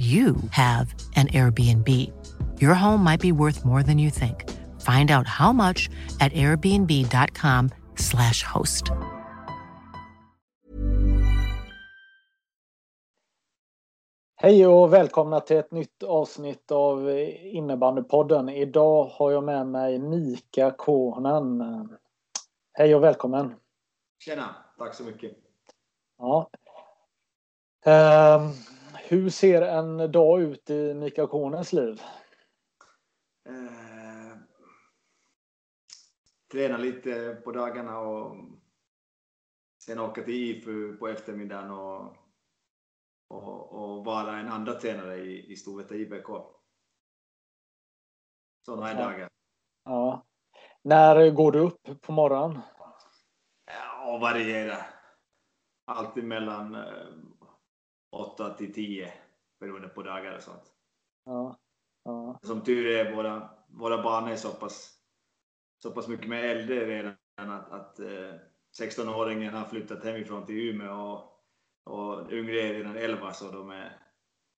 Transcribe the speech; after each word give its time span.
you 0.00 0.36
have 0.50 0.94
an 1.16 1.28
Airbnb. 1.28 1.88
Your 2.60 2.74
home 2.74 3.04
might 3.04 3.20
be 3.20 3.32
worth 3.32 3.64
more 3.64 3.82
than 3.82 3.98
you 3.98 4.10
think. 4.10 4.48
Find 4.80 5.10
out 5.10 5.26
how 5.26 5.52
much 5.52 5.88
at 6.20 6.32
airbnb.com/slash 6.32 8.42
host. 8.42 8.84
Hej 14.42 14.66
och 14.66 14.92
välkomna 14.92 15.40
till 15.40 15.56
ett 15.56 15.70
nytt 15.70 16.02
avsnitt 16.02 16.72
av 16.72 17.10
Innebandypodden. 17.42 18.48
Idag 18.48 19.04
har 19.04 19.30
jag 19.30 19.44
med 19.44 19.66
mig 19.66 19.98
Mika 19.98 20.70
Konen. 20.70 21.62
Hej 22.72 22.94
och 22.94 23.02
välkommen! 23.02 23.54
Tjena! 24.18 24.54
Tack 24.78 24.94
så 24.94 25.04
mycket! 25.04 25.32
Ja. 26.18 26.50
Um, 27.86 28.52
hur 29.10 29.30
ser 29.30 29.62
en 29.62 30.12
dag 30.12 30.42
ut 30.42 30.70
i 30.70 30.94
Mika 30.94 31.26
Konens 31.26 31.72
liv? 31.72 32.02
Eh, 33.48 34.38
träna 36.52 36.78
lite 36.78 37.40
på 37.44 37.52
dagarna 37.52 37.98
och 37.98 38.36
sen 39.84 39.98
åka 39.98 40.22
till 40.22 40.34
IFU 40.34 40.96
på 40.96 41.08
eftermiddagen 41.08 41.70
och, 41.70 42.16
och, 43.28 43.72
och 43.72 44.04
vara 44.04 44.38
en 44.38 44.48
andra 44.48 44.74
tränare 44.74 45.16
i, 45.16 45.52
i 45.52 45.56
Storvreta 45.56 45.94
IBK. 45.94 46.26
Sådana 48.66 48.90
är 48.90 48.94
Ja. 49.00 49.04
dagar. 49.04 49.28
Ja. 49.84 50.26
När 50.82 51.30
går 51.30 51.52
du 51.52 51.58
upp 51.58 52.00
på 52.00 52.12
morgonen? 52.12 52.60
Ja, 53.66 54.14
och 54.14 54.20
variera. 54.20 54.76
Alltid 55.84 56.24
mellan 56.24 56.74
eh, 56.74 57.06
8 58.10 58.54
till 58.54 58.74
10 58.74 59.12
beroende 59.60 59.88
på 59.88 60.02
dagar 60.02 60.36
och 60.36 60.42
sånt. 60.42 60.72
Ja. 61.24 61.56
Ja. 62.04 62.38
Som 62.42 62.60
tur 62.60 62.86
är, 62.86 63.14
våra, 63.14 63.50
våra 63.66 64.02
barn 64.02 64.28
är 64.28 64.36
så 64.36 64.48
pass, 64.48 64.98
så 65.82 65.90
pass 65.90 66.08
mycket 66.08 66.28
mer 66.28 66.44
äldre 66.44 66.86
redan 66.86 67.16
att, 67.36 67.72
att 67.72 68.00
eh, 68.00 68.34
16-åringen 68.80 69.50
har 69.50 69.64
flyttat 69.64 70.04
hemifrån 70.04 70.46
till 70.46 70.68
Umeå 70.68 70.92
och, 70.92 71.92
och 71.94 72.32
yngre 72.32 72.60
är 72.60 72.74
redan 72.74 72.96
11 72.96 73.32
så 73.32 73.50
de 73.50 73.70
är, 73.70 73.96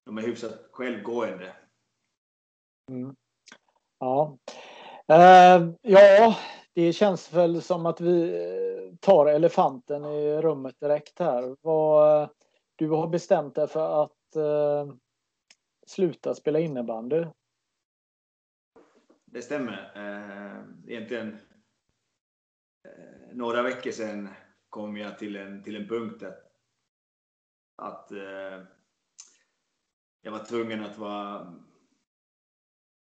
de 0.04 0.18
är 0.18 0.22
hyfsat 0.22 0.68
självgående. 0.72 1.56
Mm. 2.90 3.16
Ja. 3.98 4.38
Eh, 5.08 5.68
ja, 5.82 6.36
det 6.74 6.92
känns 6.92 7.32
väl 7.32 7.62
som 7.62 7.86
att 7.86 8.00
vi 8.00 8.34
eh, 8.34 8.96
tar 9.00 9.26
elefanten 9.26 10.04
i 10.04 10.42
rummet 10.42 10.80
direkt 10.80 11.18
här. 11.18 11.56
Vad, 11.60 12.28
du 12.76 12.88
har 12.88 13.08
bestämt 13.08 13.54
dig 13.54 13.68
för 13.68 14.04
att 14.04 14.36
eh, 14.36 14.94
sluta 15.86 16.34
spela 16.34 16.58
innebandy. 16.58 17.24
Det 19.24 19.42
stämmer. 19.42 19.92
Eh, 19.94 20.92
egentligen 20.92 21.38
eh, 22.84 23.34
några 23.36 23.62
veckor 23.62 23.90
sedan 23.90 24.28
kom 24.68 24.96
jag 24.96 25.18
till 25.18 25.36
en, 25.36 25.62
till 25.62 25.76
en 25.76 25.88
punkt 25.88 26.22
att, 26.22 26.52
att 27.76 28.12
eh, 28.12 28.62
jag 30.20 30.32
var 30.32 30.44
tvungen 30.44 30.84
att 30.84 30.98
vara 30.98 31.54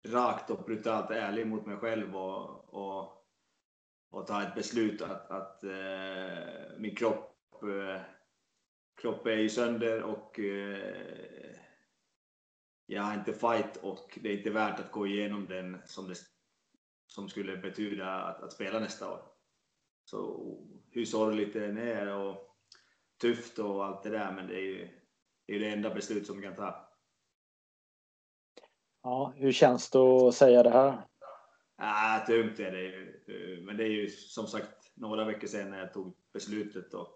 rakt 0.08 0.50
och 0.50 0.64
brutalt 0.64 1.12
ärlig 1.12 1.48
mot 1.48 1.66
mig 1.66 1.78
själv 1.78 2.16
och, 2.16 2.74
och, 2.74 3.28
och 4.10 4.28
ta 4.28 4.44
ett 4.44 4.56
beslut 4.56 5.02
att, 5.02 5.32
att 5.32 5.64
eh, 5.64 6.78
min 6.78 6.96
kropp, 6.96 7.64
eh, 7.64 8.02
kropp 8.98 9.28
är 9.28 9.38
ju 9.38 9.50
sönder 9.50 10.04
och 10.04 10.40
eh, 10.40 11.56
jag 12.86 13.02
har 13.02 13.14
inte 13.14 13.34
fight 13.34 13.78
och 13.78 14.20
det 14.22 14.30
är 14.30 14.38
inte 14.38 14.50
värt 14.50 14.80
att 14.80 14.92
gå 14.92 15.08
igenom 15.08 15.46
den 15.46 15.82
som, 15.86 16.08
det, 16.08 16.16
som 17.08 17.30
skulle 17.30 17.58
betyda 17.58 18.12
att, 18.12 18.44
att 18.44 18.54
spela 18.54 18.80
nästa 18.80 19.12
år. 19.12 19.22
Så 20.06 20.44
hur 20.92 21.06
sorgligt 21.06 21.54
det 21.54 21.66
än 21.66 21.78
är 21.78 22.14
och 22.14 22.58
tufft 23.22 23.60
och 23.60 23.86
allt 23.86 24.04
det 24.04 24.10
där, 24.10 24.32
men 24.32 24.48
det 24.48 24.56
är 24.56 24.66
ju 24.66 24.90
det, 25.46 25.56
är 25.56 25.60
det 25.60 25.70
enda 25.70 25.94
beslut 25.94 26.28
som 26.28 26.38
vi 26.38 26.44
kan 26.44 26.56
ta. 26.56 26.90
Ja, 29.04 29.34
hur 29.36 29.52
känns 29.52 29.90
det 29.90 30.00
att 30.00 30.36
säga 30.36 30.64
det 30.64 30.70
här? 30.70 31.08
Ah, 31.76 32.26
tungt 32.26 32.60
är 32.60 32.72
det 32.72 32.82
ju, 32.82 33.64
men 33.66 33.78
det 33.78 33.84
är 33.84 33.92
ju 33.92 34.10
som 34.10 34.48
sagt 34.48 34.92
några 34.94 35.26
veckor 35.26 35.48
sedan 35.48 35.70
när 35.70 35.80
jag 35.80 35.94
tog 35.94 36.18
beslutet 36.34 36.94
och 36.94 37.16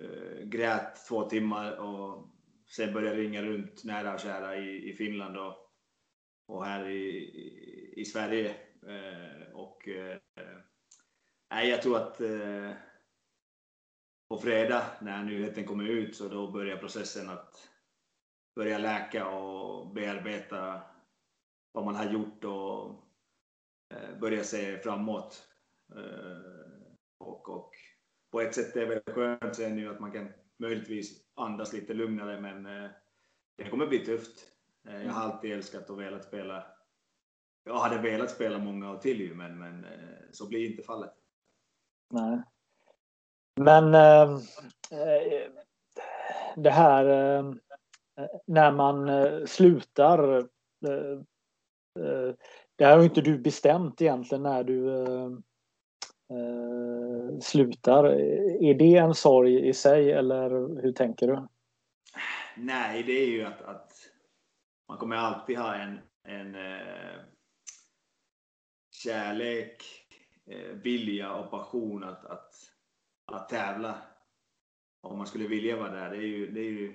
Eh, 0.00 0.44
grät 0.44 1.06
två 1.08 1.22
timmar 1.22 1.76
och 1.76 2.28
sen 2.66 2.92
började 2.92 3.16
ringa 3.16 3.42
runt 3.42 3.84
nära 3.84 4.14
och 4.14 4.20
kära 4.20 4.56
i, 4.56 4.90
i 4.90 4.94
Finland 4.94 5.36
och, 5.36 5.56
och 6.48 6.64
här 6.64 6.88
i, 6.88 7.18
i, 7.18 7.94
i 7.96 8.04
Sverige. 8.04 8.56
Eh, 8.86 9.52
och 9.52 9.88
eh, 9.88 10.18
jag 11.48 11.82
tror 11.82 11.96
att 11.96 12.20
eh, 12.20 12.72
på 14.28 14.38
fredag 14.38 14.84
när 15.00 15.24
nyheten 15.24 15.64
kommer 15.64 15.84
ut 15.84 16.16
så 16.16 16.28
då 16.28 16.50
börjar 16.50 16.76
processen 16.76 17.30
att 17.30 17.68
börja 18.56 18.78
läka 18.78 19.28
och 19.28 19.94
bearbeta 19.94 20.82
vad 21.72 21.84
man 21.84 21.96
har 21.96 22.12
gjort 22.12 22.44
och 22.44 23.04
eh, 23.94 24.18
börja 24.20 24.44
se 24.44 24.78
framåt. 24.78 25.48
Eh, 25.96 26.82
och, 27.18 27.48
och 27.48 27.70
på 28.30 28.40
ett 28.40 28.54
sätt 28.54 28.76
är 28.76 28.80
det 28.80 28.86
väl 28.86 29.14
skönt 29.14 29.56
sen 29.56 29.76
nu 29.76 29.88
att 29.88 30.00
man 30.00 30.12
kan 30.12 30.28
möjligtvis 30.56 31.24
andas 31.34 31.72
lite 31.72 31.94
lugnare 31.94 32.40
men 32.40 32.66
eh, 32.66 32.90
det 33.56 33.70
kommer 33.70 33.86
bli 33.86 33.98
tufft. 33.98 34.52
Eh, 34.88 35.02
jag 35.02 35.12
har 35.12 35.22
alltid 35.22 35.52
älskat 35.52 35.90
och 35.90 36.00
velat 36.00 36.24
spela. 36.24 36.66
Jag 37.64 37.78
hade 37.78 38.02
velat 38.02 38.30
spela 38.30 38.58
många 38.58 38.90
år 38.90 38.98
till 38.98 39.20
ju 39.20 39.34
men, 39.34 39.58
men 39.58 39.84
eh, 39.84 39.90
så 40.32 40.48
blir 40.48 40.70
inte 40.70 40.82
fallet. 40.82 41.12
Nej. 42.10 42.42
Men 43.56 43.94
äh, 43.94 44.38
det 46.56 46.70
här 46.70 47.04
när 48.46 48.72
man 48.72 49.08
slutar. 49.46 50.38
Eh, 51.98 52.34
det 52.76 52.84
har 52.84 52.98
ju 52.98 53.04
inte 53.04 53.20
du 53.20 53.38
bestämt 53.38 54.02
egentligen 54.02 54.42
när 54.42 54.64
du 54.64 55.06
eh, 56.30 57.38
slutar. 57.40 58.04
Är 58.64 58.74
det 58.74 58.96
en 58.96 59.14
sorg 59.14 59.68
i 59.68 59.74
sig 59.74 60.12
eller 60.12 60.50
hur 60.82 60.92
tänker 60.92 61.26
du? 61.26 61.48
Nej, 62.56 63.02
det 63.02 63.12
är 63.12 63.26
ju 63.26 63.44
att, 63.44 63.62
att 63.62 63.92
man 64.88 64.98
kommer 64.98 65.16
alltid 65.16 65.58
ha 65.58 65.74
en, 65.74 65.98
en 66.24 66.54
eh, 66.54 67.20
kärlek, 68.90 69.84
eh, 70.46 70.74
vilja 70.74 71.32
och 71.32 71.50
passion 71.50 72.04
att, 72.04 72.24
att, 72.24 72.54
att 73.32 73.48
tävla. 73.48 74.02
Om 75.00 75.18
man 75.18 75.26
skulle 75.26 75.48
vilja 75.48 75.76
vara 75.76 75.90
där. 75.90 76.10
Det 76.10 76.16
är 76.16 76.26
ju, 76.26 76.50
det 76.50 76.60
är 76.60 76.70
ju, 76.70 76.94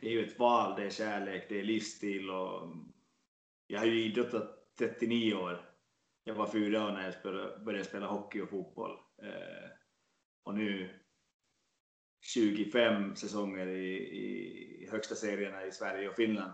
det 0.00 0.06
är 0.06 0.10
ju 0.10 0.24
ett 0.24 0.38
val, 0.38 0.74
det 0.76 0.86
är 0.86 0.90
kärlek, 0.90 1.46
det 1.48 1.60
är 1.60 1.64
livsstil 1.64 2.30
och 2.30 2.76
jag 3.66 3.78
har 3.78 3.86
ju 3.86 4.04
idrottat 4.04 4.74
39 4.78 5.34
år. 5.34 5.71
Jag 6.24 6.34
var 6.34 6.46
fyra 6.46 6.86
år 6.86 6.92
när 6.92 7.04
jag 7.04 7.14
spelade, 7.14 7.58
började 7.58 7.84
spela 7.84 8.06
hockey 8.06 8.40
och 8.40 8.50
fotboll. 8.50 8.98
Eh, 9.22 9.70
och 10.44 10.54
nu 10.54 11.00
25 12.20 13.16
säsonger 13.16 13.66
i, 13.66 13.96
i 14.82 14.88
högsta 14.90 15.14
serierna 15.14 15.66
i 15.66 15.72
Sverige 15.72 16.08
och 16.08 16.16
Finland. 16.16 16.52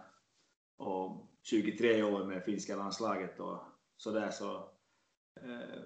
Och 0.76 1.28
23 1.42 2.02
år 2.02 2.24
med 2.24 2.44
finska 2.44 2.76
landslaget 2.76 3.40
och 3.40 3.62
sådär 3.96 4.30
så. 4.30 4.56
Eh, 5.40 5.82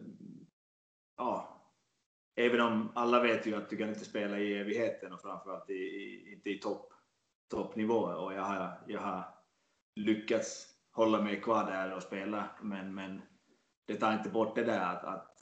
ja, 1.16 1.62
även 2.36 2.60
om 2.60 2.92
alla 2.94 3.22
vet 3.22 3.46
ju 3.46 3.54
att 3.54 3.70
du 3.70 3.76
kan 3.76 3.88
inte 3.88 4.04
spela 4.04 4.38
i 4.38 4.58
evigheten 4.58 5.12
och 5.12 5.20
framförallt 5.20 5.70
i, 5.70 5.74
i, 5.74 6.32
inte 6.32 6.50
i 6.50 6.58
topp, 6.58 6.92
toppnivå. 7.50 8.00
Och 8.00 8.34
jag 8.34 8.42
har, 8.42 8.84
jag 8.86 9.00
har 9.00 9.24
lyckats 9.94 10.68
hålla 10.92 11.22
mig 11.22 11.40
kvar 11.40 11.64
där 11.64 11.96
och 11.96 12.02
spela. 12.02 12.50
Men, 12.62 12.94
men 12.94 13.22
det 13.86 13.96
tar 13.96 14.12
inte 14.12 14.30
bort 14.30 14.54
det 14.54 14.64
där 14.64 14.80
att, 14.80 15.04
att 15.04 15.36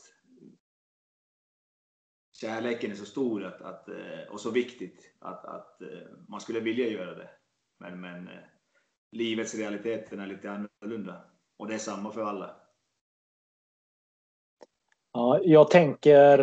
kärleken 2.41 2.91
är 2.91 2.95
så 2.95 3.05
stor 3.05 3.45
att, 3.45 3.63
att, 3.63 3.89
eh, 3.89 4.33
och 4.33 4.41
så 4.41 4.51
viktigt 4.51 5.15
att, 5.19 5.45
att 5.45 5.83
eh, 5.83 5.89
man 6.29 6.41
skulle 6.41 6.61
vilja 6.61 6.89
göra 6.89 7.15
det. 7.15 7.31
Men, 7.79 8.01
men 8.01 8.29
eh, 8.29 8.45
livets 9.13 9.55
realiteter 9.55 10.19
är 10.19 10.27
lite 10.27 10.51
annorlunda. 10.51 11.25
Och 11.59 11.69
det 11.69 11.75
är 11.75 11.79
samma 11.79 12.11
för 12.11 12.23
alla. 12.23 12.57
Ja, 15.13 15.41
jag 15.43 15.71
tänker, 15.71 16.39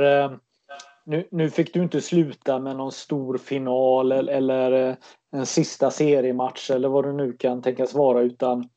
nu, 1.05 1.27
nu 1.31 1.50
fick 1.50 1.73
du 1.73 1.83
inte 1.83 2.01
sluta 2.01 2.59
med 2.59 2.75
någon 2.75 2.91
stor 2.91 3.38
final 3.38 4.11
eller, 4.11 4.33
eller 4.33 4.97
en 5.31 5.45
sista 5.45 5.91
seriematch 5.91 6.71
eller 6.71 6.89
vad 6.89 7.05
det 7.05 7.13
nu 7.13 7.33
kan 7.33 7.61
tänkas 7.61 7.93
vara 7.93 8.21
utan 8.21 8.69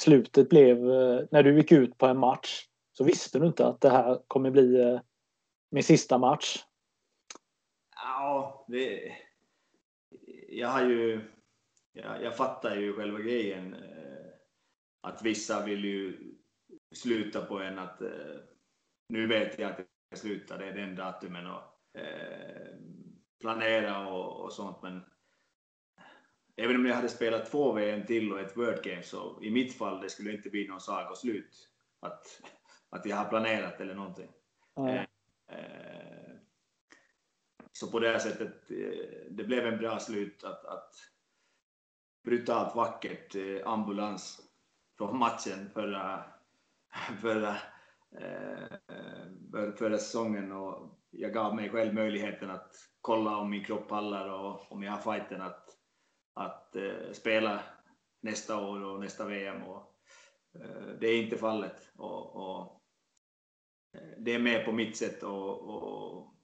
slutet 0.00 0.48
blev, 0.48 0.90
eh, 0.90 1.24
när 1.30 1.42
du 1.42 1.56
gick 1.56 1.72
ut 1.72 1.98
på 1.98 2.06
en 2.06 2.18
match 2.18 2.66
så 2.92 3.04
visste 3.04 3.38
du 3.38 3.46
inte 3.46 3.66
att 3.66 3.80
det 3.80 3.90
här 3.90 4.22
kommer 4.28 4.50
bli 4.50 4.80
eh, 4.80 5.00
min 5.70 5.82
sista 5.82 6.18
match. 6.18 6.64
Ja, 7.94 8.64
det, 8.68 9.12
jag 10.48 10.68
har 10.68 10.84
ju, 10.84 11.20
jag, 11.92 12.22
jag 12.22 12.36
fattar 12.36 12.76
ju 12.76 12.92
själva 12.92 13.18
grejen 13.18 13.74
eh, 13.74 14.32
att 15.00 15.22
vissa 15.22 15.64
vill 15.64 15.84
ju 15.84 16.34
sluta 16.94 17.44
på 17.44 17.60
en 17.60 17.78
att 17.78 18.02
nu 19.08 19.26
vet 19.26 19.58
jag 19.58 19.70
att 19.70 19.86
jag 20.10 20.18
slutar, 20.18 20.58
det 20.58 20.64
är 20.64 20.72
den 20.72 20.96
datumen 20.96 21.46
och 21.46 21.62
planera 23.40 24.08
och, 24.08 24.44
och, 24.44 24.52
sånt. 24.52 24.82
Men 24.82 25.04
även 26.60 26.76
om 26.76 26.86
jag 26.86 26.94
hade 26.94 27.08
spelat 27.08 27.50
två 27.50 27.72
VM 27.72 28.06
till 28.06 28.32
och 28.32 28.40
ett 28.40 28.56
World 28.56 28.82
Game 28.82 29.02
så 29.02 29.42
i 29.42 29.50
mitt 29.50 29.78
fall 29.78 30.00
det 30.00 30.10
skulle 30.10 30.32
inte 30.32 30.50
bli 30.50 30.68
någon 30.68 30.80
sagoslut. 30.80 31.68
Att, 32.00 32.42
att 32.90 33.06
jag 33.06 33.16
har 33.16 33.28
planerat 33.28 33.80
eller 33.80 33.94
någonting. 33.94 34.30
Mm. 34.76 34.94
Eh, 34.94 35.04
eh, 35.58 36.36
så 37.72 37.90
på 37.90 38.00
det 38.00 38.20
sättet, 38.20 38.70
eh, 38.70 39.30
det 39.30 39.44
blev 39.44 39.66
en 39.66 39.78
bra 39.78 39.98
slut 39.98 40.44
att, 40.44 40.64
att 40.64 40.94
brutalt 42.24 42.76
vackert 42.76 43.36
ambulans 43.64 44.40
från 44.98 45.18
matchen 45.18 45.70
förra, 45.74 46.24
förra 47.22 47.56
eh, 48.18 49.72
förra 49.78 49.98
säsongen 49.98 50.52
och 50.52 50.98
jag 51.10 51.32
gav 51.32 51.54
mig 51.54 51.70
själv 51.70 51.94
möjligheten 51.94 52.50
att 52.50 52.74
kolla 53.00 53.36
om 53.36 53.50
min 53.50 53.64
kropp 53.64 53.88
pallar 53.88 54.28
och 54.28 54.72
om 54.72 54.82
jag 54.82 54.92
har 54.92 55.14
fighten 55.14 55.42
att, 55.42 55.79
att 56.40 56.76
eh, 56.76 57.12
spela 57.12 57.60
nästa 58.20 58.60
år 58.60 58.84
och 58.84 59.00
nästa 59.00 59.24
VM. 59.24 59.62
Och, 59.62 59.82
eh, 60.54 60.86
det 61.00 61.06
är 61.06 61.22
inte 61.22 61.36
fallet. 61.36 61.92
Och, 61.96 62.36
och, 62.36 62.80
eh, 63.96 64.18
det 64.18 64.34
är 64.34 64.38
med 64.38 64.64
på 64.64 64.72
mitt 64.72 64.96
sätt 64.96 65.22
och, 65.22 65.60
och, 65.60 66.34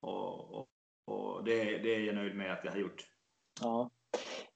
och, 0.00 0.68
och 1.06 1.44
det, 1.44 1.64
det, 1.64 1.94
är 1.94 2.00
jag 2.00 2.14
nöjd 2.14 2.36
med 2.36 2.52
att 2.52 2.64
jag 2.64 2.72
har 2.72 2.78
gjort. 2.78 3.04
Ja. 3.60 3.90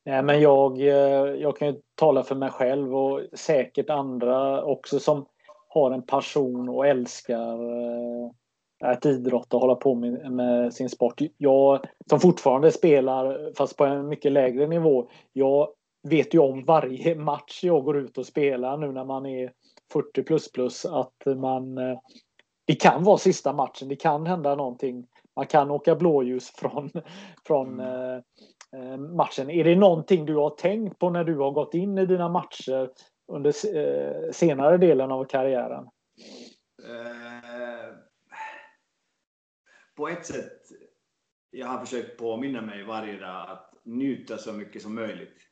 Nej, 0.05 0.23
men 0.23 0.41
jag, 0.41 0.81
eh, 0.81 1.35
jag 1.35 1.57
kan 1.57 1.69
ju 1.69 1.81
tala 1.95 2.23
för 2.23 2.35
mig 2.35 2.51
själv 2.51 2.97
och 2.97 3.21
säkert 3.33 3.91
andra 3.91 4.65
också 4.65 5.01
som 5.01 5.27
har 5.69 5.91
en 5.91 6.07
passion 6.07 6.69
och 6.69 6.87
älskar 6.87 7.53
eh, 7.53 8.31
att 8.85 9.07
idrotta 9.07 9.57
och 9.57 9.61
hålla 9.61 9.75
på 9.75 9.95
med, 9.95 10.33
med, 10.33 10.75
sin 10.75 10.89
sport. 10.89 11.21
Jag 11.37 11.87
som 12.11 12.21
fortfarande 12.21 12.73
spelar, 12.73 13.53
fast 13.57 13.77
på 13.77 13.85
en 13.85 14.09
mycket 14.09 14.33
lägre 14.33 14.67
nivå, 14.67 15.09
jag 15.33 15.69
vet 16.09 16.35
ju 16.35 16.39
om 16.39 16.65
varje 16.65 17.15
match 17.19 17.65
jag 17.65 17.85
går 17.85 17.97
ut 17.97 18.19
och 18.19 18.27
spelar 18.27 18.77
nu 18.77 18.93
när 18.93 19.05
man 19.05 19.27
är 19.27 19.53
40 19.93 20.23
plus 20.23 20.53
plus 20.53 20.85
att 20.85 21.23
man 21.37 21.79
eh, 21.79 21.99
det 22.67 22.75
kan 22.75 23.05
vara 23.05 23.19
sista 23.19 23.53
matchen, 23.53 23.89
det 23.89 23.97
kan 23.97 24.27
hända 24.27 24.55
någonting. 24.55 25.07
Man 25.37 25.47
kan 25.47 25.71
åka 25.71 25.95
blåljus 25.95 26.51
från, 26.57 26.91
från 27.47 27.81
mm. 27.81 28.23
eh, 28.77 28.97
matchen. 28.99 29.51
Är 29.51 29.65
det 29.65 29.77
någonting 29.77 30.27
du 30.27 30.37
har 30.37 30.51
tänkt 30.51 30.99
på 30.99 31.11
när 31.11 31.25
du 31.25 31.39
har 31.39 31.51
gått 31.51 31.75
in 31.75 31.99
i 31.99 32.07
dina 32.07 32.29
matcher 32.29 32.91
under 33.33 33.77
eh, 33.77 34.31
senare 34.33 34.77
delen 34.77 35.13
av 35.13 35.25
karriären? 35.25 35.89
Eh, 36.83 37.54
på 39.97 40.09
ett 40.09 40.27
sätt, 40.27 40.63
jag 41.51 41.67
har 41.67 41.81
försökt 41.85 42.19
påminna 42.19 42.63
mig 42.63 42.85
varje 42.85 43.19
dag 43.19 43.51
att 43.51 43.75
njuta 43.85 44.39
så 44.39 44.53
mycket 44.53 44.83
som 44.83 44.95
möjligt. 44.95 45.49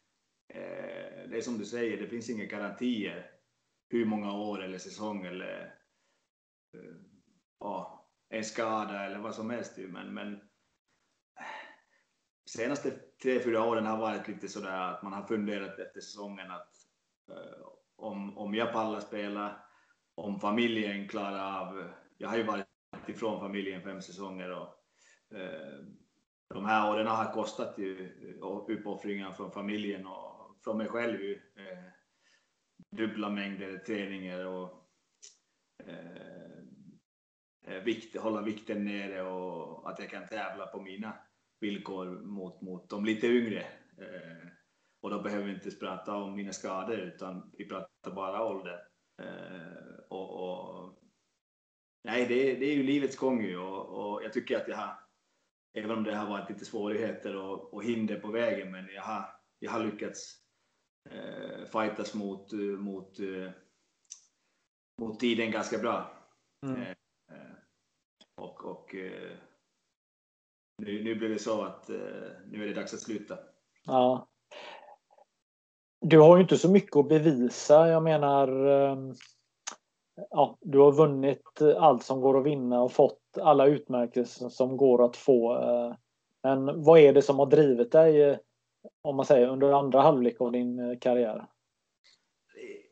Eh, 0.55 1.29
det 1.29 1.37
är 1.37 1.41
som 1.41 1.59
du 1.59 1.65
säger, 1.65 2.03
det 2.03 2.09
finns 2.09 2.31
inga 2.31 2.45
garantier 2.45 3.31
hur 3.89 4.05
många 4.05 4.33
år 4.33 4.63
eller 4.63 4.79
säsong 4.79 5.25
eller 5.25 5.75
eh, 6.75 6.95
ja, 7.61 8.09
en 8.29 8.45
skada 8.45 9.05
eller 9.05 9.19
vad 9.19 9.35
som 9.35 9.51
helst. 9.51 9.79
Men, 9.79 10.15
men 10.15 10.35
eh, 10.35 10.41
senaste 12.51 12.91
tre, 13.23 13.41
fyra 13.41 13.65
åren 13.65 13.87
har 13.87 13.99
varit 13.99 14.29
lite 14.29 14.49
sådär 14.49 14.81
att 14.81 15.03
man 15.03 15.13
har 15.13 15.27
funderat 15.27 15.79
efter 15.79 16.01
säsongen 16.01 16.51
att 16.51 16.83
Eh, 17.31 17.67
om, 17.97 18.39
om 18.39 18.55
jag 18.55 18.73
pallar 18.73 19.01
spela, 19.01 19.65
om 20.15 20.41
familjen 20.41 21.09
klarar 21.09 21.61
av... 21.61 21.91
Jag 22.17 22.29
har 22.29 22.37
ju 22.37 22.43
varit 22.43 22.67
ifrån 23.09 23.41
familjen 23.41 23.83
fem 23.83 24.03
säsonger 24.03 24.51
och 24.51 24.69
eh, 25.37 25.85
de 26.55 26.65
här 26.65 26.91
åren 26.91 27.07
har 27.07 27.33
kostat 27.33 27.79
ju 27.79 28.05
eh, 28.41 28.47
uppoffringar 28.69 29.33
från 29.33 29.53
familjen 29.53 30.07
och 30.07 30.57
från 30.65 30.79
mig 30.79 30.89
själv 30.89 31.21
ju. 31.21 31.35
Eh, 31.35 31.93
dubbla 32.97 33.31
mängder 33.31 33.79
träningar 33.79 34.47
och 34.47 34.89
eh, 35.85 36.59
eh, 37.67 37.83
vikt, 37.83 38.21
hålla 38.21 38.43
vikten 38.43 38.85
nere 38.85 39.23
och 39.23 39.91
att 39.91 39.99
jag 39.99 40.11
kan 40.11 40.29
tävla 40.29 40.67
på 40.67 40.81
mina 40.81 41.17
villkor 41.61 42.07
mot, 42.21 42.61
mot 42.61 42.91
de 42.91 43.05
lite 43.05 43.27
yngre. 43.27 43.61
Eh, 43.99 44.49
och 45.01 45.11
då 45.11 45.23
behöver 45.23 45.45
vi 45.45 45.55
inte 45.55 45.71
prata 45.71 46.15
om 46.15 46.35
mina 46.35 46.53
skador 46.53 46.99
utan 46.99 47.53
vi 47.59 47.69
pratar 47.69 48.15
bara 48.15 48.45
ålder. 48.45 48.81
Eh, 49.23 49.95
och, 50.09 50.31
och, 50.31 51.02
nej, 52.03 52.27
det, 52.27 52.55
det, 52.55 52.67
är 52.67 52.75
ju 52.75 52.83
livets 52.83 53.17
gång 53.17 53.43
ju 53.43 53.59
och, 53.59 53.87
och, 53.89 54.25
jag 54.25 54.33
tycker 54.33 54.57
att 54.57 54.69
jag 54.69 54.77
har, 54.77 54.99
även 55.75 55.91
om 55.91 56.05
det 56.05 56.17
har 56.17 56.27
varit 56.27 56.51
lite 56.51 56.65
svårigheter 56.65 57.37
och, 57.37 57.75
och 57.75 57.85
hinder 57.85 58.21
på 58.21 58.29
vägen, 58.29 58.71
men 58.71 58.89
jag 58.95 59.03
har, 59.03 59.25
jag 59.59 59.71
har 59.71 59.85
lyckats 59.85 60.37
eh, 61.11 61.65
fightas 61.65 62.15
mot, 62.15 62.53
mot, 62.79 63.19
eh, 63.21 63.51
mot 65.01 65.21
tiden 65.21 65.51
ganska 65.51 65.79
bra. 65.79 66.19
Mm. 66.67 66.83
Eh, 66.83 66.91
eh 66.91 67.53
och, 68.35 68.65
och 68.65 68.95
eh, 68.95 69.37
nu, 70.79 71.05
nu 71.05 71.15
blir 71.15 71.29
det 71.29 71.39
så 71.39 71.63
att 71.63 71.91
eh, 71.91 72.31
nu 72.47 72.63
är 72.63 72.67
det 72.67 72.75
dags 72.75 72.95
att 72.95 73.01
sluta. 73.01 73.39
Ja, 73.85 74.29
du 76.01 76.19
har 76.19 76.37
ju 76.37 76.43
inte 76.43 76.59
så 76.59 76.71
mycket 76.71 76.97
att 76.97 77.09
bevisa. 77.09 77.89
Jag 77.89 78.03
menar, 78.03 78.67
ehm, 78.67 79.15
ja, 80.31 80.59
du 80.61 80.79
har 80.79 80.93
vunnit 80.93 81.61
eh, 81.61 81.83
allt 81.83 82.03
som 82.03 82.21
går 82.21 82.41
att 82.41 82.47
vinna 82.47 82.83
och 82.83 82.93
fått 82.93 83.39
alla 83.41 83.67
utmärkelser 83.67 84.49
som 84.49 84.77
går 84.77 85.05
att 85.05 85.17
få. 85.17 85.55
Eh. 85.63 85.97
Men 86.43 86.83
vad 86.83 87.01
är 87.01 87.13
det 87.13 87.23
som 87.23 87.39
har 87.39 87.47
drivit 87.47 87.93
dig, 87.93 88.23
eh, 88.23 88.39
om 89.03 89.17
man 89.17 89.27
säger, 89.27 89.49
under 89.49 89.73
andra 89.73 90.01
halvlek 90.01 90.41
av 90.41 90.53
din 90.53 91.01
karriär? 91.01 91.47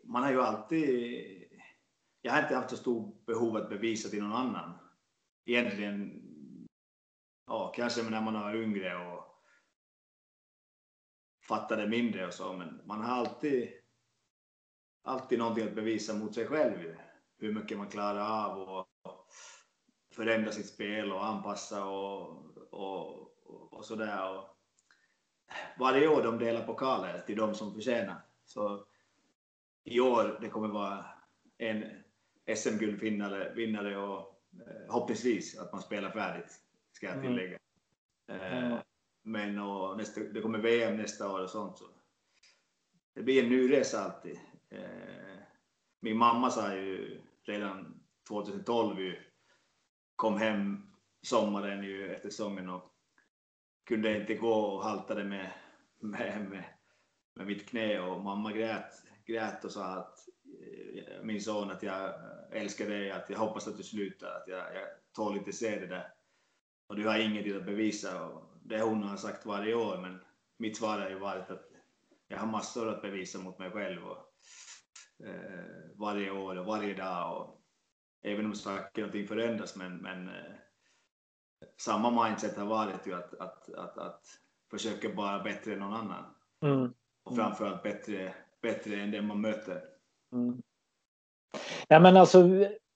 Man 0.05 0.23
har 0.23 0.31
ju 0.31 0.41
alltid... 0.41 1.27
Jag 2.23 2.33
har 2.33 2.43
inte 2.43 2.55
haft 2.55 2.71
så 2.71 2.77
stort 2.77 3.27
behov 3.27 3.57
att 3.57 3.69
bevisa 3.69 4.09
till 4.09 4.23
någon 4.23 4.33
annan. 4.33 4.73
Egentligen, 5.45 6.23
ja, 7.47 7.73
kanske 7.77 8.03
när 8.03 8.21
man 8.21 8.35
var 8.35 8.55
yngre 8.55 9.07
och 9.07 9.21
fattade 11.49 11.89
mindre 11.89 12.27
och 12.27 12.35
så, 12.35 12.53
men 12.53 12.81
man 12.85 13.01
har 13.01 13.17
alltid, 13.17 13.69
alltid 15.03 15.39
någonting 15.39 15.69
att 15.69 15.75
bevisa 15.75 16.15
mot 16.15 16.35
sig 16.35 16.47
själv. 16.47 16.95
Hur 17.41 17.55
mycket 17.55 17.79
man 17.79 17.89
klarar 17.89 18.45
av 18.45 18.69
och 18.69 18.89
förändra 20.13 20.53
sitt 20.53 20.69
spel 20.69 21.13
och 21.13 21.25
anpassa 21.25 21.85
och, 21.85 22.57
och, 22.71 23.29
och 23.73 23.85
sådär. 23.85 24.45
varje 25.79 26.09
år 26.09 26.23
de 26.23 26.39
delar 26.39 26.67
pokaler 26.67 27.19
till 27.19 27.37
de 27.37 27.55
som 27.55 27.75
förtjänar. 27.75 28.21
Så 28.45 28.87
i 29.85 30.01
år 30.01 30.39
det 30.41 30.49
kommer 30.49 30.69
vara 30.69 31.05
en 31.59 31.85
SM-guldvinnare 32.57 33.97
och 33.97 34.43
eh, 34.53 34.93
hoppningsvis 34.93 35.59
att 35.59 35.73
man 35.73 35.83
spelar 35.83 36.11
färdigt, 36.11 36.61
ska 36.93 37.07
jag 37.07 37.17
mm. 37.17 37.27
tillägga. 37.27 37.59
Mm. 38.29 38.73
Eh, 38.73 38.79
men 39.23 39.59
och 39.59 39.97
nästa, 39.97 40.21
det 40.21 40.41
kommer 40.41 40.59
VM 40.59 40.97
nästa 40.97 41.33
år 41.33 41.41
och 41.41 41.51
sånt. 41.51 41.79
Så. 41.79 41.85
Det 43.15 43.23
blir 43.23 43.43
en 43.43 43.49
ny 43.49 43.73
resa 43.73 44.05
alltid. 44.05 44.39
Eh, 44.71 45.39
min 46.01 46.17
mamma 46.17 46.51
sa 46.51 46.75
ju 46.75 47.21
redan 47.43 48.01
2012 48.29 49.01
ju, 49.01 49.17
kom 50.17 50.37
hem 50.37 50.91
sommaren 51.23 51.85
ju 51.85 52.15
efter 52.15 52.31
säsongen 52.31 52.69
och 52.69 52.95
kunde 53.85 54.21
inte 54.21 54.35
gå 54.35 54.53
och 54.53 54.85
haltade 54.85 55.25
med, 55.25 55.51
med, 56.01 56.47
med, 56.51 56.65
med 57.35 57.47
mitt 57.47 57.69
knä 57.69 58.01
och 58.01 58.25
mamma 58.25 58.53
grät, 58.53 59.03
grät 59.27 59.65
och 59.65 59.71
sa 59.71 59.85
att 59.85 60.29
eh, 60.63 61.23
min 61.23 61.41
son 61.41 61.71
att 61.71 61.83
jag 61.83 62.15
älskar 62.53 62.89
dig, 62.89 63.11
att 63.11 63.31
jag 63.31 63.39
hoppas 63.39 63.69
att 63.69 63.77
du 63.77 63.83
slutar, 63.83 64.27
att 64.27 64.49
jag, 64.49 64.59
jag 64.59 64.89
tål 65.13 65.37
inte 65.37 65.53
se 65.53 65.81
det 65.81 65.87
där. 65.87 66.13
Och 66.87 66.97
du 66.97 67.09
har 67.09 67.19
ingenting 67.19 67.57
att 67.57 67.67
bevisa. 67.67 68.27
Och 68.27 68.43
det 68.63 68.83
hon 68.83 69.03
har 69.03 69.17
sagt 69.17 69.47
varje 69.47 69.75
år, 69.75 69.99
men 69.99 70.21
mitt 70.57 70.77
svar 70.77 70.99
har 70.99 71.09
ju 71.09 71.19
varit 71.19 71.51
att 71.51 71.71
jag 72.29 72.39
har 72.39 72.47
massor 72.47 72.89
att 72.89 73.03
bevisa 73.03 73.39
mot 73.39 73.59
mig 73.59 73.71
själv 73.71 74.07
och, 74.07 74.30
varje 75.95 76.31
år 76.31 76.59
och 76.59 76.67
varje 76.67 76.95
dag. 76.95 77.37
Och, 77.37 77.61
även 78.23 78.47
om 78.47 78.55
saker 78.55 79.07
och 79.07 79.13
ting 79.13 79.27
förändras, 79.27 79.77
men, 79.77 79.97
men 79.97 80.29
eh, 80.29 80.55
samma 81.81 82.25
mindset 82.25 82.57
har 82.57 82.67
varit 82.67 83.07
ju 83.07 83.15
att, 83.15 83.35
att, 83.35 83.75
att, 83.75 83.99
att 83.99 84.23
försöka 84.71 85.15
vara 85.15 85.43
bättre 85.43 85.73
än 85.73 85.79
någon 85.79 85.93
annan. 85.93 86.25
Mm. 86.63 86.95
Och 87.25 87.37
framförallt 87.37 87.83
bättre, 87.83 88.35
bättre 88.63 88.97
än 88.97 89.11
den 89.11 89.27
man 89.27 89.41
möter. 89.41 89.83
Mm. 90.33 90.63
Ja, 91.89 92.01
men 92.01 92.17
alltså, 92.17 92.49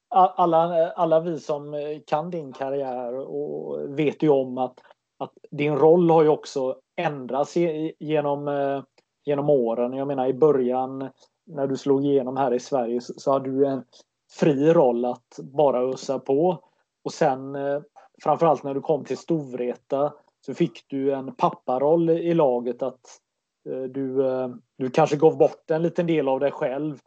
alla, 0.09 0.91
alla 0.93 1.21
vi 1.21 1.41
som 1.41 1.75
kan 2.07 2.31
din 2.31 2.53
karriär 2.53 3.15
och 3.15 3.99
vet 3.99 4.23
ju 4.23 4.29
om 4.29 4.59
att, 4.59 4.81
att 5.19 5.33
din 5.51 5.77
roll 5.77 6.11
har 6.11 6.23
ju 6.23 6.29
också 6.29 6.81
ändrats 6.97 7.57
genom, 7.99 8.83
genom 9.25 9.51
åren. 9.51 9.93
Jag 9.93 10.09
menar 10.09 10.27
i 10.27 10.35
början 10.35 11.11
när 11.47 11.67
du 11.67 11.77
slog 11.77 12.05
igenom 12.05 12.37
här 12.37 12.55
i 12.55 12.61
Sverige 12.61 13.01
så 13.01 13.33
hade 13.33 13.51
du 13.51 13.67
en 13.67 13.85
fri 14.31 14.73
roll 14.73 15.05
att 15.05 15.39
bara 15.43 15.81
ösa 15.81 16.19
på. 16.19 16.65
Och 17.05 17.13
sen 17.13 17.55
eh, 17.55 17.83
framförallt 18.23 18.63
när 18.63 18.75
du 18.75 18.81
kom 18.81 19.05
till 19.05 19.19
Storvreta 19.19 20.15
så 20.41 20.55
fick 20.55 20.85
du 20.89 21.13
en 21.13 21.35
papparoll 21.35 22.11
i 22.11 22.35
laget 22.35 22.83
att 22.83 23.21
eh, 23.69 23.83
du, 23.83 24.27
eh, 24.27 24.49
du 24.79 24.91
kanske 24.91 25.17
gav 25.17 25.39
bort 25.39 25.71
en 25.71 25.83
liten 25.83 26.07
del 26.07 26.29
av 26.29 26.41
dig 26.41 26.51
själv 26.51 26.99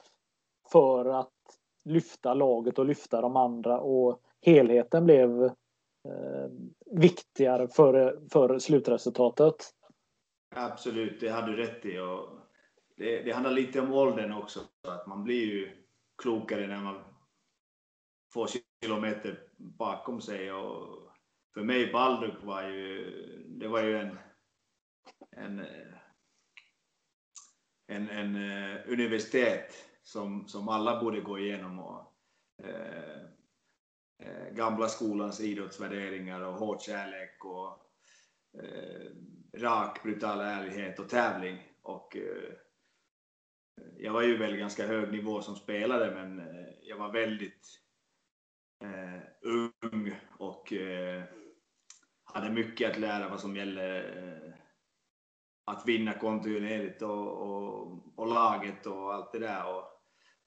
för 0.72 1.06
att 1.06 1.32
lyfta 1.86 2.34
laget 2.34 2.80
och 2.80 2.86
lyfta 2.86 3.22
de 3.22 3.36
andra 3.36 3.80
och 3.80 4.22
helheten 4.42 5.06
blev 5.06 5.44
eh, 5.44 5.52
viktigare 6.92 7.68
för, 7.68 8.20
för 8.32 8.60
slutresultatet. 8.60 9.56
Absolut, 10.56 11.20
det 11.20 11.30
hade 11.30 11.52
du 11.52 11.58
rätt 11.58 11.86
i. 11.86 12.00
Och 12.00 12.47
det, 12.98 13.22
det 13.22 13.32
handlar 13.32 13.52
lite 13.52 13.82
om 13.82 13.94
åldern 13.94 14.32
också. 14.32 14.68
Att 14.82 15.08
man 15.08 15.24
blir 15.24 15.46
ju 15.46 15.86
klokare 16.22 16.68
när 16.68 16.82
man 16.82 17.04
får 18.34 18.50
kilometer 18.82 19.44
bakom 19.58 20.22
sig. 20.22 20.52
Och 20.52 21.12
för 21.54 21.64
mig 21.64 21.92
Balduk 21.92 22.44
var 22.44 22.64
ju, 22.64 23.14
det 23.48 23.68
var 23.68 23.84
ju 23.84 23.98
en, 23.98 24.20
en, 25.32 25.66
en, 27.88 28.10
en 28.10 28.36
eh, 28.36 28.80
universitet 28.88 29.74
som, 30.02 30.48
som 30.48 30.70
alla 30.70 31.02
borde 31.02 31.22
gå 31.22 31.40
igenom. 31.40 31.80
Och, 31.80 32.14
eh, 32.64 33.22
eh, 34.20 34.54
gamla 34.54 34.88
skolans 34.88 35.42
idrottsvärderingar 35.42 36.42
och 36.42 36.54
hård 36.54 36.82
kärlek 36.82 37.46
och 37.46 37.68
eh, 38.64 39.12
rak, 39.58 40.04
brutal 40.04 40.40
ärlighet 40.40 41.00
och 41.00 41.10
tävling. 41.10 41.72
Och, 41.82 42.18
eh, 42.18 42.54
jag 43.98 44.14
var 44.14 44.22
ju 44.22 44.38
väl 44.38 44.58
ganska 44.58 44.88
hög 44.88 45.12
nivå 45.12 45.42
som 45.42 45.56
spelare, 45.56 46.14
men 46.14 46.40
eh, 46.40 46.68
jag 46.82 46.98
var 46.98 47.14
väldigt 47.14 47.68
eh, 48.84 49.22
ung 49.82 50.16
och 50.38 50.74
eh, 50.74 51.24
hade 52.24 52.50
mycket 52.50 52.92
att 52.92 53.00
lära 53.00 53.30
vad 53.30 53.40
som 53.40 53.56
gäller 53.56 54.18
eh, 54.18 54.54
att 55.66 55.88
vinna 55.88 56.14
kontinuerligt 56.14 57.02
och, 57.02 57.28
och, 57.28 58.04
och, 58.16 58.28
laget 58.28 58.86
och 58.86 59.14
allt 59.14 59.32
det 59.32 59.40
där. 59.40 59.76
Och, 59.76 59.84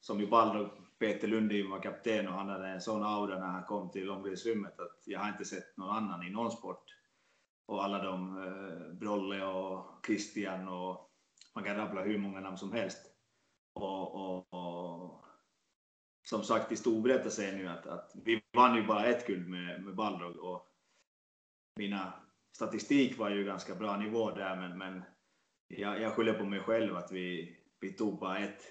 som 0.00 0.20
ju 0.20 0.26
Baldo 0.26 0.70
Peter 0.99 1.28
Lundin 1.28 1.70
var 1.70 1.82
kapten 1.82 2.28
och 2.28 2.34
han 2.34 2.49
hade 2.49 2.68
en 2.68 2.80
sån 2.80 3.02
aura 3.02 3.38
när 3.38 3.46
han 3.46 3.64
kom 3.64 3.90
till 3.90 4.10
omklädningsrummet 4.10 4.80
att 4.80 5.02
jag 5.06 5.20
har 5.20 5.28
inte 5.28 5.44
sett 5.44 5.76
någon 5.76 5.96
annan 5.96 6.26
i 6.26 6.30
någon 6.30 6.50
sport. 6.50 6.84
Och 7.66 7.84
alla 7.84 8.02
de, 8.02 8.38
eh, 8.44 8.92
Brolle 8.92 9.44
och 9.44 10.06
Christian 10.06 10.68
och 10.68 11.10
man 11.54 11.64
kan 11.64 11.76
rabbla 11.76 12.02
hur 12.02 12.18
många 12.18 12.40
namn 12.40 12.56
som 12.56 12.72
helst. 12.72 13.10
Och, 13.73 14.15
och, 14.15 14.55
och 14.55 15.25
som 16.23 16.43
sagt 16.43 16.73
i 16.73 16.77
Storvreta 16.77 17.31
säger 17.31 17.59
nu 17.59 17.69
att, 17.69 17.87
att 17.87 18.12
vi 18.25 18.43
vann 18.53 18.77
ju 18.77 18.87
bara 18.87 19.07
ett 19.07 19.27
guld 19.27 19.49
med, 19.49 19.83
med 19.83 19.95
Balrog 19.95 20.37
och 20.37 20.67
mina 21.77 22.12
statistik 22.57 23.19
var 23.19 23.31
ju 23.31 23.45
ganska 23.45 23.75
bra 23.75 23.97
nivå 23.97 24.31
där 24.31 24.57
men, 24.57 24.79
men 24.79 25.03
jag, 25.69 26.00
jag 26.00 26.12
skyller 26.12 26.33
på 26.33 26.45
mig 26.45 26.61
själv 26.61 26.97
att 26.97 27.12
vi, 27.12 27.57
vi 27.81 27.93
tog 27.93 28.19
bara 28.19 28.39
ett. 28.39 28.62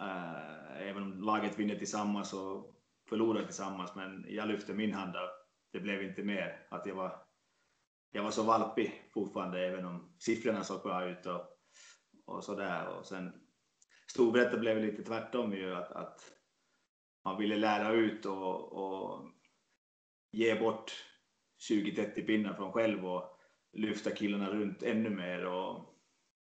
Äh, 0.00 0.88
även 0.88 1.02
om 1.02 1.22
laget 1.22 1.58
vinner 1.58 1.76
tillsammans 1.76 2.32
och 2.32 2.74
förlorar 3.08 3.44
tillsammans 3.44 3.94
men 3.94 4.24
jag 4.28 4.48
lyfte 4.48 4.74
min 4.74 4.92
hand 4.92 5.16
och 5.16 5.30
det 5.72 5.80
blev 5.80 6.02
inte 6.02 6.22
mer. 6.22 6.66
Att 6.70 6.86
jag 6.86 6.94
var, 6.94 7.22
jag 8.10 8.22
var 8.22 8.30
så 8.30 8.42
valpig 8.42 9.10
fortfarande 9.14 9.66
även 9.66 9.84
om 9.84 10.14
siffrorna 10.18 10.64
såg 10.64 10.82
bra 10.82 11.08
ut 11.08 11.26
och, 11.26 11.46
och 12.24 12.44
sådär. 12.44 12.98
Och 12.98 13.06
sen 13.06 13.47
Storvreta 14.10 14.56
blev 14.56 14.78
lite 14.78 15.02
tvärtom 15.02 15.52
ju 15.52 15.74
att, 15.74 15.92
att 15.92 16.32
man 17.24 17.38
ville 17.38 17.56
lära 17.56 17.92
ut 17.92 18.26
och, 18.26 18.72
och 18.72 19.30
ge 20.32 20.60
bort 20.60 21.04
20-30 21.70 22.26
pinnar 22.26 22.54
från 22.54 22.72
själv 22.72 23.06
och 23.06 23.38
lyfta 23.72 24.10
killarna 24.10 24.50
runt 24.50 24.82
ännu 24.82 25.10
mer 25.10 25.46
och 25.46 25.94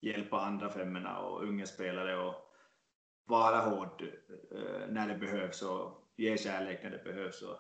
hjälpa 0.01 0.41
andra 0.41 0.71
femmorna 0.71 1.21
och 1.21 1.43
unga 1.43 1.67
spelare 1.67 2.17
och 2.17 2.35
vara 3.25 3.61
hård 3.61 4.03
eh, 4.51 4.89
när 4.89 5.09
det 5.09 5.19
behövs 5.19 5.63
och 5.63 6.13
ge 6.17 6.39
kärlek 6.39 6.83
när 6.83 6.91
det 6.91 7.05
behövs. 7.05 7.43
Och, 7.43 7.59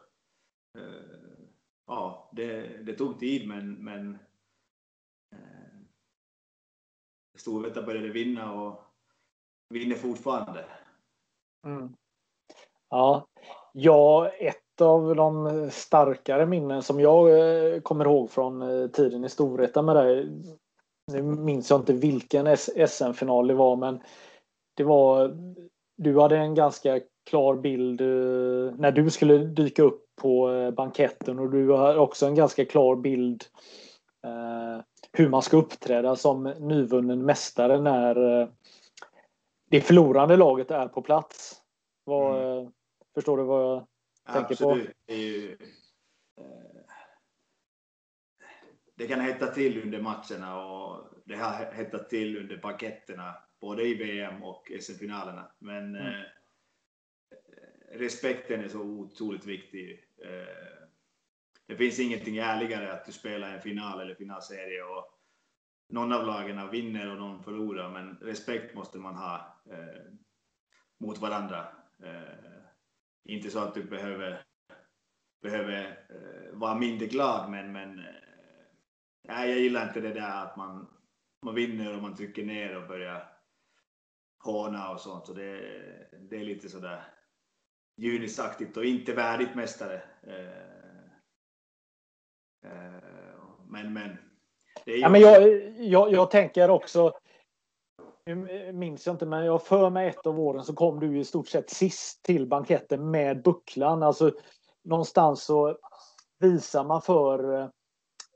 eh, 0.81 1.47
ja, 1.87 2.31
det, 2.37 2.67
det, 2.83 2.95
tog 2.95 3.21
tid 3.21 3.49
men, 3.49 3.85
men 3.85 4.19
eh, 5.33 5.81
Storvreta 7.37 7.83
började 7.83 8.09
vinna 8.09 8.53
och 8.53 8.94
vinner 9.68 9.97
fortfarande. 9.97 10.64
Mm. 11.66 11.94
Ja, 12.90 13.26
ja, 13.73 14.28
ett 14.28 14.80
av 14.80 15.16
de 15.16 15.68
starkare 15.71 16.47
minnen 16.47 16.83
som 16.83 17.00
jag 17.00 17.30
eh, 17.30 17.80
kommer 17.80 18.04
ihåg 18.04 18.30
från 18.30 18.62
eh, 18.62 18.88
tiden 18.88 19.25
i 19.25 19.28
Storvreta 19.28 19.83
med 19.83 19.97
dig. 19.97 20.28
Nu 21.12 21.23
minns 21.23 21.71
jag 21.71 21.80
inte 21.80 21.92
vilken 21.92 22.56
SM-final 22.88 23.47
det 23.47 23.54
var, 23.54 23.76
men 23.76 24.00
det 24.76 24.85
var. 24.85 25.37
Du 25.97 26.21
hade 26.21 26.37
en 26.37 26.54
ganska 26.54 27.00
klar 27.30 27.56
bild 27.56 28.00
eh, 28.00 28.75
när 28.78 28.92
du 28.92 29.11
skulle 29.11 29.38
dyka 29.38 29.83
upp 29.83 30.00
på 30.23 30.50
banketten 30.76 31.38
och 31.38 31.50
du 31.50 31.68
har 31.68 31.97
också 31.97 32.26
en 32.26 32.35
ganska 32.35 32.64
klar 32.64 32.97
bild 32.97 33.44
hur 35.12 35.28
man 35.28 35.42
ska 35.42 35.56
uppträda 35.56 36.16
som 36.16 36.42
nyvunnen 36.42 37.25
mästare 37.25 37.80
när 37.80 38.49
det 39.75 39.81
förlorande 39.81 40.37
laget 40.37 40.71
är 40.71 40.88
på 40.88 41.02
plats. 41.02 41.62
Vad, 42.04 42.59
mm. 42.61 42.73
Förstår 43.14 43.37
du 43.38 43.45
vad 43.45 43.62
jag 43.62 43.87
tänker 44.35 44.52
Absolut. 44.52 44.87
på? 44.87 44.93
Det, 45.07 45.14
ju, 45.16 45.52
eh, 45.52 46.83
det 48.95 49.07
kan 49.07 49.21
hetta 49.21 49.47
till 49.47 49.83
under 49.83 50.00
matcherna 50.00 50.64
och 50.64 51.07
det 51.25 51.37
har 51.37 51.73
hettat 51.73 52.11
till 52.11 52.38
under 52.38 52.57
paketterna 52.57 53.35
både 53.61 53.83
i 53.83 53.95
VM 53.95 54.43
och 54.43 54.73
SM-finalerna. 54.81 55.52
Men 55.59 55.97
mm. 55.97 56.07
eh, 56.07 56.26
respekten 57.93 58.64
är 58.64 58.69
så 58.69 58.81
otroligt 58.81 59.47
viktig. 59.47 60.04
Eh, 60.25 60.88
det 61.66 61.76
finns 61.76 62.00
ingenting 62.00 62.37
ärligare 62.37 62.93
att 62.93 63.07
du 63.07 63.12
spelar 63.12 63.50
en 63.50 63.62
final 63.62 64.00
eller 64.00 64.14
finalserie 64.14 64.83
och 64.83 65.21
någon 65.88 66.12
av 66.12 66.26
lagen 66.26 66.71
vinner 66.71 67.11
och 67.11 67.19
någon 67.19 67.43
förlorar, 67.43 67.90
men 67.90 68.19
respekt 68.23 68.75
måste 68.75 68.99
man 68.99 69.14
ha 69.14 69.54
eh, 69.71 70.02
mot 71.00 71.18
varandra. 71.18 71.68
Eh, 72.02 72.64
inte 73.25 73.50
så 73.50 73.59
att 73.59 73.75
du 73.75 73.85
behöver, 73.85 74.44
behöver 75.42 76.06
eh, 76.11 76.52
vara 76.52 76.75
mindre 76.75 77.06
glad, 77.06 77.50
men, 77.50 77.73
men 77.73 77.99
eh, 77.99 78.04
nej, 79.28 79.50
jag 79.50 79.59
gillar 79.59 79.88
inte 79.88 80.00
det 80.00 80.14
där 80.14 80.44
att 80.44 80.56
man, 80.56 80.88
man 81.42 81.54
vinner 81.54 81.97
och 81.97 82.02
man 82.02 82.16
trycker 82.16 82.44
ner 82.44 82.76
och 82.76 82.88
börjar 82.88 83.28
håna 84.44 84.90
och 84.90 85.00
sånt. 85.00 85.26
Så 85.26 85.33
det, 85.33 85.61
det 86.21 86.37
är 86.37 86.44
lite 86.44 86.68
sådär 86.68 87.04
junisaktigt 87.97 88.76
och 88.76 88.85
inte 88.85 89.12
värdigt 89.12 89.54
mästare. 89.54 90.02
Eh, 90.23 90.49
eh, 92.71 93.02
men, 93.68 93.92
men. 93.92 94.18
Ja, 94.85 95.09
men 95.09 95.21
jag, 95.21 95.42
jag, 95.78 96.12
jag 96.12 96.30
tänker 96.30 96.71
också 96.71 97.12
nu 98.26 98.73
minns 98.73 99.07
jag 99.07 99.14
inte, 99.14 99.26
men 99.26 99.45
jag 99.45 99.62
för 99.62 99.90
mig 99.90 100.09
ett 100.09 100.26
av 100.26 100.40
åren 100.40 100.64
så 100.64 100.75
kom 100.75 101.00
du 101.00 101.19
i 101.19 101.25
stort 101.25 101.49
sett 101.49 101.71
sist 101.71 102.23
till 102.23 102.47
banketten 102.47 103.11
med 103.11 103.43
bucklan. 103.43 104.02
Alltså 104.02 104.31
någonstans 104.85 105.45
så 105.45 105.76
visar 106.38 106.85
man 106.85 107.02
för 107.02 107.61
eh, 107.61 107.69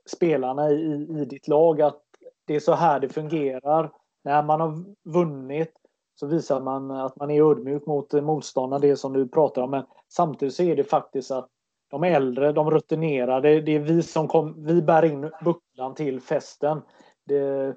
spelarna 0.05 0.69
i, 0.69 1.07
i 1.21 1.25
ditt 1.25 1.47
lag 1.47 1.81
att 1.81 2.01
det 2.45 2.55
är 2.55 2.59
så 2.59 2.73
här 2.73 2.99
det 2.99 3.09
fungerar. 3.09 3.91
När 4.23 4.43
man 4.43 4.61
har 4.61 4.85
vunnit 5.03 5.73
så 6.19 6.27
visar 6.27 6.61
man 6.61 6.91
att 6.91 7.15
man 7.15 7.31
är 7.31 7.51
ödmjuk 7.51 7.85
mot 7.85 8.13
eh, 8.13 8.21
motståndaren, 8.21 8.81
det 8.81 8.95
som 8.95 9.13
du 9.13 9.27
pratar 9.27 9.61
om. 9.61 9.71
Men 9.71 9.85
samtidigt 10.09 10.55
så 10.55 10.63
är 10.63 10.75
det 10.75 10.83
faktiskt 10.83 11.31
att 11.31 11.49
de 11.89 12.03
äldre, 12.03 12.51
de 12.51 12.71
rutinerade, 12.71 13.61
det 13.61 13.71
är 13.71 13.79
vi 13.79 14.03
som 14.03 14.27
kom, 14.27 14.65
vi 14.65 14.81
bär 14.81 15.05
in 15.05 15.31
bucklan 15.43 15.95
till 15.95 16.21
festen. 16.21 16.81
Det, 17.25 17.75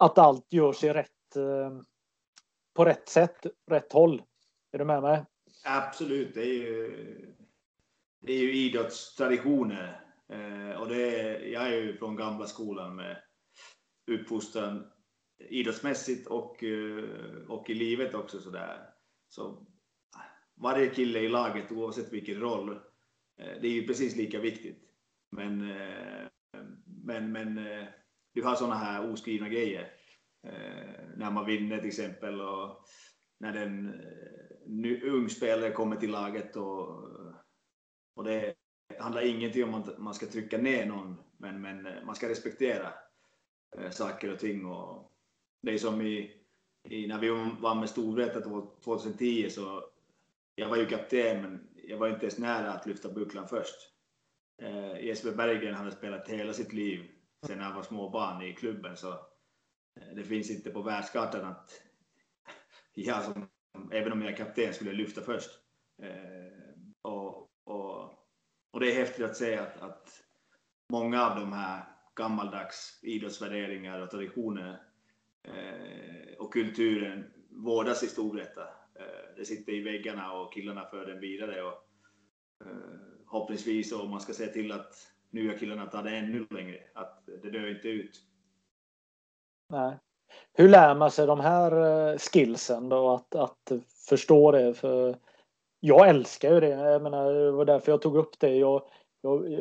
att 0.00 0.18
allt 0.18 0.52
görs 0.52 0.84
i 0.84 0.88
rätt, 0.88 1.36
eh, 1.36 1.82
på 2.74 2.84
rätt 2.84 3.08
sätt, 3.08 3.46
rätt 3.70 3.92
håll. 3.92 4.22
Är 4.72 4.78
du 4.78 4.84
med 4.84 5.02
mig? 5.02 5.24
Absolut, 5.64 6.34
det 6.34 6.42
är 6.42 6.54
ju, 6.54 7.34
det 8.20 8.32
är 8.32 8.38
ju 8.38 8.54
idrottstraditioner. 8.54 10.06
Eh, 10.28 10.80
och 10.80 10.88
det 10.88 11.20
är, 11.20 11.40
jag 11.40 11.66
är 11.66 11.76
ju 11.76 11.96
från 11.96 12.16
gamla 12.16 12.46
skolan 12.46 12.96
med 12.96 13.22
uppfostran 14.10 14.90
idrottsmässigt 15.48 16.26
och, 16.26 16.64
eh, 16.64 17.04
och 17.48 17.70
i 17.70 17.74
livet 17.74 18.14
också 18.14 18.40
sådär. 18.40 18.86
Så 19.28 19.66
varje 20.54 20.86
kille 20.86 21.18
i 21.18 21.28
laget, 21.28 21.72
oavsett 21.72 22.12
vilken 22.12 22.40
roll, 22.40 22.70
eh, 23.36 23.60
det 23.60 23.68
är 23.68 23.72
ju 23.72 23.86
precis 23.86 24.16
lika 24.16 24.40
viktigt. 24.40 24.82
Men, 25.30 25.70
eh, 25.70 26.26
men, 26.84 27.32
men 27.32 27.58
du 28.32 28.42
har 28.42 28.54
sådana 28.54 28.74
här 28.74 29.12
oskrivna 29.12 29.48
grejer. 29.48 29.92
Eh, 30.46 31.00
när 31.16 31.30
man 31.30 31.46
vinner 31.46 31.78
till 31.78 31.88
exempel 31.88 32.40
och 32.40 32.84
när 33.38 33.54
en 33.54 33.88
eh, 34.84 35.12
ung 35.14 35.28
spelare 35.28 35.70
kommer 35.70 35.96
till 35.96 36.10
laget 36.10 36.56
och, 36.56 37.08
och 38.14 38.24
det 38.24 38.54
handlar 38.98 39.26
ingenting 39.26 39.64
om 39.64 39.74
att 39.74 39.98
man 39.98 40.14
ska 40.14 40.26
trycka 40.26 40.58
ner 40.58 40.86
någon, 40.86 41.16
men, 41.36 41.60
men 41.60 41.86
eh, 41.86 42.04
man 42.04 42.14
ska 42.14 42.28
respektera 42.28 42.92
saker 43.90 44.32
och 44.32 44.38
ting. 44.38 44.66
Och 44.66 45.12
det 45.62 45.72
är 45.72 45.78
som 45.78 46.00
i, 46.00 46.36
i 46.88 47.06
när 47.06 47.18
vi 47.18 47.28
vann 47.60 47.80
med 47.80 47.90
Storvreta 47.90 48.40
2010 48.84 49.50
så 49.50 49.84
jag 50.54 50.68
var 50.68 50.76
ju 50.76 50.86
kapten, 50.86 51.42
men 51.42 51.68
jag 51.74 51.98
var 51.98 52.08
inte 52.08 52.20
ens 52.20 52.38
nära 52.38 52.72
att 52.72 52.86
lyfta 52.86 53.12
bucklan 53.12 53.48
först. 53.48 53.76
Eh, 54.62 55.04
Jesper 55.04 55.32
Berggren 55.32 55.74
hade 55.74 55.92
spelat 55.92 56.28
hela 56.28 56.52
sitt 56.52 56.72
liv 56.72 57.19
Sen 57.46 57.58
när 57.58 57.64
jag 57.64 57.74
var 57.74 57.82
småbarn 57.82 58.42
i 58.42 58.54
klubben, 58.54 58.96
så 58.96 59.12
eh, 60.00 60.14
det 60.16 60.24
finns 60.24 60.50
inte 60.50 60.70
på 60.70 60.82
världskartan 60.82 61.44
att 61.44 61.82
jag 62.94 63.24
som, 63.24 63.48
även 63.92 64.12
om 64.12 64.22
jag 64.22 64.32
är 64.32 64.36
kapten, 64.36 64.74
skulle 64.74 64.92
lyfta 64.92 65.20
först. 65.20 65.50
Eh, 66.02 66.74
och, 67.02 67.50
och, 67.64 68.02
och 68.70 68.80
det 68.80 68.92
är 68.92 68.94
häftigt 68.94 69.24
att 69.24 69.36
se 69.36 69.56
att, 69.56 69.76
att 69.80 70.22
många 70.90 71.26
av 71.26 71.40
de 71.40 71.52
här 71.52 71.84
gammaldags 72.14 73.00
idrottsvärderingar 73.02 74.00
och 74.00 74.10
traditioner 74.10 74.82
eh, 75.42 76.34
och 76.38 76.52
kulturen 76.52 77.32
vårdas 77.50 78.02
i 78.02 78.06
Storvreta. 78.06 78.62
Eh, 78.94 79.36
det 79.36 79.44
sitter 79.44 79.72
i 79.72 79.80
väggarna 79.80 80.32
och 80.32 80.52
killarna 80.52 80.84
för 80.84 81.06
den 81.06 81.20
vidare. 81.20 81.62
Och, 81.62 81.88
eh, 82.64 83.26
hoppningsvis 83.26 83.92
om 83.92 84.10
man 84.10 84.20
ska 84.20 84.32
se 84.32 84.46
till 84.46 84.72
att 84.72 84.94
nya 85.30 85.58
killarna 85.58 85.86
tar 85.86 86.02
det 86.02 86.10
ännu 86.10 86.46
längre, 86.50 86.78
att 86.94 87.22
det 87.42 87.50
dör 87.50 87.70
inte 87.70 87.88
ut. 87.88 88.20
Nej. 89.68 89.98
Hur 90.52 90.68
lär 90.68 90.94
man 90.94 91.10
sig 91.10 91.26
de 91.26 91.40
här 91.40 91.72
eh, 92.12 92.18
skillsen 92.18 92.88
då, 92.88 93.10
att, 93.10 93.34
att 93.34 93.72
förstå 94.08 94.52
det? 94.52 94.74
För 94.74 95.16
jag 95.80 96.08
älskar 96.08 96.54
ju 96.54 96.60
det. 96.60 96.68
Jag 96.68 97.02
menar, 97.02 97.32
det 97.32 97.50
var 97.50 97.64
därför 97.64 97.92
jag 97.92 98.02
tog 98.02 98.16
upp 98.16 98.38
det. 98.38 98.56
Jag, 98.56 98.82
jag, 99.20 99.60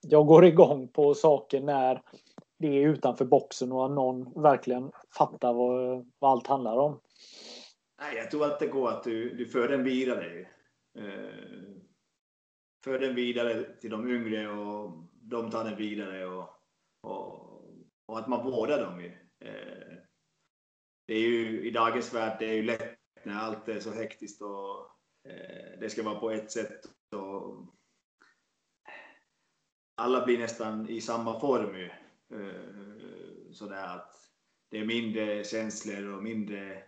jag 0.00 0.26
går 0.26 0.44
igång 0.44 0.88
på 0.88 1.14
saker 1.14 1.60
när 1.60 2.02
det 2.58 2.66
är 2.68 2.88
utanför 2.88 3.24
boxen 3.24 3.72
och 3.72 3.90
någon 3.90 4.42
verkligen 4.42 4.90
fattar 5.16 5.52
vad, 5.52 6.06
vad 6.18 6.30
allt 6.30 6.46
handlar 6.46 6.76
om. 6.76 7.00
Nej, 8.00 8.16
jag 8.16 8.30
tror 8.30 8.44
att 8.44 8.60
det 8.60 8.66
går 8.66 8.88
att 8.88 9.04
du, 9.04 9.34
du 9.34 9.46
för 9.46 9.68
den 9.68 9.84
vidare. 9.84 10.46
Eh, 10.98 11.74
för 12.84 12.98
den 12.98 13.14
vidare 13.14 13.62
till 13.80 13.90
de 13.90 14.10
yngre 14.10 14.48
och 14.48 14.92
de 15.12 15.50
tar 15.50 15.64
den 15.64 15.76
vidare 15.76 16.26
och, 16.26 16.48
och, 17.00 17.64
och 18.06 18.18
att 18.18 18.28
man 18.28 18.44
vårdar 18.44 18.82
dem. 18.82 19.00
Ju. 19.00 19.06
Eh, 19.40 19.96
det 21.06 21.14
är 21.14 21.20
ju 21.20 21.68
i 21.68 21.70
dagens 21.70 22.14
värld, 22.14 22.36
det 22.38 22.46
är 22.46 22.52
ju 22.52 22.62
lätt 22.62 22.98
när 23.22 23.34
allt 23.34 23.68
är 23.68 23.80
så 23.80 23.90
hektiskt 23.90 24.42
och 24.42 24.90
eh, 25.30 25.80
det 25.80 25.90
ska 25.90 26.02
vara 26.02 26.20
på 26.20 26.30
ett 26.30 26.50
sätt. 26.52 26.80
Och 27.16 27.74
alla 29.94 30.24
blir 30.24 30.38
nästan 30.38 30.88
i 30.88 31.00
samma 31.00 31.40
form 31.40 31.76
ju. 31.76 31.90
Eh, 32.40 33.52
sådär 33.52 33.96
att 33.96 34.14
det 34.70 34.78
är 34.78 34.84
mindre 34.84 35.44
känslor 35.44 36.14
och 36.14 36.22
mindre 36.22 36.82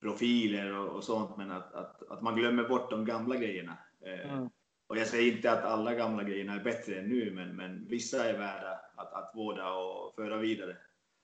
profiler 0.00 0.78
och, 0.78 0.96
och 0.96 1.04
sånt, 1.04 1.36
men 1.36 1.50
att, 1.50 1.74
att, 1.74 2.02
att, 2.02 2.22
man 2.22 2.36
glömmer 2.36 2.68
bort 2.68 2.90
de 2.90 3.04
gamla 3.04 3.36
grejerna. 3.36 3.78
Eh, 4.06 4.32
mm. 4.32 4.50
Och 4.88 4.96
jag 4.96 5.06
säger 5.06 5.32
inte 5.32 5.52
att 5.52 5.64
alla 5.64 5.94
gamla 5.94 6.22
grejerna 6.22 6.54
är 6.54 6.64
bättre 6.64 6.98
än 6.98 7.08
nu, 7.08 7.30
men, 7.30 7.56
men 7.56 7.86
vissa 7.88 8.24
är 8.24 8.38
värda 8.38 8.80
att, 8.96 9.12
att 9.12 9.32
vårda 9.34 9.72
och 9.72 10.14
föra 10.14 10.36
vidare. 10.36 10.76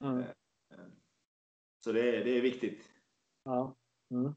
Mm. 0.05 0.19
Eh, 0.21 0.25
så 1.85 1.93
det, 1.93 2.03
det 2.03 2.39
är 2.39 2.41
viktigt. 2.41 2.89
Ja. 3.45 3.75
Mm. 4.11 4.35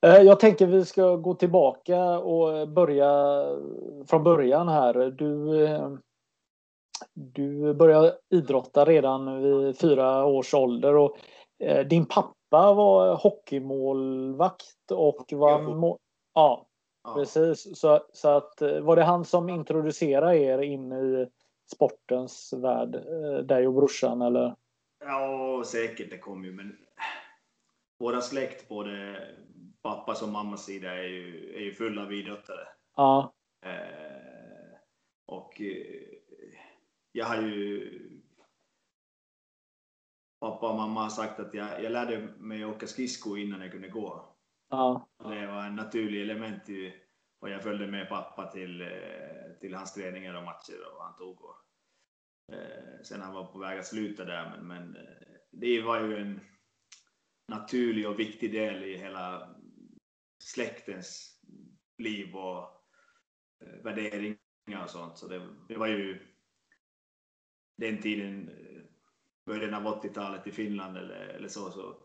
Jag 0.00 0.40
tänker 0.40 0.66
vi 0.66 0.84
ska 0.84 1.16
gå 1.16 1.34
tillbaka 1.34 2.18
och 2.18 2.68
börja 2.68 3.44
från 4.06 4.24
början 4.24 4.68
här. 4.68 4.94
Du, 5.10 5.48
du 7.14 7.74
började 7.74 8.18
idrotta 8.30 8.84
redan 8.84 9.42
vid 9.42 9.78
fyra 9.78 10.24
års 10.24 10.54
ålder 10.54 10.96
och 10.96 11.16
din 11.86 12.06
pappa 12.06 12.74
var 12.74 13.14
hockeymålvakt 13.14 14.90
och 14.90 15.32
var... 15.32 15.98
Ja, 16.34 16.66
ja, 17.04 17.14
precis. 17.14 17.78
Så, 17.78 18.06
så 18.12 18.28
att, 18.28 18.62
eh, 18.62 18.80
var 18.80 18.96
det 18.96 19.04
han 19.04 19.24
som 19.24 19.48
introducerade 19.48 20.38
er 20.38 20.58
in 20.58 20.92
i 20.92 21.26
sportens 21.74 22.52
värld, 22.52 22.94
eh, 22.94 23.38
dig 23.38 23.66
och 23.66 23.74
brorsan 23.74 24.22
eller? 24.22 24.56
Ja, 25.04 25.62
säkert 25.66 26.10
det 26.10 26.18
kom 26.18 26.44
ju, 26.44 26.52
men 26.52 26.78
våra 27.98 28.20
släkt, 28.20 28.68
både 28.68 29.20
pappas 29.82 30.22
och 30.22 30.28
mammas 30.28 30.64
sida, 30.64 30.92
är 30.92 31.08
ju, 31.08 31.54
är 31.56 31.60
ju 31.60 31.74
fulla 31.74 32.02
av 32.02 32.12
idrottare. 32.12 32.68
Ja. 32.96 33.34
Eh, 33.64 34.78
och 35.26 35.60
eh, 35.60 36.02
jag 37.12 37.26
har 37.26 37.42
ju 37.42 37.90
pappa 40.40 40.68
och 40.70 40.76
mamma 40.76 41.02
har 41.02 41.10
sagt 41.10 41.40
att 41.40 41.54
jag, 41.54 41.82
jag 41.82 41.92
lärde 41.92 42.18
mig 42.38 42.64
åka 42.64 42.86
skridskor 42.86 43.38
innan 43.38 43.60
jag 43.60 43.72
kunde 43.72 43.88
gå. 43.88 44.33
Ja. 44.74 45.08
Det 45.18 45.46
var 45.46 45.66
en 45.66 45.76
naturlig 45.76 46.22
element 46.22 46.68
i, 46.68 46.94
och 47.40 47.50
jag 47.50 47.62
följde 47.62 47.86
med 47.86 48.08
pappa 48.08 48.46
till, 48.46 48.80
eh, 48.80 49.58
till 49.60 49.74
hans 49.74 49.94
träningar 49.94 50.34
och 50.34 50.42
matcher 50.42 50.94
och 50.94 51.04
han 51.04 51.16
tog 51.16 51.44
och, 51.44 51.56
eh, 52.54 53.02
sen 53.04 53.20
han 53.20 53.34
var 53.34 53.52
på 53.52 53.58
väg 53.58 53.78
att 53.78 53.86
sluta 53.86 54.24
där. 54.24 54.50
Men, 54.50 54.66
men 54.66 54.96
eh, 54.96 55.36
det 55.52 55.82
var 55.82 56.00
ju 56.00 56.16
en 56.16 56.40
naturlig 57.48 58.08
och 58.08 58.20
viktig 58.20 58.52
del 58.52 58.84
i 58.84 58.96
hela 58.96 59.54
släktens 60.38 61.40
liv 61.98 62.36
och 62.36 62.62
eh, 63.64 63.82
värderingar 63.84 64.84
och 64.84 64.90
sånt. 64.90 65.18
Så 65.18 65.28
det, 65.28 65.48
det 65.68 65.76
var 65.76 65.86
ju 65.86 66.26
den 67.76 68.02
tiden 68.02 68.50
början 69.46 69.74
av 69.74 70.02
80-talet 70.02 70.46
i 70.46 70.52
Finland 70.52 70.96
eller, 70.96 71.20
eller 71.20 71.48
så, 71.48 71.70
så 71.70 72.03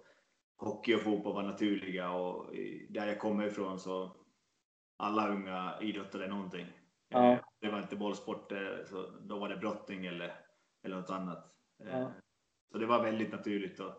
hockey 0.60 0.96
och 0.96 1.02
fotboll 1.02 1.36
var 1.36 1.44
naturliga 1.44 2.12
och 2.12 2.56
där 2.90 3.08
jag 3.08 3.20
kommer 3.20 3.48
ifrån 3.48 3.80
så 3.80 4.16
alla 4.98 5.30
unga 5.30 5.80
idrottade 5.82 6.28
någonting. 6.28 6.68
Ja. 7.10 7.32
Eh, 7.32 7.40
det 7.60 7.70
var 7.70 7.80
inte 7.80 7.96
bollsport, 7.96 8.52
så 8.86 9.10
då 9.22 9.40
var 9.40 9.50
det 9.50 9.58
brottning 9.58 10.06
eller, 10.06 10.46
eller 10.84 10.96
något 10.96 11.10
annat. 11.10 11.52
Eh, 11.84 12.00
ja. 12.00 12.14
Så 12.72 12.78
det 12.78 12.86
var 12.86 13.04
väldigt 13.04 13.32
naturligt 13.32 13.80
och, 13.80 13.94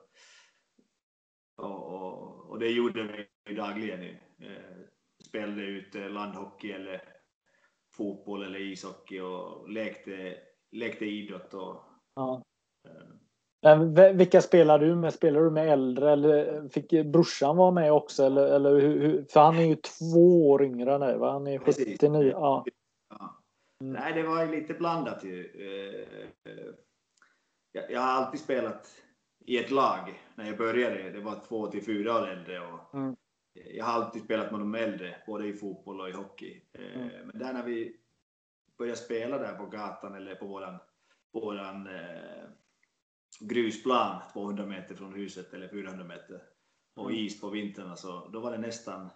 och, 1.57 1.95
och, 1.95 2.51
och 2.51 2.59
det 2.59 2.69
gjorde 2.69 3.29
vi 3.45 3.55
dagligen. 3.55 4.03
Eh, 4.39 4.81
spelade 5.29 5.63
ut 5.63 5.95
landhockey 5.95 6.73
eller 6.73 7.03
fotboll 7.97 8.43
eller 8.43 8.61
ishockey 8.61 9.21
och 9.21 9.69
lekte, 9.71 10.39
lekte 10.71 11.07
idrott. 11.07 11.55
Och, 11.55 11.85
ja. 12.15 12.43
Vilka 14.15 14.41
spelar 14.41 14.79
du 14.79 14.95
med? 14.95 15.15
Spelar 15.15 15.41
du 15.41 15.51
med 15.51 15.73
äldre 15.73 16.13
eller 16.13 16.69
fick 16.69 17.07
brorsan 17.07 17.57
vara 17.57 17.71
med 17.71 17.93
också? 17.93 18.25
Eller, 18.25 18.47
eller 18.47 18.81
hur, 18.81 19.25
för 19.25 19.41
han 19.41 19.59
är 19.59 19.65
ju 19.65 19.77
två 19.77 20.51
år 20.51 20.65
yngre 20.65 20.99
nu 20.99 21.19
va? 21.19 21.33
Han 21.33 21.47
är 21.47 21.59
79. 21.59 22.31
Ja. 22.31 22.65
ja. 23.09 23.41
Mm. 23.81 23.93
Nej, 23.93 24.13
det 24.13 24.23
var 24.23 24.47
lite 24.47 24.75
blandat 24.75 25.25
ju. 25.25 25.47
Eh, 25.55 26.53
eh, 26.53 26.75
jag 27.89 28.01
har 28.01 28.09
alltid 28.09 28.41
spelat 28.41 29.03
i 29.47 29.59
ett 29.59 29.71
lag 29.71 30.23
när 30.35 30.47
jag 30.47 30.57
började. 30.57 31.11
Det 31.11 31.21
var 31.21 31.41
två 31.49 31.67
till 31.67 31.85
fyra 31.85 32.15
år 32.15 32.29
äldre. 32.29 32.61
Och 32.61 32.95
mm. 32.95 33.17
Jag 33.53 33.85
har 33.85 33.93
alltid 33.93 34.23
spelat 34.23 34.51
med 34.51 34.61
de 34.61 34.75
äldre, 34.75 35.17
både 35.27 35.47
i 35.47 35.53
fotboll 35.53 36.01
och 36.01 36.09
i 36.09 36.13
hockey. 36.13 36.63
Eh, 36.73 37.03
mm. 37.03 37.27
Men 37.27 37.39
där 37.39 37.53
när 37.53 37.65
vi 37.65 37.97
började 38.79 38.99
spela 38.99 39.39
där 39.39 39.55
på 39.55 39.67
gatan 39.67 40.15
eller 40.15 40.35
på 40.35 40.47
våran, 40.47 40.79
våran 41.33 41.89
grusplan 43.41 44.23
200 44.33 44.67
meter 44.67 44.95
från 44.95 45.15
huset 45.15 45.55
eller 45.55 45.69
400 45.69 46.05
meter 46.05 46.43
och 46.97 47.11
mm. 47.11 47.25
is 47.25 47.41
på 47.41 47.51
vintrarna 47.51 47.97
så 47.97 48.29
då 48.29 48.41
var 48.41 48.53
det 48.53 48.59
nästan 48.59 49.11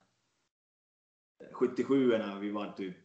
77 1.53 2.19
när 2.19 2.39
vi 2.39 2.51
var 2.51 2.73
typ 2.73 2.97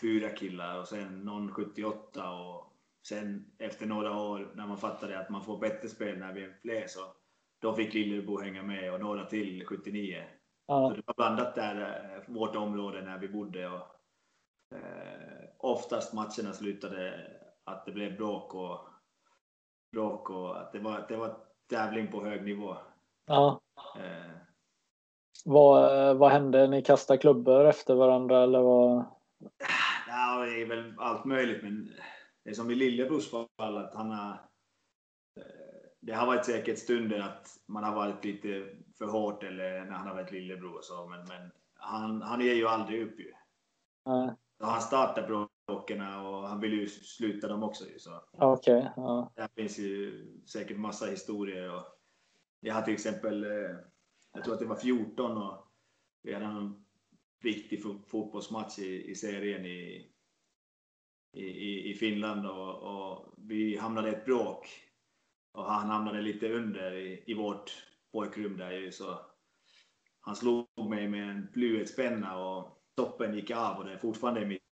fyra 0.00 0.28
killar 0.28 0.80
och 0.80 0.88
sen 0.88 1.20
någon 1.20 1.52
78 1.52 2.32
och 2.32 2.72
sen 3.08 3.52
efter 3.58 3.86
några 3.86 4.20
år 4.20 4.52
när 4.54 4.66
man 4.66 4.78
fattade 4.78 5.20
att 5.20 5.30
man 5.30 5.44
får 5.44 5.58
bättre 5.58 5.88
spel 5.88 6.18
när 6.18 6.32
vi 6.32 6.44
är 6.44 6.58
fler 6.62 6.86
så 6.86 7.00
då 7.58 7.74
fick 7.74 7.94
Lillebo 7.94 8.40
hänga 8.40 8.62
med 8.62 8.92
och 8.92 9.00
några 9.00 9.24
till 9.24 9.66
79. 9.66 10.24
Ja. 10.66 10.88
Så 10.90 10.96
det 10.96 11.02
var 11.06 11.14
blandat 11.14 11.54
där, 11.54 11.80
eh, 11.80 12.34
vårt 12.34 12.56
område 12.56 13.02
när 13.02 13.18
vi 13.18 13.28
bodde. 13.28 13.68
Och, 13.68 13.86
eh, 14.76 15.48
oftast 15.58 16.14
matcherna 16.14 16.52
slutade 16.52 17.30
att 17.64 17.86
det 17.86 17.92
blev 17.92 18.16
bråk 18.16 18.54
och, 18.54 18.88
bråk 19.92 20.30
och 20.30 20.60
att 20.60 20.72
det 20.72 20.78
var, 20.78 21.06
det 21.08 21.16
var 21.16 21.36
tävling 21.70 22.12
på 22.12 22.24
hög 22.24 22.44
nivå. 22.44 22.76
Ja. 23.26 23.60
Eh. 23.96 24.30
Vad, 25.44 26.16
vad 26.16 26.30
hände? 26.30 26.66
Ni 26.66 26.82
kastade 26.82 27.18
klubbor 27.18 27.64
efter 27.64 27.94
varandra 27.94 28.42
eller 28.42 28.60
vad? 28.60 29.04
Ja, 30.08 30.44
det 30.44 30.62
är 30.62 30.66
väl 30.66 30.94
allt 30.98 31.24
möjligt, 31.24 31.62
men 31.62 31.92
det 32.44 32.50
är 32.50 32.54
som 32.54 32.70
i 32.70 32.74
Lillebrors 32.74 33.30
fall 33.30 33.76
att 33.76 33.94
han 33.94 34.10
har 34.10 34.46
det 36.06 36.12
har 36.12 36.26
varit 36.26 36.44
säkert 36.44 36.78
stunder 36.78 37.18
att 37.18 37.48
man 37.66 37.84
har 37.84 37.94
varit 37.94 38.24
lite 38.24 38.66
för 38.98 39.06
hårt 39.06 39.42
eller 39.42 39.84
när 39.84 39.92
han 39.92 40.06
har 40.06 40.14
varit 40.14 40.32
lillebror 40.32 40.76
och 40.76 40.84
så, 40.84 41.06
men, 41.06 41.24
men 41.24 41.50
han, 41.74 42.22
han 42.22 42.40
ger 42.40 42.54
ju 42.54 42.68
aldrig 42.68 43.02
upp 43.02 43.20
ju. 43.20 43.32
Mm. 44.08 44.34
han 44.60 44.80
startar 44.80 45.28
bråken 45.66 46.00
och 46.00 46.48
han 46.48 46.60
vill 46.60 46.72
ju 46.72 46.86
sluta 46.88 47.48
dem 47.48 47.62
också 47.62 47.88
ju. 47.88 47.98
Så. 47.98 48.22
Okay, 48.32 48.84
ja. 48.96 49.32
Där 49.36 49.48
finns 49.54 49.78
ju 49.78 50.26
säkert 50.46 50.78
massa 50.78 51.06
historier. 51.06 51.74
Och 51.74 51.84
jag 52.60 52.74
har 52.74 52.82
till 52.82 52.94
exempel, 52.94 53.44
eh, 53.44 53.76
jag 54.32 54.44
tror 54.44 54.54
att 54.54 54.60
det 54.60 54.66
var 54.66 54.76
14 54.76 55.36
och 55.36 55.66
vi 56.22 56.34
hade 56.34 56.46
en 56.46 56.84
viktig 57.42 57.82
fotbollsmatch 57.82 58.78
i, 58.78 59.10
i 59.10 59.14
serien 59.14 59.66
i, 59.66 60.10
i, 61.32 61.90
i 61.90 61.94
Finland 61.94 62.46
och, 62.46 62.82
och 62.82 63.34
vi 63.36 63.76
hamnade 63.76 64.08
i 64.08 64.12
ett 64.12 64.24
bråk 64.24 64.68
och 65.52 65.64
han 65.64 65.90
hamnade 65.90 66.20
lite 66.20 66.52
under 66.52 66.92
i, 66.92 67.24
i 67.26 67.34
vårt 67.34 67.86
pojkrum 68.12 68.56
där 68.56 68.70
ju 68.70 68.92
så 68.92 69.20
han 70.20 70.36
slog 70.36 70.66
mig 70.90 71.08
med 71.08 71.30
en 71.30 71.48
blyertspenna 71.52 72.38
och 72.38 72.82
toppen 72.96 73.34
gick 73.34 73.50
av 73.50 73.76
och 73.78 73.84
det 73.84 73.92
är 73.92 73.98
fortfarande 73.98 74.46
mitt, 74.46 74.65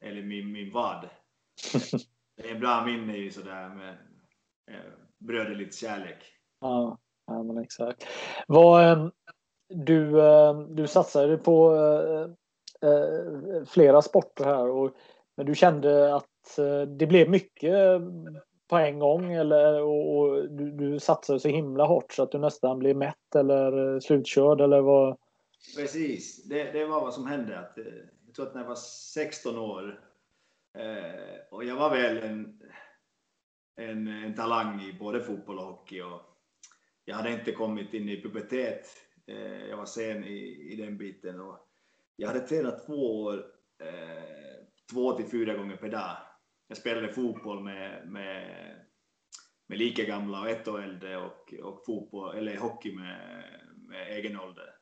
eller 0.00 0.22
min, 0.22 0.52
min 0.52 0.72
vad. 0.72 1.08
Det 2.36 2.48
är 2.48 2.54
en 2.54 2.60
bra 2.60 2.84
minne 2.84 3.16
ju 3.16 3.30
sådär 3.30 3.68
med 3.68 3.96
eh, 4.70 4.92
bröderligt 5.18 5.74
kärlek. 5.74 6.24
Ja, 6.60 6.98
ja 7.26 7.42
men 7.42 7.58
exakt. 7.58 8.06
Vad, 8.46 8.92
ehm, 8.92 9.10
du, 9.68 10.22
ehm, 10.22 10.76
du 10.76 10.86
satsade 10.86 11.38
på 11.38 11.74
äh, 11.74 12.90
äh, 12.90 13.64
flera 13.66 14.02
sporter 14.02 14.44
här 14.44 14.68
och 14.68 14.96
men 15.36 15.46
du 15.46 15.54
kände 15.54 16.14
att 16.14 16.58
äh, 16.58 16.80
det 16.80 17.06
blev 17.06 17.30
mycket 17.30 18.00
på 18.68 18.76
en 18.76 18.98
gång 18.98 19.32
eller 19.32 19.82
och, 19.82 20.18
och 20.18 20.50
du, 20.50 20.70
du 20.70 21.00
satsar 21.00 21.38
så 21.38 21.48
himla 21.48 21.84
hårt 21.84 22.12
så 22.12 22.22
att 22.22 22.32
du 22.32 22.38
nästan 22.38 22.78
blir 22.78 22.94
mätt 22.94 23.34
eller 23.34 23.94
eh, 23.94 24.00
slutkörd 24.00 24.60
eller 24.60 24.80
vad? 24.80 25.16
Precis, 25.76 26.44
det, 26.44 26.72
det 26.72 26.84
var 26.84 27.00
vad 27.00 27.14
som 27.14 27.26
hände. 27.26 27.58
Att, 27.58 27.78
eh, 27.78 27.84
tror 28.38 28.48
att 28.48 28.54
när 28.54 28.60
jag 28.60 28.68
var 28.68 28.76
16 29.14 29.58
år 29.58 30.00
eh, 30.74 31.40
och 31.50 31.64
jag 31.64 31.76
var 31.76 31.90
väl 31.90 32.18
en, 32.18 32.62
en, 33.76 34.08
en, 34.08 34.34
talang 34.34 34.82
i 34.82 34.92
både 34.92 35.20
fotboll 35.20 35.58
och 35.58 35.64
hockey 35.64 36.00
och 36.00 36.22
jag 37.04 37.16
hade 37.16 37.32
inte 37.32 37.52
kommit 37.52 37.94
in 37.94 38.08
i 38.08 38.22
pubertet. 38.22 38.86
Eh, 39.26 39.66
jag 39.66 39.76
var 39.76 39.86
sen 39.86 40.24
i, 40.24 40.68
i 40.72 40.76
den 40.76 40.98
biten 40.98 41.40
och 41.40 41.58
jag 42.16 42.28
hade 42.28 42.40
tränat 42.40 42.86
två 42.86 43.22
år, 43.22 43.46
eh, 43.82 44.66
två 44.92 45.12
till 45.12 45.30
fyra 45.30 45.54
gånger 45.54 45.76
per 45.76 45.88
dag 45.88 46.16
jag 46.68 46.78
spelade 46.78 47.12
fotboll 47.12 47.64
med, 47.64 48.08
med, 48.08 48.46
med 49.66 49.78
lika 49.78 50.04
gamla 50.04 50.40
och 50.40 50.48
ett 50.48 50.68
år 50.68 50.82
äldre 50.82 51.16
och, 51.16 51.54
och 51.62 51.84
fotboll, 51.86 52.36
eller 52.36 52.56
hockey 52.56 52.94
med, 52.94 53.44
med 53.88 54.08
egen 54.08 54.40
ålder. 54.40 54.74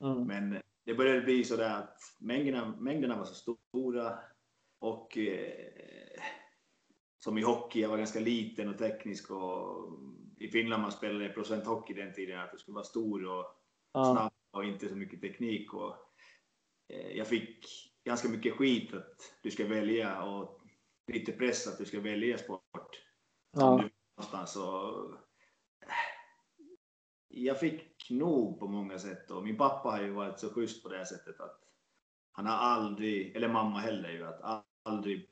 Mm. 0.00 0.26
Men 0.26 0.62
det 0.84 0.94
började 0.94 1.20
bli 1.20 1.44
så 1.44 1.56
där 1.56 1.78
att 1.78 1.98
mängderna, 2.20 2.76
mängderna 2.80 3.16
var 3.16 3.24
så 3.24 3.34
stora 3.34 4.18
och 4.80 5.18
eh, 5.18 6.22
som 7.18 7.38
i 7.38 7.42
hockey, 7.42 7.80
jag 7.80 7.88
var 7.88 7.98
ganska 7.98 8.20
liten 8.20 8.68
och 8.68 8.78
teknisk 8.78 9.30
och 9.30 9.88
i 10.36 10.48
Finland 10.48 10.82
man 10.82 10.92
spelade 10.92 11.28
procenthockey 11.28 11.94
den 11.94 12.12
tiden, 12.12 12.40
att 12.40 12.52
du 12.52 12.58
skulle 12.58 12.74
vara 12.74 12.84
stor 12.84 13.24
och 13.26 13.46
snabb 13.92 14.32
och 14.50 14.64
inte 14.64 14.88
så 14.88 14.96
mycket 14.96 15.20
teknik. 15.20 15.74
Och, 15.74 15.96
eh, 16.88 17.16
jag 17.16 17.26
fick 17.26 17.66
ganska 18.04 18.28
mycket 18.28 18.54
skit 18.54 18.94
att 18.94 19.38
du 19.42 19.50
ska 19.50 19.66
välja 19.66 20.22
och 20.22 20.60
lite 21.12 21.32
press 21.32 21.66
att 21.66 21.78
du 21.78 21.84
ska 21.84 22.00
välja 22.00 22.38
sport. 22.38 23.02
Ja. 23.56 23.88
Någonstans 24.16 24.56
och, 24.56 25.14
jag 27.32 27.60
fick 27.60 28.10
nog 28.10 28.60
på 28.60 28.68
många 28.68 28.98
sätt 28.98 29.30
och 29.30 29.44
min 29.44 29.56
pappa 29.56 29.90
har 29.90 30.02
ju 30.02 30.10
varit 30.10 30.38
så 30.38 30.50
schysst 30.50 30.82
på 30.82 30.88
det 30.88 31.06
sättet 31.06 31.40
att 31.40 31.60
han 32.32 32.46
har 32.46 32.56
aldrig, 32.56 33.36
eller 33.36 33.48
mamma 33.48 33.78
heller 33.78 34.10
ju, 34.10 34.26
att 34.26 34.64
aldrig 34.82 35.28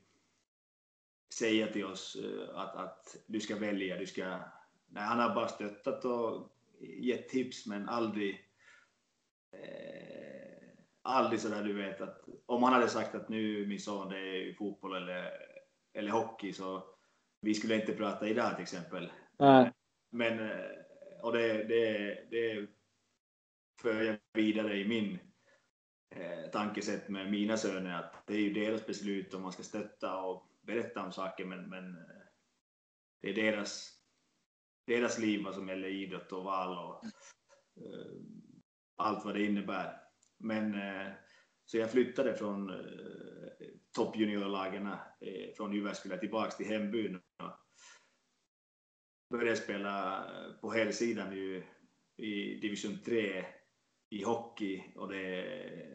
säga 1.33 1.67
till 1.67 1.85
oss 1.85 2.15
eh, 2.15 2.59
att, 2.59 2.75
att 2.75 3.17
du 3.27 3.39
ska 3.39 3.55
välja, 3.55 3.97
du 3.97 4.07
ska... 4.07 4.39
Nej, 4.87 5.03
han 5.03 5.19
har 5.19 5.35
bara 5.35 5.47
stöttat 5.47 6.05
och 6.05 6.51
gett 6.79 7.29
tips 7.29 7.67
men 7.67 7.89
aldrig 7.89 8.49
eh, 9.51 10.41
aldrig 11.01 11.41
sådär 11.41 11.63
du 11.63 11.73
vet 11.73 12.01
att 12.01 12.25
om 12.45 12.63
han 12.63 12.73
hade 12.73 12.87
sagt 12.87 13.15
att 13.15 13.29
nu 13.29 13.67
min 13.67 13.79
son 13.79 14.09
det 14.09 14.19
är 14.19 14.53
fotboll 14.53 14.95
eller 14.95 15.31
eller 15.93 16.11
hockey 16.11 16.53
så 16.53 16.83
vi 17.41 17.53
skulle 17.53 17.75
inte 17.75 17.93
prata 17.93 18.27
idag 18.27 18.55
till 18.55 18.63
exempel. 18.63 19.11
Nej. 19.37 19.71
Men, 20.09 20.39
eh, 20.39 20.80
och 21.23 21.33
det, 21.33 21.63
det, 21.63 22.17
det 22.31 22.67
för 23.81 24.03
jag 24.03 24.17
vidare 24.33 24.77
i 24.77 24.87
min 24.87 25.19
eh, 26.15 26.49
tankesätt 26.51 27.09
med 27.09 27.31
mina 27.31 27.57
söner 27.57 27.99
att 27.99 28.27
det 28.27 28.33
är 28.33 28.39
ju 28.39 28.53
deras 28.53 28.85
beslut 28.85 29.33
om 29.33 29.41
man 29.41 29.51
ska 29.51 29.63
stötta 29.63 30.21
och 30.21 30.47
berätta 30.61 31.05
om 31.05 31.11
saker 31.11 31.45
men, 31.45 31.69
men 31.69 31.97
eh, 31.97 32.21
det 33.21 33.29
är 33.29 33.33
deras, 33.33 33.91
deras 34.87 35.19
liv 35.19 35.43
vad 35.43 35.55
som 35.55 35.67
gäller 35.67 35.87
idrott 35.87 36.31
och 36.31 36.43
val 36.43 36.77
och 36.77 37.05
eh, 37.83 38.21
allt 38.95 39.25
vad 39.25 39.33
det 39.35 39.45
innebär. 39.45 39.97
Men 40.37 40.73
eh, 40.73 41.11
så 41.65 41.77
jag 41.77 41.91
flyttade 41.91 42.33
från 42.33 42.69
eh, 42.69 42.77
toppjuniorlagen 43.95 44.87
eh, 44.87 45.53
från 45.57 45.73
Jyväskylä 45.73 46.17
tillbaks 46.17 46.57
till 46.57 46.67
hembyn 46.67 47.15
och 47.15 47.21
började 49.31 49.55
spela 49.55 50.25
på 50.61 50.71
helsidan 50.71 51.33
i, 51.33 51.63
i 52.17 52.55
division 52.55 52.97
3 53.05 53.45
i 54.09 54.23
hockey 54.23 54.83
och 54.95 55.09
det 55.09 55.21
är 55.21 55.91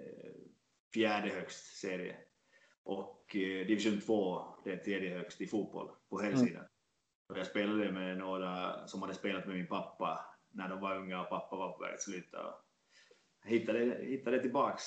fjärde 0.94 1.28
högst 1.28 1.76
serie. 1.76 2.16
Och 2.84 3.36
eh, 3.36 3.66
division 3.66 4.00
2, 4.00 4.44
det 4.64 4.72
är 4.72 4.76
tredje 4.76 5.18
högst 5.18 5.40
i 5.40 5.46
fotboll 5.46 5.90
på 6.08 6.20
helsidan. 6.20 6.56
Mm. 6.56 6.68
Och 7.28 7.38
jag 7.38 7.46
spelade 7.46 7.92
med 7.92 8.18
några 8.18 8.86
som 8.86 9.02
hade 9.02 9.14
spelat 9.14 9.46
med 9.46 9.56
min 9.56 9.66
pappa 9.66 10.36
när 10.50 10.68
de 10.68 10.80
var 10.80 10.96
unga 10.96 11.20
och 11.20 11.28
pappa 11.28 11.56
var 11.56 11.72
på 11.72 11.82
väg 11.82 11.94
att 11.94 12.02
sluta. 12.02 12.54
Jag 13.42 13.50
hittade, 13.50 14.04
hittade 14.04 14.42
tillbaks 14.42 14.82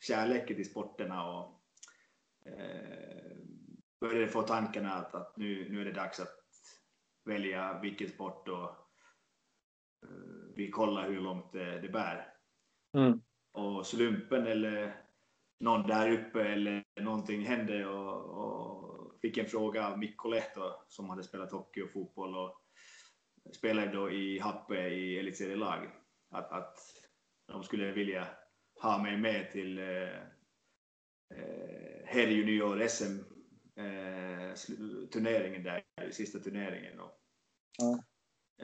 kärleken 0.00 0.56
till 0.56 0.70
sporterna 0.70 1.30
och 1.30 1.62
eh, 2.46 3.36
började 4.00 4.28
få 4.28 4.42
tankarna 4.42 4.92
att, 4.92 5.14
att 5.14 5.36
nu, 5.36 5.68
nu 5.70 5.80
är 5.80 5.84
det 5.84 5.92
dags 5.92 6.20
att 6.20 6.41
välja 7.24 7.80
vilken 7.80 8.08
sport 8.08 8.48
och 8.48 8.64
eh, 10.02 10.54
vi 10.56 10.70
kollar 10.70 11.08
hur 11.08 11.20
långt 11.20 11.52
det, 11.52 11.80
det 11.80 11.88
bär. 11.88 12.34
Mm. 12.96 13.20
Och 13.52 13.86
slumpen 13.86 14.46
eller 14.46 15.02
någon 15.60 15.86
där 15.86 16.10
uppe 16.10 16.42
eller 16.42 16.84
någonting 17.00 17.46
hände 17.46 17.86
och, 17.86 18.24
och 18.24 19.20
fick 19.20 19.38
en 19.38 19.46
fråga 19.46 19.88
av 19.88 19.98
Mikko 19.98 20.28
Lehto 20.28 20.72
som 20.88 21.10
hade 21.10 21.24
spelat 21.24 21.52
hockey 21.52 21.82
och 21.82 21.90
fotboll 21.90 22.36
och 22.36 22.62
spelade 23.52 23.92
då 23.92 24.10
i 24.10 24.38
Happe 24.38 24.88
i 24.88 25.18
elitserielag 25.18 25.90
att, 26.30 26.52
att 26.52 26.78
de 27.46 27.62
skulle 27.62 27.92
vilja 27.92 28.26
ha 28.82 29.02
mig 29.02 29.16
med 29.16 29.50
till 29.50 29.78
eh, 29.78 30.16
eh 31.30 32.04
herrjunior 32.04 32.86
SM 32.88 33.18
eh, 33.18 33.31
turneringen 35.12 35.62
där, 35.62 35.84
sista 36.10 36.38
turneringen. 36.38 37.00
Och, 37.00 37.20
ja. 37.78 37.98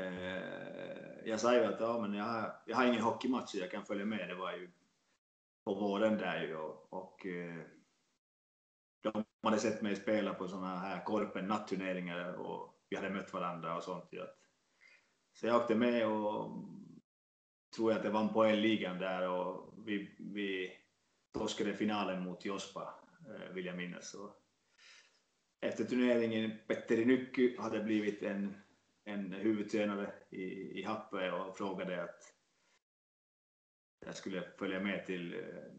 eh, 0.03 1.29
jag 1.29 1.41
sa 1.41 1.55
ju 1.55 1.65
att 1.65 1.81
ja, 1.81 2.01
men 2.01 2.15
jag, 2.15 2.25
har, 2.25 2.63
jag 2.67 2.77
har 2.77 2.87
ingen 2.87 3.03
hockeymatch 3.03 3.51
så 3.51 3.59
jag 3.59 3.71
kan 3.71 3.85
följa 3.85 4.05
med. 4.05 4.29
Det 4.29 4.35
var 4.35 4.53
ju 4.53 4.71
på 5.65 5.75
våren 5.75 6.19
där 6.19 6.43
ju 6.43 6.57
och, 6.57 6.93
och 6.93 7.27
eh, 7.27 7.63
de 9.01 9.25
hade 9.43 9.59
sett 9.59 9.83
mig 9.83 9.97
spela 9.97 10.35
på 10.35 10.49
sådana 10.49 10.77
här 10.77 11.05
korpen 11.05 11.47
natturneringar 11.47 12.33
och 12.33 12.75
vi 12.89 12.97
hade 12.97 13.11
mött 13.11 13.33
varandra 13.33 13.77
och 13.77 13.83
sånt. 13.83 14.05
Så 15.33 15.47
jag 15.47 15.57
åkte 15.57 15.75
med 15.75 16.07
och 16.07 16.51
tror 17.77 17.91
jag 17.91 17.97
att 17.97 18.03
det 18.03 18.11
vann 18.11 18.33
poängligan 18.33 18.99
där 18.99 19.29
och 19.29 19.75
vi, 19.87 20.17
vi 20.19 20.73
torskade 21.33 21.75
finalen 21.75 22.23
mot 22.23 22.45
Jospa, 22.45 22.95
eh, 23.27 23.55
vill 23.55 23.67
jag 23.67 23.77
minnas. 23.77 24.15
Och 24.15 24.38
efter 25.61 25.85
turneringen 25.85 26.59
Petteri 26.67 27.05
Nycky 27.05 27.57
hade 27.59 27.81
blivit 27.81 28.23
en, 28.23 28.57
en 29.05 29.33
huvudtränare 29.33 30.13
i, 30.31 30.45
i 30.81 30.83
Happe 30.83 31.31
och 31.31 31.57
frågade 31.57 32.03
att 32.03 32.35
jag 34.07 34.17
skulle 34.17 34.51
följa 34.59 34.81
med 34.81 35.07
till 35.07 35.35
eh, 35.35 35.73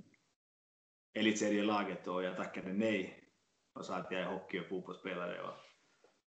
elitserielaget 1.14 2.08
och 2.08 2.24
jag 2.24 2.38
tackade 2.38 2.74
nej 2.74 3.24
och 3.74 3.86
sa 3.86 3.96
att 3.96 4.12
jag 4.12 4.22
är 4.22 4.26
hockey 4.26 4.60
och 4.60 4.66
fotbollsspelare. 4.66 5.42
Och 5.42 5.56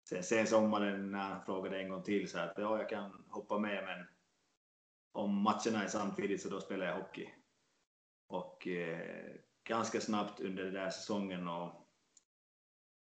sen, 0.08 0.22
sen 0.22 0.46
sommaren 0.46 1.10
när 1.10 1.18
han 1.18 1.44
frågade 1.44 1.80
en 1.80 1.88
gång 1.88 2.02
till 2.02 2.30
så 2.30 2.38
att 2.38 2.54
ja, 2.56 2.78
jag 2.78 2.88
kan 2.88 3.24
hoppa 3.28 3.58
med 3.58 3.84
men 3.84 4.06
om 5.12 5.42
matcherna 5.42 5.84
är 5.84 5.88
samtidigt 5.88 6.42
så 6.42 6.48
då 6.48 6.60
spelar 6.60 6.86
jag 6.86 6.96
hockey. 6.96 7.28
Och 8.26 8.66
eh, 8.66 9.34
ganska 9.64 10.00
snabbt 10.00 10.40
under 10.40 10.64
den 10.64 10.74
där 10.74 10.90
säsongen 10.90 11.48
och 11.48 11.89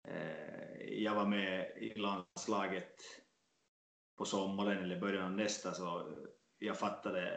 Eh, 0.08 1.04
jag 1.04 1.16
var 1.16 1.26
med 1.26 1.72
i 1.78 1.94
landslaget 2.00 2.96
på 4.18 4.26
sommaren 4.26 4.84
eller 4.84 5.00
början 5.00 5.26
av 5.26 5.32
nästa 5.32 5.74
så 5.74 6.14
jag 6.60 6.80
fattade 6.80 7.28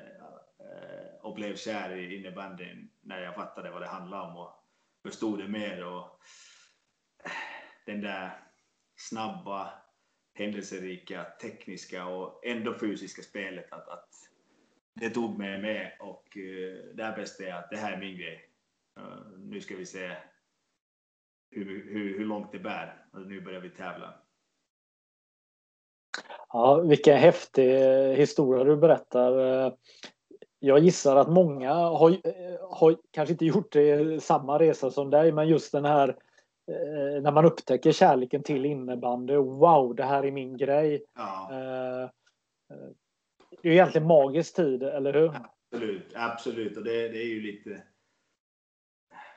eh, 0.58 1.26
och 1.26 1.34
blev 1.34 1.56
kär 1.56 1.96
i 1.96 2.16
innebandyn 2.16 2.90
när 3.00 3.22
jag 3.22 3.34
fattade 3.34 3.70
vad 3.70 3.82
det 3.82 3.88
handlade 3.88 4.22
om 4.22 4.36
och 4.36 4.64
förstod 5.02 5.38
det 5.38 5.48
mer 5.48 5.84
och 5.84 6.20
eh, 7.24 7.32
den 7.86 8.00
där 8.00 8.40
snabba, 8.96 9.72
händelserika, 10.34 11.24
tekniska 11.24 12.06
och 12.06 12.46
ändå 12.46 12.78
fysiska 12.78 13.22
spelet 13.22 13.72
att, 13.72 13.88
att 13.88 14.08
det 14.94 15.10
tog 15.10 15.38
mig 15.38 15.62
med 15.62 15.96
och 16.00 16.28
där 16.94 17.16
bestämde 17.16 17.50
jag 17.50 17.58
att 17.58 17.70
det 17.70 17.76
här 17.76 17.92
är 17.92 18.00
min 18.00 18.16
grej. 18.16 18.48
Nu 19.38 19.60
ska 19.60 19.76
vi 19.76 19.86
se 19.86 20.16
hur, 21.52 21.92
hur, 21.92 22.18
hur 22.18 22.24
långt 22.24 22.52
det 22.52 22.58
bär 22.58 22.94
och 23.12 23.20
nu 23.20 23.40
börjar 23.40 23.60
vi 23.60 23.70
tävla. 23.70 24.14
Ja, 26.48 26.80
vilken 26.80 27.16
häftig 27.16 27.68
historia 28.16 28.64
du 28.64 28.76
berättar. 28.76 29.64
Eh, 29.66 29.72
jag 30.58 30.78
gissar 30.78 31.16
att 31.16 31.30
många 31.30 31.72
har, 31.74 32.16
har 32.74 32.96
kanske 33.10 33.32
inte 33.32 33.46
gjort 33.46 33.72
det, 33.72 34.22
samma 34.22 34.58
resa 34.58 34.90
som 34.90 35.10
dig, 35.10 35.32
men 35.32 35.48
just 35.48 35.72
den 35.72 35.84
här 35.84 36.16
när 37.22 37.32
man 37.32 37.44
upptäcker 37.44 37.92
kärleken 37.92 38.42
till 38.42 38.64
innebandy. 38.64 39.34
Wow, 39.34 39.94
det 39.94 40.04
här 40.04 40.24
är 40.24 40.30
min 40.30 40.56
grej. 40.56 41.04
Ja 41.16 42.10
det 43.62 43.68
är 43.68 43.72
egentligen 43.72 44.06
magisk 44.06 44.56
tid, 44.56 44.82
eller 44.82 45.12
hur? 45.12 45.32
Absolut, 45.70 46.12
absolut. 46.14 46.76
Och 46.76 46.84
det, 46.84 47.08
det 47.08 47.18
är 47.18 47.28
ju 47.28 47.40
lite 47.40 47.82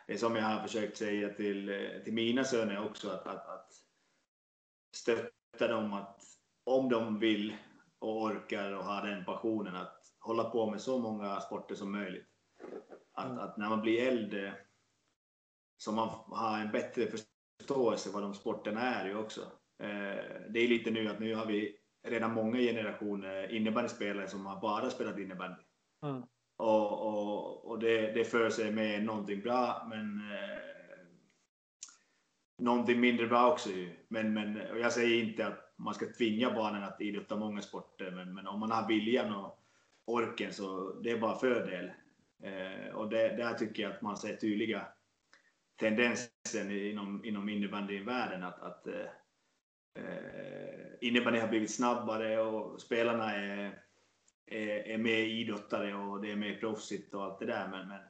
är 0.07 0.17
som 0.17 0.35
jag 0.35 0.43
har 0.43 0.61
försökt 0.61 0.97
säga 0.97 1.29
till, 1.29 1.89
till 2.03 2.13
mina 2.13 2.43
söner 2.43 2.85
också, 2.85 3.09
att, 3.09 3.27
att, 3.27 3.49
att 3.49 3.73
stötta 4.95 5.67
dem 5.67 5.93
att 5.93 6.23
om 6.63 6.89
de 6.89 7.19
vill 7.19 7.55
och 7.99 8.21
orkar 8.21 8.71
och 8.71 8.83
har 8.83 9.07
den 9.07 9.25
passionen 9.25 9.75
att 9.75 10.01
hålla 10.19 10.43
på 10.43 10.69
med 10.69 10.81
så 10.81 10.99
många 10.99 11.39
sporter 11.39 11.75
som 11.75 11.91
möjligt. 11.91 12.27
Att, 13.13 13.25
mm. 13.25 13.39
att 13.39 13.57
när 13.57 13.69
man 13.69 13.81
blir 13.81 14.07
äldre 14.07 14.53
så 15.77 15.91
man 15.91 16.09
har 16.27 16.59
en 16.59 16.71
bättre 16.71 17.07
förståelse 17.07 18.09
vad 18.13 18.23
de 18.23 18.33
sporterna 18.33 18.81
är 18.81 19.07
ju 19.07 19.17
också. 19.17 19.41
Eh, 19.79 20.49
det 20.49 20.59
är 20.59 20.67
lite 20.67 20.91
nu 20.91 21.09
att 21.09 21.19
nu 21.19 21.35
har 21.35 21.45
vi 21.45 21.77
redan 22.07 22.33
många 22.33 22.59
generationer 22.59 23.51
innebandyspelare 23.51 24.27
som 24.27 24.45
har 24.45 24.61
bara 24.61 24.89
spelat 24.89 25.19
innebandy. 25.19 25.61
Mm. 26.03 26.23
Och, 26.57 26.91
och, 26.91 27.34
och 27.65 27.79
det, 27.79 28.11
det 28.11 28.25
för 28.25 28.49
sig 28.49 28.71
med 28.71 29.03
någonting 29.03 29.41
bra, 29.41 29.87
men 29.89 30.31
eh, 30.31 30.59
någonting 32.57 32.99
mindre 32.99 33.27
bra 33.27 33.51
också. 33.51 33.69
Men, 34.07 34.33
men 34.33 34.61
jag 34.81 34.91
säger 34.91 35.23
inte 35.23 35.47
att 35.47 35.73
man 35.75 35.93
ska 35.93 36.05
tvinga 36.17 36.51
barnen 36.51 36.83
att 36.83 37.01
idrotta 37.01 37.35
många 37.35 37.61
sporter, 37.61 38.11
men, 38.11 38.33
men 38.33 38.47
om 38.47 38.59
man 38.59 38.71
har 38.71 38.87
viljan 38.87 39.35
och 39.35 39.59
orken 40.05 40.53
så 40.53 40.93
det 40.93 41.11
är 41.11 41.19
bara 41.19 41.39
fördel. 41.39 41.91
Eh, 42.43 42.95
och 42.95 43.09
det, 43.09 43.37
där 43.37 43.53
tycker 43.53 43.83
jag 43.83 43.91
att 43.91 44.01
man 44.01 44.17
ser 44.17 44.35
tydliga 44.35 44.87
tendenser 45.79 46.89
inom, 46.89 47.25
inom 47.25 47.49
innebandyvärlden 47.49 48.43
att, 48.43 48.59
att 48.59 48.87
eh, 48.87 48.93
eh 48.93 49.05
innebandy 49.95 51.07
innebandyn 51.07 51.41
har 51.41 51.49
blivit 51.49 51.75
snabbare 51.75 52.39
och 52.39 52.81
spelarna 52.81 53.35
är, 53.35 53.84
är, 54.47 54.87
är 54.87 54.97
mer 54.97 55.17
idrottare 55.17 55.95
och 55.95 56.21
det 56.21 56.31
är 56.31 56.35
mer 56.35 56.55
proffsigt 56.55 57.13
och 57.13 57.23
allt 57.23 57.39
det 57.39 57.45
där. 57.45 57.67
Men, 57.67 57.87
men 57.87 58.01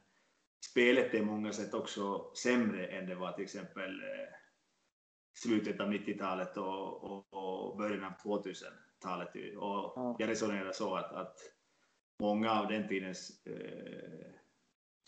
spelet 0.70 1.14
är 1.14 1.22
många 1.22 1.52
sätt 1.52 1.74
också 1.74 2.32
sämre 2.34 2.86
än 2.86 3.06
det 3.06 3.14
var 3.14 3.32
till 3.32 3.44
exempel 3.44 4.00
eh, 4.00 4.34
slutet 5.34 5.80
av 5.80 5.92
90-talet 5.92 6.56
och, 6.56 7.04
och, 7.04 7.34
och, 7.34 7.76
början 7.76 8.04
av 8.04 8.12
2000-talet. 8.12 9.28
Och 9.58 10.16
jag 10.18 10.28
resonerar 10.28 10.72
så 10.72 10.94
att, 10.94 11.12
att 11.12 11.38
många 12.20 12.50
av 12.50 12.68
den 12.68 12.88
tidens 12.88 13.46
eh, 13.46 14.30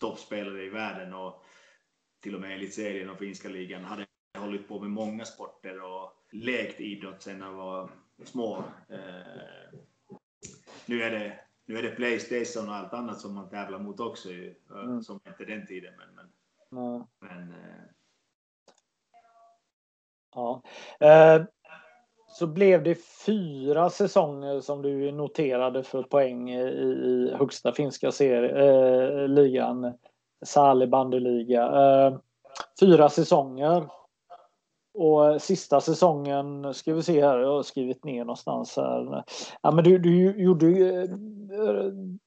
toppspelare 0.00 0.64
i 0.64 0.68
världen 0.68 1.14
och 1.14 1.44
till 2.20 2.34
och 2.34 2.40
med 2.40 2.54
elitserien 2.54 3.10
och 3.10 3.18
finska 3.18 3.48
ligan 3.48 3.84
hade 3.84 4.06
hållit 4.38 4.68
på 4.68 4.80
med 4.80 4.90
många 4.90 5.24
sporter 5.24 5.82
och 5.82 6.12
lekt 6.32 6.80
idrott 6.80 7.22
sedan 7.22 7.40
de 7.40 7.56
var 7.56 7.90
små. 8.24 8.64
Eh, 8.88 9.78
nu, 10.88 11.02
är 11.02 11.10
det, 11.10 11.40
nu 11.66 11.78
är 11.78 11.82
det 11.82 11.90
Playstation 11.90 12.68
och 12.68 12.74
allt 12.74 12.92
annat 12.92 13.20
som 13.20 13.34
man 13.34 13.48
tävlar 13.48 13.78
mot 13.78 14.00
också, 14.00 14.28
ju, 14.28 14.54
eh, 14.70 14.84
mm. 14.84 15.02
som 15.02 15.20
inte 15.26 15.44
den 15.44 15.66
tiden. 15.66 15.94
Men, 15.98 16.14
men, 16.14 16.84
mm. 16.84 17.06
men 17.20 17.50
eh. 17.50 17.84
Ja. 20.34 20.62
Eh, 21.00 21.42
så 22.28 22.46
blev 22.46 22.82
det 22.82 22.98
fyra 23.26 23.90
säsonger 23.90 24.60
som 24.60 24.82
du 24.82 25.12
noterade 25.12 25.82
för 25.82 26.02
poäng 26.02 26.50
i, 26.50 26.60
i 26.60 27.34
högsta 27.38 27.72
finska 27.72 28.12
serie, 28.12 28.70
eh, 28.70 29.28
ligan, 29.28 29.98
Sali 30.44 30.86
bandyliga. 30.86 31.62
Eh, 31.62 32.18
fyra 32.80 33.08
säsonger. 33.08 33.88
Och 34.98 35.42
sista 35.42 35.80
säsongen, 35.80 36.74
ska 36.74 36.94
vi 36.94 37.02
se 37.02 37.24
här, 37.24 37.38
jag 37.38 37.52
har 37.52 37.62
skrivit 37.62 38.04
ner 38.04 38.20
någonstans 38.20 38.76
här. 38.76 39.24
Ja, 39.62 39.70
men 39.70 39.84
du, 39.84 39.98
du 39.98 40.42
gjorde, 40.42 40.66
eh, 40.66 41.10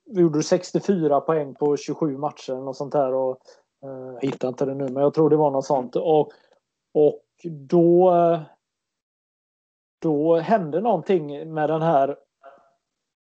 du 0.06 0.22
gjorde 0.22 0.44
64 0.44 1.22
poäng 1.22 1.56
på 1.56 1.78
27 1.78 2.18
matcher 2.18 2.52
eller 2.52 2.62
något 2.62 2.78
sånt 2.78 2.94
här. 2.94 3.14
Och, 3.14 3.38
eh, 3.84 4.14
jag 4.14 4.22
hittar 4.22 4.48
inte 4.48 4.66
det 4.66 4.74
nu, 4.74 4.84
men 4.84 5.04
jag 5.04 5.14
tror 5.14 5.30
det 5.30 5.36
var 5.36 5.52
något 5.52 5.66
sånt. 5.66 5.96
Och, 5.96 6.32
och 6.94 7.22
då, 7.70 8.14
då 10.02 10.36
hände 10.36 10.82
någonting 10.82 11.54
med 11.54 11.70
den 11.70 11.82
här 11.82 12.18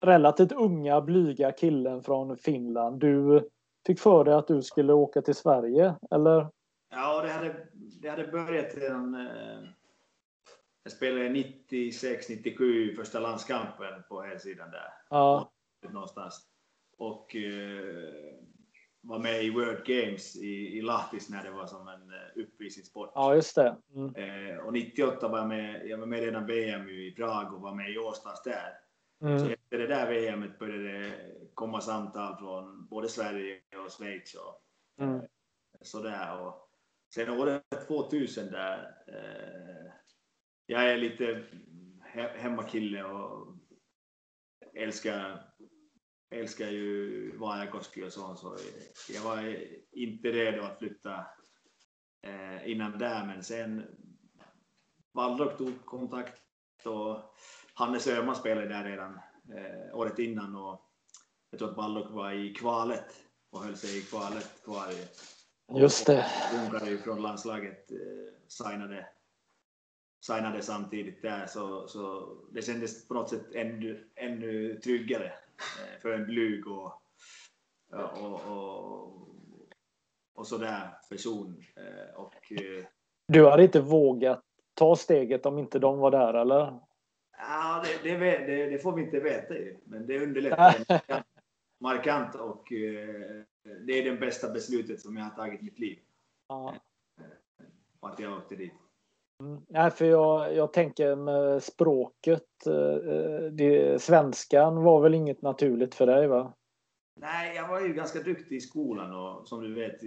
relativt 0.05 0.51
unga, 0.51 1.01
blyga 1.01 1.51
killen 1.51 2.03
från 2.03 2.37
Finland. 2.37 2.99
Du 2.99 3.49
fick 3.87 3.99
för 3.99 4.23
dig 4.23 4.33
att 4.33 4.47
du 4.47 4.61
skulle 4.61 4.93
åka 4.93 5.21
till 5.21 5.35
Sverige, 5.35 5.95
eller? 6.11 6.47
Ja, 6.95 7.21
det 7.21 7.29
hade, 7.29 7.55
det 8.03 8.09
hade 8.09 8.27
börjat 8.27 8.75
redan... 8.75 9.15
Eh, 9.15 9.69
jag 10.83 10.93
spelade 10.93 11.29
96, 11.29 12.29
97 12.29 12.95
första 12.95 13.19
landskampen 13.19 14.03
på 14.09 14.21
helsidan 14.21 14.71
där. 14.71 14.93
Ja. 15.09 15.51
Någonstans. 15.89 16.47
Och 16.97 17.35
eh, 17.35 18.33
var 19.01 19.19
med 19.19 19.43
i 19.43 19.49
World 19.49 19.85
Games 19.85 20.35
i, 20.35 20.77
i 20.77 20.81
Lahtis 20.81 21.29
när 21.29 21.43
det 21.43 21.51
var 21.51 21.67
som 21.67 21.87
en 21.87 22.01
uh, 22.01 22.43
uppvisningssport. 22.43 23.11
Ja, 23.15 23.35
just 23.35 23.55
det. 23.55 23.77
Mm. 23.95 24.15
Eh, 24.15 24.57
och 24.57 24.73
98 24.73 25.27
var 25.27 25.37
jag 25.37 25.47
med, 25.47 25.87
jag 25.87 25.97
var 25.97 26.05
med 26.05 26.19
redan 26.19 26.45
VM 26.45 26.89
i 26.89 27.13
Prag 27.17 27.53
och 27.53 27.61
var 27.61 27.75
med 27.75 27.91
i 27.91 27.97
Årstans 27.97 28.41
där. 28.43 28.77
Mm. 29.21 29.39
Så 29.39 29.45
efter 29.45 29.77
det 29.77 29.87
där 29.87 30.11
VMet 30.11 30.59
började 30.59 30.99
det 30.99 31.13
komma 31.53 31.81
samtal 31.81 32.37
från 32.37 32.87
både 32.87 33.07
Sverige 33.07 33.61
och 33.85 33.91
Schweiz 33.91 34.35
och 34.35 34.61
mm. 35.03 35.21
sådär. 35.81 36.39
Och 36.41 36.62
Sen 37.13 37.29
året 37.29 37.87
2000 37.87 38.51
där, 38.51 38.95
eh, 39.07 39.91
jag 40.65 40.91
är 40.91 40.97
lite 40.97 41.43
hemmakille 42.35 43.03
och 43.03 43.57
älskar, 44.75 45.43
älskar 46.31 46.67
ju 46.67 47.37
Vajakoski 47.37 48.03
och 48.03 48.13
sånt. 48.13 48.39
Så 48.39 48.57
jag 49.09 49.21
var 49.21 49.57
inte 49.91 50.31
redo 50.31 50.63
att 50.63 50.79
flytta 50.79 51.25
eh, 52.21 52.69
innan 52.69 52.97
där, 52.97 53.25
men 53.25 53.43
sen 53.43 53.83
Wallrock 55.13 55.57
tog 55.57 55.85
kontakt 55.85 56.41
och 56.85 57.35
Hannes 57.73 58.07
Öhman 58.07 58.35
spelade 58.35 58.67
där 58.67 58.83
redan 58.83 59.19
eh, 59.57 59.95
året 59.95 60.19
innan 60.19 60.55
och 60.55 60.81
jag 61.49 61.59
tror 61.59 61.69
att 61.69 61.77
Wallrock 61.77 62.11
var 62.11 62.31
i 62.31 62.53
kvalet 62.53 63.23
och 63.49 63.63
höll 63.63 63.77
sig 63.77 63.99
i 63.99 64.01
kvalet 64.01 64.63
kvar 64.63 64.91
i 64.91 65.07
Just 65.71 66.05
det. 66.05 66.25
Ungarn 66.53 66.97
från 66.97 67.21
landslaget 67.21 67.91
eh, 67.91 67.97
signade, 68.47 69.07
signade 70.25 70.61
samtidigt 70.61 71.21
där, 71.21 71.45
så, 71.45 71.87
så 71.87 72.35
det 72.51 72.61
kändes 72.61 73.07
på 73.07 73.13
något 73.13 73.29
sätt 73.29 73.55
ännu, 73.55 74.09
ännu 74.15 74.79
tryggare 74.79 75.25
eh, 75.25 76.01
för 76.01 76.13
en 76.13 76.25
blyg 76.25 76.67
och, 76.67 77.01
och, 77.91 78.41
och, 78.47 79.27
och 80.35 80.47
sådär 80.47 80.97
person. 81.09 81.63
Eh, 81.75 82.15
och, 82.15 82.33
du 83.27 83.45
hade 83.45 83.63
inte 83.63 83.81
vågat 83.81 84.43
ta 84.73 84.95
steget 84.95 85.45
om 85.45 85.57
inte 85.57 85.79
de 85.79 85.99
var 85.99 86.11
där, 86.11 86.33
eller? 86.33 86.79
Ja, 87.37 87.83
det, 88.03 88.09
det, 88.09 88.37
det, 88.37 88.69
det 88.69 88.79
får 88.79 88.95
vi 88.95 89.01
inte 89.01 89.19
veta 89.19 89.53
ju. 89.53 89.77
Men 89.85 90.07
det 90.07 90.23
underlättar 90.23 90.75
markant 91.79 92.35
och 92.35 92.71
det 93.63 93.93
är 93.93 94.11
det 94.11 94.17
bästa 94.19 94.49
beslutet 94.49 95.01
som 95.01 95.17
jag 95.17 95.23
har 95.23 95.35
tagit 95.35 95.61
i 95.61 95.63
mitt 95.63 95.79
liv. 95.79 95.99
Ja. 96.47 96.75
att 97.99 98.19
jag 98.19 98.37
åkte 98.37 98.55
dit. 98.55 98.73
Mm. 99.39 99.61
Nej, 99.69 99.91
för 99.91 100.05
jag, 100.05 100.55
jag 100.55 100.73
tänker 100.73 101.15
med 101.15 101.63
språket. 101.63 102.67
Eh, 102.67 103.51
det, 103.51 104.01
svenskan 104.01 104.83
var 104.83 105.01
väl 105.01 105.13
inget 105.13 105.41
naturligt 105.41 105.95
för 105.95 106.05
dig 106.05 106.27
va? 106.27 106.53
Nej, 107.15 107.55
jag 107.55 107.67
var 107.67 107.81
ju 107.81 107.93
ganska 107.93 108.19
duktig 108.19 108.55
i 108.55 108.61
skolan 108.61 109.13
och 109.13 109.47
som 109.47 109.63
du 109.63 109.73
vet, 109.73 110.03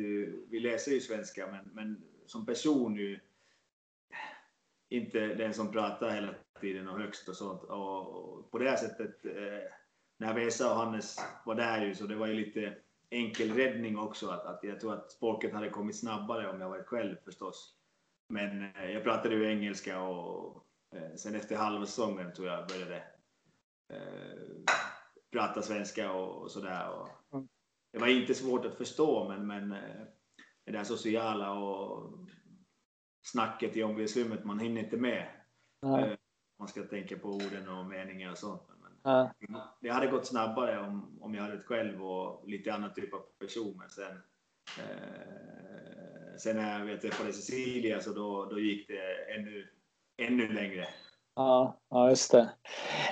vi 0.50 0.60
läser 0.60 0.92
ju 0.92 1.00
svenska 1.00 1.46
men, 1.46 1.70
men 1.72 2.04
som 2.26 2.46
person 2.46 2.96
ju 2.96 3.20
inte 4.88 5.26
den 5.26 5.54
som 5.54 5.72
pratar 5.72 6.10
hela 6.10 6.34
tiden 6.60 6.88
och 6.88 6.98
högst 6.98 7.28
och 7.28 7.36
sånt. 7.36 7.62
Och 7.62 8.50
på 8.50 8.58
det 8.58 8.70
här 8.70 8.76
sättet, 8.76 9.24
eh, 9.24 9.70
när 10.18 10.34
Vesa 10.34 10.70
och 10.70 10.76
Hannes 10.76 11.16
var 11.44 11.54
där 11.54 11.86
ju 11.86 11.94
så 11.94 12.06
det 12.06 12.16
var 12.16 12.26
ju 12.26 12.34
lite 12.34 12.74
enkel 13.10 13.52
räddning 13.52 13.98
också. 13.98 14.28
Att, 14.28 14.46
att 14.46 14.64
jag 14.64 14.80
tror 14.80 14.94
att 14.94 15.10
språket 15.10 15.52
hade 15.52 15.70
kommit 15.70 16.00
snabbare 16.00 16.50
om 16.50 16.60
jag 16.60 16.68
varit 16.68 16.86
själv 16.86 17.16
förstås. 17.24 17.76
Men 18.28 18.74
eh, 18.74 18.90
jag 18.90 19.04
pratade 19.04 19.34
ju 19.34 19.50
engelska 19.50 20.00
och 20.00 20.66
eh, 20.96 21.14
sen 21.16 21.34
efter 21.34 21.56
halva 21.56 21.86
säsongen 21.86 22.34
tror 22.34 22.48
jag 22.48 22.68
började 22.68 22.96
eh, 23.92 24.74
prata 25.32 25.62
svenska 25.62 26.12
och, 26.12 26.42
och 26.42 26.50
sådär. 26.50 27.06
Det 27.92 27.98
var 27.98 28.06
inte 28.06 28.34
svårt 28.34 28.64
att 28.64 28.74
förstå 28.74 29.28
men, 29.28 29.46
men 29.46 29.72
eh, 29.72 30.06
det 30.64 30.72
där 30.72 30.84
sociala 30.84 31.52
och 31.52 32.12
snacket 33.22 33.76
i 33.76 33.82
omklädningsrummet, 33.82 34.44
man 34.44 34.58
hinner 34.58 34.82
inte 34.82 34.96
med. 34.96 35.28
Mm. 35.86 36.16
Man 36.58 36.68
ska 36.68 36.82
tänka 36.82 37.18
på 37.18 37.28
orden 37.28 37.68
och 37.68 37.86
meningar 37.86 38.30
och 38.30 38.38
sånt. 38.38 38.62
Det 39.80 39.88
hade 39.88 40.06
gått 40.06 40.26
snabbare 40.26 40.80
om, 40.80 41.18
om 41.20 41.34
jag 41.34 41.42
hade 41.42 41.54
varit 41.54 41.66
själv 41.66 42.04
och 42.04 42.48
lite 42.48 42.74
annan 42.74 42.94
typ 42.94 43.14
av 43.14 43.20
person. 43.38 43.74
Men 43.78 43.90
sen 43.90 44.22
eh, 44.78 45.46
sen 46.38 46.56
när 46.56 46.86
jag 46.88 47.00
träffade 47.00 47.32
Cecilia 47.32 48.00
så 48.00 48.12
då, 48.12 48.44
då 48.44 48.58
gick 48.58 48.88
det 48.88 49.34
ännu, 49.34 49.68
ännu 50.16 50.52
längre. 50.52 50.86
Ja, 51.36 51.80
ja 51.90 52.08
just 52.08 52.32
det. 52.32 52.48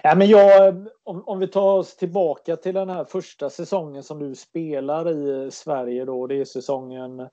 Ja, 0.02 0.14
men 0.14 0.28
jag, 0.28 0.74
om, 1.02 1.28
om 1.28 1.38
vi 1.38 1.48
tar 1.48 1.78
oss 1.78 1.96
tillbaka 1.96 2.56
till 2.56 2.74
den 2.74 2.88
här 2.88 3.04
första 3.04 3.50
säsongen 3.50 4.02
som 4.02 4.18
du 4.18 4.34
spelar 4.34 5.10
i 5.10 5.50
Sverige 5.50 6.04
då. 6.04 6.26
Det 6.26 6.34
är 6.34 6.44
säsongen 6.44 7.28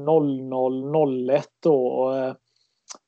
00-01 0.00 1.42
då. 1.62 2.34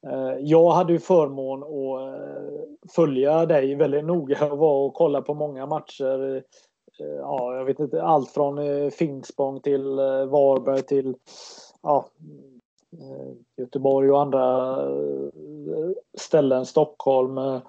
Eh, 0.06 0.38
jag 0.40 0.70
hade 0.70 0.92
ju 0.92 0.98
förmån 0.98 1.62
att 1.62 2.14
eh, 2.14 2.90
följa 2.94 3.46
dig 3.46 3.74
väldigt 3.74 4.04
noga 4.04 4.52
och 4.52 4.58
var 4.58 4.86
och 4.86 4.94
kolla 4.94 5.22
på 5.22 5.34
många 5.34 5.66
matcher. 5.66 6.36
Eh, 6.36 7.06
ja, 7.06 7.56
jag 7.56 7.64
vet 7.64 7.78
inte, 7.78 8.02
allt 8.02 8.30
från 8.30 8.90
Finspång 8.90 9.60
till 9.60 9.84
Varberg 10.30 10.82
till 10.82 11.16
ja, 11.82 12.06
Göteborg 13.56 14.10
och 14.10 14.20
andra 14.20 14.78
ställen, 16.18 16.66
Stockholm, 16.66 17.60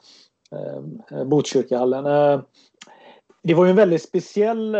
Botkyrkahallen. 1.25 2.03
Det 3.43 3.53
var 3.53 3.65
ju 3.65 3.69
en 3.69 3.75
väldigt 3.75 4.03
speciell 4.03 4.77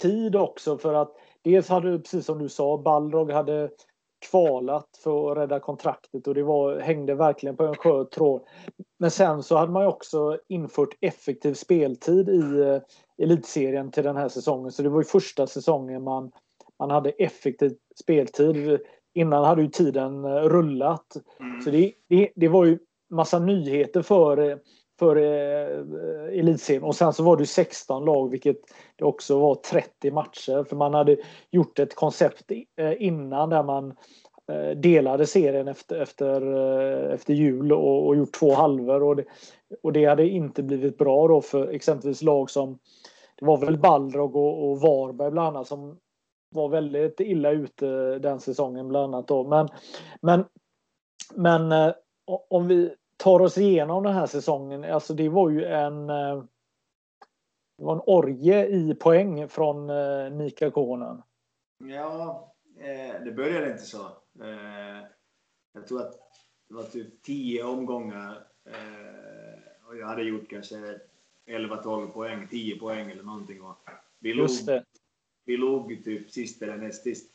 tid 0.00 0.36
också 0.36 0.78
för 0.78 0.94
att 0.94 1.12
dels 1.42 1.68
hade, 1.68 1.98
precis 1.98 2.26
som 2.26 2.38
du 2.38 2.48
sa, 2.48 2.78
Balrog 2.78 3.30
hade 3.30 3.70
kvalat 4.30 4.88
för 5.04 5.30
att 5.32 5.38
rädda 5.38 5.60
kontraktet 5.60 6.26
och 6.26 6.34
det 6.34 6.42
var, 6.42 6.80
hängde 6.80 7.14
verkligen 7.14 7.56
på 7.56 7.64
en 7.64 7.74
skör 7.74 8.04
tråd. 8.04 8.42
Men 8.98 9.10
sen 9.10 9.42
så 9.42 9.56
hade 9.56 9.72
man 9.72 9.82
ju 9.82 9.88
också 9.88 10.38
infört 10.48 10.96
effektiv 11.00 11.54
speltid 11.54 12.28
i 12.28 12.80
elitserien 13.22 13.90
till 13.90 14.04
den 14.04 14.16
här 14.16 14.28
säsongen. 14.28 14.72
Så 14.72 14.82
det 14.82 14.88
var 14.88 15.00
ju 15.00 15.04
första 15.04 15.46
säsongen 15.46 16.02
man 16.02 16.30
man 16.78 16.90
hade 16.90 17.10
effektiv 17.10 17.76
speltid. 18.00 18.80
Innan 19.14 19.44
hade 19.44 19.62
ju 19.62 19.68
tiden 19.68 20.24
eh, 20.24 20.30
rullat. 20.30 21.16
Mm. 21.40 21.60
Så 21.60 21.70
det, 21.70 21.92
det, 22.08 22.32
det, 22.36 22.48
var 22.48 22.64
ju 22.64 22.78
massa 23.10 23.38
nyheter 23.38 24.02
för, 24.02 24.58
för 24.98 25.16
eh, 25.16 25.78
eh, 25.78 26.38
elitserien. 26.38 26.84
Och 26.84 26.96
sen 26.96 27.12
så 27.12 27.22
var 27.22 27.36
det 27.36 27.46
16 27.46 28.04
lag 28.04 28.30
vilket 28.30 28.56
det 28.96 29.04
också 29.04 29.38
var 29.40 29.54
30 29.54 30.10
matcher. 30.10 30.64
För 30.64 30.76
man 30.76 30.94
hade 30.94 31.16
gjort 31.50 31.78
ett 31.78 31.94
koncept 31.94 32.50
eh, 32.76 33.02
innan 33.02 33.50
där 33.50 33.62
man 33.62 33.96
eh, 34.52 34.70
delade 34.76 35.26
serien 35.26 35.68
efter, 35.68 36.00
efter, 36.00 36.42
eh, 36.56 37.14
efter 37.14 37.34
jul 37.34 37.72
och, 37.72 38.06
och 38.06 38.16
gjort 38.16 38.32
två 38.32 38.54
halvor. 38.54 39.02
Och 39.02 39.16
det, 39.16 39.24
och 39.82 39.92
det 39.92 40.04
hade 40.04 40.28
inte 40.28 40.62
blivit 40.62 40.98
bra 40.98 41.28
då 41.28 41.40
för 41.40 41.68
exempelvis 41.68 42.22
lag 42.22 42.50
som 42.50 42.78
det 43.36 43.46
var 43.46 43.56
väl 43.56 43.78
Balrog 43.78 44.36
och, 44.36 44.70
och 44.70 44.80
Varberg 44.80 45.30
bland 45.30 45.48
annat 45.48 45.66
som 45.66 45.98
var 46.50 46.68
väldigt 46.68 47.20
illa 47.20 47.50
ute 47.50 47.88
eh, 47.88 48.20
den 48.20 48.40
säsongen 48.40 48.88
bland 48.88 49.14
annat. 49.14 49.28
Då. 49.28 49.48
Men, 49.48 49.68
men, 50.22 50.44
men 51.34 51.72
eh, 51.72 51.94
om 52.48 52.68
vi 52.68 52.94
tar 53.16 53.40
oss 53.40 53.58
igenom 53.58 54.02
den 54.02 54.14
här 54.14 54.26
säsongen. 54.26 54.84
Alltså 54.84 55.14
det 55.14 55.28
var 55.28 55.50
ju 55.50 55.64
en 55.64 56.10
eh, 56.10 56.44
det 57.78 57.84
var 57.84 57.94
en 57.94 58.02
orgie 58.06 58.66
i 58.66 58.94
poäng 58.94 59.48
från 59.48 59.90
eh, 59.90 60.30
Mikael 60.30 60.70
Kohonen. 60.70 61.22
Ja, 61.78 62.52
det 63.24 63.32
började 63.36 63.70
inte 63.70 63.82
så. 63.82 64.08
Jag 65.72 65.86
tror 65.88 66.00
att 66.00 66.12
det 66.68 66.74
var 66.74 66.82
typ 66.82 67.22
tio 67.22 67.64
omgångar 67.64 68.46
och 69.86 69.96
jag 69.96 70.06
hade 70.06 70.22
gjort 70.22 70.50
kanske 70.50 71.00
11-12 71.46 72.10
poäng, 72.10 72.48
10 72.48 72.78
poäng 72.78 73.10
eller 73.10 73.22
någonting. 73.22 73.60
Vi, 74.18 74.34
låg, 74.34 74.48
vi 75.44 75.56
låg 75.56 76.04
typ 76.04 76.30
sist 76.30 76.62
eller 76.62 76.76
näst 76.76 77.02
sist. 77.02 77.30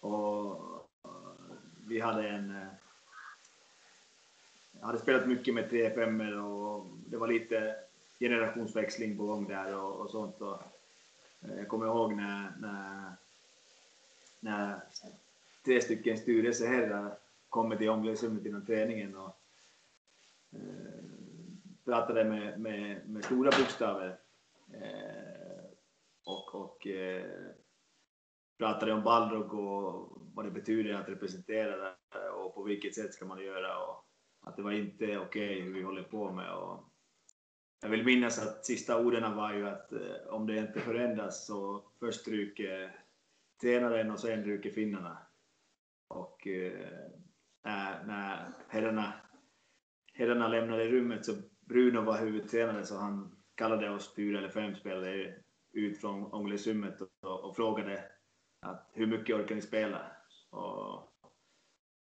Och 0.00 0.56
vi 1.86 2.00
hade 2.00 2.28
en... 2.28 2.66
Jag 4.84 4.88
hade 4.88 4.98
spelat 4.98 5.28
mycket 5.28 5.54
med 5.54 5.70
3-5 5.70 6.38
och 6.38 6.86
det 7.06 7.16
var 7.16 7.28
lite 7.28 7.76
generationsväxling 8.20 9.18
på 9.18 9.26
gång 9.26 9.48
där 9.48 9.76
och, 9.76 10.00
och 10.00 10.10
sånt. 10.10 10.40
Och 10.40 10.62
eh, 11.40 11.56
jag 11.56 11.68
kommer 11.68 11.86
ihåg 11.86 12.16
när, 12.16 12.52
när, 12.58 13.12
när 14.40 14.80
tre 15.64 15.80
stycken 15.80 16.18
styrelseherrar 16.18 17.18
kommer 17.48 17.76
till 17.76 17.88
omklädningsrummet 17.88 18.46
innan 18.46 18.66
träningen 18.66 19.16
och 19.16 19.36
eh, 20.52 21.04
pratade 21.84 22.24
med, 22.24 22.60
med, 22.60 23.08
med 23.08 23.24
stora 23.24 23.50
bokstäver. 23.58 24.18
Eh, 24.72 25.64
och, 26.24 26.54
och 26.54 26.86
eh, 26.86 27.24
pratade 28.58 28.92
om 28.92 29.02
Balrog 29.02 29.54
och 29.54 30.18
vad 30.34 30.44
det 30.44 30.50
betyder 30.50 30.94
att 30.94 31.08
representera 31.08 31.76
det 31.76 32.28
och 32.30 32.54
på 32.54 32.62
vilket 32.62 32.94
sätt 32.94 33.14
ska 33.14 33.24
man 33.24 33.44
göra 33.44 33.78
och 33.78 34.04
att 34.44 34.56
det 34.56 34.62
var 34.62 34.72
inte 34.72 35.04
okej 35.04 35.18
okay 35.18 35.60
hur 35.60 35.72
vi 35.72 35.82
håller 35.82 36.02
på 36.02 36.32
med. 36.32 36.54
Och 36.54 36.90
jag 37.82 37.88
vill 37.88 38.04
minnas 38.04 38.38
att 38.38 38.66
sista 38.66 39.00
orden 39.00 39.36
var 39.36 39.52
ju 39.52 39.68
att 39.68 39.92
eh, 39.92 40.28
om 40.28 40.46
det 40.46 40.58
inte 40.58 40.80
förändras 40.80 41.46
så 41.46 41.84
först 42.00 42.28
ryker 42.28 43.00
tränaren 43.60 44.10
och 44.10 44.20
sen 44.20 44.44
ryker 44.44 44.70
finnarna. 44.70 45.18
Och 46.08 46.46
eh, 46.46 46.88
när, 47.64 48.04
när 48.04 48.52
herrarna, 48.68 49.12
herrarna 50.12 50.48
lämnade 50.48 50.88
rummet 50.88 51.24
så 51.24 51.32
Bruno 51.60 52.00
var 52.00 52.18
huvudtränare 52.18 52.84
så 52.84 52.96
han 52.96 53.36
kallade 53.54 53.90
oss 53.90 54.14
fyra 54.14 54.38
eller 54.38 54.48
fem 54.48 54.74
spelare 54.74 55.34
ut 55.72 56.00
från 56.00 56.32
omklädningsrummet 56.32 57.00
och, 57.00 57.44
och, 57.44 57.56
frågade 57.56 58.04
att 58.60 58.90
hur 58.92 59.06
mycket 59.06 59.36
orkar 59.36 59.54
ni 59.54 59.62
spela? 59.62 60.12
Och 60.50 61.12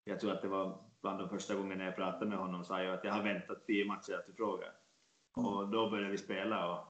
jag 0.05 0.21
tror 0.21 0.33
att 0.33 0.43
det 0.43 0.49
var 0.49 0.86
bland 1.03 1.19
de 1.19 1.29
första 1.29 1.55
gångerna 1.55 1.85
jag 1.85 1.97
pratade 1.97 2.27
med 2.27 2.39
honom 2.39 2.65
sa 2.65 2.83
jag 2.83 2.95
att 2.95 3.05
jag 3.05 3.13
har 3.13 3.23
väntat 3.23 3.67
tio 3.67 3.85
matcher 3.85 4.13
att 4.13 4.27
du 4.27 4.33
frågar. 4.33 4.73
Mm. 5.37 5.49
Och 5.49 5.69
då 5.69 5.91
började 5.91 6.11
vi 6.11 6.19
spela 6.19 6.73
och 6.73 6.87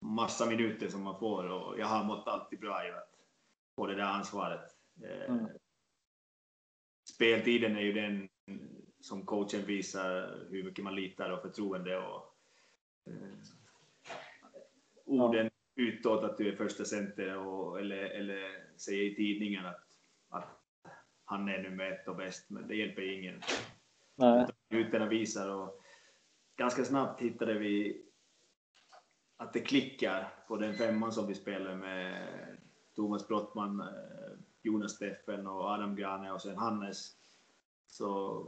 massa 0.00 0.46
minuter 0.46 0.88
som 0.88 1.02
man 1.02 1.18
får 1.18 1.48
och 1.48 1.78
jag 1.78 1.86
har 1.86 2.04
mått 2.04 2.28
alltid 2.28 2.60
bra 2.60 2.86
i 2.86 2.90
att 2.90 3.14
få 3.76 3.86
det 3.86 3.94
där 3.94 4.04
ansvaret. 4.04 4.76
Eh, 5.02 5.34
mm. 5.34 5.46
Speltiden 7.14 7.76
är 7.76 7.80
ju 7.80 7.92
den 7.92 8.28
som 9.00 9.26
coachen 9.26 9.66
visar 9.66 10.46
hur 10.50 10.64
mycket 10.64 10.84
man 10.84 10.94
litar 10.94 11.30
och 11.30 11.42
förtroende 11.42 11.98
och 11.98 12.36
eh, 13.06 13.38
orden 15.04 15.50
utåt 15.74 16.24
att 16.24 16.38
du 16.38 16.52
är 16.52 16.56
första 16.56 16.84
center 16.84 17.36
och, 17.36 17.80
eller, 17.80 18.04
eller 18.04 18.66
säger 18.76 19.02
i 19.02 19.14
tidningen 19.14 19.66
att, 19.66 19.84
att 20.28 20.63
han 21.24 21.48
är 21.48 21.62
nummer 21.62 21.92
ett 21.92 22.08
och 22.08 22.16
bäst, 22.16 22.50
men 22.50 22.68
det 22.68 22.76
hjälper 22.76 23.18
ingen. 23.18 23.42
Nej. 24.14 24.46
Utan 24.68 25.08
visar 25.08 25.48
och 25.48 25.80
ganska 26.56 26.84
snabbt 26.84 27.20
hittade 27.20 27.58
vi 27.58 28.04
att 29.36 29.52
det 29.52 29.60
klickar 29.60 30.44
på 30.48 30.56
den 30.56 30.74
femman 30.74 31.12
som 31.12 31.26
vi 31.26 31.34
spelar 31.34 31.76
med 31.76 32.28
Thomas 32.94 33.28
Brottman, 33.28 33.88
Jonas 34.62 34.92
Steffen 34.92 35.46
och 35.46 35.64
Adam 35.64 35.96
Grane 35.96 36.32
och 36.32 36.42
sen 36.42 36.56
Hannes. 36.56 37.16
Så 37.86 38.44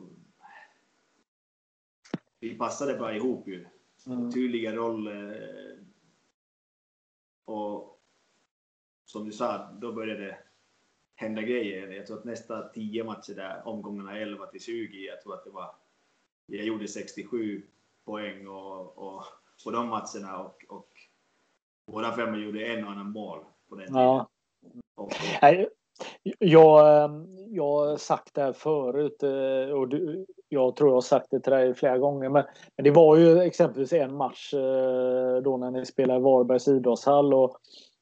vi 2.40 2.58
passade 2.58 2.98
bara 2.98 3.16
ihop 3.16 3.48
ju. 3.48 3.66
Mm. 4.06 4.32
Tydliga 4.32 4.72
roller. 4.72 5.78
Och 7.44 8.02
som 9.04 9.24
du 9.24 9.32
sa, 9.32 9.72
då 9.72 9.92
började 9.92 10.26
det 10.26 10.38
hända 11.16 11.42
grejer. 11.42 11.88
Jag 11.88 12.06
tror 12.06 12.18
att 12.18 12.24
nästa 12.24 12.68
tio 12.68 13.04
matcher 13.04 13.34
där, 13.34 13.62
omgångarna 13.68 14.18
11 14.18 14.46
till 14.46 14.60
20, 14.60 14.98
jag 14.98 15.22
tror 15.22 15.34
att 15.34 15.44
det 15.44 15.50
var, 15.50 15.70
jag 16.46 16.64
gjorde 16.64 16.88
67 16.88 17.62
poäng 18.04 18.48
och, 18.48 18.98
och 18.98 19.24
på 19.64 19.70
de 19.70 19.88
matcherna 19.88 20.38
och, 20.38 20.64
och 20.68 20.88
båda 21.92 22.12
femma 22.12 22.36
gjorde 22.36 22.66
en 22.66 22.84
och 22.84 22.90
annan 22.90 23.10
mål 23.10 23.38
på 23.68 23.76
den 23.76 23.86
tiden. 23.86 24.02
Ja. 24.02 24.28
Och, 24.94 25.12
jag, 26.38 27.04
ehm, 27.04 27.26
jag 27.48 27.64
har 27.64 27.96
sagt 27.96 28.34
det 28.34 28.42
här 28.42 28.52
förut 28.52 29.22
eh, 29.22 29.74
och 29.74 29.88
du, 29.88 30.26
jag 30.48 30.76
tror 30.76 30.90
jag 30.90 30.96
har 30.96 31.00
sagt 31.00 31.30
det 31.30 31.40
till 31.40 31.52
dig 31.52 31.74
flera 31.74 31.98
gånger. 31.98 32.28
Men, 32.28 32.44
men 32.76 32.84
det 32.84 32.90
var 32.90 33.16
ju 33.16 33.38
exempelvis 33.38 33.92
en 33.92 34.16
match 34.16 34.54
eh, 34.54 35.42
då 35.42 35.56
när 35.56 35.70
ni 35.70 35.86
spelade 35.86 36.20
i 36.20 36.22
Varbergs 36.22 36.68
idrottshall 36.68 37.34
och, 37.34 37.56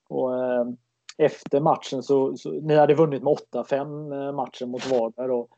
och 0.09 0.45
ehm, 0.45 0.77
efter 1.19 1.61
matchen 1.61 2.03
så, 2.03 2.37
så 2.37 2.51
ni 2.51 2.75
hade 2.75 2.95
vunnit 2.95 3.23
med 3.23 3.37
8-5 3.53 4.27
eh, 4.27 4.33
matchen 4.33 4.71
mot 4.71 4.91
Varberg. 4.91 5.31
Och, 5.31 5.49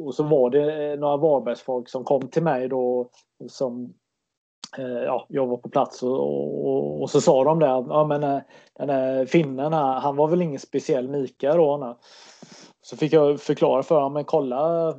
och 0.00 0.14
så 0.14 0.22
var 0.22 0.50
det 0.50 0.92
eh, 0.92 0.98
några 0.98 1.16
Varbergsfolk 1.16 1.88
som 1.88 2.04
kom 2.04 2.28
till 2.28 2.42
mig 2.42 2.68
då 2.68 3.10
som 3.48 3.94
eh, 4.78 4.86
ja, 4.86 5.26
jag 5.28 5.46
var 5.46 5.56
på 5.56 5.68
plats 5.68 6.02
och, 6.02 6.66
och, 6.66 7.02
och, 7.02 7.10
så 7.10 7.20
sa 7.20 7.44
de 7.44 7.58
det 7.58 7.66
ja 7.66 8.04
men 8.04 8.20
den 8.72 8.88
där 8.88 9.26
finnen 9.26 9.72
han 9.72 10.16
var 10.16 10.28
väl 10.28 10.42
ingen 10.42 10.60
speciell 10.60 11.08
Mika 11.08 11.54
då. 11.54 11.98
Så 12.80 12.96
fick 12.96 13.12
jag 13.12 13.40
förklara 13.40 13.82
för 13.82 13.94
honom, 13.94 14.12
men 14.12 14.24
kolla, 14.24 14.94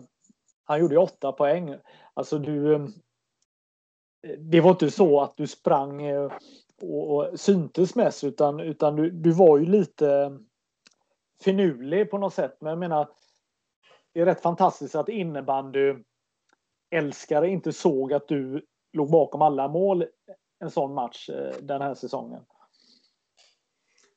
han 0.64 0.80
gjorde 0.80 0.96
ju 0.96 1.02
åtta 1.02 1.32
poäng. 1.32 1.76
Alltså 2.14 2.38
du, 2.38 2.88
det 4.38 4.62
var 4.62 4.72
inte 4.72 4.92
så 4.92 5.22
att 5.22 5.38
du 5.38 5.48
sprang 5.48 6.02
och, 6.84 7.16
och 7.16 7.40
syntes 7.40 7.96
mest 7.96 8.24
utan, 8.24 8.60
utan 8.60 8.96
du, 8.96 9.10
du 9.10 9.32
var 9.32 9.58
ju 9.58 9.66
lite 9.66 10.40
finurlig 11.44 12.12
på 12.12 12.18
något 12.18 12.34
sätt. 12.34 12.58
Men 12.60 12.70
jag 12.70 12.80
menar, 12.80 13.10
det 14.14 14.22
är 14.22 14.26
rätt 14.26 14.42
fantastiskt 14.42 14.96
att 14.96 15.10
innebandy 15.10 15.96
älskare 16.90 17.50
inte 17.50 17.74
såg 17.74 18.14
att 18.14 18.28
du 18.28 18.66
låg 18.94 19.12
bakom 19.12 19.42
alla 19.42 19.68
mål 19.68 20.06
en 20.60 20.72
sån 20.72 20.94
match 20.94 21.30
eh, 21.30 21.56
den 21.62 21.82
här 21.82 21.96
säsongen. 21.96 22.46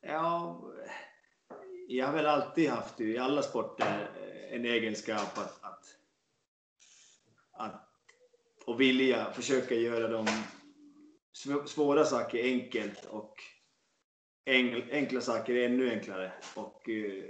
Ja, 0.00 0.60
jag 1.88 2.06
har 2.06 2.12
väl 2.12 2.26
alltid 2.26 2.70
haft 2.70 3.00
i 3.00 3.18
alla 3.18 3.42
sporter 3.42 4.10
eh, 4.20 4.54
en 4.56 4.64
egenskap 4.64 5.38
att, 5.38 5.64
att, 5.64 5.84
att 7.52 7.88
och 8.66 8.80
vilja 8.80 9.32
försöka 9.32 9.74
göra 9.74 10.08
de 10.08 10.26
svåra 11.66 12.04
saker 12.04 12.44
enkelt 12.44 13.04
och 13.04 13.34
enkla 14.90 15.20
saker 15.20 15.54
ännu 15.54 15.90
enklare. 15.90 16.32
Och 16.56 16.88
eh, 16.88 17.24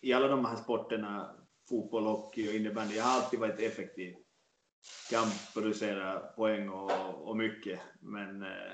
i 0.00 0.12
alla 0.12 0.28
de 0.28 0.44
här 0.44 0.56
sporterna, 0.56 1.36
fotboll, 1.68 2.06
hockey 2.06 2.48
och 2.48 2.54
innebandy, 2.54 2.96
jag 2.96 3.04
har 3.04 3.20
alltid 3.20 3.40
varit 3.40 3.60
effektiv. 3.60 4.14
Kan 5.10 5.26
producera 5.54 6.18
poäng 6.18 6.68
och, 6.68 7.28
och 7.28 7.36
mycket, 7.36 7.80
men 8.00 8.42
eh, 8.42 8.72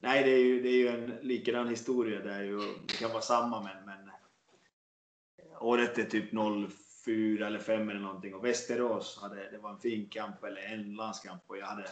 Nej, 0.00 0.24
det 0.24 0.30
är 0.30 0.44
ju, 0.44 0.62
det 0.62 0.68
är 0.68 0.76
ju 0.76 0.88
en 0.88 1.18
likadan 1.22 1.68
historia 1.68 2.20
där 2.20 2.42
ju. 2.42 2.58
Det 2.88 2.98
kan 2.98 3.10
vara 3.10 3.22
samma 3.22 3.62
men, 3.62 3.84
men 3.84 4.08
eh, 4.08 5.62
året 5.62 5.98
är 5.98 6.04
typ 6.04 6.30
04 7.04 7.46
eller 7.46 7.58
5 7.58 7.88
eller 7.88 8.00
någonting 8.00 8.34
och 8.34 8.44
Västerås 8.44 9.18
hade, 9.22 9.50
det 9.50 9.58
var 9.58 9.70
en 9.70 9.80
fin 9.80 10.08
kamp 10.10 10.44
eller 10.44 10.62
en 10.62 10.94
landskamp 10.94 11.42
och 11.46 11.58
jag 11.58 11.66
hade 11.66 11.88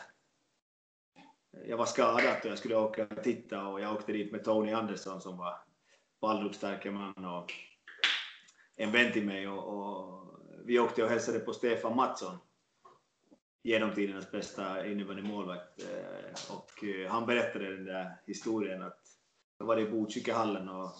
jag 1.64 1.76
var 1.76 1.86
skadad 1.86 2.36
och 2.42 2.50
jag 2.50 2.58
skulle 2.58 2.76
åka 2.76 3.06
och 3.06 3.22
titta 3.22 3.66
och 3.66 3.80
jag 3.80 3.94
åkte 3.94 4.12
dit 4.12 4.32
med 4.32 4.44
Tony 4.44 4.72
Andersson 4.72 5.20
som 5.20 5.36
var 5.36 5.54
Balderups 6.20 6.62
man 6.84 7.24
och 7.24 7.52
en 8.76 8.92
vän 8.92 9.12
till 9.12 9.26
mig 9.26 9.48
och, 9.48 9.64
och 9.68 10.40
vi 10.64 10.78
åkte 10.78 11.02
och 11.02 11.10
hälsade 11.10 11.38
på 11.38 11.52
Stefan 11.52 11.96
Mattsson 11.96 12.38
genom 13.62 13.94
tidernas 13.94 14.30
bästa 14.30 14.86
innebandymålvakt. 14.86 15.82
Eh, 15.82 16.56
och 16.56 16.84
eh, 16.84 17.10
han 17.10 17.26
berättade 17.26 17.76
den 17.76 17.84
där 17.84 18.16
historien 18.26 18.82
att 18.82 19.00
då 19.58 19.64
var 19.64 19.76
det 19.76 19.82
i 19.82 19.90
Botkyrkahallen 19.90 20.68
och 20.68 20.90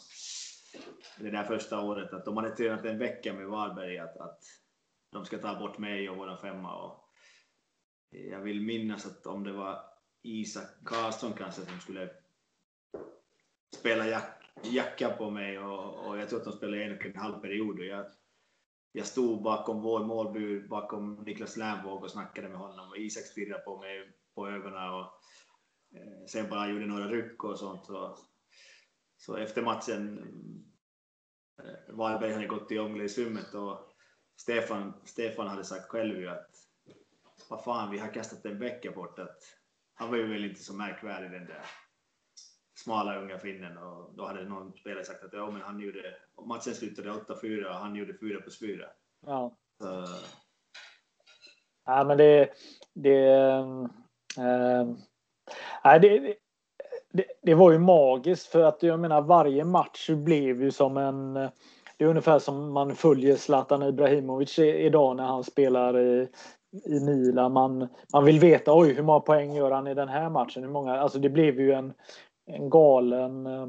det 1.19 1.31
där 1.31 1.45
första 1.45 1.81
året 1.81 2.13
att 2.13 2.25
de 2.25 2.37
hade 2.37 2.57
tränat 2.57 2.85
en 2.85 2.99
vecka 2.99 3.33
med 3.33 3.47
Varberg 3.47 3.99
att, 3.99 4.17
att 4.17 4.41
de 5.13 5.25
ska 5.25 5.39
ta 5.39 5.59
bort 5.59 5.79
mig 5.79 6.11
och 6.11 6.17
våra 6.17 6.37
femma. 6.37 6.85
Och 6.85 7.09
jag 8.11 8.41
vill 8.41 8.61
minnas 8.61 9.07
att 9.07 9.27
om 9.27 9.45
det 9.45 9.53
var 9.53 9.96
Isak 10.27 10.85
Karlsson 10.85 11.33
kanske 11.33 11.63
som 11.63 11.81
skulle 11.81 12.11
spela 13.75 14.09
jack, 14.09 14.53
jacka 14.63 15.11
på 15.11 15.31
mig 15.31 15.59
och, 15.59 16.07
och 16.07 16.19
jag 16.19 16.29
tror 16.29 16.39
att 16.39 16.45
de 16.45 16.53
spelade 16.53 16.85
en 16.85 16.97
och 16.97 17.07
en 17.07 17.17
halv 17.17 17.41
period 17.41 17.79
och 17.79 17.85
jag 17.85 18.07
jag 18.97 19.07
stod 19.07 19.43
bakom 19.43 19.83
vår 19.83 20.05
målbur, 20.05 20.69
bakom 20.69 21.15
Niklas 21.15 21.57
Lernvåg 21.57 22.03
och 22.03 22.11
snackade 22.11 22.49
med 22.49 22.59
honom 22.59 22.89
och 22.89 22.99
Isak 22.99 23.25
stirrade 23.25 23.63
på 23.63 23.79
mig 23.79 24.13
på 24.35 24.49
ögonen 24.49 24.93
och 24.93 25.05
eh, 25.99 26.27
sen 26.29 26.51
bara 26.51 26.69
gjorde 26.69 26.87
några 26.87 27.09
ryck 27.09 27.45
och 27.45 27.59
sånt. 27.59 27.87
Så, 27.87 28.19
så 29.17 29.37
efter 29.37 29.63
matchen, 29.63 30.19
eh, 31.63 31.95
Varberg 31.95 32.33
hade 32.33 32.47
gått 32.47 32.69
till 32.69 32.81
omklädningsrummet 32.81 33.55
och 33.55 33.93
Stefan, 34.37 34.93
Stefan 35.05 35.49
hade 35.49 35.65
sagt 35.65 35.89
själv 35.89 36.21
ju 36.21 36.29
att 36.29 36.51
vad 37.49 37.65
fan, 37.65 37.91
vi 37.91 37.99
har 37.99 38.09
kastat 38.09 38.45
en 38.45 38.59
vecka 38.59 38.91
bort. 38.91 39.19
Att 39.19 39.43
han 39.99 40.11
var 40.11 40.17
ju 40.17 40.27
väl 40.27 40.45
inte 40.45 40.63
så 40.63 40.75
märkvärdig 40.75 41.31
den 41.31 41.47
där 41.47 41.63
smala 42.75 43.21
unga 43.21 43.39
finnen 43.39 43.79
och 43.79 44.15
då 44.17 44.27
hade 44.27 44.45
någon 44.45 44.73
spelare 44.73 45.05
sagt 45.05 45.25
att 45.25 45.33
ja, 45.33 45.51
men 45.51 45.63
han 45.63 45.81
gjorde, 45.81 46.15
matchen 46.47 46.75
slutade 46.75 47.11
8-4 47.11 47.65
och 47.65 47.75
han 47.75 47.95
gjorde 47.97 48.15
4 48.15 48.41
plus 48.41 48.59
4. 48.59 48.87
Ja. 49.27 49.57
Så. 49.83 50.07
Ja, 51.85 52.05
men 52.05 52.19
det, 52.19 52.51
det, 52.95 53.35
äh, 54.39 54.87
nej, 55.85 56.01
det, 56.01 56.37
det, 57.13 57.25
det, 57.43 57.55
var 57.55 57.73
ju 57.73 57.79
magiskt 57.79 58.47
för 58.47 58.63
att 58.63 58.83
jag 58.83 59.01
menar 59.01 59.23
varje 59.23 59.65
match 59.65 60.11
blev 60.11 60.63
ju 60.63 60.71
som 60.71 60.97
en 60.97 61.51
det 61.99 62.05
är 62.05 62.09
ungefär 62.09 62.39
som 62.39 62.73
man 62.73 62.95
följer 62.95 63.37
Zlatan 63.37 63.83
Ibrahimovic 63.83 64.59
idag 64.59 65.17
när 65.17 65.25
han 65.25 65.45
spelar 65.45 65.99
i, 65.99 66.29
i 66.73 67.01
Milan. 67.01 67.53
Man, 67.53 67.89
man 68.13 68.25
vill 68.25 68.41
veta 68.41 68.79
oj 68.79 68.93
hur 68.93 69.03
många 69.03 69.21
poäng 69.21 69.55
gör 69.55 69.71
han 69.71 69.87
i 69.87 69.95
den 69.95 70.09
här 70.09 70.31
matchen? 70.31 70.63
Hur 70.63 70.71
många, 70.71 71.01
alltså 71.01 71.19
det 71.19 71.29
blev 71.29 71.61
ju 71.61 71.73
en, 71.73 71.95
en 72.47 72.71
galen 72.71 73.47
eh, 73.47 73.69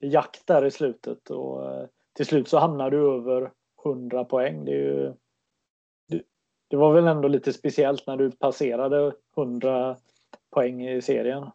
jakt 0.00 0.46
där 0.46 0.64
i 0.64 0.70
slutet 0.70 1.30
och 1.30 1.72
eh, 1.72 1.86
till 2.12 2.26
slut 2.26 2.48
så 2.48 2.58
hamnar 2.58 2.90
du 2.90 3.14
över 3.14 3.50
100 3.84 4.24
poäng. 4.24 4.64
Det, 4.64 4.72
ju, 4.72 5.14
det, 6.08 6.22
det 6.68 6.76
var 6.76 6.92
väl 6.92 7.06
ändå 7.06 7.28
lite 7.28 7.52
speciellt 7.52 8.06
när 8.06 8.16
du 8.16 8.30
passerade 8.30 9.12
100 9.36 9.96
poäng 10.50 10.88
i 10.88 11.02
serien. 11.02 11.50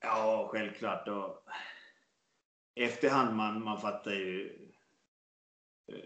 Ja, 0.00 0.48
självklart. 0.52 1.08
Och 1.08 1.42
efterhand 2.74 3.36
man, 3.36 3.64
man 3.64 3.78
fattar 3.78 4.10
ju 4.10 4.58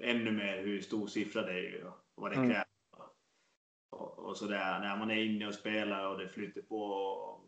ännu 0.00 0.30
mer 0.30 0.62
hur 0.62 0.80
stor 0.80 1.06
siffra 1.06 1.42
det 1.42 1.52
är 1.52 1.86
och 1.86 1.94
vad 2.14 2.30
det 2.30 2.36
mm. 2.36 2.62
Och, 3.90 4.18
och 4.18 4.36
sådär, 4.36 4.80
när 4.80 4.96
man 4.96 5.10
är 5.10 5.24
inne 5.24 5.46
och 5.46 5.54
spelar 5.54 6.08
och 6.08 6.18
det 6.18 6.28
flyter 6.28 6.62
på 6.62 7.40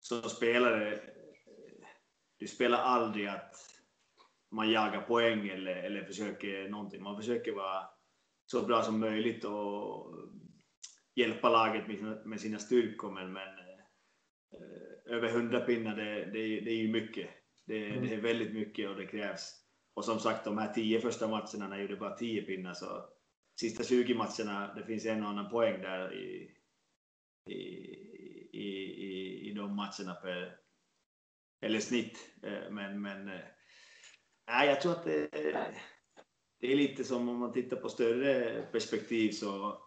som 0.00 0.22
spelare, 0.22 1.00
du 2.38 2.46
spelar 2.46 2.78
aldrig 2.78 3.26
att 3.26 3.56
man 4.50 4.70
jagar 4.70 5.00
poäng 5.00 5.48
eller, 5.48 5.76
eller 5.76 6.04
försöker 6.04 6.68
någonting. 6.68 7.02
Man 7.02 7.16
försöker 7.16 7.52
vara 7.52 7.88
så 8.46 8.66
bra 8.66 8.82
som 8.82 9.00
möjligt 9.00 9.44
och 9.44 10.14
hjälpa 11.14 11.48
laget 11.48 11.88
med 11.88 11.98
sina, 11.98 12.24
med 12.24 12.40
sina 12.40 12.58
styrkor. 12.58 13.10
Men, 13.10 13.32
men 13.32 13.48
eh, 14.52 15.14
över 15.16 15.28
100 15.28 15.60
pinnar, 15.60 15.96
det, 15.96 16.24
det, 16.24 16.60
det 16.60 16.70
är 16.70 16.76
ju 16.76 16.92
mycket. 16.92 17.30
Det, 17.66 17.86
mm. 17.86 18.06
det, 18.06 18.14
är 18.14 18.20
väldigt 18.20 18.54
mycket 18.54 18.90
och 18.90 18.96
det 18.96 19.06
krävs. 19.06 19.62
Och 19.94 20.04
som 20.04 20.18
sagt, 20.18 20.44
de 20.44 20.58
här 20.58 20.72
10 20.72 21.00
första 21.00 21.28
matcherna 21.28 21.68
när 21.68 21.76
jag 21.76 21.80
gjorde 21.80 21.96
bara 21.96 22.16
10 22.16 22.42
pinnar 22.42 22.74
så 22.74 23.08
sista 23.60 23.84
20 23.84 24.14
matcherna, 24.14 24.74
det 24.74 24.86
finns 24.86 25.06
en 25.06 25.22
och 25.22 25.28
annan 25.28 25.50
poäng 25.50 25.82
där 25.82 26.14
i, 26.14 26.56
i 27.52 28.06
i, 28.56 28.68
i, 29.06 29.50
i 29.50 29.52
de 29.52 29.76
matcherna 29.76 30.14
per, 30.14 30.58
eller 31.60 31.80
snitt. 31.80 32.18
Eh, 32.42 32.70
men, 32.70 33.02
men 33.02 33.28
eh, 33.28 33.44
nej, 34.46 34.68
jag 34.68 34.80
tror 34.80 34.92
att 34.92 35.04
det, 35.04 35.28
det 36.60 36.72
är 36.72 36.76
lite 36.76 37.04
som 37.04 37.28
om 37.28 37.38
man 37.38 37.52
tittar 37.52 37.76
på 37.76 37.88
större 37.88 38.62
perspektiv 38.62 39.30
så 39.30 39.82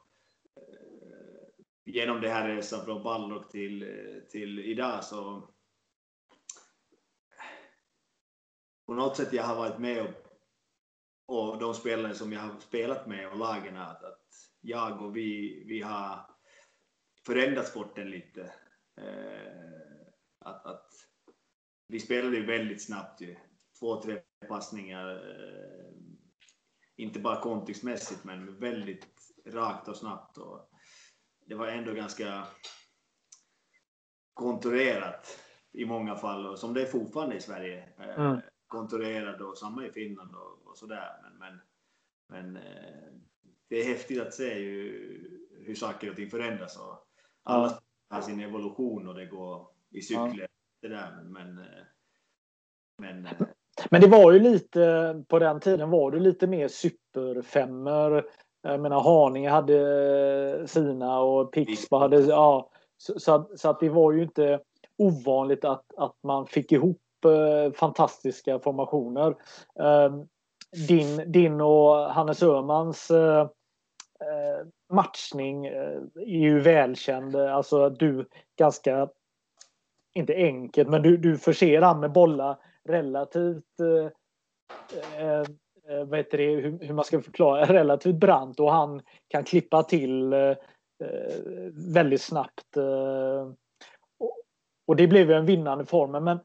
genom 1.86 2.22
det 2.22 2.30
här 2.30 2.56
resan 2.56 2.86
från 2.86 3.04
Ballock 3.04 3.52
till, 3.52 3.86
till 4.32 4.60
idag 4.60 5.04
så 5.04 5.50
på 8.86 8.94
något 8.94 9.18
sätt 9.18 9.34
jag 9.34 9.44
har 9.44 9.56
varit 9.56 9.80
med 9.80 10.02
och, 10.02 10.29
och 11.30 11.60
de 11.60 11.74
spelare 11.74 12.16
som 12.16 12.34
jag 12.34 12.40
har 12.40 12.60
spelat 12.60 13.08
med 13.08 13.30
och 13.30 13.38
lagen 13.38 13.78
att, 13.78 14.04
att 14.04 14.26
jag 14.62 15.02
och 15.02 15.18
vi, 15.18 15.64
vi 15.68 15.82
har 15.82 16.26
förändrat 17.26 17.68
sporten 17.68 18.10
lite. 18.10 18.54
Eh, 18.98 20.08
att, 20.40 20.66
att 20.66 20.92
vi 21.88 22.00
spelade 22.00 22.38
ju 22.38 22.46
väldigt 22.46 22.86
snabbt 22.86 23.22
ju. 23.22 23.36
Två, 23.80 24.02
tre 24.02 24.22
passningar. 24.48 25.16
Eh, 25.16 25.92
inte 26.96 27.20
bara 27.20 27.42
kontextmässigt, 27.42 28.24
men 28.24 28.60
väldigt 28.60 29.08
rakt 29.46 29.88
och 29.88 29.98
snabbt. 29.98 30.38
Och 30.38 30.70
det 31.46 31.56
var 31.56 31.68
ändå 31.68 31.94
ganska 31.94 32.48
kontrollerat 34.34 35.40
i 35.72 35.86
många 35.86 36.16
fall, 36.16 36.48
och 36.48 36.60
som 36.60 36.74
det 36.74 36.82
är 36.82 36.86
fortfarande 36.86 37.36
i 37.36 37.42
Sverige. 37.42 37.90
Eh, 38.00 38.20
mm. 38.20 38.42
Kontrollerat 38.70 39.42
och 39.42 39.58
samma 39.58 39.86
i 39.86 39.92
Finland 39.92 40.36
och, 40.36 40.72
och 40.72 40.78
sådär. 40.78 41.10
Men, 41.24 41.38
men, 41.40 41.60
men 42.30 42.64
eh, 42.64 43.12
det 43.68 43.76
är 43.76 43.86
häftigt 43.86 44.22
att 44.22 44.34
se 44.34 44.60
ju, 44.60 45.40
hur 45.66 45.76
saker 45.76 46.10
och 46.10 46.16
ting 46.16 46.30
förändras. 46.30 46.78
Och 46.78 47.08
alla 47.44 47.80
har 48.10 48.22
sin 48.22 48.40
evolution 48.40 49.08
och 49.08 49.16
det 49.16 49.26
går 49.26 49.68
i 49.90 50.02
cykler. 50.02 50.48
Det 50.82 50.88
där, 50.88 51.12
men, 51.12 51.34
men, 51.34 51.58
eh, 51.58 51.84
men 52.98 53.28
men 53.92 54.02
det 54.02 54.08
var 54.08 54.32
ju 54.32 54.40
lite, 54.40 55.24
på 55.28 55.40
den 55.40 55.60
tiden 55.60 55.90
var 55.90 56.12
det 56.12 56.20
lite 56.20 56.48
mer 56.48 56.68
superfemmor. 56.68 58.30
Jag 58.62 58.80
menar 58.80 59.02
Haninge 59.02 59.50
hade 59.50 60.68
sina 60.68 61.20
och 61.20 61.52
Pixbo 61.52 61.98
hade, 61.98 62.20
ja. 62.20 62.72
Så, 62.98 63.20
så, 63.20 63.34
att, 63.34 63.60
så, 63.60 63.70
att 63.70 63.80
det 63.80 63.90
var 63.90 64.12
ju 64.12 64.24
inte 64.24 64.60
ovanligt 64.98 65.66
att, 65.66 65.86
att 65.98 66.16
man 66.24 66.48
fick 66.48 66.72
ihop 66.72 67.02
eh, 67.26 67.72
fantastiska 67.72 68.60
formationer. 68.60 69.36
Eh, 69.80 70.16
din, 70.88 71.32
din 71.32 71.62
och 71.62 71.96
Hannes 71.96 72.44
Öhmans 72.44 73.12
eh, 73.12 73.42
eh, 74.20 74.68
matchning 74.94 75.66
eh, 75.66 76.02
är 76.16 76.40
ju 76.40 76.60
välkänd. 76.60 77.36
Alltså 77.36 77.90
du 77.90 78.26
ganska, 78.58 79.10
inte 80.14 80.36
enkelt, 80.36 80.90
men 80.90 81.02
du, 81.02 81.18
du 81.18 81.38
förser 81.38 81.82
han 81.82 82.00
med 82.00 82.12
bollar 82.12 82.58
relativt 82.90 83.80
eh, 83.80 84.12
eh, 85.22 85.40
eh 85.40 86.06
vad 86.06 86.20
heter 86.20 86.38
det, 86.38 86.44
hur, 86.44 86.80
hur, 86.82 86.94
man 86.94 87.06
ska 87.06 87.22
förklara, 87.22 87.66
relativt 87.74 88.16
brant 88.16 88.60
och 88.60 88.72
han 88.72 89.02
kan 89.28 89.44
klippa 89.44 89.84
till 89.84 90.34
eh, 90.34 90.56
väldigt 91.94 92.22
snabbt. 92.22 92.78
Eh, 92.78 93.52
och, 94.20 94.38
och, 94.88 94.96
det 94.96 95.08
blev 95.08 95.30
ju 95.30 95.36
en 95.36 95.46
vinnande 95.46 95.86
form. 95.86 96.24
Men 96.24 96.40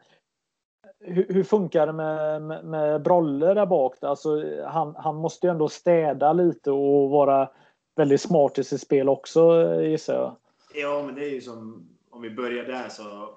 hur, 1.04 1.26
hur 1.28 1.44
funkar 1.44 1.86
det 1.86 1.92
med, 1.92 2.42
med, 2.42 2.64
med 2.64 3.02
Brolle 3.02 3.54
där 3.54 3.66
bak? 3.66 3.94
Alltså, 4.00 4.62
han, 4.66 4.94
han 4.96 5.16
måste 5.16 5.46
ju 5.46 5.50
ändå 5.50 5.68
städa 5.68 6.32
lite 6.32 6.70
och 6.70 7.10
vara 7.10 7.50
väldigt 7.96 8.20
smart 8.20 8.58
i 8.58 8.64
sitt 8.64 8.80
spel 8.80 9.08
också 9.08 9.74
gissar 9.82 10.14
jag. 10.14 10.36
Ja, 10.74 11.02
men 11.06 11.14
det 11.14 11.24
är 11.24 11.30
ju 11.30 11.40
som 11.40 11.88
om 12.10 12.22
vi 12.22 12.30
börjar 12.30 12.64
där 12.64 12.88
så 12.88 13.28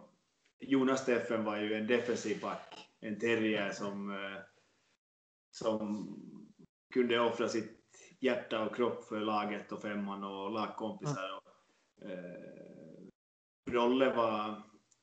Jonas 0.60 1.02
Steffen 1.02 1.46
var 1.46 1.58
ju 1.58 1.74
en 1.74 1.88
defensiv 1.88 2.42
back 2.42 2.88
en 3.00 3.20
terrier 3.20 3.72
som, 3.72 4.10
eh, 4.10 4.42
som 5.52 6.08
kunde 6.94 7.20
offra 7.20 7.48
sitt 7.48 7.74
hjärta 8.20 8.66
och 8.66 8.76
kropp 8.76 9.04
för 9.04 9.20
laget 9.20 9.72
och 9.72 9.82
femman 9.82 10.24
och 10.24 10.52
lagkompisar. 10.52 11.42
Mm. 12.02 13.10
Brolle 13.72 14.14
var 14.14 14.50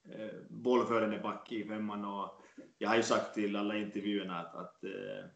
eh, 0.08 0.34
bollförande 0.48 1.18
back 1.18 1.52
i 1.52 1.68
femman 1.68 2.04
och 2.04 2.43
jag 2.78 2.88
har 2.88 2.96
ju 2.96 3.02
sagt 3.02 3.34
till 3.34 3.56
alla 3.56 3.76
intervjuerna 3.76 4.40
att, 4.40 4.54
att 4.54 4.84
eh, 4.84 5.26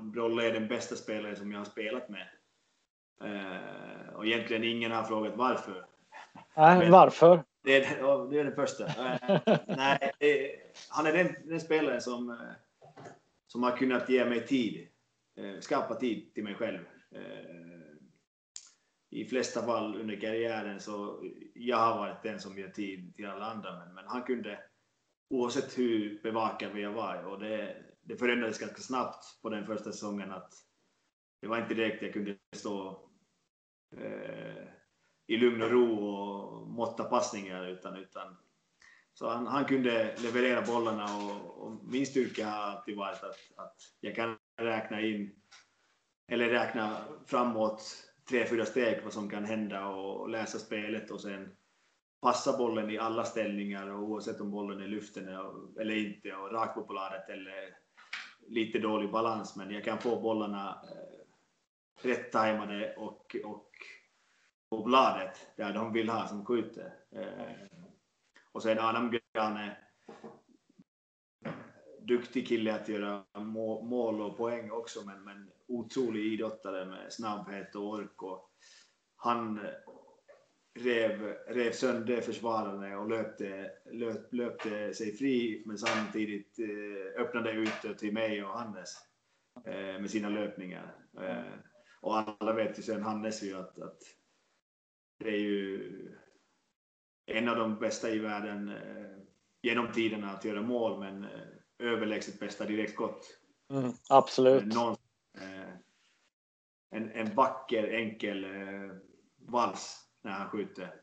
Brolle 0.00 0.48
är 0.48 0.52
den 0.52 0.68
bästa 0.68 0.96
spelaren 0.96 1.36
som 1.36 1.52
jag 1.52 1.58
har 1.58 1.64
spelat 1.64 2.08
med. 2.08 2.28
Eh, 3.24 4.14
och 4.14 4.26
egentligen 4.26 4.64
ingen 4.64 4.92
har 4.92 5.02
frågat 5.02 5.36
varför. 5.36 5.86
Nej, 6.56 6.90
varför? 6.90 7.44
Det 7.64 7.84
är, 7.84 8.30
det 8.30 8.40
är 8.40 8.44
den 8.44 8.54
första. 8.54 8.86
Eh, 8.86 9.58
nej, 9.66 10.12
han 10.88 11.06
är 11.06 11.12
den, 11.12 11.34
den 11.44 11.60
spelaren 11.60 12.00
som, 12.00 12.30
eh, 12.30 12.96
som 13.46 13.62
har 13.62 13.76
kunnat 13.76 14.08
ge 14.08 14.24
mig 14.24 14.46
tid. 14.46 14.88
Eh, 15.36 15.60
skapa 15.60 15.94
tid 15.94 16.34
till 16.34 16.44
mig 16.44 16.54
själv. 16.54 16.78
I 19.10 19.24
flesta 19.24 19.62
fall 19.62 20.00
under 20.00 20.20
karriären 20.20 20.80
så 20.80 21.24
jag 21.54 21.76
har 21.76 21.98
varit 21.98 22.22
den 22.22 22.40
som 22.40 22.58
ger 22.58 22.68
tid 22.68 23.16
till 23.16 23.26
alla 23.26 23.44
andra. 23.44 23.78
Men, 23.78 23.94
men 23.94 24.04
han 24.06 24.22
kunde, 24.22 24.58
oavsett 25.32 25.78
hur 25.78 26.22
bevakad 26.22 26.72
vi 26.72 26.84
var, 26.84 27.24
och 27.24 27.40
det, 27.40 27.76
det 28.02 28.16
förändrades 28.16 28.58
ganska 28.58 28.82
snabbt 28.82 29.42
på 29.42 29.48
den 29.48 29.66
första 29.66 29.92
säsongen 29.92 30.32
att 30.32 30.52
det 31.40 31.48
var 31.48 31.58
inte 31.58 31.74
direkt 31.74 32.02
jag 32.02 32.12
kunde 32.12 32.36
stå 32.52 33.08
eh, 33.96 34.64
i 35.26 35.36
lugn 35.36 35.62
och 35.62 35.70
ro 35.70 36.04
och 36.04 36.68
måtta 36.68 37.04
passningar 37.04 37.66
utan, 37.66 37.96
utan 37.96 38.36
så 39.14 39.28
han, 39.28 39.46
han 39.46 39.64
kunde 39.64 40.16
leverera 40.18 40.62
bollarna 40.62 41.04
och, 41.04 41.62
och, 41.62 41.84
min 41.84 42.06
styrka 42.06 42.46
har 42.46 42.62
alltid 42.62 42.96
varit 42.96 43.22
att, 43.22 43.38
att 43.56 43.76
jag 44.00 44.14
kan 44.14 44.38
räkna 44.56 45.00
in 45.00 45.34
eller 46.28 46.48
räkna 46.48 47.04
framåt 47.26 47.82
tre, 48.28 48.46
fyra 48.46 48.66
steg 48.66 49.04
vad 49.04 49.12
som 49.12 49.30
kan 49.30 49.44
hända 49.44 49.86
och 49.86 50.28
läsa 50.28 50.58
spelet 50.58 51.10
och 51.10 51.20
sen 51.20 51.56
passa 52.22 52.58
bollen 52.58 52.90
i 52.90 52.98
alla 52.98 53.24
ställningar 53.24 53.90
och 53.90 54.02
oavsett 54.02 54.40
om 54.40 54.50
bollen 54.50 54.80
är 54.80 54.84
i 54.84 54.88
luften 54.88 55.28
eller 55.80 55.96
inte 55.96 56.34
och 56.34 56.52
rakt 56.52 56.74
på 56.74 56.84
bladet 56.84 57.28
eller 57.28 57.76
lite 58.48 58.78
dålig 58.78 59.10
balans 59.10 59.56
men 59.56 59.70
jag 59.70 59.84
kan 59.84 59.98
få 59.98 60.20
bollarna 60.20 60.82
eh, 60.90 62.06
rätt 62.08 62.32
tajmade 62.32 62.94
och, 62.96 63.36
och 63.44 63.70
på 64.70 64.82
bladet 64.82 65.46
där 65.56 65.72
de 65.72 65.92
vill 65.92 66.08
ha 66.08 66.28
som 66.28 66.46
skjuter. 66.46 66.94
Eh, 67.10 67.78
och 68.52 68.62
sen 68.62 68.78
Adam 68.78 69.10
Bjarne, 69.10 69.76
duktig 72.00 72.48
kille 72.48 72.74
att 72.74 72.88
göra 72.88 73.24
mål 73.82 74.20
och 74.20 74.36
poäng 74.36 74.70
också, 74.70 75.04
men, 75.06 75.24
men 75.24 75.50
otrolig 75.68 76.32
idrottare 76.32 76.84
med 76.84 77.12
snabbhet 77.12 77.74
och 77.74 77.88
ork. 77.88 78.22
Och 78.22 78.50
han 79.16 79.60
rev, 80.74 81.36
rev 81.46 81.72
sönder 81.72 82.20
försvararna 82.20 82.98
och 82.98 83.08
löpte, 83.08 83.70
löp, 83.90 84.32
löpte 84.32 84.94
sig 84.94 85.16
fri, 85.16 85.62
men 85.66 85.78
samtidigt 85.78 86.58
eh, 86.58 87.22
öppnade 87.22 87.52
ut 87.52 87.98
till 87.98 88.12
mig 88.12 88.44
och 88.44 88.58
Hannes 88.58 88.96
eh, 89.64 90.00
med 90.00 90.10
sina 90.10 90.28
löpningar. 90.28 90.96
Eh, 91.20 91.54
och 92.00 92.16
alla 92.16 92.52
vet 92.52 92.78
ju 92.78 92.82
sen 92.82 93.02
Hannes 93.02 93.42
ju 93.42 93.56
att, 93.56 93.78
att 93.78 93.98
det 95.18 95.28
är 95.28 95.38
ju 95.38 95.90
en 97.26 97.48
av 97.48 97.56
de 97.56 97.78
bästa 97.78 98.10
i 98.10 98.18
världen 98.18 98.68
eh, 98.68 99.18
genom 99.62 99.92
tiderna 99.92 100.30
att 100.30 100.44
göra 100.44 100.62
mål, 100.62 101.00
men 101.00 101.26
överlägset 101.78 102.40
bästa 102.40 102.64
direktskott. 102.64 103.38
Mm, 103.70 103.92
absolut. 104.08 104.74
Någon, 104.74 104.96
en, 106.90 107.10
en 107.10 107.34
vacker, 107.34 107.88
enkel 107.88 108.46
vals 109.36 110.01
när 110.22 110.32
han 110.32 110.48
skjuter. 110.48 110.94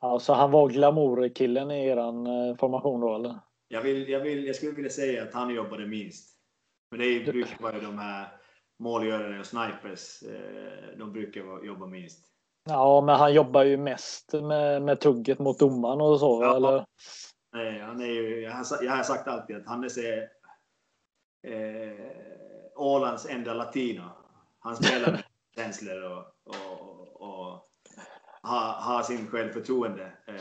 Ja, 0.00 0.18
så 0.18 0.32
han 0.32 0.50
var 0.50 0.68
glamour-killen 0.68 1.70
i 1.70 1.86
eran 1.86 2.26
eh, 2.26 2.56
formation 2.56 3.00
då, 3.00 3.14
eller? 3.14 3.38
Jag, 3.68 3.82
vill, 3.82 4.08
jag, 4.08 4.20
vill, 4.20 4.46
jag 4.46 4.56
skulle 4.56 4.72
vilja 4.72 4.90
säga 4.90 5.22
att 5.22 5.34
han 5.34 5.54
jobbade 5.54 5.86
minst. 5.86 6.36
Men 6.90 7.00
det 7.00 7.32
brukar 7.32 7.62
vara 7.62 7.80
de 7.80 7.98
här 7.98 8.28
målgörarna 8.78 9.40
och 9.40 9.46
snipers. 9.46 10.22
Eh, 10.22 10.98
de 10.98 11.12
brukar 11.12 11.64
jobba 11.64 11.86
minst. 11.86 12.26
Ja, 12.64 13.00
men 13.00 13.16
han 13.16 13.34
jobbar 13.34 13.62
ju 13.62 13.76
mest 13.76 14.32
med, 14.32 14.82
med 14.82 15.00
tugget 15.00 15.38
mot 15.38 15.58
domaren 15.58 16.00
och 16.00 16.20
så, 16.20 16.42
ja. 16.42 16.56
eller? 16.56 16.84
Nej, 17.52 17.80
han 17.80 18.00
är 18.00 18.06
ju, 18.06 18.40
jag, 18.40 18.52
har, 18.52 18.64
jag 18.82 18.92
har 18.92 19.02
sagt 19.02 19.28
alltid 19.28 19.56
att 19.56 19.66
Hannes 19.66 19.98
är 19.98 20.28
eh, 21.46 22.10
Ålands 22.76 23.26
enda 23.26 23.54
latino. 23.54 24.02
Han 24.58 24.76
spelar 24.76 25.12
med 25.12 25.22
känslor 25.56 26.02
och, 26.02 26.24
och 26.44 26.89
har, 28.42 28.72
har 28.72 29.02
sin 29.02 29.26
självförtroende. 29.26 30.12
Eh, 30.26 30.34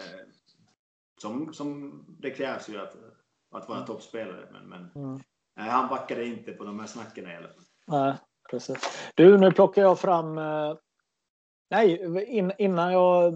som, 1.21 1.53
som 1.53 1.99
det 2.07 2.31
krävs 2.31 2.69
ju 2.69 2.77
att, 2.81 2.95
att 3.51 3.69
vara 3.69 3.77
mm. 3.77 3.87
toppspelare. 3.87 4.47
Men, 4.51 4.69
men 4.69 5.03
mm. 5.03 5.19
nej, 5.55 5.69
han 5.69 5.89
backade 5.89 6.25
inte 6.25 6.51
på 6.51 6.63
de 6.63 6.79
här 6.79 6.87
snacken 6.87 7.27
i 7.27 7.35
alla 7.35 7.47
fall. 7.47 7.63
Nej, 7.87 8.13
precis. 8.51 8.77
Du, 9.15 9.37
nu 9.37 9.51
plockar 9.51 9.81
jag 9.81 9.99
fram 9.99 10.37
eh, 10.37 10.73
Nej, 11.71 12.03
in, 12.37 12.51
innan 12.57 12.93
jag... 12.93 13.33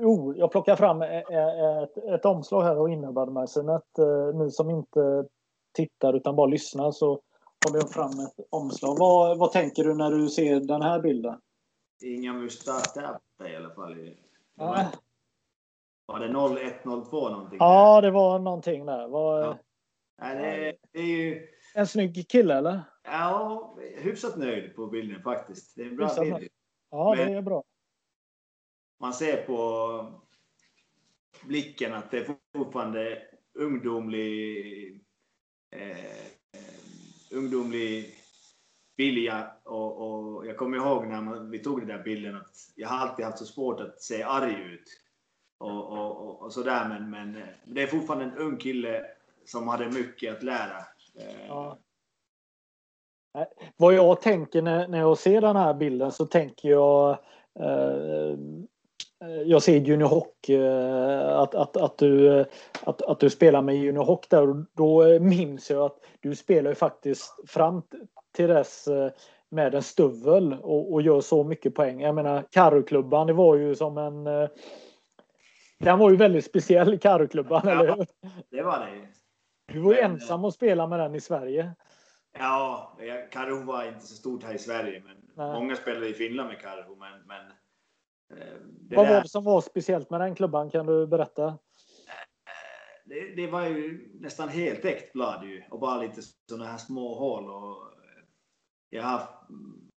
Jo, 0.00 0.34
jag 0.36 0.50
plockar 0.50 0.76
fram 0.76 1.02
ett, 1.02 1.96
ett 2.14 2.24
omslag 2.24 2.62
här 2.62 2.78
och 2.78 2.90
innebandymagasinet. 2.90 3.98
Eh, 3.98 4.38
ni 4.38 4.50
som 4.50 4.70
inte 4.70 5.24
tittar 5.72 6.16
utan 6.16 6.36
bara 6.36 6.46
lyssnar 6.46 6.90
så 6.90 7.20
håller 7.66 7.80
jag 7.80 7.90
fram 7.90 8.10
ett 8.10 8.46
omslag. 8.50 8.96
Vad, 8.98 9.38
vad 9.38 9.52
tänker 9.52 9.84
du 9.84 9.94
när 9.94 10.10
du 10.10 10.28
ser 10.28 10.60
den 10.60 10.82
här 10.82 11.00
bilden? 11.00 11.40
Inga 12.02 12.32
mustascher 12.32 13.18
i 13.48 13.56
alla 13.56 13.74
fall. 13.74 14.14
Var, 14.54 14.86
var 16.06 16.20
det 16.20 16.28
0102 16.84 17.28
någonting? 17.28 17.58
Ja, 17.60 18.00
det 18.00 18.10
var 18.10 18.38
någonting 18.38 18.86
där. 18.86 19.08
Var, 19.08 19.40
ja. 19.40 19.58
Nej, 20.18 20.36
det, 20.60 20.76
det 20.92 20.98
är 20.98 21.06
ju... 21.06 21.48
En 21.74 21.86
snygg 21.86 22.28
kille 22.28 22.54
eller? 22.54 22.82
Ja, 23.04 23.76
hyfsat 23.96 24.36
nöjd 24.36 24.76
på 24.76 24.86
bilden 24.86 25.22
faktiskt. 25.22 25.76
Det 25.76 25.82
är 25.82 25.86
en 25.86 25.96
bra 25.96 26.06
Hyfsat 26.06 26.24
bild. 26.24 26.52
Ja, 26.90 27.14
Men- 27.16 27.32
det 27.32 27.38
är 27.38 27.42
bra. 27.42 27.64
Man 29.00 29.14
ser 29.14 29.46
på 29.46 30.20
blicken 31.44 31.94
att 31.94 32.10
det 32.10 32.18
är 32.18 32.36
fortfarande 32.56 33.22
ungdomlig, 33.54 35.00
eh, 35.70 36.58
ungdomlig 37.30 38.17
vilja. 38.98 39.50
Och, 39.64 39.96
och 39.96 40.46
jag 40.46 40.56
kommer 40.56 40.76
ihåg 40.76 41.06
när 41.06 41.20
man, 41.20 41.50
vi 41.50 41.58
tog 41.58 41.80
den 41.80 41.88
där 41.88 42.02
bilden 42.02 42.36
att 42.36 42.72
jag 42.74 42.88
har 42.88 42.98
alltid 42.98 43.24
haft 43.24 43.38
så 43.38 43.44
svårt 43.44 43.80
att 43.80 44.02
se 44.02 44.22
arg 44.22 44.54
ut. 44.72 44.84
Och, 45.58 45.92
och, 45.92 46.16
och, 46.16 46.42
och 46.42 46.52
sådär, 46.52 46.88
men, 46.88 47.10
men 47.10 47.42
det 47.64 47.82
är 47.82 47.86
fortfarande 47.86 48.24
en 48.24 48.38
ung 48.38 48.56
kille 48.56 49.04
som 49.44 49.68
hade 49.68 49.90
mycket 49.90 50.36
att 50.36 50.42
lära. 50.42 50.78
Eh, 51.18 51.46
ja. 51.48 51.78
Eh, 53.38 53.46
vad 53.76 53.94
jag 53.94 54.20
tänker 54.20 54.62
när, 54.62 54.88
när 54.88 54.98
jag 54.98 55.18
ser 55.18 55.40
den 55.40 55.56
här 55.56 55.74
bilden 55.74 56.12
så 56.12 56.26
tänker 56.26 56.68
jag 56.68 57.18
eh, 57.60 58.32
eh, 59.24 59.42
jag 59.46 59.62
ser 59.62 59.76
Junior 59.76 60.08
Hock, 60.08 60.48
eh, 60.48 61.38
att, 61.38 61.54
att, 61.54 61.76
att, 61.76 61.98
du, 61.98 62.44
att, 62.82 63.02
att 63.02 63.20
du 63.20 63.30
spelar 63.30 63.62
med 63.62 63.76
Junior 63.76 64.04
Hock 64.04 64.28
där 64.30 64.48
och 64.48 64.56
då 64.72 65.18
minns 65.20 65.70
jag 65.70 65.84
att 65.84 65.98
du 66.20 66.36
spelar 66.36 66.70
ju 66.70 66.74
faktiskt 66.74 67.50
fram 67.50 67.82
till 68.32 68.48
dess 68.48 68.88
eh, 68.88 69.10
med 69.50 69.74
en 69.74 69.82
stuvel 69.82 70.52
och, 70.52 70.92
och 70.92 71.02
gör 71.02 71.20
så 71.20 71.44
mycket 71.44 71.74
poäng. 71.74 72.00
Jag 72.00 72.14
menar 72.14 72.44
Karroklubban, 72.50 73.26
det 73.26 73.32
var 73.32 73.56
ju 73.56 73.74
som 73.74 73.98
en... 73.98 74.26
eh, 74.26 74.48
Den 75.78 75.98
var 75.98 76.10
ju 76.10 76.16
väldigt 76.16 76.44
speciell, 76.44 76.98
Karroklubban, 76.98 77.62
Ja. 77.64 77.70
eller 77.70 77.96
hur? 77.96 78.06
det 78.50 78.62
var 78.62 78.78
det. 78.86 79.08
Du 79.72 79.80
var 79.80 79.94
ju 79.94 80.02
Men, 80.02 80.10
ensam 80.10 80.44
att 80.44 80.54
spela 80.54 80.86
med 80.86 81.00
den 81.00 81.14
i 81.14 81.20
Sverige. 81.20 81.72
Ja, 82.38 82.96
Karhu 83.30 83.64
var 83.64 83.84
inte 83.88 84.06
så 84.06 84.14
stort 84.14 84.42
här 84.44 84.54
i 84.54 84.58
Sverige, 84.58 85.02
men 85.06 85.16
Nej. 85.36 85.60
många 85.60 85.76
spelade 85.76 86.08
i 86.08 86.12
Finland 86.14 86.48
med 86.48 86.60
Karhu. 86.60 86.96
Men, 86.96 87.12
men 87.26 87.40
eh, 88.40 88.56
det, 88.80 88.96
Vad 88.96 89.06
där, 89.06 89.14
var 89.14 89.22
det 89.22 89.28
som 89.28 89.44
var 89.44 89.60
speciellt 89.60 90.10
med 90.10 90.20
den 90.20 90.34
klubban? 90.34 90.70
Kan 90.70 90.86
du 90.86 91.06
berätta? 91.06 91.58
det, 93.04 93.34
det 93.36 93.46
var 93.46 93.64
ju 93.66 94.10
nästan 94.20 94.48
helt 94.48 95.12
blad 95.12 95.44
ju, 95.44 95.62
och 95.70 95.80
bara 95.80 96.02
lite 96.02 96.22
sådana 96.48 96.70
här 96.70 96.78
små 96.78 97.14
hål. 97.14 97.44
Och, 97.50 97.82
eh, 97.92 97.97
jag 98.90 99.02
har, 99.02 99.28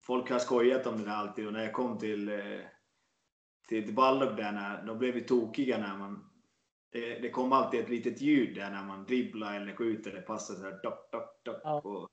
folk 0.03 0.31
har 0.31 0.39
skojat 0.39 0.87
om 0.87 0.99
det 0.99 1.05
där 1.05 1.13
alltid 1.13 1.47
och 1.47 1.53
när 1.53 1.65
jag 1.65 1.73
kom 1.73 1.99
till, 1.99 2.29
eh, 2.29 2.61
till, 3.69 3.95
Baldock 3.95 4.37
där, 4.37 4.53
när, 4.53 4.87
de 4.87 4.99
blev 4.99 5.15
vi 5.15 5.21
tokiga 5.21 5.79
när 5.79 5.97
man 5.97 6.31
det, 6.93 7.19
det 7.19 7.31
kom 7.31 7.53
alltid 7.53 7.81
ett 7.81 7.89
litet 7.89 8.21
ljud 8.21 8.57
där 8.57 8.71
när 8.71 8.85
man 8.85 9.05
dribblar 9.05 9.55
eller 9.55 9.75
skjuter. 9.75 10.13
Det 10.13 10.21
passade 10.21 10.59
så 10.59 10.65
här 10.65 10.81
dock, 10.83 11.13
dock, 11.13 11.45
dock. 11.45 11.61
Ja. 11.65 11.81
Och, 11.81 12.09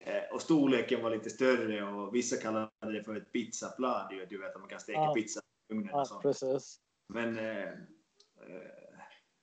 eh, 0.00 0.34
och 0.34 0.42
storleken 0.42 1.02
var 1.02 1.10
lite 1.10 1.30
större 1.30 1.82
och 1.82 2.14
vissa 2.14 2.36
kallade 2.36 2.70
det 2.80 3.04
för 3.04 3.16
ett 3.16 3.32
pizzablad. 3.32 4.08
Du 4.28 4.38
vet 4.38 4.54
att 4.54 4.60
man 4.60 4.68
kan 4.68 4.80
steka 4.80 4.98
Ja. 4.98 5.14
pizza 5.14 5.40
i 5.40 5.72
ugnen 5.72 5.88
Ja, 5.92 6.00
och 6.00 6.06
sånt. 6.06 6.22
precis. 6.22 6.80
Men 7.08 7.38
eh, 7.38 7.62
eh, 7.62 7.72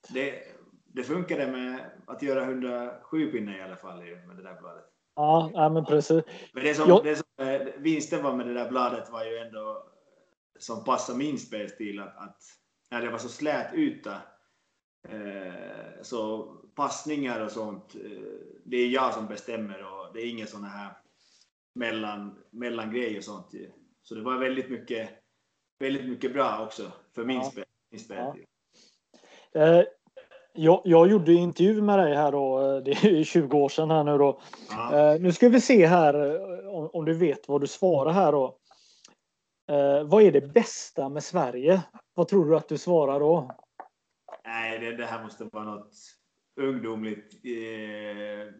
det, 0.08 0.42
det 0.84 1.02
funkade 1.02 1.52
med 1.52 1.90
att 2.06 2.22
göra 2.22 2.44
107 2.44 3.30
pinnar 3.32 3.58
i 3.58 3.62
alla 3.62 3.76
fall 3.76 3.98
med 3.98 4.36
det 4.36 4.42
där 4.42 4.60
bladet. 4.60 4.84
Ja, 5.16 5.50
ja 5.54 5.68
men 5.68 5.84
precis. 5.84 6.22
Men 6.52 6.64
det 6.64 6.74
som, 6.74 6.88
Jag- 6.88 7.04
det 7.04 7.16
som 7.16 7.46
eh, 7.46 7.60
vinsten 7.76 8.22
var 8.22 8.32
med 8.36 8.46
det 8.46 8.54
där 8.54 8.68
bladet 8.68 9.10
var 9.12 9.24
ju 9.24 9.36
ändå 9.38 9.86
som 10.58 10.84
passar 10.84 11.14
min 11.14 11.38
spelstil 11.38 12.00
att, 12.00 12.16
att 12.16 12.42
när 12.90 13.02
det 13.02 13.10
var 13.10 13.18
så 13.18 13.28
slät 13.28 13.74
yta 13.74 14.14
eh, 15.08 16.02
så 16.02 16.42
passningar 16.74 17.44
och 17.44 17.50
sånt, 17.52 17.94
eh, 17.94 18.10
det 18.64 18.76
är 18.76 18.88
jag 18.88 19.14
som 19.14 19.26
bestämmer 19.26 19.84
och 19.84 20.12
det 20.14 20.20
är 20.20 20.30
ingen 20.30 20.46
sån 20.46 20.64
här 20.64 20.92
mellan, 21.74 22.38
mellangrej 22.50 23.18
och 23.18 23.24
sånt. 23.24 23.54
ju. 23.54 23.70
Så 24.02 24.14
det 24.14 24.22
var 24.22 24.38
väldigt 24.38 24.70
mycket, 24.70 25.10
väldigt 25.78 26.08
mycket 26.08 26.32
bra 26.32 26.64
också 26.64 26.92
för 27.14 27.24
min 27.24 27.36
Ja. 27.36 27.50
spel. 27.50 27.64
Min 27.90 28.00
spelstil. 28.00 28.44
Eh, 29.52 29.82
jag, 30.56 30.80
jag 30.84 31.10
gjorde 31.10 31.32
intervju 31.32 31.82
med 31.82 31.98
dig 31.98 32.14
här 32.14 32.32
då, 32.32 32.60
eh, 32.60 32.82
det 32.82 32.90
är 32.90 33.24
20 33.24 33.58
år 33.58 33.68
sedan 33.68 33.90
här 33.90 34.04
nu 34.04 34.18
då. 34.18 34.40
Eh, 34.92 35.20
nu 35.20 35.32
ska 35.32 35.48
vi 35.48 35.60
se 35.60 35.86
här 35.86 36.14
eh, 36.14 36.68
om, 36.68 36.90
om 36.92 37.04
du 37.04 37.14
vet 37.14 37.48
vad 37.48 37.60
du 37.60 37.66
svarar 37.66 38.12
här 38.12 38.32
då. 38.32 38.58
Eh, 39.70 40.04
vad 40.04 40.22
är 40.22 40.32
det 40.32 40.52
bästa 40.54 41.08
med 41.08 41.24
Sverige? 41.24 41.82
Vad 42.14 42.28
tror 42.28 42.50
du 42.50 42.56
att 42.56 42.68
du 42.68 42.78
svarar 42.78 43.20
då? 43.20 43.50
Nej, 44.44 44.78
det, 44.78 44.96
det 44.96 45.06
här 45.06 45.22
måste 45.22 45.44
vara 45.44 45.64
något 45.64 45.92
ungdomligt. 46.60 47.34
Eh, 47.44 48.54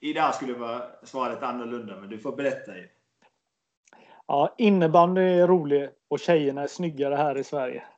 idag 0.00 0.34
skulle 0.34 0.54
vara 0.54 0.82
svaret 1.04 1.42
annorlunda, 1.42 1.96
men 2.00 2.08
du 2.08 2.18
får 2.18 2.36
berätta. 2.36 2.76
Ju. 2.76 2.88
Ja, 4.26 4.54
innebandy 4.58 5.20
är 5.20 5.46
rolig 5.46 5.90
och 6.08 6.20
tjejerna 6.20 6.62
är 6.62 6.66
snyggare 6.66 7.14
här 7.14 7.38
i 7.38 7.44
Sverige. 7.44 7.84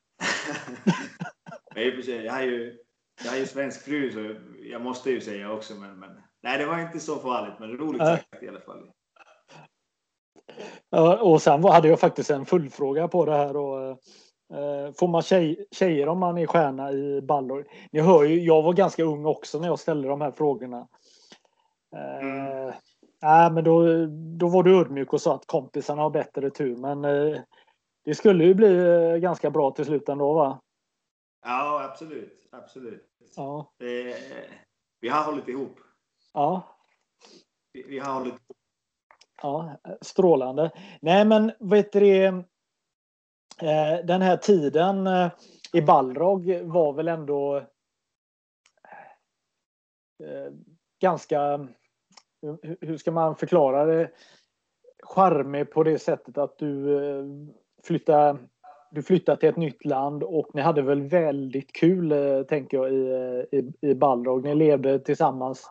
Men 1.75 1.83
i 1.83 1.91
och 1.91 1.95
för 1.95 2.03
sig, 2.03 2.25
jag 2.25 2.33
har 2.33 2.43
ju, 2.43 2.79
jag 3.25 3.31
har 3.31 3.39
ju 3.39 3.47
svensk 3.47 3.85
fru, 3.85 4.13
så 4.13 4.35
jag 4.63 4.83
måste 4.83 5.11
ju 5.11 5.21
säga 5.21 5.53
också. 5.53 5.75
Men, 5.75 5.99
men, 5.99 6.11
nej, 6.43 6.59
det 6.59 6.67
var 6.67 6.81
inte 6.81 7.01
så 7.01 7.17
farligt, 7.17 7.55
men 7.61 7.77
roligt 7.77 8.03
Nej. 8.03 8.17
sagt 8.17 8.43
i 8.43 8.49
alla 8.49 8.61
fall. 8.61 8.91
Ja, 10.91 11.17
och 11.17 11.43
sen 11.43 11.65
hade 11.65 11.89
jag 11.89 12.01
faktiskt 12.01 12.31
en 12.31 12.47
fullfråga 12.47 13.09
på 13.09 13.25
det 13.25 13.37
här. 13.37 13.57
Och, 13.57 13.91
eh, 14.55 14.93
får 14.99 15.09
man 15.09 15.23
tjej, 15.23 15.67
tjejer 15.71 16.09
om 16.09 16.19
man 16.19 16.39
är 16.39 16.47
stjärna 16.47 16.93
i 16.93 17.21
ballor? 17.23 17.67
Ni 17.93 18.01
hör 18.01 18.25
ju, 18.25 18.41
jag 18.41 18.63
var 18.63 18.73
ganska 18.73 19.05
ung 19.05 19.27
också 19.27 19.59
när 19.59 19.69
jag 19.69 19.79
ställde 19.79 20.09
de 20.09 20.21
här 20.21 20.31
frågorna. 20.31 20.89
Eh, 21.97 22.27
Mm. 22.27 22.73
Nej, 23.23 23.51
men 23.51 23.65
då, 23.65 24.07
då 24.39 24.49
var 24.49 24.63
du 24.63 24.81
ödmjuk 24.81 25.13
och 25.13 25.21
sa 25.21 25.35
att 25.35 25.47
kompisarna 25.47 26.03
har 26.03 26.11
bättre 26.11 26.51
tur. 26.51 26.77
Men 26.77 27.05
eh, 27.05 27.39
det 28.05 28.15
skulle 28.15 28.45
ju 28.45 28.55
bli 28.55 28.79
eh, 28.79 29.17
ganska 29.17 29.51
bra 29.51 29.71
till 29.71 29.85
slut 29.85 30.09
ändå 30.09 30.33
va? 30.33 30.61
Ja, 31.43 31.85
absolut. 31.85 32.49
absolut. 32.53 33.09
Ja. 33.37 33.73
Det, 33.79 34.17
vi 35.01 35.09
har 35.09 35.25
hållit 35.25 35.49
ihop. 35.49 35.81
Ja. 36.33 36.77
Vi, 37.73 37.83
vi 37.83 37.99
har 37.99 38.15
hållit 38.15 38.29
ihop. 38.29 38.43
Ja, 39.43 39.77
strålande. 40.01 40.71
Nej, 41.01 41.25
men 41.25 41.53
vet 41.61 41.93
du? 41.93 42.27
Eh, 43.63 44.05
den 44.05 44.23
här 44.23 44.37
tiden 44.37 45.07
eh, 45.07 45.31
i 45.73 45.83
Balrog 45.83 46.61
var 46.63 46.93
väl 46.93 47.09
ändå 47.09 47.57
eh, 50.25 50.53
ganska, 51.01 51.69
hur, 52.43 52.77
hur 52.87 52.97
ska 52.97 53.11
man 53.13 53.37
förklara 53.37 53.85
det? 53.85 54.11
Charmig 55.03 55.71
på 55.71 55.83
det 55.83 55.99
sättet 55.99 56.39
att 56.39 56.59
du 56.59 56.97
eh, 56.97 57.25
flyttade 57.85 58.39
du 58.91 59.03
flyttade 59.03 59.41
till 59.41 59.49
ett 59.49 59.57
nytt 59.57 59.85
land 59.85 60.23
och 60.23 60.51
ni 60.55 60.61
hade 60.61 60.83
väl 60.83 61.03
väldigt 61.03 61.73
kul 61.73 62.13
eh, 62.13 62.43
tänker 62.43 62.77
jag 62.77 62.93
i, 62.93 63.11
eh, 63.11 63.59
i, 63.59 63.73
i 63.81 63.95
Balrog. 63.95 64.45
Ni 64.45 64.55
levde 64.55 64.99
tillsammans 64.99 65.71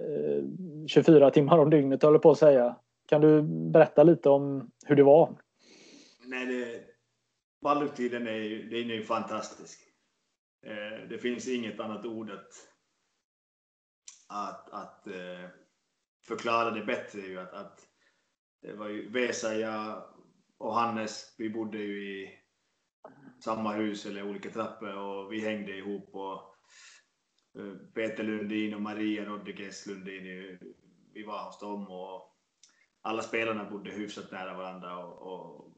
eh, 0.00 0.44
24 0.86 1.30
timmar 1.30 1.58
om 1.58 1.70
dygnet 1.70 2.02
håller 2.02 2.18
på 2.18 2.30
att 2.30 2.38
säga. 2.38 2.76
Kan 3.08 3.20
du 3.20 3.42
berätta 3.42 4.02
lite 4.02 4.28
om 4.28 4.70
hur 4.86 4.96
det 4.96 5.02
var? 5.02 5.36
Nej, 6.26 6.46
det, 6.46 6.80
Balluktiden 7.62 8.26
är 8.26 8.32
ju, 8.32 8.68
den 8.68 8.90
är 8.90 8.94
ju 8.94 9.02
fantastisk. 9.02 9.80
Eh, 10.66 11.08
det 11.08 11.18
finns 11.18 11.48
inget 11.48 11.80
annat 11.80 12.06
ord 12.06 12.30
att, 12.30 12.52
att, 14.28 14.70
att 14.70 15.06
eh, 15.06 15.50
förklara 16.26 16.70
det 16.70 16.84
bättre. 16.84 17.20
Ju, 17.20 17.40
att, 17.40 17.52
att 17.52 17.80
det 18.62 18.72
var 18.72 18.88
ju 18.88 19.10
Vesa, 19.10 19.54
jag 19.54 20.02
och 20.58 20.74
Hannes, 20.74 21.34
vi 21.38 21.50
bodde 21.50 21.78
ju 21.78 22.14
i 22.14 22.35
samma 23.40 23.72
hus 23.72 24.06
eller 24.06 24.22
olika 24.22 24.50
trappor 24.50 24.96
och 24.96 25.32
vi 25.32 25.40
hängde 25.40 25.76
ihop. 25.76 26.14
Och, 26.14 26.54
eh, 27.58 27.74
Peter 27.94 28.24
Lundin 28.24 28.74
och 28.74 28.82
Maria 28.82 29.24
Rodriguez 29.24 29.86
Lundin, 29.86 30.58
vi 31.14 31.22
var 31.22 31.44
hos 31.44 31.60
dem 31.60 31.88
och 31.88 32.36
alla 33.02 33.22
spelarna 33.22 33.70
bodde 33.70 33.90
hyfsat 33.90 34.32
nära 34.32 34.56
varandra. 34.56 34.98
Och, 35.06 35.32
och, 35.32 35.72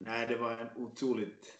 nej, 0.00 0.26
det 0.26 0.36
var 0.36 0.58
en 0.58 0.76
otroligt 0.76 1.58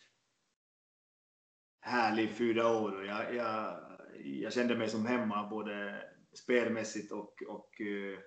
härlig 1.81 2.31
fyra 2.31 2.69
år 2.69 2.97
och 2.97 3.07
jag, 3.07 3.35
jag, 3.35 3.81
jag 4.25 4.53
kände 4.53 4.77
mig 4.77 4.89
som 4.89 5.07
hemma 5.07 5.49
både 5.49 6.03
spelmässigt 6.35 7.13
och, 7.13 7.35
och 7.49 7.81
uh, 7.81 8.19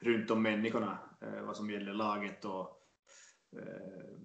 runt 0.00 0.30
om 0.30 0.42
människorna 0.42 1.10
uh, 1.22 1.46
vad 1.46 1.56
som 1.56 1.70
gäller 1.70 1.92
laget 1.92 2.44
och, 2.44 2.85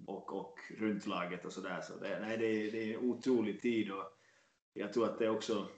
och, 0.06 0.32
och 0.40 0.58
runt 0.78 1.06
laget 1.06 1.44
och 1.44 1.52
sådär. 1.52 1.80
Så 1.80 1.96
det, 1.98 2.20
nej, 2.20 2.38
det, 2.38 2.46
är- 2.46 2.72
det 2.72 2.78
är 2.78 2.98
en 2.98 3.10
otrolig 3.10 3.60
tid 3.60 3.90
och 3.92 4.18
jag 4.72 4.92
tror 4.92 5.04
att 5.08 5.18
det 5.18 5.24
är 5.24 5.30
också 5.36 5.68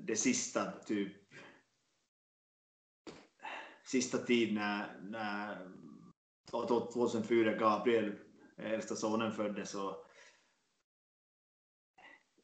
det 0.00 0.16
sista 0.16 0.70
typ 0.70 1.16
sista 3.84 4.18
tid 4.18 4.54
när, 4.54 5.00
när 5.00 5.70
2004 6.50 7.52
Gabriel, 7.54 8.18
äldsta 8.56 8.96
sonen, 8.96 9.32
föddes 9.32 9.74
och 9.74 10.04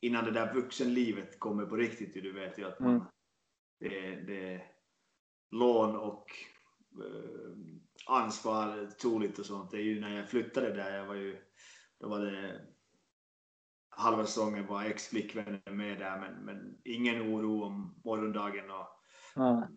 innan 0.00 0.24
det 0.24 0.30
där 0.30 0.54
vuxenlivet 0.54 1.38
kommer 1.40 1.66
på 1.66 1.76
riktigt, 1.76 2.12
du 2.14 2.32
vet 2.32 2.58
ju 2.58 2.64
att 2.64 2.80
man, 2.80 2.90
Mm. 2.94 3.06
det, 3.80 4.16
det 4.32 4.62
lån 5.50 5.96
och 5.96 6.26
eh, 7.04 7.56
ansvar 8.06 8.86
troligt 8.86 9.38
och 9.38 9.46
sånt. 9.46 9.70
Det 9.70 9.76
är 9.76 9.82
ju 9.82 10.00
när 10.00 10.16
jag 10.16 10.30
flyttade 10.30 10.72
där, 10.72 10.96
jag 10.96 11.06
var 11.06 11.14
ju, 11.14 11.38
då 12.00 12.08
var 12.08 12.20
det 12.20 12.60
halva 13.96 14.26
säsongen 14.26 14.66
var 14.66 14.84
ex-flickvännen 14.84 15.62
med 15.66 15.98
där, 15.98 16.20
men, 16.20 16.44
men 16.44 16.78
ingen 16.84 17.22
oro 17.22 17.64
om 17.64 18.00
morgondagen 18.04 18.70
och 18.70 18.88
mm. 19.36 19.76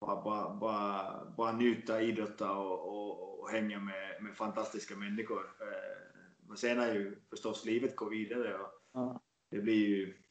bara, 0.00 0.22
bara, 0.22 0.56
bara, 0.56 1.24
bara 1.36 1.52
njuta, 1.52 2.02
idrotta 2.02 2.52
och, 2.52 2.88
och, 2.88 3.40
och 3.40 3.50
hänga 3.50 3.80
med, 3.80 4.22
med 4.22 4.36
fantastiska 4.36 4.96
människor. 4.96 5.44
Eh, 5.60 6.20
men 6.48 6.56
sen 6.56 6.80
är 6.80 6.94
ju 6.94 7.22
förstås 7.30 7.64
livet 7.64 7.96
går 7.96 8.10
vidare 8.10 8.58
och 8.58 9.00
mm. 9.02 9.18
det 9.50 9.58
blir 9.58 9.88
ju 9.88 10.22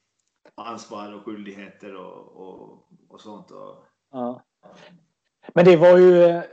ansvar 0.56 1.14
och 1.14 1.26
skyldigheter 1.26 1.96
och, 1.96 2.28
och, 2.36 2.90
och 3.10 3.22
sånt. 3.22 3.52
Och, 3.52 3.86
ja. 4.12 4.46
Men 5.54 5.66
det 5.66 5.76
var 5.76 5.98
ju 5.98 6.24
eh, 6.26 6.44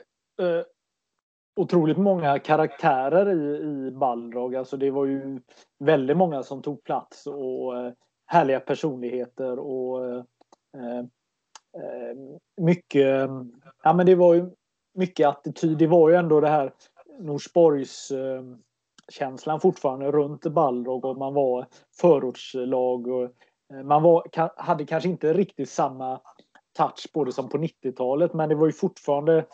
otroligt 1.57 1.99
många 1.99 2.39
karaktärer 2.39 3.33
i, 3.33 3.57
i 3.57 3.91
Balrog. 3.91 4.57
Alltså 4.57 4.77
det 4.77 4.91
var 4.91 5.05
ju 5.05 5.41
väldigt 5.79 6.17
många 6.17 6.43
som 6.43 6.63
tog 6.63 6.85
plats 6.85 7.27
och 7.27 7.77
eh, 7.77 7.93
härliga 8.27 8.61
personligheter 8.61 9.59
och 9.59 10.05
eh, 10.05 10.23
eh 10.79 12.17
mycket, 12.61 13.31
ja 13.83 13.93
men 13.93 14.07
det 14.07 14.15
var 14.15 14.35
ju 14.35 14.51
mycket 14.95 15.29
attityd. 15.29 15.79
Det 15.79 15.87
var 15.87 16.11
ju 16.11 16.17
ändå 16.17 16.41
det 16.41 16.49
här 16.49 16.73
Norsborgs 17.19 18.11
eh, 18.11 18.43
känslan 19.13 19.61
fortfarande 19.61 20.11
runt 20.11 20.47
Balrog 20.47 21.05
och 21.05 21.19
man 21.19 21.35
var 21.35 21.67
förortslag 22.01 23.07
och 23.07 23.25
eh, 23.73 23.83
man 23.85 24.03
var, 24.03 24.27
hade 24.57 24.87
kanske 24.87 25.09
inte 25.09 25.33
riktigt 25.33 25.71
samma 25.71 26.21
touch 26.77 27.13
på 27.13 27.25
det 27.25 27.33
som 27.33 27.49
på 27.49 27.59
90-talet 27.59 28.35
men 28.35 28.49
det 28.49 28.55
var 28.55 28.67
ju 28.67 28.73
fortfarande 28.73 29.47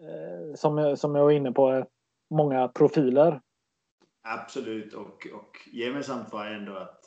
Eh, 0.00 0.54
som, 0.54 0.96
som 0.96 1.14
jag 1.14 1.24
var 1.24 1.30
inne 1.30 1.52
på, 1.52 1.72
eh, 1.72 1.84
många 2.30 2.68
profiler. 2.68 3.40
Absolut, 4.22 4.94
och, 4.94 5.26
och 5.34 5.68
gemensamt 5.72 6.32
var 6.32 6.46
ändå 6.46 6.76
att 6.76 7.00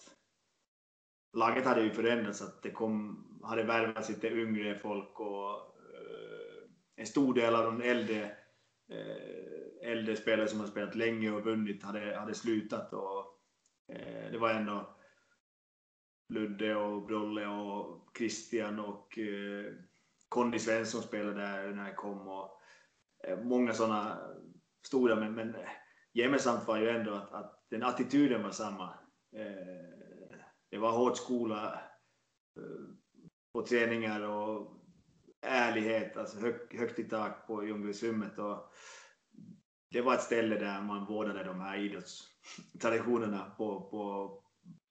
laget 1.37 1.65
hade 1.65 1.81
ju 1.81 1.89
förändrats, 1.89 2.41
att 2.41 2.63
det 2.63 2.71
kom, 2.71 3.25
hade 3.43 3.63
värvats 3.63 4.09
lite 4.09 4.27
yngre 4.27 4.75
folk 4.75 5.19
och 5.19 5.51
eh, 5.51 6.69
en 6.95 7.05
stor 7.05 7.33
del 7.33 7.55
av 7.55 7.63
de 7.63 7.81
äldre, 7.81 8.23
eh, 8.91 9.91
äldre 9.91 10.15
spelare 10.15 10.47
som 10.47 10.59
har 10.59 10.67
spelat 10.67 10.95
länge 10.95 11.31
och 11.31 11.43
vunnit 11.43 11.83
hade, 11.83 12.15
hade 12.15 12.33
slutat 12.33 12.93
och 12.93 13.25
det 14.31 14.37
var 14.37 14.49
ändå 14.49 14.95
Ludde 16.29 16.75
och 16.75 17.05
Brolle 17.05 17.47
och 17.47 18.09
Christian 18.17 18.79
och 18.79 19.17
uh, 19.17 19.73
Conny 20.29 20.59
Svensson 20.59 21.01
spelade 21.01 21.41
där 21.41 21.67
när 21.67 21.87
jag 21.87 21.95
kom 21.95 22.27
och 22.27 22.59
Eh, 23.23 23.39
många 23.39 23.73
sådana 23.73 24.17
stora, 24.87 25.15
men, 25.15 25.33
men 25.35 25.55
eh, 25.55 25.69
gemensamt 26.13 26.67
var 26.67 26.77
ju 26.77 26.89
ändå 26.89 27.13
att, 27.13 27.33
att 27.33 27.65
den 27.69 27.83
attityden 27.83 28.43
var 28.43 28.51
samma. 28.51 28.93
Eh, 29.35 30.39
det 30.69 30.77
var 30.77 30.91
hård 30.91 31.17
skola 31.17 31.73
eh, 32.57 32.95
på 33.53 33.65
träningar 33.65 34.21
och 34.21 34.75
ärlighet, 35.41 36.17
alltså 36.17 36.39
hög, 36.39 36.55
högt 36.79 36.99
i 36.99 37.03
tak 37.03 37.47
på 37.47 37.65
Ljungbyströmmet. 37.65 38.39
Och 38.39 38.73
det 39.91 40.01
var 40.01 40.13
ett 40.13 40.21
ställe 40.21 40.55
där 40.55 40.81
man 40.81 41.05
vårdade 41.05 41.43
de 41.43 41.59
här 41.59 41.77
idrottstraditionerna 41.77 43.49
på, 43.57 43.81
på, 43.81 44.43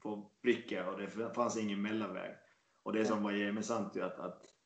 på 0.03 0.30
pricken 0.42 0.88
och 0.88 0.99
det 0.99 1.34
fanns 1.34 1.57
ingen 1.57 1.82
mellanväg. 1.82 2.36
Och 2.82 2.92
det 2.92 3.05
som 3.05 3.22
var 3.22 3.32
gemensamt 3.32 3.96
är 3.96 4.03
att, 4.03 4.18
att 4.18 4.59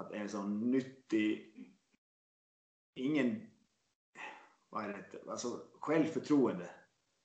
att 0.00 0.12
en 0.12 0.28
sån 0.28 0.70
nyttig, 0.70 1.54
ingen, 2.94 3.50
vad 4.68 4.84
är 4.84 4.88
det, 4.88 5.30
alltså 5.30 5.66
självförtroende. 5.80 6.70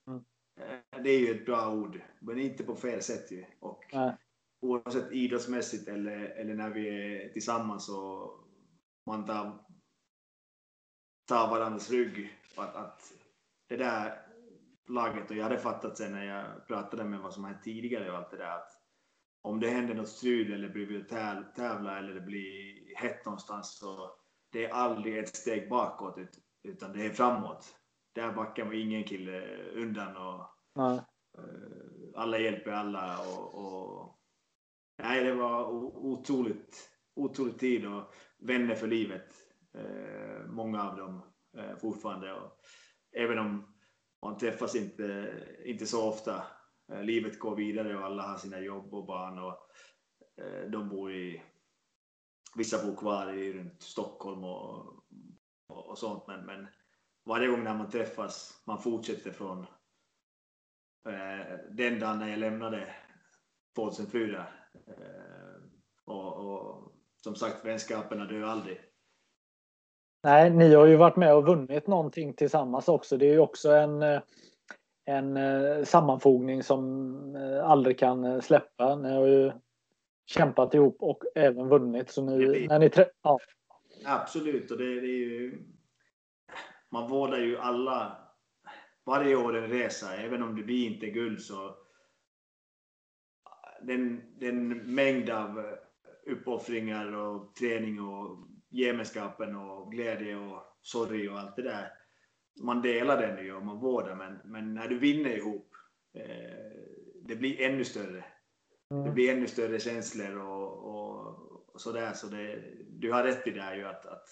Mm. 0.06 0.24
Eh, 0.60 1.02
det 1.02 1.10
är 1.10 1.18
ju 1.18 1.30
ett 1.30 1.46
bra 1.46 1.74
ord, 1.74 2.00
men 2.20 2.38
inte 2.38 2.64
på 2.64 2.76
fel 2.76 3.02
sätt 3.02 3.30
ju. 3.30 3.44
Och 3.60 3.84
Nej. 3.92 4.16
oavsett 4.60 5.12
idrottsmässigt 5.12 5.88
eller, 5.88 6.18
eller 6.20 6.54
när 6.54 6.70
vi 6.70 6.88
är 6.88 7.28
tillsammans 7.28 7.88
och 7.88 8.48
man 9.06 9.26
tar, 9.26 9.66
tar 11.28 11.50
varandras 11.50 11.90
rygg. 11.90 12.38
Att, 12.56 12.74
att 12.74 13.12
det 13.66 13.76
där 13.76 14.25
laget, 14.88 15.30
och 15.30 15.36
jag 15.36 15.42
hade 15.42 15.58
fattat 15.58 15.96
sen 15.96 16.12
när 16.12 16.24
jag 16.24 16.66
pratade 16.66 17.04
med 17.04 17.20
vad 17.20 17.34
som 17.34 17.44
hänt 17.44 17.62
tidigare 17.62 18.10
och 18.10 18.16
allt 18.16 18.30
det 18.30 18.36
där, 18.36 18.56
att 18.56 18.70
om 19.42 19.60
det 19.60 19.68
händer 19.68 19.94
något 19.94 20.08
strul 20.08 20.52
eller 20.52 20.68
blir 20.68 21.04
tävla 21.54 21.98
eller 21.98 22.14
det 22.14 22.20
blir 22.20 22.96
hett 22.96 23.24
någonstans 23.24 23.78
så 23.78 24.10
det 24.52 24.64
är 24.64 24.70
aldrig 24.70 25.18
ett 25.18 25.36
steg 25.36 25.68
bakåt 25.68 26.18
utan 26.62 26.92
det 26.92 27.06
är 27.06 27.10
framåt. 27.10 27.76
Där 28.12 28.32
backar 28.32 28.74
ingen 28.74 29.04
kille 29.04 29.56
undan 29.72 30.16
och 30.16 30.56
Nej. 30.76 31.00
Eh, 31.38 32.20
alla 32.20 32.38
hjälper 32.38 32.70
alla 32.70 33.18
och, 33.20 33.54
och, 33.54 34.18
nej, 34.98 35.24
det 35.24 35.34
var 35.34 35.68
otroligt, 36.06 36.90
otroligt 37.14 37.58
tid 37.58 37.86
och 37.86 38.14
vänner 38.38 38.74
för 38.74 38.86
livet. 38.86 39.34
Eh, 39.74 40.46
många 40.46 40.82
av 40.90 40.96
dem 40.96 41.22
eh, 41.58 41.76
fortfarande. 41.76 42.32
Och 42.32 42.58
även 43.12 43.38
om 43.38 43.75
man 44.22 44.38
träffas 44.38 44.74
inte, 44.74 45.34
inte 45.64 45.86
så 45.86 46.08
ofta 46.08 46.44
eh, 46.92 47.02
livet 47.02 47.38
går 47.38 47.56
vidare 47.56 47.98
och 47.98 48.04
alla 48.04 48.22
har 48.22 48.36
sina 48.36 48.60
jobb 48.60 48.94
och 48.94 49.06
barn 49.06 49.38
och 49.38 49.58
eh, 50.44 50.70
de 50.70 50.88
bor 50.88 51.12
i 51.12 51.42
Vissa 52.56 52.86
bor 52.86 52.96
kvar 52.96 53.32
i 53.32 53.52
runt 53.52 53.82
Stockholm 53.82 54.44
och, 54.44 54.86
och, 55.66 55.88
och 55.88 55.98
sånt 55.98 56.26
men, 56.26 56.46
men 56.46 56.66
varje 57.24 57.48
gång 57.48 57.64
när 57.64 57.74
man 57.74 57.90
träffas, 57.90 58.62
man 58.66 58.82
fortsätter 58.82 59.32
från 59.32 59.60
eh, 61.08 61.58
den 61.70 62.00
dagen 62.00 62.18
när 62.18 62.28
jag 62.28 62.38
lämnade 62.38 62.94
2004. 63.76 64.46
Eh, 64.74 65.62
och, 66.04 66.36
och, 66.36 66.92
som 67.16 67.34
sagt, 67.34 67.64
vänskaperna 67.64 68.24
dör 68.24 68.42
aldrig. 68.42 68.80
Nej, 70.26 70.50
ni 70.50 70.74
har 70.74 70.86
ju 70.86 70.96
varit 70.96 71.16
med 71.16 71.34
och 71.34 71.46
vunnit 71.46 71.86
någonting 71.86 72.34
tillsammans 72.34 72.88
också. 72.88 73.16
Det 73.16 73.26
är 73.26 73.32
ju 73.32 73.38
också 73.38 73.70
en 73.70 74.02
eh, 74.02 74.20
en 75.04 75.36
eh, 75.36 75.84
sammanfogning 75.84 76.62
som 76.62 77.36
eh, 77.36 77.70
aldrig 77.70 77.98
kan 77.98 78.42
släppa. 78.42 78.96
Ni 78.96 79.14
har 79.14 79.26
ju 79.26 79.52
kämpat 80.26 80.74
ihop 80.74 80.96
och 81.00 81.22
även 81.34 81.68
vunnit. 81.68 82.10
Så 82.10 82.22
ni, 82.22 82.66
när 82.66 82.78
ni 82.78 82.90
ja. 83.22 83.38
Absolut, 84.04 84.70
och 84.70 84.78
det, 84.78 85.00
det, 85.00 85.06
är 85.06 85.18
ju... 85.18 85.64
Man 86.90 87.10
vårdar 87.10 87.38
ju 87.38 87.58
alla... 87.58 88.16
Varje 89.04 89.36
år 89.36 89.56
en 89.56 89.70
resa, 89.70 90.16
även 90.16 90.42
om 90.42 90.56
det 90.56 90.62
blir 90.62 90.86
inte 90.86 91.06
guld 91.06 91.40
så... 91.40 91.76
Den, 93.82 94.22
den 94.38 94.68
mängd 94.94 95.30
av 95.30 95.76
uppoffringar 96.26 97.12
och 97.16 97.54
träning 97.54 98.00
och 98.00 98.55
gemenskapen 98.76 99.56
och 99.56 99.92
glädje 99.92 100.36
och 100.36 100.62
sorg 100.82 101.28
och 101.28 101.38
allt 101.38 101.56
det 101.56 101.62
där 101.62 101.92
man 102.60 102.82
delar 102.82 103.20
den 103.20 103.44
ju 103.44 103.54
och 103.54 103.64
man 103.64 103.80
vårdar, 103.80 104.14
men, 104.14 104.40
men 104.44 104.74
när 104.74 104.88
du 104.88 104.98
vinner 104.98 105.30
ihop, 105.30 105.74
eh, 106.14 106.56
det 107.22 107.36
blir 107.36 107.60
ännu 107.60 107.84
större. 107.84 108.24
Mm. 108.90 109.04
Det 109.04 109.10
blir 109.10 109.32
ännu 109.32 109.46
större 109.46 109.80
känslor 109.80 110.38
och, 110.38 110.72
och, 110.72 111.26
och 111.74 111.80
sådär. 111.80 112.12
Så 112.12 112.26
det, 112.26 112.62
du 112.88 113.12
har 113.12 113.24
rätt 113.24 113.46
i 113.46 113.50
det 113.50 113.62
här 113.62 113.76
ju 113.76 113.84
att, 113.84 114.06
att 114.06 114.28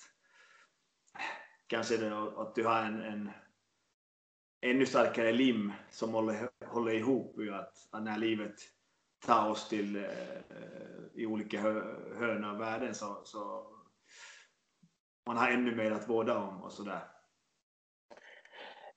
kanske 1.66 1.96
det, 1.96 2.16
att 2.16 2.54
du 2.54 2.64
har 2.64 2.82
en, 2.82 3.02
en 3.02 3.30
ännu 4.60 4.86
starkare 4.86 5.32
lim 5.32 5.72
som 5.90 6.14
håller, 6.14 6.48
håller 6.66 6.92
ihop 6.92 7.38
ju 7.38 7.54
att, 7.54 7.88
att 7.90 8.02
när 8.02 8.18
livet 8.18 8.54
tar 9.26 9.50
oss 9.50 9.68
till 9.68 9.96
eh, 9.96 10.38
i 11.14 11.26
olika 11.26 11.60
hörn 11.60 12.44
av 12.44 12.58
världen 12.58 12.94
så, 12.94 13.20
så 13.24 13.73
man 15.26 15.36
har 15.36 15.50
ännu 15.50 15.76
mer 15.76 15.90
att 15.90 16.08
vårda 16.08 16.38
om 16.38 16.62
och 16.62 16.72
sådär. 16.72 17.04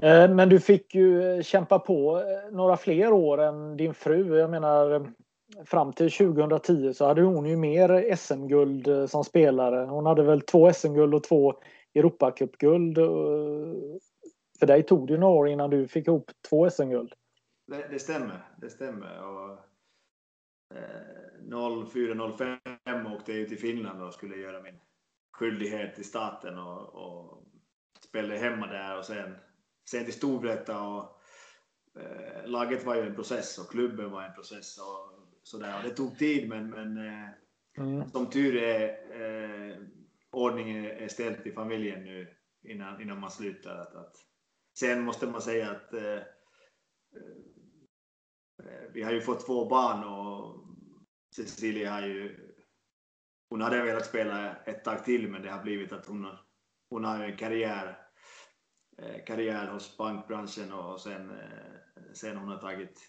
Eh, 0.03 0.29
men 0.29 0.49
du 0.49 0.59
fick 0.59 0.95
ju 0.95 1.23
eh, 1.23 1.41
kämpa 1.41 1.79
på 1.79 2.19
eh, 2.19 2.51
några 2.51 2.77
fler 2.77 3.13
år 3.13 3.41
än 3.41 3.77
din 3.77 3.93
fru. 3.93 4.37
Jag 4.37 4.49
menar 4.49 5.07
fram 5.65 5.93
till 5.93 6.11
2010 6.11 6.93
så 6.93 7.05
hade 7.05 7.21
hon 7.21 7.45
ju 7.45 7.57
mer 7.57 8.15
SM-guld 8.15 9.09
som 9.09 9.23
spelare. 9.23 9.85
Hon 9.85 10.05
hade 10.05 10.23
väl 10.23 10.41
två 10.41 10.73
SM-guld 10.73 11.13
och 11.13 11.23
två 11.23 11.53
Europacupguld. 11.95 12.97
För 14.59 14.65
dig 14.67 14.83
tog 14.83 15.07
det 15.07 15.17
några 15.17 15.33
år 15.33 15.49
innan 15.49 15.69
du 15.69 15.87
fick 15.87 16.07
ihop 16.07 16.31
två 16.49 16.69
SM-guld. 16.69 17.13
Det, 17.67 17.87
det, 17.89 17.99
stämmer, 17.99 18.47
det 18.57 18.69
stämmer. 18.69 19.23
Och, 19.23 19.51
eh, 20.75 21.17
04-05 21.49 23.15
åkte 23.15 23.33
jag 23.33 23.49
till 23.49 23.59
Finland 23.59 24.03
och 24.03 24.13
skulle 24.13 24.35
göra 24.35 24.61
min 24.61 24.79
skyldighet 25.37 25.99
i 25.99 26.03
staten 26.03 26.57
och, 26.57 26.95
och 26.95 27.43
spelade 27.99 28.39
hemma 28.39 28.67
där 28.67 28.97
och 28.97 29.05
sen 29.05 29.35
sen 29.89 30.05
till 30.05 30.13
Storvreta 30.13 30.81
och 30.81 31.21
eh, 31.99 32.47
laget 32.47 32.85
var 32.85 32.95
ju 32.95 33.01
en 33.01 33.15
process 33.15 33.57
och 33.57 33.71
klubben 33.71 34.11
var 34.11 34.23
en 34.23 34.33
process 34.33 34.77
och 34.77 35.27
sådär. 35.43 35.77
Och 35.77 35.83
det 35.83 35.95
tog 35.95 36.17
tid 36.17 36.49
men, 36.49 36.69
men 36.69 36.97
eh, 36.97 37.29
mm. 37.77 38.09
som 38.09 38.29
tur 38.29 38.55
är 38.55 38.89
eh, 39.21 39.77
ordningen 40.31 40.85
är 40.85 41.07
ställt 41.07 41.47
i 41.47 41.51
familjen 41.51 42.03
nu 42.03 42.37
innan, 42.63 43.01
innan 43.01 43.19
man 43.19 43.31
slutar. 43.31 43.77
Att, 43.77 43.95
att. 43.95 44.15
Sen 44.79 45.01
måste 45.01 45.27
man 45.27 45.41
säga 45.41 45.71
att 45.71 45.93
eh, 45.93 46.13
eh, 46.13 46.21
vi 48.93 49.03
har 49.03 49.11
ju 49.11 49.21
fått 49.21 49.45
två 49.45 49.69
barn 49.69 50.03
och 50.03 50.67
Cecilia 51.35 51.91
har 51.91 52.01
ju 52.01 52.46
hon 53.49 53.61
hade 53.61 53.83
velat 53.83 54.05
spela 54.05 54.55
ett 54.55 54.83
tag 54.83 55.05
till 55.05 55.31
men 55.31 55.41
det 55.41 55.49
har 55.49 55.63
blivit 55.63 55.91
att 55.91 56.05
hon, 56.05 56.27
hon 56.89 57.03
har 57.03 57.23
en 57.23 57.37
karriär, 57.37 58.07
eh, 58.97 59.25
karriär 59.25 59.67
hos 59.67 59.97
bankbranschen 59.97 60.73
och 60.73 61.01
sen, 61.01 61.29
eh, 61.29 62.13
sen 62.13 62.37
hon 62.37 62.49
har 62.49 62.57
tagit, 62.57 63.01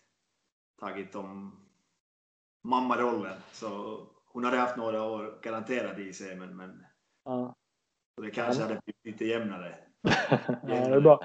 tagit 0.80 1.14
om 1.14 1.64
mammarollen. 2.64 3.40
Så 3.52 4.02
hon 4.26 4.44
hade 4.44 4.56
haft 4.56 4.76
några 4.76 5.02
år 5.02 5.40
garanterat 5.42 5.98
i 5.98 6.12
sig 6.12 6.36
men, 6.36 6.56
men 6.56 6.86
ja. 7.24 7.54
det 8.22 8.30
kanske 8.30 8.62
hade 8.62 8.80
blivit 8.84 9.04
lite 9.04 9.24
jämnare. 9.24 9.87
Ja, 10.02 10.10
det 10.66 10.74
är 10.74 11.00
bra. 11.00 11.20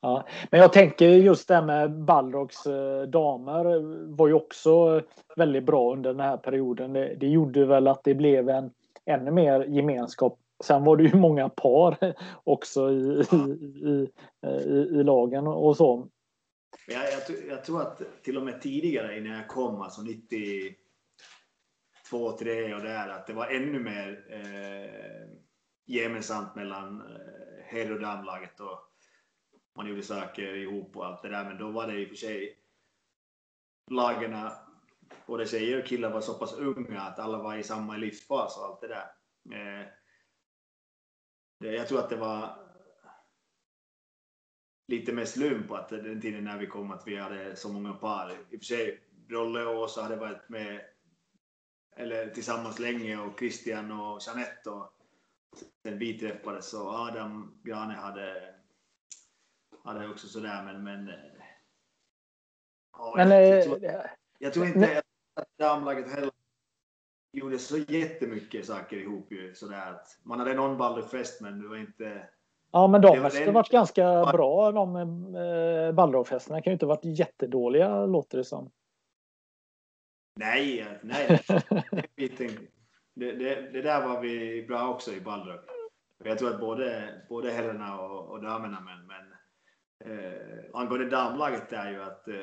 Ja. 0.00 0.28
Men 0.50 0.60
jag 0.60 0.72
tänker 0.72 1.08
just 1.08 1.48
det 1.48 1.54
här 1.54 1.62
med 1.62 2.04
Balrogs 2.04 2.66
eh, 2.66 3.02
damer 3.02 3.64
var 4.16 4.28
ju 4.28 4.34
också 4.34 5.02
väldigt 5.36 5.64
bra 5.64 5.92
under 5.92 6.10
den 6.10 6.20
här 6.20 6.36
perioden. 6.36 6.92
Det, 6.92 7.14
det 7.14 7.26
gjorde 7.26 7.64
väl 7.64 7.86
att 7.86 8.04
det 8.04 8.14
blev 8.14 8.48
en 8.48 8.70
ännu 9.04 9.30
mer 9.30 9.64
gemenskap. 9.64 10.38
Sen 10.64 10.84
var 10.84 10.96
det 10.96 11.04
ju 11.04 11.16
många 11.16 11.48
par 11.48 12.14
också 12.44 12.90
i, 12.90 13.24
i, 13.82 14.08
i, 14.46 14.70
i 14.70 15.02
lagen 15.04 15.46
och 15.46 15.76
så. 15.76 16.08
Jag, 16.88 17.02
jag, 17.02 17.22
jag, 17.48 17.64
tror 17.64 17.82
att 17.82 18.02
till 18.22 18.36
och 18.36 18.42
med 18.42 18.60
tidigare 18.60 19.18
innan 19.18 19.32
jag 19.32 19.48
kom, 19.48 19.80
alltså 19.80 20.02
92, 20.02 20.76
3 22.38 22.74
och 22.74 22.82
där, 22.82 23.08
att 23.08 23.26
det 23.26 23.32
var 23.32 23.46
ännu 23.46 23.78
mer 23.78 24.24
eh, 24.30 24.90
gemensamt 25.86 26.54
mellan 26.54 27.00
eh, 27.00 27.55
herr 27.66 27.92
och 27.92 28.00
damlaget 28.00 28.60
och 28.60 28.80
man 29.76 29.86
gjorde 29.86 30.02
saker 30.02 30.54
ihop 30.54 30.96
och 30.96 31.06
allt 31.06 31.22
det 31.22 31.28
där. 31.28 31.44
Men 31.44 31.58
då 31.58 31.70
var 31.70 31.86
det 31.86 31.98
i 31.98 32.04
och 32.04 32.08
för 32.08 32.16
sig 32.16 32.58
lagarna, 33.90 34.52
både 35.26 35.46
tjejer 35.46 35.80
och 35.80 35.86
killar 35.86 36.12
var 36.12 36.20
så 36.20 36.34
pass 36.34 36.52
unga 36.52 37.00
att 37.00 37.18
alla 37.18 37.38
var 37.38 37.56
i 37.56 37.62
samma 37.62 37.96
livsfas 37.96 38.58
och 38.58 38.64
allt 38.64 38.80
det 38.80 38.88
där. 38.88 39.12
Eh, 39.52 39.88
jag 41.58 41.88
tror 41.88 41.98
att 41.98 42.10
det 42.10 42.16
var 42.16 42.66
lite 44.88 45.12
mer 45.12 45.24
slump 45.24 45.70
att 45.70 45.88
den 45.88 46.20
tiden 46.20 46.44
när 46.44 46.58
vi 46.58 46.66
kom 46.66 46.90
att 46.90 47.06
vi 47.06 47.16
hade 47.16 47.56
så 47.56 47.72
många 47.72 47.92
par. 47.92 48.30
I 48.30 48.56
och 48.56 48.60
för 48.60 48.64
sig, 48.64 49.00
Rolle 49.28 49.64
och 49.64 49.80
Åsa 49.80 50.02
hade 50.02 50.16
varit 50.16 50.48
med 50.48 50.80
eller 51.96 52.30
tillsammans 52.30 52.78
länge 52.78 53.18
och 53.18 53.38
Christian 53.38 53.92
och 53.92 54.20
Jeanette 54.26 54.70
och 54.70 54.95
sen 55.82 55.98
vi 55.98 56.18
träffades 56.18 56.70
så 56.70 56.90
Adam 56.90 57.60
Grane 57.64 57.94
hade, 57.94 58.54
hade 59.84 60.08
också 60.08 60.28
sådär 60.28 60.62
men 60.64 60.84
men, 60.84 61.10
ja, 62.92 63.14
men 63.16 63.30
jag, 63.30 63.42
jag, 63.42 63.64
tror, 63.64 63.78
jag 64.38 64.52
tror 64.52 64.66
inte 64.66 65.02
att 65.34 65.48
damlaget 65.58 66.10
heller 66.10 66.30
gjorde 67.32 67.58
så 67.58 67.78
jättemycket 67.78 68.66
saker 68.66 68.96
ihop 68.96 69.32
ju 69.32 69.54
sådär 69.54 69.90
att 69.90 70.18
man 70.22 70.38
hade 70.38 70.54
någon 70.54 70.78
Balderfest 70.78 71.40
men 71.40 71.62
det 71.62 71.68
var 71.68 71.76
inte 71.76 72.28
Ja, 72.76 72.86
men 72.86 73.00
de 73.00 73.18
har 73.18 73.52
varit 73.52 73.70
ganska 73.70 74.24
bra 74.32 74.72
de 74.72 74.96
eh, 75.36 75.92
Balrogfesterna. 75.92 76.62
kan 76.62 76.70
ju 76.70 76.72
inte 76.72 76.86
varit 76.86 77.04
jättedåliga 77.04 78.06
låter 78.06 78.38
det 78.38 78.44
som. 78.44 78.70
Nej, 80.36 80.98
nej. 81.02 81.40
det, 83.16 83.32
det, 83.32 83.70
det, 83.72 83.82
där 83.82 84.08
var 84.08 84.20
vi 84.20 84.64
bra 84.68 84.88
också 84.88 85.12
i 85.12 85.20
Balrog. 85.20 85.60
Jag 86.24 86.38
tror 86.38 86.50
att 86.54 86.60
både, 86.60 87.20
både 87.28 87.50
herrarna 87.50 88.00
och, 88.00 88.30
och 88.30 88.42
damerna, 88.42 88.80
men, 88.80 89.06
men 89.06 89.32
eh, 90.12 90.64
angående 90.74 91.08
damlaget 91.08 91.72
är 91.72 91.90
ju 91.90 92.02
att 92.02 92.28
eh, 92.28 92.34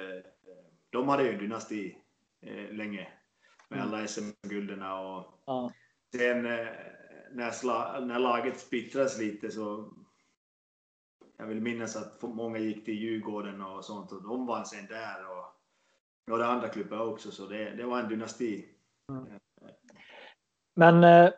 de 0.90 1.10
hade 1.10 1.24
ju 1.24 1.34
en 1.34 1.40
dynasti 1.40 1.98
eh, 2.42 2.72
länge 2.72 3.08
med 3.70 3.80
mm. 3.80 3.94
alla 3.94 4.08
SM-gulderna 4.08 5.00
och 5.00 5.42
ja. 5.46 5.72
sen 6.16 6.46
eh, 6.46 6.68
när, 7.32 7.52
sla, 7.52 8.00
när 8.00 8.20
laget 8.20 8.60
splittras 8.60 9.20
lite 9.20 9.52
så 9.52 9.94
jag 11.38 11.46
vill 11.46 11.62
minnas 11.62 11.96
att 11.96 12.22
många 12.22 12.58
gick 12.58 12.86
till 12.86 13.00
Djurgården 13.00 13.62
och 13.62 13.86
sånt 13.86 14.12
och 14.12 14.24
de 14.24 14.46
vann 14.46 14.66
sen 14.66 14.86
där 14.86 15.30
och 15.30 15.46
några 16.28 16.46
andra 16.46 16.70
klubbar 16.70 17.00
också 17.00 17.32
så 17.32 17.48
det, 17.48 17.70
det 17.70 17.84
var 17.84 18.00
en 18.00 18.10
dynasti. 18.10 18.70
Mm. 19.10 19.40
Men 20.74 21.04
eh, 21.04 21.30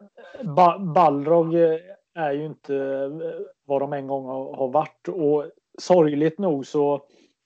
ba 0.43 0.79
Balrog 0.79 1.55
eh, 1.55 1.79
är 2.13 2.31
ju 2.31 2.45
inte 2.45 2.75
eh, 2.75 3.45
vad 3.65 3.81
de 3.81 3.93
en 3.93 4.07
gång 4.07 4.25
har 4.55 4.67
varit 4.67 5.07
och 5.07 5.45
sorgligt 5.77 6.39
nog 6.39 6.65
så 6.65 7.01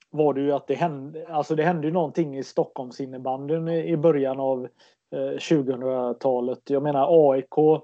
var 0.10 0.34
det 0.34 0.42
ju 0.42 0.52
att 0.52 0.68
det 0.68 0.76
hände, 0.76 1.28
alltså 1.28 1.56
det 1.56 1.64
hände 1.64 1.88
ju 1.88 1.94
någonting 1.94 2.38
i 2.38 2.44
Stockholmsinnebandyn 2.44 3.68
i 3.68 3.98
början 3.98 4.40
av 4.40 4.68
2000-talet. 5.12 6.70
Jag 6.70 6.84
menar 6.84 7.32
AIK 7.32 7.82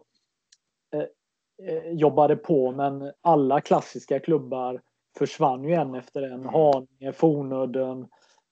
jobbade 1.86 2.36
på 2.36 2.72
men 2.72 3.12
alla 3.22 3.62
klassiska 3.62 4.20
klubbar 4.20 4.82
försvann 5.18 5.64
ju 5.64 5.74
en 5.74 5.96
efter 5.96 6.22
en. 6.22 6.34
Mm. 6.34 6.48
Haninge, 6.48 7.12
Fornudden, 7.14 8.02
Eh, 8.02 8.08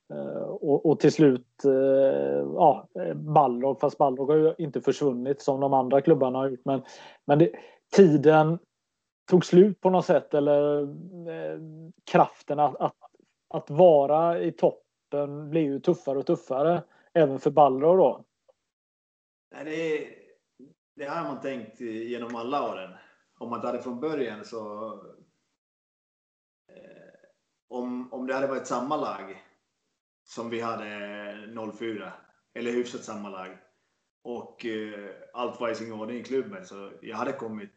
Eh, 0.09 0.43
och, 0.43 0.85
och, 0.85 0.99
till 0.99 1.11
slut, 1.11 1.65
eh, 1.65 1.71
ja, 2.55 2.87
Balrog, 3.15 3.79
fast 3.79 3.97
Balrog 3.97 4.29
har 4.29 4.37
ju 4.37 4.53
inte 4.57 4.81
försvunnit 4.81 5.41
som 5.41 5.59
de 5.59 5.73
andra 5.73 6.01
klubbarna 6.01 6.39
har 6.39 6.49
gjort. 6.49 6.65
Men, 6.65 6.83
men 7.25 7.39
det, 7.39 7.51
tiden 7.95 8.59
tog 9.29 9.45
slut 9.45 9.81
på 9.81 9.89
något 9.89 10.05
sätt 10.05 10.33
eller 10.33 10.81
eh, 10.81 11.59
kraften 12.11 12.59
att, 12.59 12.75
att, 12.75 12.95
att, 13.49 13.69
vara 13.69 14.39
i 14.39 14.51
toppen 14.51 15.49
blev 15.49 15.63
ju 15.63 15.79
tuffare 15.79 16.19
och 16.19 16.25
tuffare 16.25 16.83
även 17.13 17.39
för 17.39 17.51
Balrog 17.51 17.97
då. 17.97 18.23
Det, 19.63 20.07
det 20.95 21.05
har 21.05 21.23
man 21.23 21.41
tänkt 21.41 21.81
genom 21.81 22.35
alla 22.35 22.71
åren. 22.71 22.91
Om 23.39 23.49
man 23.49 23.61
tar 23.61 23.73
det 23.73 23.81
från 23.81 23.99
början 23.99 24.45
så 24.45 24.93
eh, 26.69 27.03
om, 27.67 28.13
om 28.13 28.27
det 28.27 28.33
hade 28.33 28.47
varit 28.47 28.67
samma 28.67 28.97
lag 28.97 29.43
som 30.23 30.49
vi 30.49 30.61
hade 30.61 31.71
04, 31.77 32.13
eller 32.53 32.71
hyfsat 32.71 33.03
samma 33.03 33.29
lag. 33.29 33.57
Och 34.23 34.65
eh, 34.65 35.09
allt 35.33 35.59
var 35.59 35.69
i 35.69 35.75
sin 35.75 35.91
ordning 35.91 36.17
i 36.17 36.23
klubben, 36.23 36.65
så 36.65 36.91
jag 37.01 37.17
hade 37.17 37.33
kommit 37.33 37.71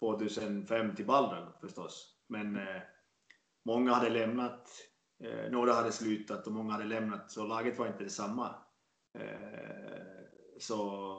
2005 0.00 0.94
till 0.96 1.06
Balden 1.06 1.48
förstås. 1.60 2.16
Men 2.28 2.56
eh, 2.56 2.82
många 3.64 3.92
hade 3.92 4.10
lämnat, 4.10 4.68
eh, 5.24 5.50
några 5.50 5.72
hade 5.72 5.92
slutat 5.92 6.46
och 6.46 6.52
många 6.52 6.72
hade 6.72 6.84
lämnat, 6.84 7.30
så 7.30 7.46
laget 7.46 7.78
var 7.78 7.86
inte 7.86 8.04
detsamma. 8.04 8.54
Eh, 9.18 10.22
så, 10.58 11.16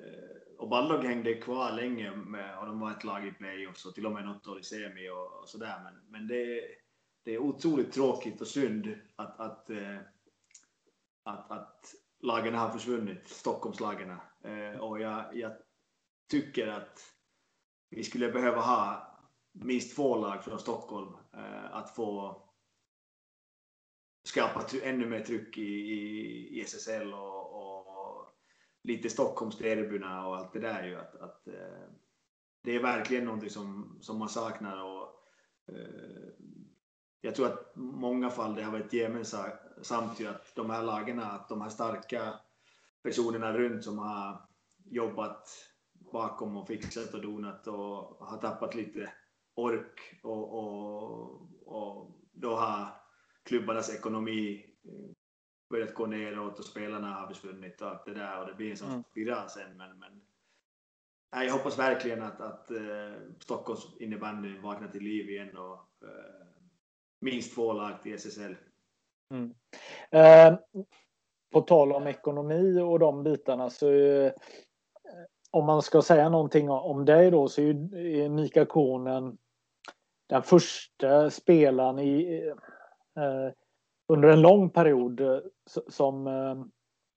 eh, 0.00 0.56
och 0.58 0.68
Balrog 0.68 1.04
hängde 1.04 1.34
kvar 1.34 1.72
länge 1.72 2.16
med, 2.16 2.58
och 2.58 2.66
de 2.66 2.80
var 2.80 2.90
ett 2.90 3.04
lag 3.04 3.26
i 3.26 3.32
playoffs 3.32 3.86
och 3.86 3.94
till 3.94 4.06
och 4.06 4.12
med 4.12 4.24
något 4.24 4.46
år 4.46 4.60
i 4.60 4.62
semi 4.62 5.08
och, 5.10 5.40
och 5.40 5.48
sådär. 5.48 5.80
Men, 5.84 6.10
men 6.10 6.28
det, 6.28 6.60
det 7.24 7.34
är 7.34 7.38
otroligt 7.38 7.92
tråkigt 7.92 8.40
och 8.40 8.46
synd 8.46 8.98
att, 9.16 9.40
att, 9.40 9.70
eh, 9.70 9.98
att, 11.22 11.50
att 11.50 11.94
lagen 12.20 12.54
har 12.54 12.70
försvunnit, 12.70 13.28
Stockholmslagen. 13.28 14.10
Eh, 14.44 14.80
och 14.80 15.00
jag, 15.00 15.36
jag 15.36 15.52
tycker 16.30 16.68
att 16.68 17.00
vi 17.90 18.04
skulle 18.04 18.32
behöva 18.32 18.60
ha 18.60 19.08
minst 19.52 19.96
två 19.96 20.16
lag 20.16 20.44
från 20.44 20.58
Stockholm 20.58 21.16
eh, 21.34 21.74
att 21.74 21.94
få 21.94 22.42
skapa 24.24 24.66
ännu 24.82 25.06
mer 25.06 25.20
tryck 25.20 25.58
i, 25.58 25.62
i, 25.62 26.58
i 26.58 26.60
SSL 26.60 27.14
och, 27.14 27.54
och 27.54 28.26
lite 28.82 29.10
Stockholmsderbyna 29.10 30.26
och 30.26 30.36
allt 30.36 30.52
det 30.52 30.60
där. 30.60 30.86
Ju, 30.86 30.96
att, 30.96 31.14
att, 31.14 31.48
eh, 31.48 31.88
det 32.62 32.76
är 32.76 32.82
verkligen 32.82 33.24
någonting 33.24 33.50
som, 33.50 33.98
som 34.00 34.18
man 34.18 34.28
saknar. 34.28 34.82
Och, 34.82 35.08
eh, 35.68 36.32
jag 37.24 37.34
tror 37.34 37.46
att 37.46 37.72
många 37.76 38.30
fall 38.30 38.54
det 38.54 38.62
har 38.62 38.72
varit 38.72 38.92
gemensamt 38.92 40.20
ju 40.20 40.26
att 40.26 40.54
de 40.54 40.70
här 40.70 40.82
lagen, 40.82 41.20
att 41.20 41.48
de 41.48 41.60
här 41.60 41.68
starka 41.68 42.34
personerna 43.02 43.52
runt 43.52 43.84
som 43.84 43.98
har 43.98 44.48
jobbat 44.84 45.48
bakom 46.12 46.56
och 46.56 46.66
fixat 46.66 47.14
och 47.14 47.22
donat 47.22 47.66
och 47.66 48.26
har 48.26 48.38
tappat 48.38 48.74
lite 48.74 49.12
ork 49.54 50.20
och, 50.22 50.58
och, 50.58 51.32
och 51.66 52.20
då 52.32 52.56
har 52.56 52.88
klubbarnas 53.42 53.94
ekonomi 53.94 54.66
börjat 55.70 55.94
gå 55.94 56.06
neråt 56.06 56.58
och 56.58 56.64
spelarna 56.64 57.14
har 57.14 57.26
försvunnit 57.26 57.80
och 57.80 57.88
allt 57.88 58.04
det 58.04 58.14
där 58.14 58.40
och 58.40 58.46
det 58.46 58.54
blir 58.54 58.70
en 58.70 58.76
sån 58.76 58.90
mm. 58.90 59.04
spiral 59.10 59.50
sen. 59.50 59.76
Men, 59.76 59.98
men 59.98 60.22
jag 61.30 61.52
hoppas 61.52 61.78
verkligen 61.78 62.22
att, 62.22 62.40
att 62.40 62.70
uh, 62.70 63.14
Stockholms 63.38 63.96
innebandy 64.00 64.58
vaknar 64.58 64.88
till 64.88 65.02
liv 65.02 65.30
igen 65.30 65.56
och 65.56 65.88
uh, 66.04 66.41
minst 67.22 67.54
två 67.54 67.72
lag 67.72 68.02
till 68.02 68.14
SSL. 68.14 68.56
Mm. 69.30 69.54
Eh, 70.10 70.58
på 71.52 71.60
tal 71.60 71.92
om 71.92 72.06
ekonomi 72.06 72.80
och 72.80 72.98
de 72.98 73.22
bitarna 73.22 73.70
så 73.70 73.92
eh, 73.92 74.32
om 75.50 75.66
man 75.66 75.82
ska 75.82 76.02
säga 76.02 76.28
någonting 76.28 76.70
om 76.70 77.04
dig 77.04 77.30
då 77.30 77.48
så 77.48 77.62
är 77.62 78.28
Mika 78.28 78.66
Konen 78.66 79.38
den 80.28 80.42
första 80.42 81.30
spelaren 81.30 81.98
i, 81.98 82.42
eh, 83.16 83.24
eh 83.24 83.52
under 84.08 84.28
en 84.28 84.42
lång 84.42 84.70
period 84.70 85.20
eh, 85.20 85.38
som, 85.88 86.26
eh, 86.26 86.64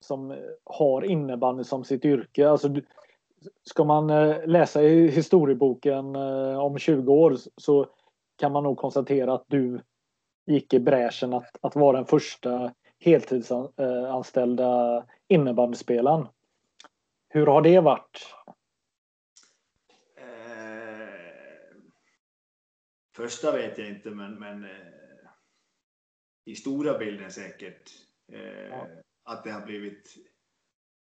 som 0.00 0.36
har 0.64 1.04
innebandy 1.04 1.64
som 1.64 1.84
sitt 1.84 2.04
yrke. 2.04 2.48
Alltså, 2.48 2.68
ska 3.62 3.84
man 3.84 4.10
eh, 4.10 4.46
läsa 4.46 4.82
i 4.82 5.08
historieboken 5.08 6.16
eh, 6.16 6.58
om 6.58 6.78
20 6.78 7.12
år 7.12 7.36
så 7.56 7.86
kan 8.36 8.52
man 8.52 8.64
nog 8.64 8.78
konstatera 8.78 9.34
att 9.34 9.44
du 9.46 9.80
gick 10.46 10.74
i 10.74 10.80
bräschen 10.80 11.32
att, 11.32 11.56
att 11.60 11.76
vara 11.76 11.96
den 11.96 12.06
första 12.06 12.74
heltidsanställda 12.98 15.06
innebandyspelaren. 15.28 16.28
Hur 17.28 17.46
har 17.46 17.62
det 17.62 17.80
varit? 17.80 18.34
Eh, 20.16 21.08
första 23.16 23.52
vet 23.52 23.78
jag 23.78 23.88
inte, 23.88 24.10
men, 24.10 24.34
men 24.34 24.64
eh, 24.64 24.70
i 26.44 26.54
stora 26.54 26.98
bilden 26.98 27.30
säkert. 27.30 27.90
Eh, 28.32 28.68
ja. 28.68 28.86
Att 29.24 29.44
det 29.44 29.50
har 29.50 29.66
blivit... 29.66 30.14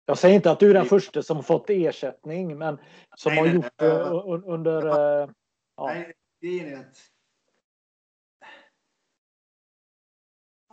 Jag 0.06 0.18
säger 0.18 0.34
inte 0.34 0.50
att 0.50 0.60
du 0.60 0.70
är 0.70 0.74
den 0.74 0.86
första 0.86 1.22
som 1.22 1.42
fått 1.42 1.70
ersättning, 1.70 2.58
men 2.58 2.78
som 3.16 3.34
nej, 3.34 3.38
har 3.38 3.46
nej, 3.46 3.54
gjort 3.54 3.72
det 3.76 4.00
under... 4.52 4.86
Ja. 4.86 5.28
ja. 5.76 5.86
Nej, 5.86 6.12
det 6.40 6.60
är 6.60 6.80
att 6.80 7.13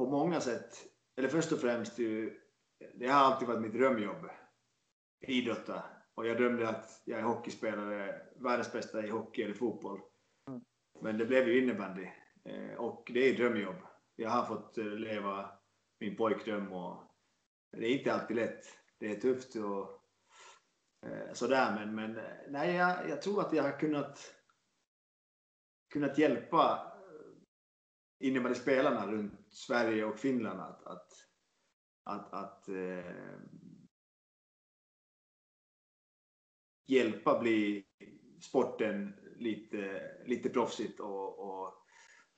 på 0.06 0.12
många 0.12 0.41
sätt, 0.41 0.86
eller 1.18 1.30
först 1.30 1.52
och 1.52 1.60
främst, 1.60 1.97
det 2.93 3.08
har 3.08 3.20
alltid 3.20 3.47
varit 3.47 3.62
mitt 3.62 3.74
drömjobb. 3.74 4.30
Idrotta. 5.28 5.84
Och 6.16 6.28
jag 6.28 6.38
drömde 6.38 6.70
att 6.70 7.02
jag 7.06 7.20
är 7.20 7.24
hockeyspelare, 7.24 8.22
världens 8.36 8.72
bästa 8.72 9.06
i 9.06 9.10
hockey 9.10 9.43
eller 9.43 9.54
fotboll. 9.54 10.02
Mm. 10.47 10.62
Men 11.02 11.18
det 11.18 11.26
blev 11.26 11.47
ju 11.47 11.64
innebandy. 11.64 12.08
Eh, 12.45 12.74
och 12.78 13.12
det 13.14 13.20
är 13.20 13.38
drömjobb. 13.38 13.76
Jag 14.16 14.30
har 14.30 14.45
fått 14.45 14.78
eh, 14.78 14.86
leva 14.86 15.52
min 15.99 16.16
pojkdröm 16.16 16.74
och 16.74 17.04
det 17.72 17.86
är 17.86 17.97
inte 17.97 18.14
alltid 18.14 18.36
lätt. 18.38 18.66
Det 18.99 19.12
är 19.12 19.20
tufft 19.20 19.56
och 19.56 20.02
eh, 21.06 21.34
sådär. 21.34 21.76
Men, 21.76 21.95
men 21.95 22.20
nej, 22.49 22.76
jag, 22.76 23.10
jag 23.10 23.22
tror 23.22 23.41
att 23.41 23.54
jag 23.54 23.64
har 23.64 23.80
kunnat, 23.80 24.36
kunnat 25.93 26.18
hjälpa 26.18 26.90
innebandyspelarna 28.22 29.07
runt 29.07 29.34
Sverige 29.49 30.05
och 30.05 30.19
Finland 30.19 30.59
att, 30.61 30.88
att, 30.88 31.11
att, 32.03 32.34
att 32.34 32.69
eh, 32.69 33.11
hjälpa 36.88 37.39
bli 37.39 37.86
sporten 38.41 39.13
lite, 39.38 40.01
lite 40.26 40.49
proffsigt 40.49 40.99
och, 40.99 41.39
och 41.39 41.74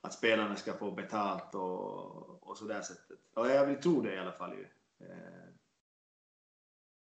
att 0.00 0.12
spelarna 0.12 0.56
ska 0.56 0.72
få 0.72 0.90
betalt 0.90 1.54
och, 1.54 2.48
och 2.48 2.56
så 2.56 2.64
där 2.64 2.80
sättet. 2.80 3.18
Ja, 3.34 3.48
jag 3.48 3.66
vill 3.66 3.80
tro 3.80 4.00
det 4.00 4.14
i 4.14 4.18
alla 4.18 4.32
fall. 4.32 4.52
Ju. 4.52 4.62
Eh. 5.06 5.44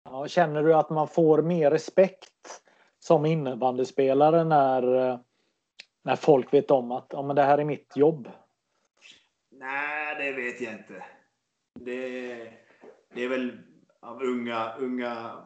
Ja, 0.03 0.27
känner 0.27 0.63
du 0.63 0.73
att 0.73 0.89
man 0.89 1.07
får 1.07 1.41
mer 1.41 1.71
respekt 1.71 2.61
som 2.99 3.25
innebandyspelare 3.25 4.43
när, 4.43 5.09
eh, 5.09 5.19
när 6.03 6.15
folk 6.15 6.53
vet 6.53 6.71
om 6.71 6.91
att 6.91 7.07
ja, 7.09 7.21
men 7.21 7.35
det 7.35 7.43
här 7.43 7.57
är 7.57 7.65
mitt 7.65 7.97
jobb? 7.97 8.29
Nej, 9.59 10.15
det 10.15 10.31
vet 10.31 10.61
jag 10.61 10.73
inte. 10.73 11.05
Det, 11.79 12.35
det 13.13 13.23
är 13.23 13.29
väl 13.29 13.57
av 14.01 14.23
unga, 14.23 14.73
unga 14.75 15.43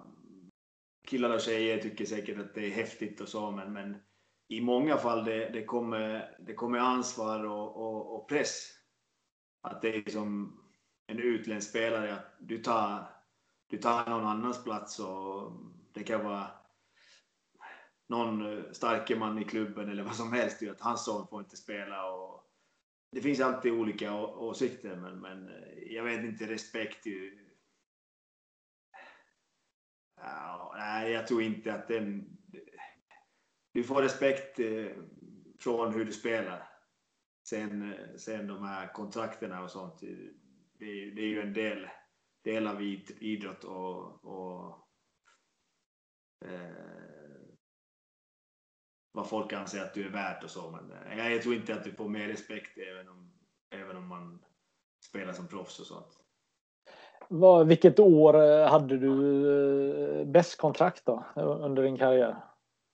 killar 1.08 1.36
och 1.36 1.42
tjejer 1.42 1.78
tycker 1.78 2.06
säkert 2.06 2.40
att 2.40 2.56
det 2.56 2.66
är 2.66 2.72
häftigt 2.72 3.22
och 3.22 3.28
så, 3.28 3.52
men, 3.52 3.74
men 3.74 3.98
i 4.48 4.62
många 4.62 4.98
fall 4.98 5.26
det, 5.26 5.50
det, 5.50 5.66
kommer, 5.66 6.36
det 6.40 6.54
kommer 6.54 6.78
ansvar 6.78 7.46
och, 7.46 7.78
och, 7.78 8.16
och, 8.16 8.30
press. 8.30 8.70
Att 9.62 9.82
det 9.82 9.96
är 9.96 10.12
som 10.12 10.60
en 11.08 11.20
utländsk 11.20 11.70
spelare, 11.70 12.14
att 12.14 12.36
du 12.40 12.58
tar, 12.58 13.10
du 13.70 13.78
tar 13.78 14.10
någon 14.10 14.26
annans 14.26 14.64
plats 14.64 15.00
och 15.00 15.52
det 15.94 16.04
kan 16.04 16.24
vara 16.24 16.48
någon 18.10 18.64
starke 18.74 19.16
man 19.16 19.40
i 19.40 19.44
klubben 19.44 19.90
eller 19.90 20.04
vad 20.04 20.16
som 20.16 20.34
helst, 20.34 20.64
att 20.64 20.82
hans 20.82 21.06
son 21.06 21.28
får 21.28 21.40
inte 21.40 21.58
spela 21.58 22.12
och 22.12 22.41
det 23.12 23.22
finns 23.22 23.40
alltid 23.40 23.72
olika 23.72 24.16
åsikter, 24.22 24.96
men, 24.96 25.20
men 25.20 25.50
eh, 25.50 25.94
jag 25.94 26.04
vet 26.04 26.24
inte, 26.24 26.48
respekt 26.48 27.06
ju... 27.06 27.48
Ja, 30.16 30.74
nej, 30.78 31.12
jag 31.12 31.28
tror 31.28 31.42
inte 31.42 31.74
att 31.74 31.88
den... 31.88 32.38
Du 33.74 33.84
får 33.84 34.02
respekt 34.02 34.60
eh, 34.60 34.92
från 35.60 35.94
hur 35.94 36.06
du 36.06 36.12
spelar. 36.12 36.70
Sen, 37.48 37.94
eh, 37.94 38.16
sen 38.18 38.48
de 38.48 38.64
här 38.64 38.94
kontrakterna 38.94 39.64
och 39.64 39.72
sånt, 39.72 40.00
det, 40.80 41.12
det 41.12 41.22
är 41.22 41.28
ju 41.28 41.42
en 41.42 41.54
del, 41.54 41.90
del 42.44 42.68
av 42.68 42.82
idrott 42.82 43.64
och, 43.64 44.26
och 44.26 44.88
eh, 46.46 47.21
vad 49.12 49.30
folk 49.30 49.54
anser 49.54 49.82
att 49.82 49.94
du 49.94 50.06
är 50.06 50.10
värd 50.10 50.44
och 50.44 50.50
så. 50.50 50.72
Men 50.72 50.92
eh, 50.92 51.34
jag 51.34 51.42
tror 51.42 51.56
inte 51.56 51.74
att 51.74 51.84
du 51.84 51.92
får 51.92 52.10
mer 52.10 52.28
respekt 52.28 52.78
även 52.78 53.10
om, 53.10 53.32
även 53.70 53.98
om 53.98 54.08
man 54.08 54.40
spelar 55.04 55.34
som 55.34 55.48
proffs 55.48 55.80
och 55.80 55.86
sånt. 55.86 56.18
Vad, 57.28 57.68
vilket 57.68 58.00
år 58.00 58.44
eh, 58.44 58.70
hade 58.70 58.98
du 58.98 59.12
eh, 60.20 60.26
bäst 60.26 60.58
kontrakt 60.58 61.06
då 61.06 61.26
under 61.36 61.84
din 61.84 61.98
karriär? 61.98 62.36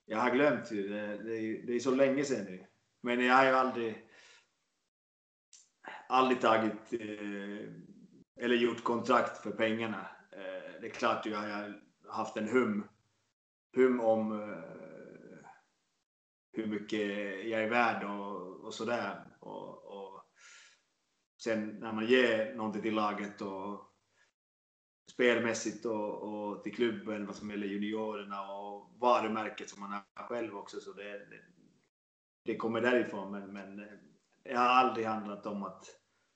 Jag 0.06 0.18
har 0.18 0.32
glömt 0.32 0.72
ju. 0.72 0.88
Det, 0.88 1.18
det, 1.18 1.62
det 1.68 1.76
är 1.76 1.80
så 1.80 1.92
länge 1.92 2.24
sedan 2.24 2.46
nu. 2.46 2.66
Men 3.02 3.26
jag 3.26 3.36
har 3.36 3.46
ju 3.46 3.52
aldrig, 3.52 4.08
aldrig 6.08 6.42
tagit 6.42 6.94
eller 8.40 8.56
gjort 8.56 8.84
kontrakt 8.84 9.38
för 9.38 9.52
pengarna. 9.52 10.08
Det 10.82 10.88
är 10.88 10.92
klart 10.92 11.26
jag 11.26 11.38
har 11.38 11.82
haft 12.10 12.38
en 12.38 12.48
hum, 12.48 12.88
hum 13.76 14.02
om 14.02 14.54
hur 16.58 16.68
mycket 16.68 17.00
jag 17.46 17.64
är 17.64 17.70
värd 17.70 18.04
och, 18.04 18.66
och 18.66 18.74
sådär. 18.74 19.24
Och, 19.40 19.86
och, 19.86 20.24
sen 21.44 21.80
när 21.80 21.94
man 21.94 22.08
ger 22.08 22.56
någonting 22.56 22.82
till 22.82 22.96
laget 22.96 23.42
och 23.42 23.94
spelmässigt 25.12 25.86
och, 25.86 26.24
och 26.24 26.64
till 26.64 26.76
klubben, 26.76 27.26
vad 27.26 27.36
som 27.36 27.50
gäller 27.50 27.68
juniorerna 27.68 28.52
och 28.52 29.00
varumärket 29.00 29.70
som 29.70 29.80
man 29.80 29.92
har 29.92 30.28
själv 30.28 30.56
också. 30.56 30.80
Så 30.80 30.94
det, 30.94 31.12
det, 31.12 31.42
det 32.46 32.56
kommer 32.56 32.82
därifrån. 32.82 33.32
Men, 33.32 33.54
men 33.54 33.78
det 34.44 34.56
har 34.56 34.66
aldrig 34.66 35.06
handlat 35.06 35.46
om 35.46 35.64
att 35.64 35.86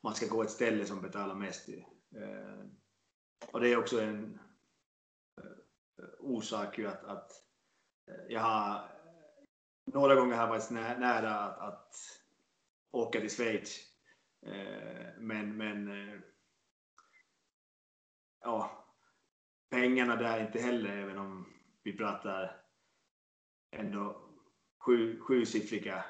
man 0.04 0.16
ska 0.16 0.28
gå 0.28 0.44
ett 0.44 0.52
ställe 0.52 0.86
som 0.86 1.02
betalar 1.02 1.36
mest. 1.36 1.70
Eh, 2.16 2.66
och 3.52 3.60
det 3.60 3.70
är 3.70 3.78
också 3.78 4.02
en 4.02 4.40
eh, 5.42 6.06
orsak 6.20 6.80
ju 6.80 6.88
att, 6.88 7.04
att 7.04 7.32
jag 8.30 8.42
har 8.42 9.01
några 9.86 10.16
gånger 10.16 10.36
har 10.36 10.44
jag 10.44 10.50
varit 10.50 10.70
nära 11.00 11.36
att, 11.36 11.60
att 11.60 11.96
åka 12.92 13.20
till 13.20 13.30
Schweiz. 13.30 13.80
Eh, 14.46 15.08
men, 15.18 15.58
men 15.58 15.88
eh, 15.88 16.20
ja, 18.42 18.86
pengarna 19.70 20.16
där 20.16 20.46
inte 20.46 20.60
heller, 20.60 20.98
även 20.98 21.18
om 21.18 21.54
vi 21.84 21.98
pratar 21.98 22.62
ändå 23.72 24.30
sju, 24.80 25.20
sjusiffriga 25.20 26.06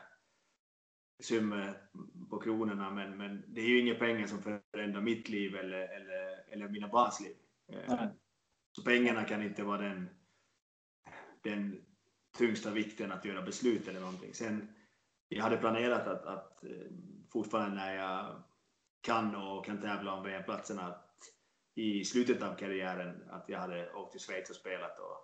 summor 1.19 1.89
på 2.29 2.39
kronorna. 2.39 2.91
Men, 2.91 3.17
men 3.17 3.43
det 3.47 3.61
är 3.61 3.65
ju 3.65 3.79
inga 3.79 3.95
pengar 3.95 4.27
som 4.27 4.41
förändrar 4.41 5.01
mitt 5.01 5.29
liv 5.29 5.55
eller, 5.55 5.87
eller, 5.87 6.53
eller 6.53 6.69
mina 6.69 6.87
barns 6.87 7.19
liv. 7.19 7.35
Eh, 7.67 8.05
så 8.71 8.83
pengarna 8.83 9.23
kan 9.23 9.43
inte 9.43 9.63
vara 9.63 9.81
den, 9.81 10.09
den 11.41 11.85
tyngsta 12.41 12.71
vikten 12.71 13.11
att 13.11 13.25
göra 13.25 13.41
beslut 13.41 13.87
eller 13.87 13.99
någonting. 13.99 14.33
Sen, 14.33 14.67
jag 15.29 15.43
hade 15.43 15.57
planerat 15.57 16.07
att, 16.07 16.25
att 16.25 16.63
eh, 16.63 16.69
fortfarande 17.29 17.75
när 17.75 17.95
jag 17.95 18.43
kan 19.01 19.35
och 19.35 19.65
kan 19.65 19.81
tävla 19.81 20.13
om 20.13 20.23
VM-platserna 20.23 20.81
att 20.81 21.07
i 21.75 22.05
slutet 22.05 22.43
av 22.43 22.55
karriären 22.55 23.23
att 23.29 23.49
jag 23.49 23.59
hade 23.59 23.93
åkt 23.93 24.11
till 24.11 24.21
Schweiz 24.21 24.49
och 24.49 24.55
spelat 24.55 24.99
och 24.99 25.17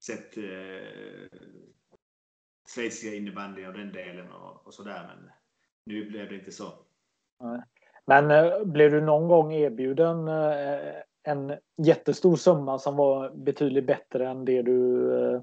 sett 0.00 0.36
eh, 0.36 1.38
schweiziska 2.74 3.16
innebandy 3.16 3.66
och 3.66 3.72
den 3.72 3.92
delen 3.92 4.32
och, 4.32 4.66
och 4.66 4.74
sådär. 4.74 5.06
Men 5.08 5.30
nu 5.84 6.10
blev 6.10 6.28
det 6.28 6.34
inte 6.34 6.52
så. 6.52 6.72
Men 8.06 8.30
eh, 8.30 8.64
blev 8.64 8.90
du 8.90 9.00
någon 9.00 9.28
gång 9.28 9.52
erbjuden 9.52 10.28
eh, 10.28 11.02
en 11.22 11.58
jättestor 11.76 12.36
summa 12.36 12.78
som 12.78 12.96
var 12.96 13.30
betydligt 13.30 13.86
bättre 13.86 14.28
än 14.28 14.44
det 14.44 14.62
du 14.62 15.12
eh, 15.14 15.40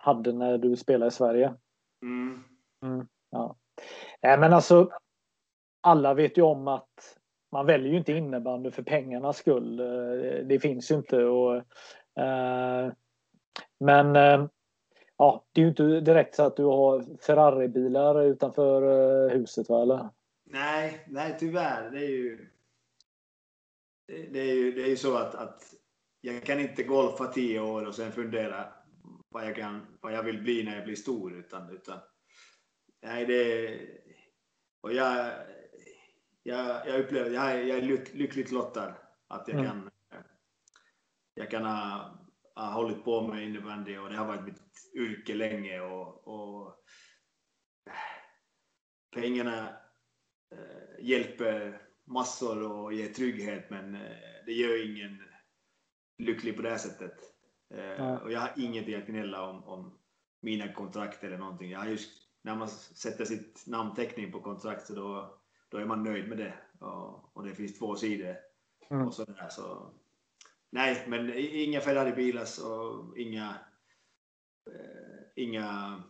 hade 0.00 0.32
när 0.32 0.58
du 0.58 0.76
spelade 0.76 1.08
i 1.08 1.12
Sverige. 1.12 1.54
Mm. 2.02 2.44
Mm, 2.82 3.06
ja. 3.30 3.56
Nej, 4.22 4.38
men 4.38 4.52
alltså, 4.52 4.90
alla 5.80 6.14
vet 6.14 6.38
ju 6.38 6.42
om 6.42 6.68
att 6.68 7.18
man 7.52 7.66
väljer 7.66 7.92
ju 7.92 7.98
inte 7.98 8.12
innebandy 8.12 8.70
för 8.70 8.82
pengarnas 8.82 9.36
skull. 9.36 9.76
Det 10.48 10.60
finns 10.62 10.90
ju 10.90 10.94
inte. 10.94 11.24
Och, 11.24 11.56
eh, 12.22 12.92
men 13.80 14.16
eh, 14.16 14.46
ja, 15.16 15.44
det 15.52 15.60
är 15.60 15.62
ju 15.62 15.68
inte 15.68 16.00
direkt 16.00 16.34
så 16.34 16.42
att 16.42 16.56
du 16.56 16.64
har 16.64 17.04
Ferrari-bilar 17.20 18.22
utanför 18.22 18.82
eh, 18.82 19.30
huset, 19.30 19.68
va? 19.68 19.82
Eller? 19.82 20.08
Nej, 20.44 21.04
nej 21.08 21.36
tyvärr. 21.38 21.90
Det 21.90 21.98
är 21.98 22.10
ju, 22.10 22.50
det 24.06 24.40
är 24.40 24.54
ju, 24.54 24.72
det 24.72 24.82
är 24.82 24.88
ju 24.88 24.96
så 24.96 25.16
att, 25.16 25.34
att 25.34 25.74
jag 26.20 26.42
kan 26.44 26.60
inte 26.60 26.82
golfa 26.82 27.26
tio 27.26 27.60
år 27.60 27.86
och 27.86 27.94
sen 27.94 28.12
fundera 28.12 28.79
vad 29.30 29.46
jag, 29.46 29.56
kan, 29.56 29.98
vad 30.00 30.12
jag 30.12 30.22
vill 30.22 30.42
bli 30.42 30.64
när 30.64 30.76
jag 30.76 30.84
blir 30.84 30.96
stor. 30.96 31.38
Utan, 31.38 31.70
utan, 31.70 31.98
nej, 33.02 33.26
det, 33.26 33.80
och 34.80 34.92
jag, 34.92 35.32
jag, 36.42 36.88
jag 36.88 37.00
upplever 37.00 37.30
jag 37.30 37.68
jag 37.68 37.78
är 37.78 38.16
lyckligt 38.16 38.50
lottad 38.50 38.94
att 39.28 39.48
jag 39.48 39.58
mm. 39.58 39.66
kan, 39.66 39.90
jag 41.34 41.50
kan 41.50 41.64
ha, 41.64 42.18
ha 42.54 42.72
hållit 42.72 43.04
på 43.04 43.28
med 43.28 43.44
innebandy 43.44 43.98
och 43.98 44.10
det 44.10 44.16
har 44.16 44.26
varit 44.26 44.44
mitt 44.44 44.62
yrke 44.94 45.34
länge. 45.34 45.80
Och, 45.80 46.28
och 46.28 46.84
pengarna 49.14 49.68
eh, 50.52 51.04
hjälper 51.04 51.82
massor 52.04 52.72
och 52.72 52.92
ger 52.92 53.08
trygghet 53.08 53.70
men 53.70 53.94
eh, 53.94 54.44
det 54.46 54.52
gör 54.52 54.90
ingen 54.90 55.22
lycklig 56.18 56.56
på 56.56 56.62
det 56.62 56.78
sättet. 56.78 57.39
Eh, 57.74 57.84
ja. 57.84 58.18
Och 58.18 58.32
jag 58.32 58.40
har 58.40 58.52
ingenting 58.56 58.94
att 58.94 59.06
gnälla 59.06 59.48
om, 59.48 59.64
om 59.64 59.98
mina 60.40 60.72
kontrakt 60.72 61.24
eller 61.24 61.38
någonting. 61.38 61.70
Jag 61.70 61.78
har 61.78 61.86
just, 61.86 62.10
när 62.42 62.54
man 62.56 62.68
sätter 62.68 63.24
sitt 63.24 63.66
namnteckning 63.66 64.32
på 64.32 64.40
kontrakt 64.40 64.86
så 64.86 64.94
då, 64.94 65.38
då 65.68 65.78
är 65.78 65.84
man 65.84 66.02
nöjd 66.02 66.28
med 66.28 66.38
det. 66.38 66.54
Och, 66.78 67.36
och 67.36 67.44
det 67.44 67.54
finns 67.54 67.78
två 67.78 67.96
sidor. 67.96 68.36
Mm. 68.90 69.06
Och 69.06 69.14
sådär, 69.14 69.48
så. 69.50 69.90
Nej, 70.70 71.04
men 71.08 71.32
inga 71.36 71.80
Ferrari-bilar 71.80 72.46
och 72.66 73.18
inga, 73.18 73.54
eh, 74.70 75.22
inga, 75.36 76.02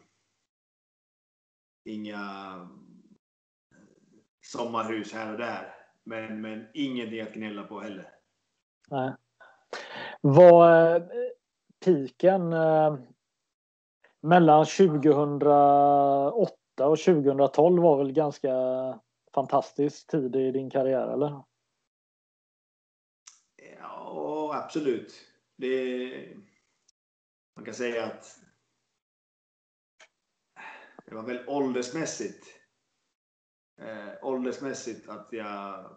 inga 1.85 2.69
sommarhus 4.41 5.13
här 5.13 5.33
och 5.33 5.39
där. 5.39 5.75
Men, 6.05 6.41
men 6.41 6.67
ingenting 6.75 7.21
att 7.21 7.35
gnälla 7.35 7.63
på 7.63 7.81
heller. 7.81 8.11
Nej. 8.91 9.15
Var 10.21 10.97
eh, 10.97 11.30
piken 11.85 12.53
eh, 12.53 12.99
mellan 14.21 14.67
2008 14.67 16.55
och 16.81 16.99
2012 16.99 17.83
var 17.83 17.99
väl 17.99 18.13
ganska 18.13 18.55
fantastisk 19.35 20.07
tid 20.07 20.37
i 20.37 20.51
din 20.51 20.71
karriär, 20.71 21.09
eller? 21.13 21.43
Ja, 23.79 24.63
absolut. 24.65 25.13
Det, 25.57 26.37
man 27.57 27.65
kan 27.65 27.75
säga 27.75 28.07
att 28.07 28.41
det 31.07 31.15
var 31.15 31.23
väl 31.23 31.49
åldersmässigt 31.49 32.47
eh, 33.81 34.09
åldersmässigt 34.23 35.09
att 35.09 35.29
jag 35.31 35.91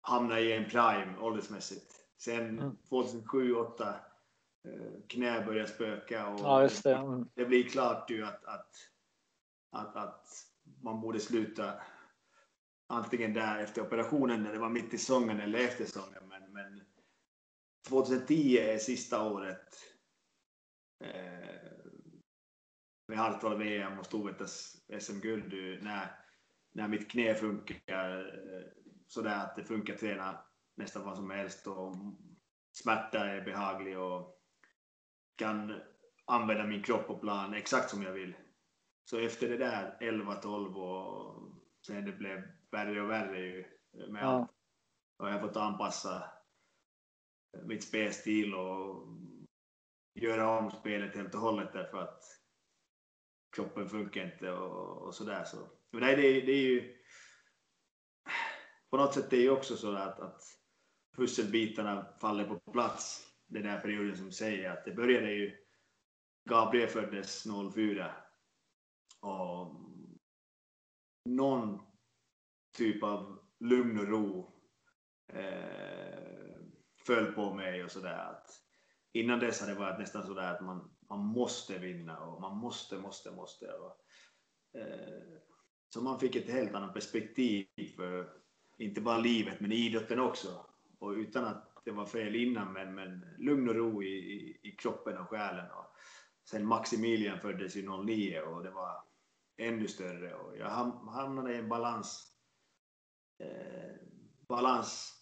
hamnade 0.00 0.40
i 0.40 0.52
en 0.52 0.70
prime 0.70 1.18
åldersmässigt. 1.18 2.05
Sen 2.18 2.58
mm. 2.58 2.76
2007-2008 2.90 3.88
eh, 3.88 3.96
knä 5.06 5.44
började 5.44 5.68
spöka 5.68 6.26
och 6.26 6.40
ja, 6.40 6.68
det. 6.82 6.94
Mm. 6.94 7.28
det. 7.34 7.44
blir 7.44 7.68
klart 7.68 8.10
ju 8.10 8.24
att, 8.24 8.44
att, 8.44 8.76
att, 9.72 9.96
att 9.96 10.26
man 10.82 11.00
borde 11.00 11.20
sluta 11.20 11.80
antingen 12.86 13.34
där 13.34 13.58
efter 13.58 13.82
operationen 13.82 14.42
när 14.42 14.52
det 14.52 14.58
var 14.58 14.68
mitt 14.68 14.94
i 14.94 14.98
säsongen 14.98 15.40
eller 15.40 15.58
efter 15.58 15.84
säsongen. 15.84 16.28
Men, 16.28 16.52
men 16.52 16.82
2010 17.88 18.58
är 18.58 18.78
sista 18.78 19.32
året 19.32 19.74
eh, 21.04 21.76
med 23.08 23.18
Hartwall 23.18 23.58
VM 23.58 23.98
och 23.98 24.06
Storvretas 24.06 24.76
SM-guld 25.00 25.82
när, 25.82 26.20
när 26.72 26.88
mitt 26.88 27.10
knä 27.10 27.34
funkar 27.34 28.18
eh, 28.18 28.66
sådär 29.06 29.44
att 29.44 29.56
det 29.56 29.64
funkar 29.64 29.94
att 29.94 30.00
träna 30.00 30.38
nästan 30.76 31.04
vad 31.04 31.16
som 31.16 31.30
helst 31.30 31.66
och 31.66 31.96
smärta 32.72 33.18
är 33.18 33.44
behaglig 33.44 33.98
och 33.98 34.40
kan 35.36 35.80
använda 36.24 36.64
min 36.64 36.82
kropp 36.82 37.10
och 37.10 37.20
plan 37.20 37.54
exakt 37.54 37.90
som 37.90 38.02
jag 38.02 38.12
vill. 38.12 38.36
Så 39.04 39.18
efter 39.18 39.48
det 39.48 39.56
där 39.56 39.98
11-12 40.00 40.74
och 40.74 41.42
sen 41.86 42.04
det 42.04 42.12
blev 42.12 42.42
värre 42.70 43.02
och 43.02 43.10
värre 43.10 43.38
ju 43.38 43.64
med 44.08 44.22
ja. 44.22 44.26
allt. 44.26 44.50
Och 45.18 45.28
jag 45.28 45.32
har 45.32 45.40
fått 45.40 45.56
anpassa 45.56 46.30
mitt 47.62 47.84
spelstil 47.84 48.54
och 48.54 49.08
göra 50.14 50.58
om 50.58 50.70
spelet 50.70 51.14
helt 51.14 51.34
och 51.34 51.40
hållet 51.40 51.72
därför 51.72 51.98
att 51.98 52.22
kroppen 53.56 53.88
funkar 53.88 54.32
inte 54.32 54.52
och, 54.52 55.06
och 55.06 55.14
sådär. 55.14 55.44
Så. 55.44 55.56
Men 55.90 56.00
nej, 56.00 56.16
det, 56.16 56.22
det 56.22 56.52
är 56.52 56.62
ju 56.62 56.96
på 58.90 58.96
något 58.96 59.14
sätt 59.14 59.32
är 59.32 59.36
det 59.36 59.42
ju 59.42 59.50
också 59.50 59.76
så 59.76 59.96
att, 59.96 60.20
att 60.20 60.42
pusselbitarna 61.16 62.06
faller 62.20 62.44
på 62.44 62.72
plats 62.72 63.26
den 63.46 63.64
här 63.64 63.80
perioden 63.80 64.16
som 64.16 64.32
säger 64.32 64.70
att 64.70 64.84
det 64.84 64.92
började 64.92 65.32
ju 65.32 65.56
Gabriel 66.48 66.88
föddes 66.88 67.44
04 67.74 68.14
och 69.20 69.74
någon 71.24 71.80
typ 72.76 73.02
av 73.02 73.38
lugn 73.60 73.98
och 73.98 74.08
ro 74.08 74.52
eh, 75.32 76.58
föll 77.06 77.32
på 77.32 77.54
mig 77.54 77.84
och 77.84 77.90
sådär. 77.90 78.36
Innan 79.12 79.38
dess 79.38 79.60
hade 79.60 79.72
det 79.72 79.78
varit 79.78 79.98
nästan 79.98 80.26
sådär 80.26 80.54
att 80.54 80.60
man, 80.60 80.96
man 81.08 81.20
måste 81.20 81.78
vinna 81.78 82.20
och 82.20 82.40
man 82.40 82.56
måste, 82.56 82.98
måste, 82.98 83.30
måste. 83.30 83.66
Och, 83.66 84.00
eh, 84.80 85.38
så 85.88 86.00
man 86.00 86.20
fick 86.20 86.36
ett 86.36 86.50
helt 86.50 86.74
annat 86.74 86.94
perspektiv 86.94 87.66
för 87.96 88.30
inte 88.78 89.00
bara 89.00 89.18
livet 89.18 89.60
men 89.60 89.72
idrotten 89.72 90.20
också. 90.20 90.66
Och 90.98 91.10
utan 91.10 91.44
att 91.44 91.72
det 91.84 91.90
var 91.90 92.06
fel 92.06 92.36
innan 92.36 92.72
men, 92.72 92.94
men 92.94 93.20
lugn 93.38 93.68
och 93.68 93.74
ro 93.74 94.02
i, 94.02 94.06
i, 94.06 94.60
i 94.62 94.70
kroppen 94.72 95.18
och 95.18 95.28
själen. 95.28 95.70
Och 95.70 95.96
sen 96.50 96.66
Maximilian 96.66 97.40
föddes 97.40 97.76
ju 97.76 98.04
09 98.04 98.40
och 98.40 98.62
det 98.62 98.70
var 98.70 99.02
ännu 99.56 99.88
större 99.88 100.34
och 100.34 100.56
jag 100.56 100.68
hamnade 100.68 101.54
i 101.54 101.58
en 101.58 101.68
balans 101.68 102.32
eh, 103.38 103.94
balans 104.48 105.12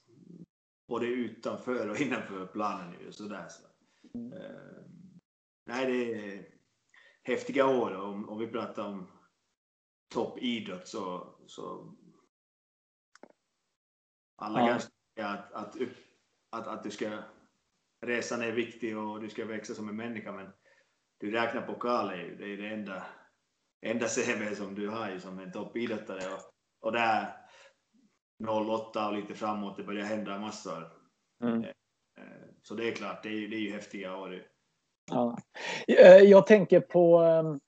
både 0.89 1.07
utanför 1.07 1.89
och 1.89 2.01
innanför 2.01 2.47
planen. 2.47 3.01
Ju, 3.01 3.13
sådär, 3.13 3.49
så. 3.49 3.67
Eh, 4.37 4.85
nej, 5.67 5.87
det 5.87 6.35
är 6.35 6.49
häftiga 7.23 7.67
år 7.67 7.95
om, 7.95 8.29
om 8.29 8.39
vi 8.39 8.47
pratar 8.47 8.87
om 8.87 9.11
toppidrott 10.09 10.89
så, 10.89 11.37
så 11.47 11.95
alla 14.37 14.61
ja. 14.61 14.67
kanske 14.67 14.91
att, 15.21 15.53
att, 15.53 15.77
att, 16.51 16.67
att 16.67 16.85
du 16.85 16.91
ska 16.91 17.19
resan 18.07 18.43
är 18.43 18.53
viktig 18.53 18.99
och 18.99 19.21
du 19.21 19.29
ska 19.29 19.45
växa 19.45 19.75
som 19.75 19.89
en 19.89 19.97
människa 19.97 20.33
men 20.33 20.47
du 21.19 21.31
räknar 21.31 21.63
pokaler 21.63 22.37
det 22.39 22.53
är 22.53 22.57
det 22.57 22.69
enda, 22.69 23.07
enda 23.83 24.07
CV 24.07 24.55
som 24.55 24.75
du 24.75 24.89
har 24.89 25.19
som 25.19 25.39
en 25.39 25.53
toppidrottare 25.53 26.35
och, 26.35 26.41
och 26.81 26.93
där 26.93 27.45
08 28.49 29.09
och 29.09 29.15
lite 29.15 29.35
framåt, 29.35 29.77
det 29.77 29.83
börjar 29.83 30.05
hända 30.05 30.39
massor. 30.39 30.93
Mm. 31.43 31.65
Eh, 31.65 31.69
eh, 32.19 32.45
så 32.63 32.75
det 32.75 32.89
är 32.89 32.93
klart, 32.93 33.23
det 33.23 33.29
är, 33.29 33.49
det 33.49 33.57
är 33.57 33.61
ju 33.61 33.73
häftiga 33.73 34.17
år. 34.17 34.43
Ja. 35.11 35.39
Eh, 35.89 36.17
jag 36.17 36.47
tänker 36.47 36.81
på 36.81 37.19
ehm, 37.19 37.61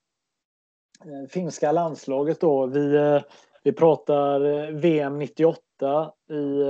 finska 1.29 1.73
landslaget 1.73 2.41
då. 2.41 2.67
Vi, 2.67 3.21
vi 3.63 3.73
pratar 3.73 4.73
VM 4.73 5.19
98 5.19 6.13
i, 6.31 6.63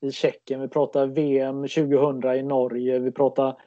i 0.00 0.12
Tjeckien, 0.12 0.60
vi 0.60 0.68
pratar 0.68 1.06
VM 1.06 1.62
2000 1.62 2.34
i 2.34 2.42
Norge, 2.42 2.98
vi 2.98 3.12
pratar 3.12 3.62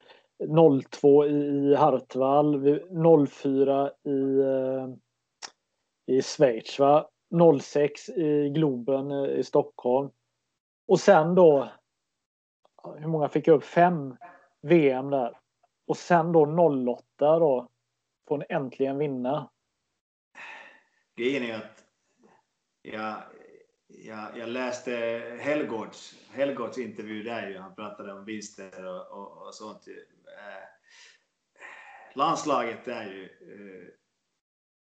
02 0.91 1.25
i 1.25 1.75
Hartwall, 1.75 2.79
04 3.27 3.91
i, 4.03 4.39
eh, 4.39 4.87
i 6.05 6.21
Schweiz. 6.21 6.79
Va? 6.79 7.09
06 7.61 8.09
i 8.09 8.49
Globen 8.49 9.11
eh, 9.11 9.29
i 9.29 9.43
Stockholm. 9.43 10.09
Och 10.87 10.99
sen 10.99 11.35
då, 11.35 11.69
hur 12.97 13.07
många 13.07 13.29
fick 13.29 13.47
jag 13.47 13.55
upp? 13.55 13.63
Fem 13.63 14.17
VM 14.61 15.09
där. 15.09 15.39
Och 15.87 15.97
sen 15.97 16.31
då 16.31 16.45
08 16.95 17.39
då, 17.39 17.67
får 18.27 18.37
ni 18.37 18.45
äntligen 18.49 18.97
vinna. 18.97 19.49
Grejen 21.15 21.43
är 21.43 21.55
att 21.55 21.85
jag, 22.81 23.15
jag, 23.97 24.37
jag 24.37 24.49
läste 24.49 24.91
Helgårds, 25.39 26.15
Helgårds 26.31 26.77
intervju 26.77 27.23
där 27.23 27.49
ju. 27.49 27.57
Han 27.57 27.75
pratade 27.75 28.13
om 28.13 28.25
vinster 28.25 28.85
och, 28.85 29.11
och, 29.11 29.47
och 29.47 29.55
sånt. 29.55 29.87
Eh, 29.87 30.63
landslaget 32.15 32.87
är 32.87 33.05
ju 33.05 33.23
eh, 33.23 33.93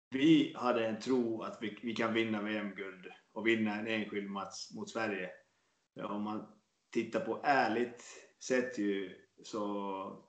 vi 0.09 0.53
hade 0.57 0.87
en 0.87 0.99
tro 0.99 1.41
att 1.41 1.57
vi, 1.61 1.79
vi 1.81 1.95
kan 1.95 2.13
vinna 2.13 2.41
VM-guld 2.41 3.07
och 3.33 3.47
vinna 3.47 3.79
en 3.79 3.87
enskild 3.87 4.29
match 4.29 4.71
mot 4.75 4.89
Sverige. 4.89 5.31
Om 6.03 6.23
man 6.23 6.47
tittar 6.91 7.19
på 7.19 7.41
ärligt 7.43 8.03
sett 8.39 8.77
ju 8.77 9.15
så 9.43 10.23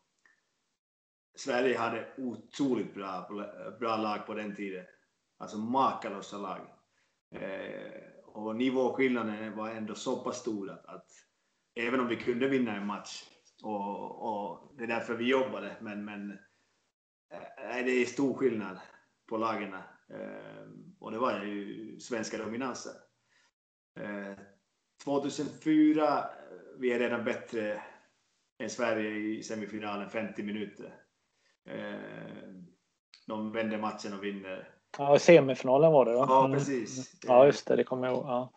Sverige 1.36 1.78
hade 1.78 2.14
otroligt 2.16 2.94
bra, 2.94 3.28
bra 3.80 3.96
lag 3.96 4.26
på 4.26 4.34
den 4.34 4.56
tiden. 4.56 4.86
Alltså 5.38 5.58
makalösa 5.58 6.38
lag. 6.38 6.60
Eh, 7.34 8.13
och 8.34 8.56
nivåskillnaden 8.56 9.56
var 9.56 9.70
ändå 9.70 9.94
så 9.94 10.16
pass 10.16 10.38
stor 10.38 10.70
att, 10.70 10.86
att, 10.86 11.06
även 11.74 12.00
om 12.00 12.08
vi 12.08 12.16
kunde 12.16 12.48
vinna 12.48 12.76
en 12.76 12.86
match 12.86 13.24
och, 13.62 14.22
och 14.22 14.74
det 14.76 14.84
är 14.84 14.88
därför 14.88 15.14
vi 15.14 15.24
jobbade, 15.24 15.76
men, 15.80 16.04
men 16.04 16.30
äh, 16.30 17.84
det 17.84 17.90
är 17.90 18.04
stor 18.06 18.34
skillnad 18.34 18.78
på 19.28 19.36
lagen. 19.36 19.74
Eh, 19.74 20.68
och 20.98 21.10
det 21.10 21.18
var 21.18 21.44
ju 21.44 22.00
svenska 22.00 22.38
dominanser. 22.38 22.92
Eh, 24.00 24.38
2004, 25.04 26.24
vi 26.78 26.92
är 26.92 26.98
redan 26.98 27.24
bättre 27.24 27.82
än 28.58 28.70
Sverige 28.70 29.10
i 29.10 29.42
semifinalen 29.42 30.10
50 30.10 30.42
minuter. 30.42 30.94
De 33.26 33.52
vänder 33.52 33.78
matchen 33.78 34.12
och 34.12 34.24
vinner. 34.24 34.73
Ja, 34.98 35.18
semifinalen 35.18 35.92
var 35.92 36.04
det 36.04 36.12
då. 36.12 36.18
Ja, 36.18 36.50
precis. 36.52 37.12
Ja, 37.26 37.46
just 37.46 37.66
det. 37.66 37.76
Det 37.76 37.84
kommer 37.84 38.06
jag 38.06 38.16
ihåg. 38.16 38.24
Ja. 38.26 38.52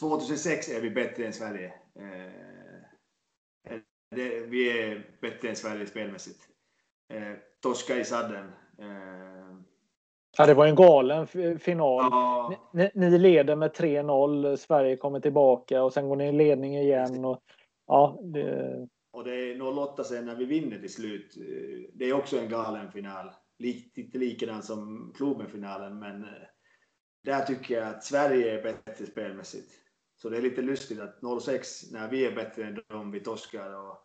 2006 0.00 0.68
är 0.68 0.80
vi 0.80 0.90
bättre 0.90 1.26
än 1.26 1.32
Sverige. 1.32 1.72
Eh, 1.98 2.32
det, 4.10 4.40
vi 4.40 4.82
är 4.82 5.06
bättre 5.20 5.48
än 5.48 5.56
Sverige 5.56 5.86
spelmässigt. 5.86 6.40
Eh, 7.12 7.32
torska 7.62 7.96
i 7.96 8.04
sadden. 8.04 8.52
Ja, 10.38 10.46
det 10.46 10.54
var 10.54 10.66
en 10.66 10.74
galen 10.74 11.26
final. 11.58 12.08
Ja. 12.10 12.54
Ni, 12.72 12.90
ni, 12.94 13.18
leder 13.18 13.56
med 13.56 13.70
3-0. 13.70 14.56
Sverige 14.56 14.96
kommer 14.96 15.20
tillbaka 15.20 15.82
och 15.82 15.92
sen 15.92 16.08
går 16.08 16.16
ni 16.16 16.28
i 16.28 16.32
ledning 16.32 16.76
igen. 16.76 17.24
Och, 17.24 17.40
ja, 17.86 18.18
det... 18.22 18.88
och 19.12 19.24
det 19.24 19.34
är 19.34 19.78
08 19.78 20.04
sen 20.04 20.26
när 20.26 20.34
vi 20.34 20.44
vinner 20.44 20.78
till 20.78 20.92
slut. 20.92 21.34
Det 21.92 22.04
är 22.04 22.12
också 22.12 22.38
en 22.38 22.48
galen 22.48 22.92
final 22.92 23.30
inte 23.58 24.18
likadan 24.18 24.62
som 24.62 25.12
Globenfinalen, 25.16 25.98
men 25.98 26.22
eh, 26.22 26.48
där 27.24 27.44
tycker 27.44 27.74
jag 27.74 27.88
att 27.88 28.04
Sverige 28.04 28.58
är 28.58 28.62
bättre 28.62 29.06
spelmässigt. 29.06 29.72
Så 30.16 30.28
det 30.28 30.36
är 30.36 30.42
lite 30.42 30.62
lustigt 30.62 31.00
att 31.00 31.42
06, 31.42 31.92
när 31.92 32.10
vi 32.10 32.26
är 32.26 32.34
bättre 32.34 32.64
än 32.64 32.78
dem, 32.88 33.10
vi 33.10 33.20
torskar 33.20 33.74
och, 33.74 33.98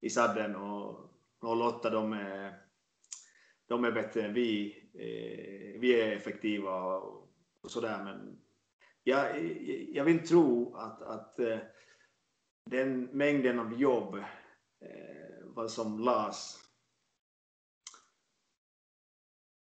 i 0.00 0.10
sadden 0.10 0.56
och 0.56 1.10
08, 1.40 1.90
de 1.90 2.12
är, 2.12 2.54
de 3.66 3.84
är 3.84 3.92
bättre 3.92 4.22
än 4.22 4.34
vi. 4.34 4.80
Eh, 4.94 5.80
vi 5.80 6.00
är 6.00 6.16
effektiva 6.16 6.84
och, 6.84 7.28
och 7.62 7.70
sådär, 7.70 8.04
men 8.04 8.38
jag, 9.02 9.44
jag 9.88 10.04
vill 10.04 10.26
tro 10.26 10.76
att, 10.76 11.02
att 11.02 11.38
eh, 11.38 11.58
den 12.70 13.04
mängden 13.04 13.58
av 13.58 13.80
jobb 13.80 14.16
vad 15.54 15.70
som 15.70 15.98
lades 15.98 16.63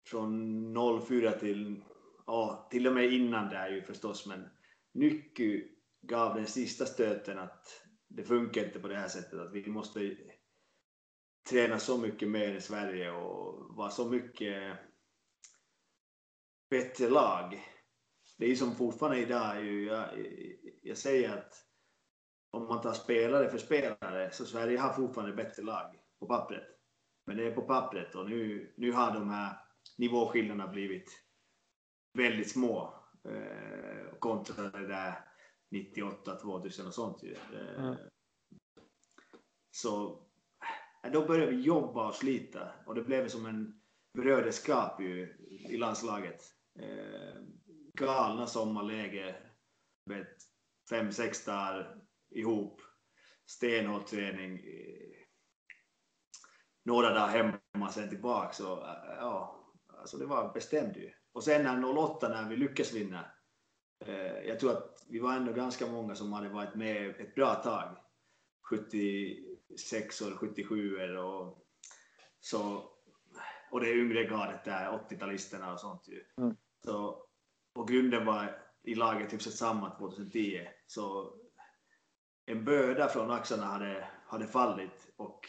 från 0.05 1.01
04 1.07 1.31
till, 1.31 1.83
ja, 2.25 2.67
till 2.71 2.87
och 2.87 2.93
med 2.93 3.13
innan 3.13 3.49
där 3.49 3.69
ju 3.69 3.81
förstås, 3.81 4.25
men 4.27 4.49
Nycky 4.93 5.67
gav 6.01 6.35
den 6.35 6.47
sista 6.47 6.85
stöten 6.85 7.39
att 7.39 7.83
det 8.07 8.23
funkar 8.23 8.65
inte 8.65 8.79
på 8.79 8.87
det 8.87 8.95
här 8.95 9.07
sättet, 9.07 9.39
att 9.39 9.53
vi 9.53 9.69
måste 9.69 10.17
träna 11.49 11.79
så 11.79 11.97
mycket 11.97 12.29
mer 12.29 12.55
i 12.55 12.61
Sverige 12.61 13.11
och 13.11 13.75
vara 13.75 13.89
så 13.89 14.09
mycket 14.09 14.77
bättre 16.69 17.09
lag. 17.09 17.63
Det 18.37 18.45
är 18.45 18.49
ju 18.49 18.55
som 18.55 18.75
fortfarande 18.75 19.19
idag, 19.19 19.65
jag, 19.65 20.05
jag 20.81 20.97
säger 20.97 21.37
att 21.37 21.53
om 22.51 22.67
man 22.67 22.81
tar 22.81 22.93
spelare 22.93 23.49
för 23.49 23.57
spelare 23.57 24.31
så 24.31 24.45
Sverige 24.45 24.79
har 24.79 24.93
fortfarande 24.93 25.35
bättre 25.35 25.63
lag 25.63 25.99
på 26.19 26.27
pappret. 26.27 26.67
Men 27.25 27.37
det 27.37 27.43
är 27.47 27.55
på 27.55 27.61
pappret 27.61 28.15
och 28.15 28.29
nu, 28.29 28.73
nu 28.77 28.91
har 28.91 29.13
de 29.13 29.29
här 29.29 29.62
nivåskillnaderna 29.97 30.67
blivit 30.67 31.23
väldigt 32.17 32.51
små 32.51 32.93
eh, 33.25 34.17
kontra 34.19 34.69
det 34.69 34.87
där 34.87 35.13
98, 35.71 36.35
2000 36.35 36.87
och 36.87 36.93
sånt. 36.93 37.23
Ju. 37.23 37.33
Eh, 37.33 37.83
mm. 37.83 37.95
Så 39.71 40.23
då 41.13 41.25
började 41.25 41.51
vi 41.51 41.61
jobba 41.61 42.07
och 42.07 42.15
slita 42.15 42.71
och 42.85 42.95
det 42.95 43.01
blev 43.01 43.27
som 43.27 43.45
en 43.45 43.81
bröderskap 44.13 45.01
ju, 45.01 45.37
i 45.69 45.77
landslaget. 45.77 46.41
Eh, 46.79 47.41
galna 47.93 48.47
sommarläge 48.47 49.35
med 50.05 50.27
fem, 50.89 51.11
sex 51.11 51.45
dagar 51.45 52.01
ihop, 52.29 52.81
stenhård 53.45 54.05
träning, 54.05 54.53
eh, 54.53 55.25
några 56.85 57.09
dagar 57.09 57.27
hemma, 57.27 57.89
sen 57.91 58.09
tillbaka. 58.09 58.53
Så, 58.53 58.63
ja, 59.19 59.62
Alltså 60.03 60.17
det 60.17 60.25
var 60.25 60.53
bestämd 60.53 60.97
ju. 60.97 61.11
Och 61.33 61.43
sen 61.43 61.63
när 61.63 61.97
08 61.97 62.29
när 62.29 62.49
vi 62.49 62.55
lyckades 62.55 62.93
vinna. 62.93 63.25
Eh, 64.05 64.47
jag 64.47 64.59
tror 64.59 64.71
att 64.71 65.05
vi 65.09 65.19
var 65.19 65.33
ändå 65.33 65.53
ganska 65.53 65.87
många 65.87 66.15
som 66.15 66.33
hade 66.33 66.49
varit 66.49 66.75
med 66.75 67.09
ett 67.09 67.35
bra 67.35 67.55
tag. 67.55 67.97
76 68.69 70.21
och 70.21 70.39
77 70.39 71.17
och 71.17 71.67
så. 72.39 72.89
Och 73.71 73.81
det 73.81 73.93
yngre 73.93 74.23
gardet 74.23 74.65
där, 74.65 75.05
80-talisterna 75.09 75.73
och 75.73 75.79
sånt 75.79 76.07
ju. 76.07 76.23
Mm. 76.37 76.55
Så, 76.85 77.25
och 77.75 77.87
grunden 77.87 78.25
var 78.25 78.61
i 78.83 78.95
laget 78.95 79.33
hyfsat 79.33 79.53
samma 79.53 79.97
2010. 79.97 80.67
Så 80.87 81.33
en 82.45 82.65
börda 82.65 83.07
från 83.07 83.31
axlarna 83.31 83.65
hade, 83.65 84.07
hade 84.25 84.47
fallit 84.47 85.11
och 85.15 85.47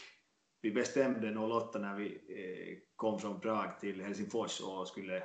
vi 0.65 0.71
bestämde 0.71 1.39
08 1.39 1.79
när 1.79 1.95
vi 1.95 2.07
eh, 2.07 2.77
kom 2.95 3.19
från 3.19 3.39
Prag 3.39 3.79
till 3.79 4.01
Helsingfors 4.01 4.61
och 4.61 4.87
skulle 4.87 5.17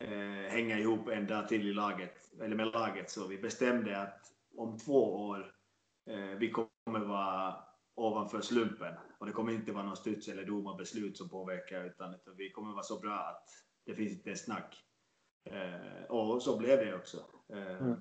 eh, 0.00 0.50
hänga 0.50 0.78
ihop 0.78 1.08
en 1.08 1.26
dag 1.26 1.48
till 1.48 1.68
i 1.68 1.72
laget, 1.72 2.32
eller 2.40 2.56
med 2.56 2.66
laget, 2.66 3.10
så 3.10 3.26
vi 3.26 3.38
bestämde 3.38 4.02
att 4.02 4.32
om 4.56 4.78
två 4.78 5.26
år 5.26 5.54
eh, 6.10 6.38
vi 6.38 6.50
kommer 6.50 7.00
vara 7.00 7.56
ovanför 7.94 8.40
slumpen 8.40 8.94
och 9.18 9.26
det 9.26 9.32
kommer 9.32 9.52
inte 9.52 9.72
vara 9.72 9.84
någon 9.84 9.96
studs 9.96 10.28
eller 10.28 10.44
domarbeslut 10.44 11.16
som 11.16 11.28
påverkar 11.28 11.84
utan, 11.84 12.14
utan 12.14 12.36
vi 12.36 12.50
kommer 12.50 12.72
vara 12.72 12.82
så 12.82 13.00
bra 13.00 13.18
att 13.18 13.48
det 13.86 13.94
finns 13.94 14.12
inte 14.12 14.30
en 14.30 14.36
snack. 14.36 14.84
och 16.08 16.42
så 16.42 16.58
blev 16.58 16.78
det 16.78 16.94
också. 16.94 17.24
Mm. 17.52 18.00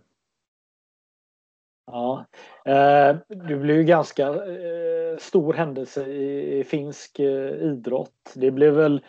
Ja, 1.91 2.25
eh, 2.65 3.17
det 3.27 3.55
blev 3.55 3.77
ju 3.77 3.83
ganska 3.83 4.27
eh, 4.27 5.17
stor 5.17 5.53
händelse 5.53 6.05
i, 6.05 6.63
finsk 6.63 7.19
eh, 7.19 7.53
idrott. 7.53 8.33
Det 8.35 8.51
blev 8.51 8.73
väl 8.73 9.05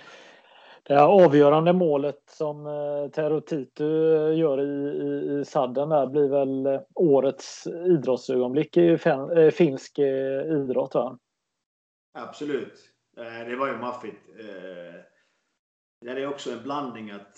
det 0.83 1.03
avgörande 1.03 1.73
målet 1.73 2.23
som 2.27 2.65
Tero 3.15 3.41
Titu 3.41 3.85
gör 4.35 4.61
i, 4.61 4.89
i, 4.89 5.41
i 5.41 5.45
sadden 5.45 5.89
där 5.89 6.07
blir 6.07 6.29
väl 6.29 6.81
årets 6.95 7.67
idrottsögonblick 7.67 8.77
i 8.77 8.99
finsk 9.53 9.99
idrott 9.99 10.95
va? 10.95 11.19
Absolut. 12.13 12.93
Det 13.47 13.57
var 13.57 13.67
ju 13.67 13.77
maffigt. 13.77 14.23
Det 16.01 16.11
är 16.11 16.27
också 16.27 16.53
en 16.53 16.63
blandning 16.63 17.11
att 17.11 17.37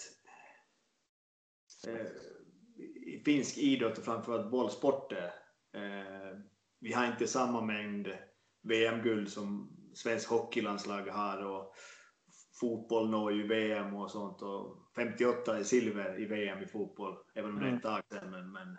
finsk 3.24 3.58
idrott 3.58 3.98
och 3.98 4.04
framförallt 4.04 4.50
bollsporter. 4.50 5.34
Eh, 5.74 6.38
vi 6.80 6.92
har 6.92 7.06
inte 7.06 7.26
samma 7.26 7.60
mängd 7.60 8.08
VM-guld 8.62 9.28
som 9.28 9.76
svensk 9.94 10.30
hockeylandslag 10.30 11.02
har 11.02 11.44
och 11.44 11.74
fotboll 12.60 13.10
når 13.10 13.32
ju 13.32 13.48
VM 13.48 13.94
och 13.94 14.10
sånt 14.10 14.42
och 14.42 14.92
58 14.96 15.58
är 15.58 15.62
silver 15.62 16.20
i 16.20 16.24
VM 16.24 16.62
i 16.62 16.66
fotboll, 16.66 17.16
även 17.34 17.50
om 17.50 17.60
det 17.60 17.66
är 17.66 17.76
ett 17.76 17.82
tag 17.82 18.02
sedan. 18.10 18.30
Men, 18.30 18.52
men, 18.52 18.78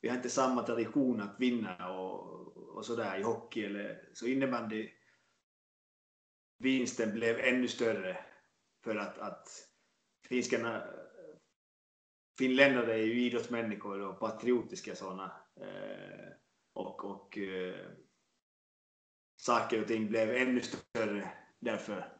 vi 0.00 0.08
har 0.08 0.16
inte 0.16 0.30
samma 0.30 0.62
tradition 0.62 1.20
att 1.20 1.40
vinna 1.40 1.92
och, 1.92 2.56
och 2.76 2.86
sådär 2.86 3.18
i 3.18 3.22
hockey 3.22 3.64
eller 3.64 4.08
så 4.12 4.26
innebandy. 4.26 4.88
Vinsten 6.58 7.12
blev 7.12 7.38
ännu 7.38 7.68
större 7.68 8.24
för 8.84 8.96
att, 8.96 9.18
att 9.18 9.48
finskarna 10.28 10.82
finländare 12.40 12.92
är 12.92 13.04
ju 13.04 13.20
idrottsmänniskor 13.20 14.00
och 14.00 14.20
patriotiska 14.20 14.94
sådana. 14.94 15.32
Eh, 15.60 16.32
och 16.74 17.04
och 17.04 17.38
eh, 17.38 17.74
saker 19.36 19.80
och 19.80 19.88
ting 19.88 20.08
blev 20.08 20.30
ännu 20.30 20.60
större 20.60 21.30
därför. 21.58 22.12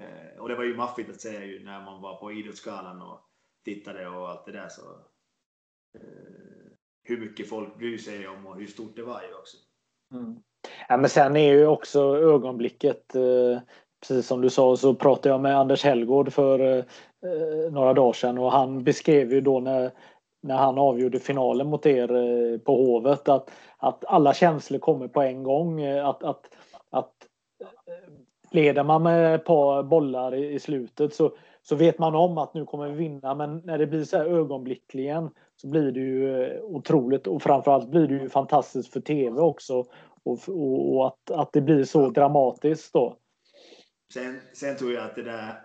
Eh, 0.00 0.40
och 0.40 0.48
det 0.48 0.54
var 0.54 0.64
ju 0.64 0.76
maffigt 0.76 1.10
att 1.10 1.20
säga 1.20 1.44
ju 1.44 1.64
när 1.64 1.84
man 1.84 2.02
var 2.02 2.20
på 2.20 2.32
Idrottsgalan 2.32 3.02
och 3.02 3.20
tittade 3.64 4.08
och 4.08 4.28
allt 4.28 4.46
det 4.46 4.52
där. 4.52 4.68
Så, 4.68 4.82
hur 7.04 7.20
mycket 7.20 7.48
folk 7.48 7.78
bryr 7.78 7.98
sig 7.98 8.28
om 8.28 8.46
och 8.46 8.56
hur 8.56 8.66
stort 8.66 8.96
det 8.96 9.02
var 9.02 9.22
ju 9.22 9.34
också. 9.34 9.56
Mm. 10.14 10.42
Ja, 10.88 10.96
men 10.96 11.10
sen 11.10 11.36
är 11.36 11.52
ju 11.52 11.66
också 11.66 12.16
ögonblicket 12.16 13.14
eh, 13.14 13.60
precis 14.02 14.26
som 14.26 14.40
du 14.40 14.50
sa 14.50 14.76
så 14.76 14.94
pratade 14.94 15.28
jag 15.28 15.40
med 15.40 15.58
Anders 15.58 15.84
Hellgård 15.84 16.32
för 16.32 16.78
eh, 16.78 17.72
några 17.72 17.94
dagar 17.94 18.12
sedan 18.12 18.38
och 18.38 18.52
han 18.52 18.84
beskrev 18.84 19.32
ju 19.32 19.40
då 19.40 19.60
när, 19.60 19.90
när 20.42 20.56
han 20.56 20.78
avgjorde 20.78 21.18
finalen 21.18 21.66
mot 21.66 21.86
er 21.86 22.14
eh, 22.14 22.58
på 22.58 22.76
Hovet 22.76 23.28
att, 23.28 23.50
att 23.78 24.04
alla 24.04 24.34
känslor 24.34 24.78
kommer 24.78 25.08
på 25.08 25.22
en 25.22 25.42
gång. 25.42 25.80
Eh, 25.80 26.08
att, 26.08 26.22
att, 26.22 26.48
att 26.90 27.12
eh, 27.60 28.12
leder 28.50 28.84
man 28.84 29.02
med 29.02 29.34
ett 29.34 29.44
par 29.44 29.82
bollar 29.82 30.34
i, 30.34 30.52
i 30.52 30.60
slutet 30.60 31.14
så, 31.14 31.32
så 31.62 31.76
vet 31.76 31.98
man 31.98 32.14
om 32.14 32.38
att 32.38 32.54
nu 32.54 32.64
kommer 32.64 32.88
vi 32.88 32.94
vinna 32.94 33.34
men 33.34 33.58
när 33.64 33.78
det 33.78 33.86
blir 33.86 34.04
så 34.04 34.16
här 34.16 34.24
ögonblickligen 34.24 35.30
så 35.56 35.68
blir 35.68 35.92
det 35.92 36.00
ju 36.00 36.42
eh, 36.42 36.62
otroligt 36.62 37.26
och 37.26 37.42
framförallt 37.42 37.88
blir 37.88 38.08
det 38.08 38.14
ju 38.14 38.28
fantastiskt 38.28 38.92
för 38.92 39.00
tv 39.00 39.40
också 39.40 39.84
och, 40.24 40.38
och, 40.48 40.96
och 40.96 41.06
att, 41.06 41.30
att 41.30 41.52
det 41.52 41.60
blir 41.60 41.84
så 41.84 42.08
dramatiskt 42.08 42.92
då. 42.92 43.16
Sen, 44.12 44.40
sen 44.52 44.76
tror 44.76 44.92
jag 44.92 45.04
att 45.04 45.14
det 45.14 45.22
där 45.22 45.62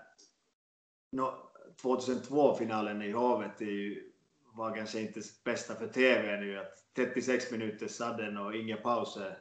2002-finalen 1.81 3.01
i 3.01 3.11
Hovet 3.11 3.61
är 3.61 3.65
ju, 3.65 4.11
var 4.53 4.75
kanske 4.75 5.01
inte 5.01 5.21
bästa 5.45 5.75
för 5.75 5.87
TV 5.87 6.39
nu. 6.39 6.59
Att 6.59 6.73
36 6.95 7.51
minuter 7.51 7.87
sadden 7.87 8.37
och 8.37 8.55
inga 8.55 8.77
pauser. 8.77 9.39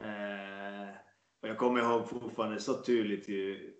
Eh, 0.00 0.96
och 1.42 1.48
jag 1.48 1.58
kommer 1.58 1.80
ihåg 1.80 2.08
fortfarande 2.08 2.60
så 2.60 2.82
tydligt 2.82 3.28
ju 3.28 3.74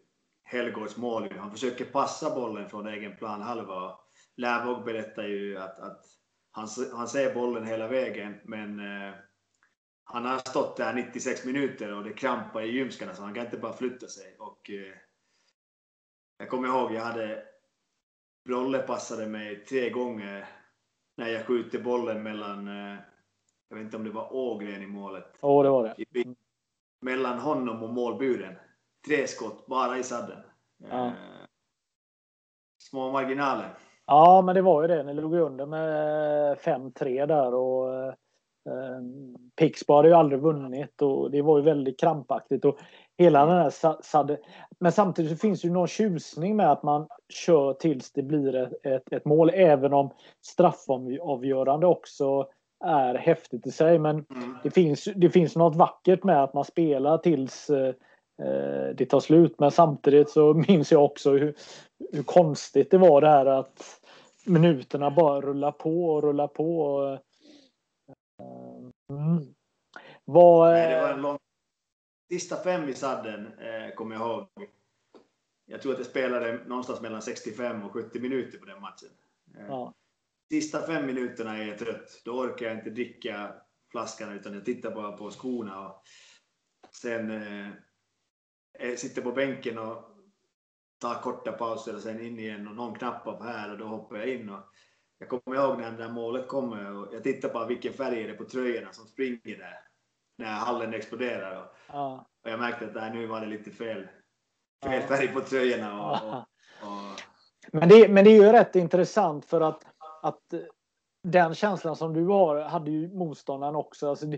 Helgårds 0.45 0.97
mål. 0.97 1.33
Han 1.39 1.51
försöker 1.51 1.85
passa 1.85 2.35
bollen 2.35 2.71
från 2.71 2.87
egen 2.87 3.17
planhalva. 3.17 3.99
Lärvåg 4.37 4.85
berättar 4.85 5.25
ju 5.25 5.59
att, 5.59 5.79
att 5.79 6.05
han, 6.51 6.69
han 6.93 7.09
ser 7.09 7.35
bollen 7.35 7.67
hela 7.67 7.89
vägen, 7.89 8.41
men 8.45 8.79
eh, 8.79 9.15
han 10.05 10.25
har 10.25 10.39
stått 10.39 10.77
där 10.77 10.95
96 10.95 11.45
minuter 11.45 11.95
och 11.95 12.05
det 12.05 12.13
krampar 12.13 12.63
i 12.63 12.71
ljumskarna 12.71 13.15
så 13.15 13.23
han 13.23 13.35
kan 13.35 13.45
inte 13.45 13.59
bara 13.59 13.73
flytta 13.73 14.07
sig. 14.07 14.37
Och, 14.39 14.71
eh, 14.71 14.95
jag 16.39 16.49
kommer 16.49 16.69
ihåg, 16.69 16.93
jag 16.93 17.03
hade 17.03 17.43
Brolle 18.45 18.79
passade 18.79 19.27
mig 19.27 19.65
tre 19.65 19.91
gånger 19.91 20.49
när 21.17 21.29
jag 21.29 21.47
skjuter 21.47 21.83
bollen 21.83 22.23
mellan, 22.23 22.69
eh, 22.69 22.99
jag 23.69 23.77
vet 23.77 23.85
inte 23.85 23.97
om 23.97 24.05
det 24.05 24.11
var 24.11 24.35
Ågren 24.35 24.83
i 24.83 24.87
målet. 24.87 25.39
Ja, 25.41 25.49
oh, 25.49 25.63
det 25.63 25.71
var 25.71 25.85
det. 25.85 26.21
Mm. 26.21 26.37
Mellan 27.01 27.39
honom 27.39 27.83
och 27.83 27.91
målburen. 27.91 28.55
Tre 29.07 29.27
skott 29.27 29.67
bara 29.67 29.99
i 29.99 30.03
sadden. 30.03 30.39
Ja. 30.77 31.07
Eh, 31.07 31.13
små 32.79 33.13
marginaler. 33.13 33.75
Ja, 34.07 34.43
men 34.43 34.55
det 34.55 34.63
var 34.63 34.83
ju 34.83 34.89
det. 34.89 35.03
Ni 35.03 35.15
låg 35.15 35.35
under 35.35 35.67
med 35.67 36.59
5-3 36.59 37.27
där 37.27 37.55
och 37.55 37.95
eh, 37.95 38.15
Pixbo 39.57 39.95
hade 39.95 40.09
ju 40.09 40.15
aldrig 40.15 40.41
vunnit 40.41 41.03
och 41.03 41.31
det 41.31 41.43
var 41.43 41.59
ju 41.59 41.65
väldigt 41.65 42.01
krampaktigt. 42.01 42.65
Och 42.65 42.79
hela 43.19 43.47
den 43.47 43.57
här 43.57 44.03
sadden. 44.03 44.37
Men 44.81 44.93
samtidigt 44.93 45.31
så 45.31 45.37
finns 45.37 45.61
det 45.61 45.69
ju 45.69 45.75
någon 45.75 45.89
tjusning 45.89 46.57
med 46.57 46.73
att 46.73 46.83
man 46.83 47.07
kör 47.29 47.73
tills 47.73 48.13
det 48.13 48.23
blir 48.23 48.55
ett, 48.55 48.87
ett, 48.87 49.13
ett 49.13 49.25
mål, 49.25 49.51
även 49.55 49.93
om 49.93 50.11
straffavgörande 50.47 51.87
också 51.87 52.47
är 52.85 53.15
häftigt 53.15 53.67
i 53.67 53.71
sig. 53.71 53.99
Men 53.99 54.25
mm. 54.31 54.57
det, 54.63 54.71
finns, 54.71 55.09
det 55.17 55.31
finns 55.31 55.57
något 55.57 55.77
vackert 55.77 56.25
med 56.25 56.43
att 56.43 56.55
man 56.55 56.65
spelar 56.65 57.19
tills 57.19 57.71
eh, 57.71 57.95
det 58.95 59.07
tar 59.07 59.21
slut. 59.21 59.55
Men 59.59 59.71
samtidigt 59.71 60.31
så 60.31 60.55
minns 60.69 60.93
jag 60.93 61.05
också 61.05 61.31
hur, 61.31 61.55
hur 62.13 62.23
konstigt 62.23 62.91
det 62.91 62.99
var 62.99 63.21
det 63.21 63.29
här 63.29 63.47
att 63.47 63.83
minuterna 64.47 65.11
bara 65.11 65.41
rullar 65.41 65.73
på 65.73 66.05
och 66.05 66.23
rullar 66.23 66.49
på. 66.49 66.81
Och, 66.81 67.19
mm. 69.19 69.55
Vad, 70.25 70.73
Nej, 70.73 70.95
det 70.95 71.03
var 71.03 71.13
en 71.13 71.23
lång... 71.23 71.39
Sista 72.29 72.57
fem 72.57 72.89
i 72.89 72.95
sadden 72.95 73.47
eh, 73.47 73.95
kommer 73.95 74.17
jag 74.17 74.29
ihåg. 74.29 74.49
Jag 75.67 75.83
tror 75.83 75.93
att 75.93 75.99
jag 75.99 76.07
spelade 76.07 76.65
någonstans 76.67 77.01
mellan 77.01 77.23
65 77.23 77.83
och 77.83 77.93
70 77.93 78.21
minuter 78.21 78.59
på 78.59 78.67
den 78.67 78.81
matchen. 78.81 79.09
Eh, 79.57 79.67
ja. 79.67 79.95
Sista 80.51 80.87
fem 80.87 81.07
minuterna 81.07 81.59
är 81.59 81.67
jag 81.67 81.79
trött. 81.79 82.23
Då 82.25 82.33
orkar 82.33 82.67
jag 82.67 82.79
inte 82.79 82.91
dricka 82.91 83.55
flaskan 83.91 84.33
utan 84.33 84.55
jag 84.55 84.65
tittar 84.65 84.95
bara 84.95 85.13
på 85.13 85.31
skorna. 85.31 85.89
Och 85.89 86.03
sen 86.91 87.31
eh, 87.31 88.97
sitter 88.97 89.23
på 89.23 89.33
bänken 89.33 89.79
och 89.79 90.05
tar 90.99 91.23
korta 91.23 91.53
pauser 91.53 91.95
och 91.95 92.03
sen 92.03 92.21
in 92.21 92.39
igen 92.39 92.69
och 92.69 92.77
någon 92.77 92.95
knappar 92.95 93.37
på 93.37 93.45
här 93.45 93.73
och 93.73 93.79
då 93.79 93.87
hoppar 93.87 94.17
jag 94.17 94.29
in. 94.29 94.49
Och 94.49 94.65
jag 95.31 95.43
kommer 95.43 95.57
ihåg 95.57 95.79
när 95.79 95.91
det 95.91 95.97
där 95.97 96.09
målet 96.09 96.49
kommer 96.49 96.97
och 96.97 97.15
jag 97.15 97.23
tittar 97.23 97.49
på 97.49 97.65
vilken 97.65 97.93
färg 97.93 98.23
är 98.23 98.29
det 98.29 98.35
på 98.35 98.45
tröjorna 98.45 98.93
som 98.93 99.07
springer 99.07 99.59
där 99.59 99.79
när 100.39 100.47
hallen 100.47 100.95
exploderar. 100.95 101.57
Och, 101.57 101.67
ja. 101.93 102.27
och 102.45 102.51
jag 102.51 102.61
märkte 102.61 102.85
att 102.85 102.95
där, 102.95 103.11
nu 103.11 103.27
var 103.27 103.41
det 103.41 103.47
lite 103.47 103.71
fel, 103.71 104.09
fel 104.85 105.03
färg 105.03 105.29
på 105.29 105.41
tröjorna. 105.41 106.11
Och, 106.11 106.29
och, 106.29 106.39
och... 106.89 107.21
Men, 107.73 107.89
det, 107.89 108.09
men 108.09 108.25
det 108.25 108.31
är 108.31 108.45
ju 108.45 108.53
rätt 108.53 108.77
intressant 108.77 109.45
för 109.45 109.61
att, 109.61 109.87
att 110.23 110.55
den 111.23 111.55
känslan 111.55 111.97
som 111.97 112.15
du 112.15 112.27
har 112.27 112.61
hade 112.61 112.91
ju 112.91 113.09
motståndaren 113.15 113.77
också. 113.77 114.09
Alltså 114.09 114.27
det, 114.27 114.37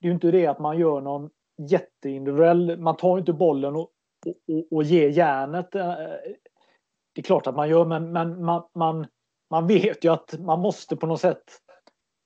det 0.00 0.06
är 0.06 0.08
ju 0.08 0.12
inte 0.12 0.30
det 0.30 0.46
att 0.46 0.58
man 0.58 0.78
gör 0.78 1.00
någon 1.00 1.30
jätteindividuell, 1.58 2.78
man 2.78 2.96
tar 2.96 3.18
inte 3.18 3.32
bollen 3.32 3.76
och, 3.76 3.90
och, 4.48 4.72
och 4.72 4.82
ger 4.82 5.08
järnet. 5.08 5.74
Eh, 5.74 5.94
det 7.12 7.20
är 7.20 7.22
klart 7.22 7.46
att 7.46 7.56
man 7.56 7.68
gör, 7.68 7.84
men, 7.84 8.12
men 8.12 8.44
man, 8.44 8.68
man, 8.74 9.06
man 9.50 9.66
vet 9.66 10.04
ju 10.04 10.12
att 10.12 10.40
man 10.40 10.60
måste 10.60 10.96
på 10.96 11.06
något 11.06 11.20
sätt 11.20 11.60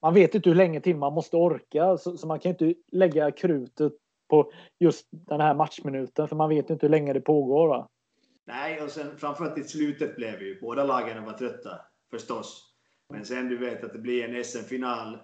man 0.03 0.15
vet 0.15 0.35
inte 0.35 0.51
hur 0.51 0.57
länge 0.57 0.81
till 0.81 0.97
man 0.97 1.13
måste 1.13 1.37
orka 1.37 1.97
så, 1.97 2.17
så, 2.17 2.27
man 2.27 2.41
kan 2.41 2.51
inte 2.51 2.75
lägga 2.93 3.31
krutet 3.31 3.93
på 4.29 4.53
just 4.79 5.09
den 5.11 5.41
här 5.41 5.55
matchminuten 5.55 6.29
för 6.29 6.37
man 6.37 6.49
vet 6.49 6.71
inte 6.71 6.87
hur 6.87 6.91
länge 6.91 7.13
det 7.13 7.21
pågår. 7.21 7.69
Va? 7.69 7.89
Nej, 8.47 8.83
och 8.83 8.91
sen 8.91 9.17
framförallt 9.17 9.59
i 9.59 9.65
slutet 9.65 10.17
blev 10.17 10.43
ju 10.43 10.61
båda 10.61 10.85
lagen 10.85 11.25
var 11.25 11.33
trötta 11.33 11.81
förstås. 12.11 12.75
Men 13.13 13.25
sen 13.25 13.49
du 13.49 13.57
vet 13.57 13.85
att 13.85 13.93
det 13.93 13.99
blir 13.99 14.29
en 14.29 14.45
SM-final. 14.45 15.19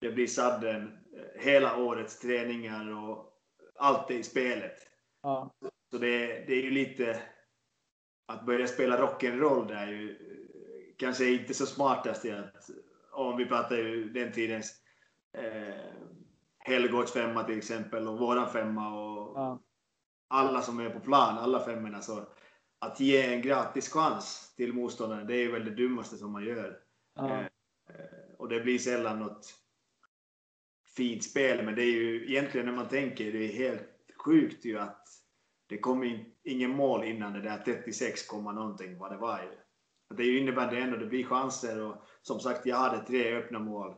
Det 0.00 0.10
blir 0.10 0.26
sadden, 0.26 0.82
eh, 0.82 1.42
hela 1.42 1.76
årets 1.76 2.18
träningar 2.18 3.08
och 3.08 3.32
allt 3.78 4.10
är 4.10 4.14
i 4.14 4.22
spelet. 4.22 4.76
Ja. 5.22 5.50
Så 5.90 5.98
det, 5.98 6.26
det 6.46 6.52
är 6.52 6.62
ju 6.62 6.70
lite 6.70 7.22
att 8.26 8.46
börja 8.46 8.66
spela 8.66 8.96
rock'n'roll 8.96 9.68
det 9.68 9.74
är 9.74 9.86
ju 9.86 10.18
kanske 10.98 11.30
inte 11.30 11.54
så 11.54 11.66
smartast 11.66 12.24
i 12.24 12.30
att 12.32 12.70
om 13.12 13.36
vi 13.36 13.46
pratar 13.46 13.76
ju 13.76 14.08
den 14.08 14.32
tidens 14.32 14.74
eh, 15.32 15.92
Helgårds 16.58 17.12
femma 17.12 17.44
till 17.44 17.58
exempel 17.58 18.08
och 18.08 18.18
våran 18.18 18.52
femma 18.52 19.00
och 19.00 19.38
ja. 19.38 19.62
alla 20.28 20.62
som 20.62 20.80
är 20.80 20.90
på 20.90 21.00
plan, 21.00 21.38
alla 21.38 21.64
femmorna. 21.64 22.02
Så 22.02 22.26
att 22.78 23.00
ge 23.00 23.34
en 23.34 23.42
gratis 23.42 23.92
chans 23.92 24.54
till 24.56 24.72
motståndaren, 24.72 25.26
det 25.26 25.36
är 25.36 25.52
väl 25.52 25.64
det 25.64 25.74
dummaste 25.74 26.16
som 26.16 26.32
man 26.32 26.44
gör. 26.44 26.80
Ja. 27.14 27.40
Eh, 27.40 28.34
och 28.38 28.48
det 28.48 28.60
blir 28.60 28.78
sällan 28.78 29.18
något 29.18 29.54
fint 30.96 31.24
spel, 31.24 31.64
men 31.64 31.74
det 31.74 31.82
är 31.82 31.92
ju 31.92 32.30
egentligen 32.30 32.66
när 32.66 32.74
man 32.74 32.88
tänker, 32.88 33.32
det 33.32 33.44
är 33.44 33.52
helt 33.52 33.88
sjukt 34.24 34.64
ju 34.64 34.78
att 34.78 35.08
det 35.66 35.78
kom 35.78 36.02
in, 36.02 36.34
ingen 36.42 36.70
mål 36.70 37.04
innan 37.04 37.32
det 37.32 37.40
där 37.40 37.62
36, 37.64 38.32
någonting 38.32 38.98
vad 38.98 39.12
det 39.12 39.16
var. 39.16 39.38
Ju. 39.38 39.67
Det 40.16 40.38
innebär 40.38 40.70
det 40.70 40.78
ändå, 40.78 40.96
det 40.96 41.06
blir 41.06 41.24
chanser 41.24 41.82
och 41.82 41.94
som 42.22 42.40
sagt, 42.40 42.66
jag 42.66 42.76
hade 42.76 43.06
tre 43.06 43.36
öppna 43.36 43.58
mål. 43.58 43.94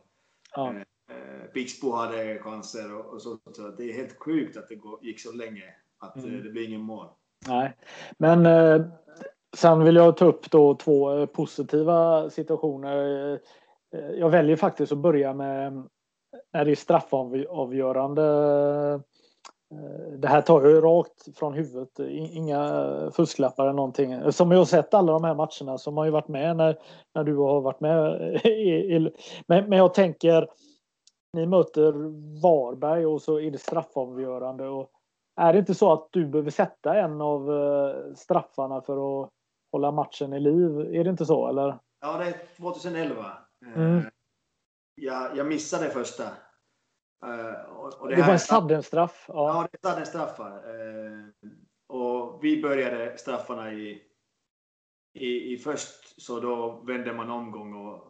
Ja. 0.55 0.69
Eh, 0.69 0.75
eh 0.77 1.45
Pixbo 1.53 1.91
hade 1.91 2.39
chanser 2.39 2.95
och, 2.95 3.13
och 3.13 3.21
så, 3.21 3.39
så, 3.51 3.67
Det 3.67 3.83
är 3.83 3.93
helt 3.93 4.19
sjukt 4.19 4.57
att 4.57 4.67
det 4.67 4.79
gick 5.01 5.21
så 5.21 5.31
länge 5.31 5.63
att 5.99 6.15
mm. 6.15 6.35
Eh, 6.35 6.43
det 6.43 6.49
blir 6.49 6.67
ingen 6.67 6.81
mål. 6.81 7.07
Nej, 7.47 7.77
men 8.17 8.45
eh, 8.45 8.85
sen 9.57 9.83
vill 9.83 9.95
jag 9.95 10.17
ta 10.17 10.25
upp 10.25 10.51
då 10.51 10.75
två 10.75 11.27
positiva 11.27 12.29
situationer. 12.29 13.39
Jag 14.17 14.29
väljer 14.29 14.55
faktiskt 14.55 14.91
att 14.91 14.97
börja 14.97 15.33
med 15.33 15.87
när 16.53 16.65
det 16.65 16.71
är 16.71 16.75
straffavgörande 16.75 18.23
det 20.17 20.27
här 20.27 20.41
tar 20.41 20.61
jag 20.65 20.83
rakt 20.83 21.37
från 21.37 21.53
huvudet, 21.53 21.99
inga 22.09 23.11
fusklappar 23.15 23.63
eller 23.63 23.73
någonting. 23.73 24.31
Som 24.31 24.51
jag 24.51 24.57
har 24.57 24.65
sett 24.65 24.93
alla 24.93 25.11
de 25.11 25.23
här 25.23 25.35
matcherna 25.35 25.77
som 25.77 25.97
har 25.97 26.05
ju 26.05 26.11
varit 26.11 26.27
med 26.27 26.57
när, 26.57 26.77
när 27.15 27.23
du 27.23 27.35
har 27.35 27.61
varit 27.61 27.79
med. 27.79 29.11
men, 29.47 29.69
men 29.69 29.77
jag 29.77 29.93
tänker, 29.93 30.47
ni 31.33 31.45
möter 31.45 31.91
Varberg 32.41 33.05
och 33.05 33.21
så 33.21 33.39
är 33.39 33.51
det 33.51 33.57
straffavgörande. 33.57 34.67
Och 34.67 34.91
är 35.35 35.53
det 35.53 35.59
inte 35.59 35.75
så 35.75 35.93
att 35.93 36.07
du 36.11 36.25
behöver 36.25 36.51
sätta 36.51 36.95
en 36.95 37.21
av 37.21 37.51
eh, 37.51 38.13
straffarna 38.15 38.81
för 38.81 39.23
att 39.23 39.29
hålla 39.71 39.91
matchen 39.91 40.33
i 40.33 40.39
liv? 40.39 40.79
Är 40.79 41.03
det 41.03 41.09
inte 41.09 41.25
så 41.25 41.47
eller? 41.47 41.77
Ja, 42.01 42.17
det 42.17 42.25
är 42.25 42.35
2011. 42.57 43.25
Mm. 43.75 43.97
Eh, 43.97 44.03
jag, 44.95 45.37
jag 45.37 45.47
missade 45.47 45.89
första 45.89 46.23
och, 47.21 48.01
och 48.01 48.09
det, 48.09 48.15
det, 48.15 48.21
var 48.21 48.31
en 48.31 48.39
sudden-straff? 48.39 49.25
Ja. 49.27 49.33
ja, 49.33 49.67
det 49.71 49.87
är 49.87 49.91
sudden-straffar. 49.91 50.75
Uh, 50.75 51.27
och 51.87 52.43
vi 52.43 52.61
började 52.61 53.17
straffarna 53.17 53.73
i, 53.73 54.03
i, 55.13 55.53
i 55.53 55.57
först, 55.57 56.21
så 56.21 56.39
då 56.39 56.71
vände 56.71 57.13
man 57.13 57.29
omgång 57.29 57.73
och 57.73 58.07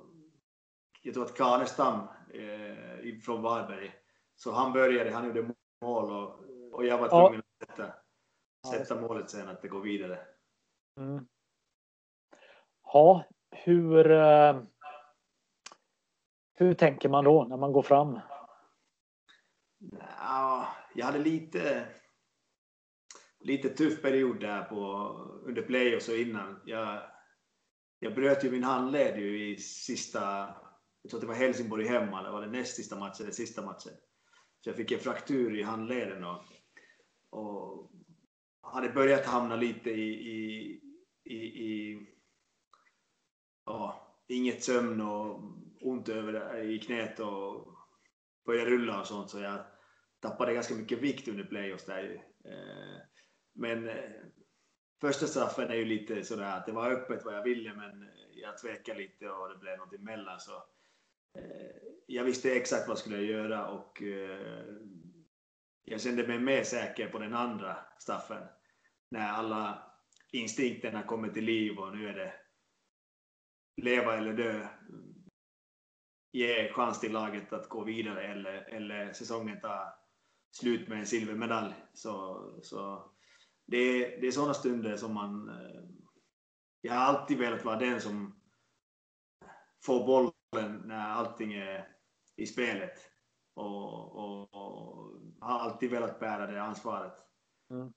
jag 1.01 1.13
tror 1.13 1.25
att 1.25 1.38
Kanestam 1.38 1.99
uh, 2.35 3.19
från 3.25 3.41
Varberg, 3.41 3.91
så 4.35 4.51
han 4.51 4.73
började, 4.73 5.11
han 5.11 5.25
gjorde 5.25 5.53
mål 5.81 6.11
och, 6.11 6.39
och 6.73 6.85
jag 6.85 6.97
var 6.97 7.09
tvungen 7.09 7.43
ja. 7.59 7.65
att 7.65 7.77
sätta. 7.77 7.93
sätta 8.77 9.01
målet 9.01 9.29
sen, 9.29 9.49
att 9.49 9.61
det 9.61 9.67
går 9.67 9.81
vidare. 9.81 10.19
Mm. 10.99 11.27
Ja, 12.83 13.23
hur, 13.51 14.11
eh, 14.11 14.61
hur 16.53 16.73
tänker 16.73 17.09
man 17.09 17.23
då 17.23 17.43
när 17.43 17.57
man 17.57 17.71
går 17.71 17.81
fram? 17.81 18.19
Ja, 19.89 20.67
jag 20.95 21.05
hade 21.05 21.19
lite, 21.19 21.87
lite 23.39 23.69
tuff 23.69 24.01
period 24.01 24.39
där 24.39 24.63
på, 24.63 25.07
under 25.45 25.61
play 25.61 25.95
och 25.95 26.01
så 26.01 26.15
innan. 26.15 26.61
Jag, 26.65 27.03
jag 27.99 28.15
bröt 28.15 28.43
ju 28.43 28.51
min 28.51 28.63
handled 28.63 29.19
ju 29.19 29.51
i 29.51 29.57
sista, 29.57 30.19
jag 31.01 31.09
tror 31.09 31.17
att 31.17 31.21
det 31.21 31.27
var 31.27 31.33
Helsingborg 31.33 31.85
hemma, 31.85 32.19
eller 32.19 32.31
var 32.31 32.41
det 32.41 32.51
näst 32.51 32.75
sista 32.75 32.99
matchen 32.99 33.23
eller 33.25 33.31
sista 33.31 33.61
matchen. 33.61 33.93
Så 34.59 34.69
jag 34.69 34.75
fick 34.75 34.91
en 34.91 34.99
fraktur 34.99 35.59
i 35.59 35.63
handleden 35.63 36.23
och, 36.23 36.43
och 37.29 37.91
hade 38.61 38.89
börjat 38.89 39.25
hamna 39.25 39.55
lite 39.55 39.89
i, 39.89 40.29
i, 40.29 40.79
i, 41.23 41.35
i 41.35 41.99
ja, 43.65 44.07
inget 44.27 44.63
sömn 44.63 45.01
och 45.01 45.43
ont 45.81 46.09
över 46.09 46.63
i 46.63 46.79
knät 46.79 47.19
och 47.19 47.67
började 48.45 48.69
rulla 48.69 48.99
och 48.99 49.07
sånt 49.07 49.29
så 49.29 49.39
jag 49.39 49.70
tappade 50.22 50.53
ganska 50.53 50.76
mycket 50.76 50.99
vikt 50.99 51.27
under 51.27 51.43
playoffs 51.43 51.85
där 51.85 52.23
eh, 52.45 53.02
Men 53.53 53.89
eh, 53.89 54.11
första 55.02 55.27
straffen 55.27 55.69
är 55.69 55.76
ju 55.76 55.85
lite 55.85 56.23
sådär 56.23 56.57
att 56.57 56.65
det 56.65 56.72
var 56.72 56.91
öppet 56.91 57.26
vad 57.26 57.35
jag 57.35 57.43
ville 57.43 57.73
men 57.73 58.03
eh, 58.03 58.10
jag 58.34 58.57
tvekade 58.57 58.99
lite 58.99 59.30
och 59.30 59.49
det 59.49 59.57
blev 59.57 59.77
något 59.77 59.93
emellan 59.93 60.39
så 60.39 60.64
jag 62.06 62.23
visste 62.23 62.56
exakt 62.56 62.88
vad 62.88 62.98
jag 62.98 62.98
skulle 62.98 63.22
göra 63.22 63.68
och 63.68 64.02
jag 65.84 66.02
kände 66.02 66.27
mig 66.27 66.39
mer 66.39 66.64
säker 66.64 67.10
på 67.10 67.19
den 67.19 67.34
andra 67.34 67.77
straffen 67.99 68.43
när 69.11 69.27
alla 69.30 69.91
instinkterna 70.31 71.03
kommer 71.03 71.30
till 71.30 71.45
liv 71.45 71.77
och 71.77 71.98
nu 71.98 72.10
är 72.10 72.14
det 72.14 72.34
leva 73.81 74.18
eller 74.18 74.34
dö. 74.34 74.68
Ge 76.31 76.72
chans 76.73 76.99
till 76.99 77.11
laget 77.11 77.53
att 77.53 77.69
gå 77.69 77.84
vidare 77.84 78.27
eller, 78.27 78.53
eller 78.53 79.14
säsongen 79.14 79.60
tar 79.61 80.00
slut 80.51 80.87
med 80.87 80.99
en 80.99 81.05
silvermedalj. 81.05 81.73
Så, 81.93 82.45
så 82.61 83.11
det, 83.65 83.77
är, 83.77 84.21
det 84.21 84.27
är 84.27 84.31
sådana 84.31 84.53
stunder 84.53 84.97
som 84.97 85.13
man... 85.13 85.49
Eh, 85.49 85.81
jag 86.81 86.93
har 86.93 87.01
alltid 87.01 87.37
velat 87.37 87.65
vara 87.65 87.79
den 87.79 88.01
som 88.01 88.41
får 89.85 90.05
bollen 90.05 90.81
när 90.85 91.09
allting 91.09 91.53
är 91.53 91.87
i 92.35 92.45
spelet. 92.45 92.99
Och, 93.53 94.15
och, 94.15 94.41
och 94.53 95.11
har 95.41 95.59
alltid 95.59 95.91
velat 95.91 96.19
bära 96.19 96.47
det 96.47 96.61
ansvaret. 96.61 97.13
Mm. 97.71 97.93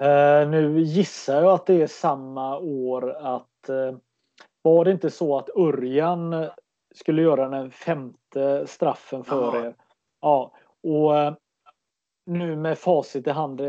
Uh, 0.00 0.50
nu 0.50 0.80
gissar 0.80 1.42
jag 1.42 1.52
att 1.52 1.66
det 1.66 1.82
är 1.82 1.86
samma 1.86 2.58
år 2.58 3.10
att 3.10 3.68
uh, 3.70 3.98
var 4.62 4.84
det 4.84 4.90
inte 4.90 5.10
så 5.10 5.38
att 5.38 5.56
Örjan 5.56 6.50
skulle 6.94 7.22
göra 7.22 7.48
den 7.48 7.70
femte 7.70 8.66
straffen 8.66 9.24
för 9.24 9.48
Aha. 9.48 9.66
er? 9.66 9.74
Ja, 10.20 10.52
och 10.82 11.18
eh, 11.18 11.34
nu 12.26 12.56
med 12.56 12.78
facit 12.78 13.26
i 13.26 13.30
hand 13.30 13.60
eh, 13.60 13.66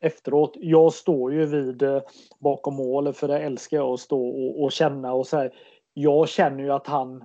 efteråt. 0.00 0.56
Jag 0.60 0.92
står 0.92 1.32
ju 1.32 1.46
vid 1.46 1.82
eh, 1.82 2.02
bakom 2.38 2.74
målet 2.74 3.16
för 3.16 3.28
det 3.28 3.38
älskar 3.38 3.76
jag 3.76 3.92
att 3.92 4.00
stå 4.00 4.28
och, 4.28 4.62
och 4.62 4.72
känna 4.72 5.12
och 5.12 5.26
så 5.26 5.36
här. 5.36 5.54
Jag 5.94 6.28
känner 6.28 6.64
ju 6.64 6.72
att 6.72 6.86
han 6.86 7.24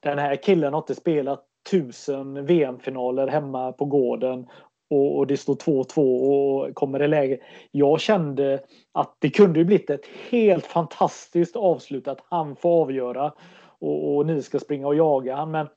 den 0.00 0.18
här 0.18 0.36
killen 0.36 0.72
har 0.72 0.80
inte 0.80 0.94
spelat 0.94 1.46
tusen 1.70 2.46
VM-finaler 2.46 3.26
hemma 3.28 3.72
på 3.72 3.84
gården 3.84 4.46
och, 4.90 5.18
och 5.18 5.26
det 5.26 5.36
står 5.36 5.54
2-2 5.54 6.68
och 6.68 6.74
kommer 6.74 7.02
i 7.02 7.08
läge. 7.08 7.38
Jag 7.70 8.00
kände 8.00 8.60
att 8.92 9.16
det 9.18 9.30
kunde 9.30 9.58
ju 9.58 9.64
blivit 9.64 9.90
ett 9.90 10.06
helt 10.30 10.66
fantastiskt 10.66 11.56
avslut 11.56 12.08
att 12.08 12.20
han 12.28 12.56
får 12.56 12.82
avgöra 12.82 13.32
och, 13.78 14.16
och 14.16 14.26
ni 14.26 14.42
ska 14.42 14.58
springa 14.58 14.86
och 14.86 14.94
jaga 14.94 15.36
han. 15.36 15.50
Men 15.50 15.68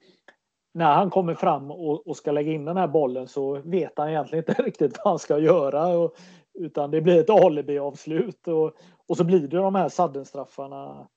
när 0.73 0.95
han 0.95 1.09
kommer 1.09 1.35
fram 1.35 1.71
och, 1.71 2.07
och, 2.07 2.17
ska 2.17 2.31
lägga 2.31 2.51
in 2.51 2.65
den 2.65 2.77
här 2.77 2.87
bollen 2.87 3.27
så 3.27 3.61
vet 3.65 3.97
han 3.97 4.09
egentligen 4.09 4.45
inte 4.49 4.61
riktigt 4.63 4.97
vad 4.97 5.11
han 5.11 5.19
ska 5.19 5.39
göra. 5.39 5.87
Och, 5.87 6.15
utan 6.53 6.91
det 6.91 7.01
blir 7.01 7.19
ett 7.19 7.29
alibi-avslut 7.29 8.47
och, 8.47 8.77
och 9.07 9.17
så 9.17 9.23
blir 9.23 9.47
det 9.47 9.57
de 9.57 9.75
här 9.75 9.89
saddenstraffarna. 9.89 11.07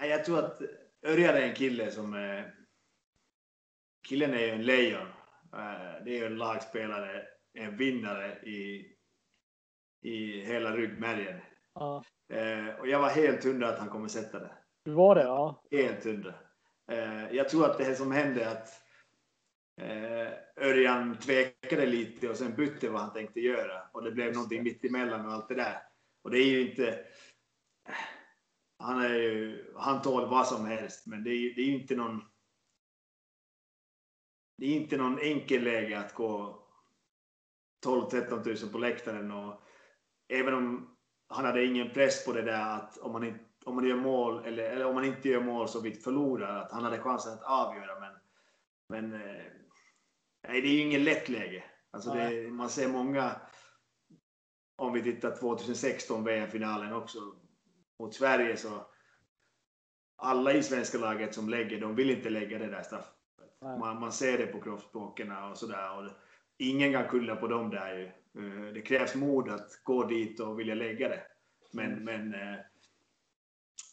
Jag 0.00 0.24
tror 0.24 0.38
att 0.38 0.62
Örjan 1.06 1.34
är 1.34 1.40
en 1.40 1.54
kille 1.54 1.90
som 1.90 2.14
är... 2.14 2.54
Killen 4.08 4.34
är 4.34 4.38
ju 4.38 4.50
en 4.50 4.62
lejon. 4.62 5.06
Eh, 5.52 6.04
det 6.04 6.10
är 6.10 6.18
ju 6.18 6.26
en 6.26 6.36
lagspelare 6.36 7.22
en 7.54 7.76
vinnare 7.76 8.38
i, 8.42 8.86
i 10.02 10.40
hela 10.40 10.76
ryggmärgen. 10.76 11.40
Ja. 11.74 12.04
Eh, 12.28 12.80
och 12.80 12.88
jag 12.88 12.98
var 12.98 13.08
helt 13.08 13.44
hundra 13.44 13.68
att 13.68 13.78
han 13.78 13.88
kommer 13.88 14.08
sätta 14.08 14.38
det. 14.38 14.50
Du 14.84 14.92
var 14.92 15.14
det? 15.14 15.22
Ja. 15.22 15.62
Helt 15.70 16.04
hundra. 16.04 16.34
Eh, 16.90 17.34
jag 17.34 17.48
tror 17.48 17.64
att 17.64 17.78
det 17.78 17.94
som 17.94 18.12
hände 18.12 18.50
att 18.50 18.68
eh, 19.76 20.32
Örjan 20.56 21.18
tvekade 21.18 21.86
lite 21.86 22.28
och 22.28 22.36
sen 22.36 22.56
bytte 22.56 22.88
vad 22.88 23.00
han 23.00 23.12
tänkte 23.12 23.40
göra. 23.40 23.82
Och 23.92 24.02
det 24.02 24.10
blev 24.10 24.32
någonting 24.32 24.62
mitt 24.62 24.84
emellan 24.84 25.26
och 25.26 25.32
allt 25.32 25.48
det 25.48 25.54
där. 25.54 25.82
Och 26.22 26.30
det 26.30 26.38
är 26.38 26.46
ju 26.46 26.70
inte... 26.70 27.04
Han, 28.78 29.02
är 29.02 29.14
ju, 29.14 29.64
han 29.76 30.02
tål 30.02 30.28
vad 30.28 30.46
som 30.46 30.66
helst, 30.66 31.06
men 31.06 31.24
det 31.24 31.30
är, 31.30 31.54
det 31.54 31.60
är 31.60 31.66
ju 31.66 31.80
inte 31.80 31.96
någon... 31.96 32.24
Det 34.58 34.66
är 34.66 34.70
inte 34.70 34.96
någon 34.96 35.18
enkel 35.18 35.64
läge 35.64 35.98
att 35.98 36.14
gå 36.14 36.64
12-13 37.86 38.62
000 38.62 38.72
på 38.72 38.78
läktaren 38.78 39.30
och 39.30 39.62
även 40.28 40.54
om 40.54 40.96
han 41.28 41.44
hade 41.44 41.64
ingen 41.64 41.90
press 41.90 42.26
på 42.26 42.32
det 42.32 42.42
där 42.42 42.76
att 42.76 42.98
om 42.98 43.12
man, 43.12 43.24
inte, 43.24 43.44
om 43.64 43.74
man 43.74 43.88
gör 43.88 43.96
mål 43.96 44.44
eller, 44.44 44.64
eller 44.64 44.86
om 44.86 44.94
man 44.94 45.04
inte 45.04 45.28
gör 45.28 45.40
mål 45.40 45.68
så 45.68 45.80
vi 45.80 45.94
förlorar, 45.94 46.62
att 46.62 46.72
han 46.72 46.84
hade 46.84 46.98
chansen 46.98 47.32
att 47.32 47.42
avgöra. 47.42 48.00
Men, 48.00 48.14
men 48.88 49.20
eh, 49.22 49.44
nej, 50.48 50.60
det 50.60 50.68
är 50.68 50.72
ju 50.72 50.80
ingen 50.80 51.04
lätt 51.04 51.28
läge. 51.28 51.64
Alltså 51.90 52.14
det, 52.14 52.50
man 52.50 52.70
ser 52.70 52.88
många, 52.88 53.40
om 54.76 54.92
vi 54.92 55.02
tittar 55.02 55.36
2016 55.36 56.24
VM-finalen 56.24 56.92
också 56.92 57.18
mot 57.98 58.14
Sverige 58.14 58.56
så 58.56 58.86
alla 60.16 60.52
i 60.52 60.62
svenska 60.62 60.98
laget 60.98 61.34
som 61.34 61.48
lägger, 61.48 61.80
de 61.80 61.94
vill 61.94 62.10
inte 62.10 62.30
lägga 62.30 62.58
det 62.58 62.70
där 62.70 62.82
straffet. 62.82 63.14
Man, 63.60 64.00
man 64.00 64.12
ser 64.12 64.38
det 64.38 64.46
på 64.46 64.60
kroppsspråken 64.60 65.32
och 65.32 65.58
sådär 65.58 66.14
ingen 66.58 66.92
kan 66.92 67.08
kulla 67.08 67.36
på 67.36 67.48
dem 67.48 67.70
där 67.70 67.98
ju. 67.98 68.04
Eh, 68.38 68.72
det 68.72 68.82
krävs 68.82 69.14
mod 69.14 69.48
att 69.48 69.80
gå 69.82 70.04
dit 70.04 70.40
och 70.40 70.60
vilja 70.60 70.74
lägga 70.74 71.08
det. 71.08 71.22
Men, 71.72 71.92
mm. 71.92 72.04
men 72.04 72.34
eh, 72.34 72.58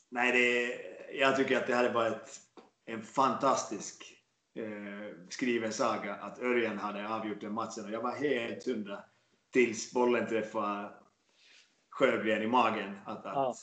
nej, 0.09 0.31
det, 0.31 0.77
jag 1.17 1.35
tycker 1.35 1.57
att 1.57 1.67
det 1.67 1.75
hade 1.75 1.93
varit 1.93 2.39
en 2.85 3.01
fantastisk 3.01 4.20
eh, 4.55 5.15
skriven 5.29 5.73
saga 5.73 6.15
att 6.15 6.39
Örjan 6.39 6.77
hade 6.77 7.09
avgjort 7.15 7.41
den 7.41 7.53
matchen 7.53 7.85
och 7.85 7.91
jag 7.91 8.01
var 8.01 8.11
helt 8.11 8.65
hundra 8.65 9.03
tills 9.53 9.93
bollen 9.93 10.27
träffade 10.27 10.89
Sjögren 11.89 12.43
i 12.43 12.47
magen. 12.47 12.99
Att, 13.05 13.25
att, 13.25 13.35
ja. 13.35 13.53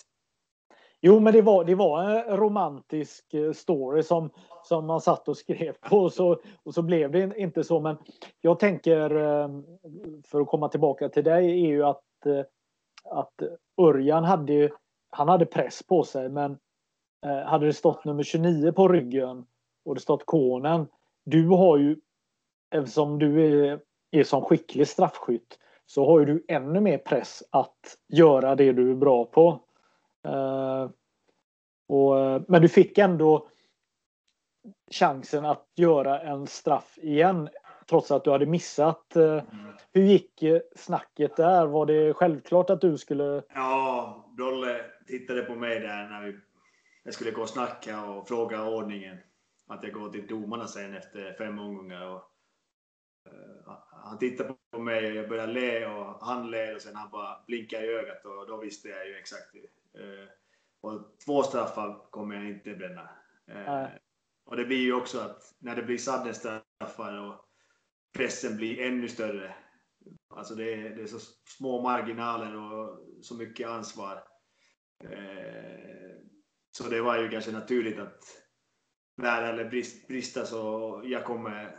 Jo, 1.00 1.20
men 1.20 1.32
det 1.32 1.42
var, 1.42 1.64
det 1.64 1.74
var 1.74 2.02
en 2.02 2.36
romantisk 2.36 3.34
eh, 3.34 3.52
story 3.52 4.02
som, 4.02 4.30
som 4.64 4.86
man 4.86 5.00
satt 5.00 5.28
och 5.28 5.36
skrev 5.36 5.72
på 5.72 5.96
och 5.96 6.12
så, 6.12 6.40
och 6.62 6.74
så 6.74 6.82
blev 6.82 7.10
det 7.10 7.32
inte 7.36 7.64
så. 7.64 7.80
Men 7.80 7.96
jag 8.40 8.58
tänker, 8.58 9.10
eh, 9.16 9.48
för 10.26 10.40
att 10.40 10.48
komma 10.48 10.68
tillbaka 10.68 11.08
till 11.08 11.24
dig, 11.24 11.64
är 11.64 11.68
ju 11.68 11.84
att, 11.84 12.26
eh, 12.26 12.44
att 13.04 13.42
Örjan 13.80 14.24
hade, 14.24 14.70
han 15.10 15.28
hade 15.28 15.46
press 15.46 15.82
på 15.82 16.04
sig. 16.04 16.28
Men 16.28 16.58
hade 17.46 17.66
det 17.66 17.72
stått 17.72 18.04
nummer 18.04 18.22
29 18.22 18.72
på 18.72 18.88
ryggen 18.88 19.46
och 19.88 19.94
det 19.94 20.00
stått 20.00 20.26
konen. 20.26 20.86
Du 21.24 21.48
har 21.48 21.78
ju, 21.78 21.96
eftersom 22.70 23.18
du 23.18 23.46
är, 23.46 23.80
är 24.10 24.24
som 24.24 24.42
skicklig 24.42 24.88
straffskytt, 24.88 25.58
så 25.86 26.06
har 26.06 26.18
ju 26.18 26.24
du 26.24 26.44
ännu 26.48 26.80
mer 26.80 26.98
press 26.98 27.42
att 27.50 27.96
göra 28.08 28.54
det 28.54 28.72
du 28.72 28.90
är 28.90 28.94
bra 28.94 29.24
på. 29.24 29.60
Uh, 30.28 30.90
och, 31.88 32.42
men 32.48 32.62
du 32.62 32.68
fick 32.68 32.98
ändå 32.98 33.48
chansen 34.90 35.44
att 35.44 35.66
göra 35.76 36.20
en 36.20 36.46
straff 36.46 36.98
igen 37.02 37.48
trots 37.88 38.10
att 38.10 38.24
du 38.24 38.30
hade 38.30 38.46
missat. 38.46 39.12
Uh, 39.16 39.42
hur 39.92 40.02
gick 40.02 40.44
snacket 40.76 41.36
där? 41.36 41.66
Var 41.66 41.86
det 41.86 42.14
självklart 42.14 42.70
att 42.70 42.80
du 42.80 42.98
skulle... 42.98 43.42
Ja, 43.54 44.24
Dolle 44.38 44.80
tittade 45.06 45.42
på 45.42 45.54
mig 45.54 45.80
där 45.80 46.08
när 46.08 46.22
vi, 46.22 46.38
jag 47.04 47.14
skulle 47.14 47.30
gå 47.30 47.42
och 47.42 47.48
snacka 47.48 48.04
och 48.04 48.28
fråga 48.28 48.64
ordningen. 48.64 49.18
Att 49.68 49.82
jag 49.82 49.92
går 49.92 50.10
till 50.10 50.26
domarna 50.26 50.66
sen 50.66 50.94
efter 50.94 51.32
fem 51.32 51.58
omgångar. 51.58 52.06
Och, 52.06 52.22
uh, 53.32 53.78
han 53.90 54.18
tittade 54.18 54.54
på 54.70 54.78
mig 54.78 55.06
och 55.06 55.16
jag 55.16 55.28
började 55.28 55.52
le 55.52 55.86
och 55.86 56.26
han 56.26 56.50
ler 56.50 56.74
och 56.74 56.82
sen 56.82 56.96
han 56.96 57.10
bara 57.10 57.44
blinkade 57.46 57.86
i 57.86 57.88
ögat 57.88 58.24
och 58.24 58.46
då 58.46 58.56
visste 58.56 58.88
jag 58.88 59.08
ju 59.08 59.14
exakt 59.14 59.54
Eh, 59.98 60.28
och 60.80 61.18
två 61.24 61.42
straffar 61.42 62.10
kommer 62.10 62.34
jag 62.34 62.48
inte 62.48 62.74
bränna. 62.74 63.10
Eh, 63.46 63.88
och 64.44 64.56
det 64.56 64.64
blir 64.64 64.78
ju 64.78 64.94
också 64.94 65.20
att 65.20 65.54
när 65.58 65.76
det 65.76 65.82
blir 65.82 65.98
sadden 65.98 66.34
straffar 66.34 67.18
och 67.18 67.34
pressen 68.16 68.56
blir 68.56 68.80
ännu 68.80 69.08
större 69.08 69.54
Alltså 70.34 70.54
det 70.54 70.74
är, 70.74 70.96
det 70.96 71.02
är 71.02 71.06
så 71.06 71.18
små 71.58 71.82
marginaler 71.82 72.56
och 72.56 73.00
så 73.22 73.34
mycket 73.34 73.68
ansvar. 73.68 74.22
Eh, 75.04 76.16
så 76.70 76.88
det 76.88 77.00
var 77.00 77.18
ju 77.18 77.28
ganska 77.28 77.52
naturligt 77.52 77.98
att 77.98 78.24
bära 79.18 79.48
eller 79.48 79.64
brist, 79.64 80.08
brista 80.08 80.44
så 80.44 81.02
jag 81.04 81.24
kommer 81.24 81.76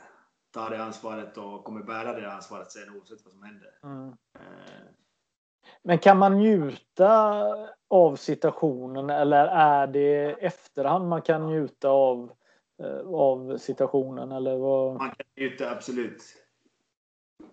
ta 0.52 0.70
det 0.70 0.84
ansvaret 0.84 1.38
och 1.38 1.64
kommer 1.64 1.84
bära 1.84 2.14
det 2.14 2.32
ansvaret 2.32 2.72
sen 2.72 2.96
oavsett 2.96 3.26
vad 3.26 3.34
som 3.34 3.44
händer. 3.44 3.80
Mm. 3.84 4.16
Men 5.84 6.00
kan 6.00 6.18
man 6.18 6.38
njuta 6.38 7.46
av 7.88 8.16
situationen 8.16 9.10
eller 9.10 9.48
är 9.48 9.88
det 9.88 10.32
efterhand 10.32 11.08
man 11.08 11.22
kan 11.22 11.48
njuta 11.48 11.90
av, 11.90 12.32
eh, 12.84 13.08
av 13.08 13.58
situationen? 13.58 14.32
Eller 14.32 14.58
vad? 14.58 14.96
Man 14.96 15.10
kan 15.10 15.26
njuta, 15.38 15.72
absolut. 15.72 16.24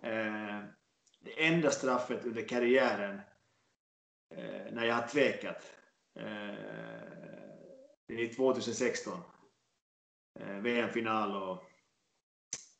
Eh, 0.01 0.61
det 1.19 1.45
enda 1.47 1.71
straffet 1.71 2.25
under 2.25 2.41
karriären 2.41 3.21
när 4.71 4.85
jag 4.85 4.95
har 4.95 5.07
tvekat 5.07 5.63
det 8.07 8.23
är 8.23 8.33
2016. 8.33 9.13
VM-final 10.61 11.43
och 11.43 11.63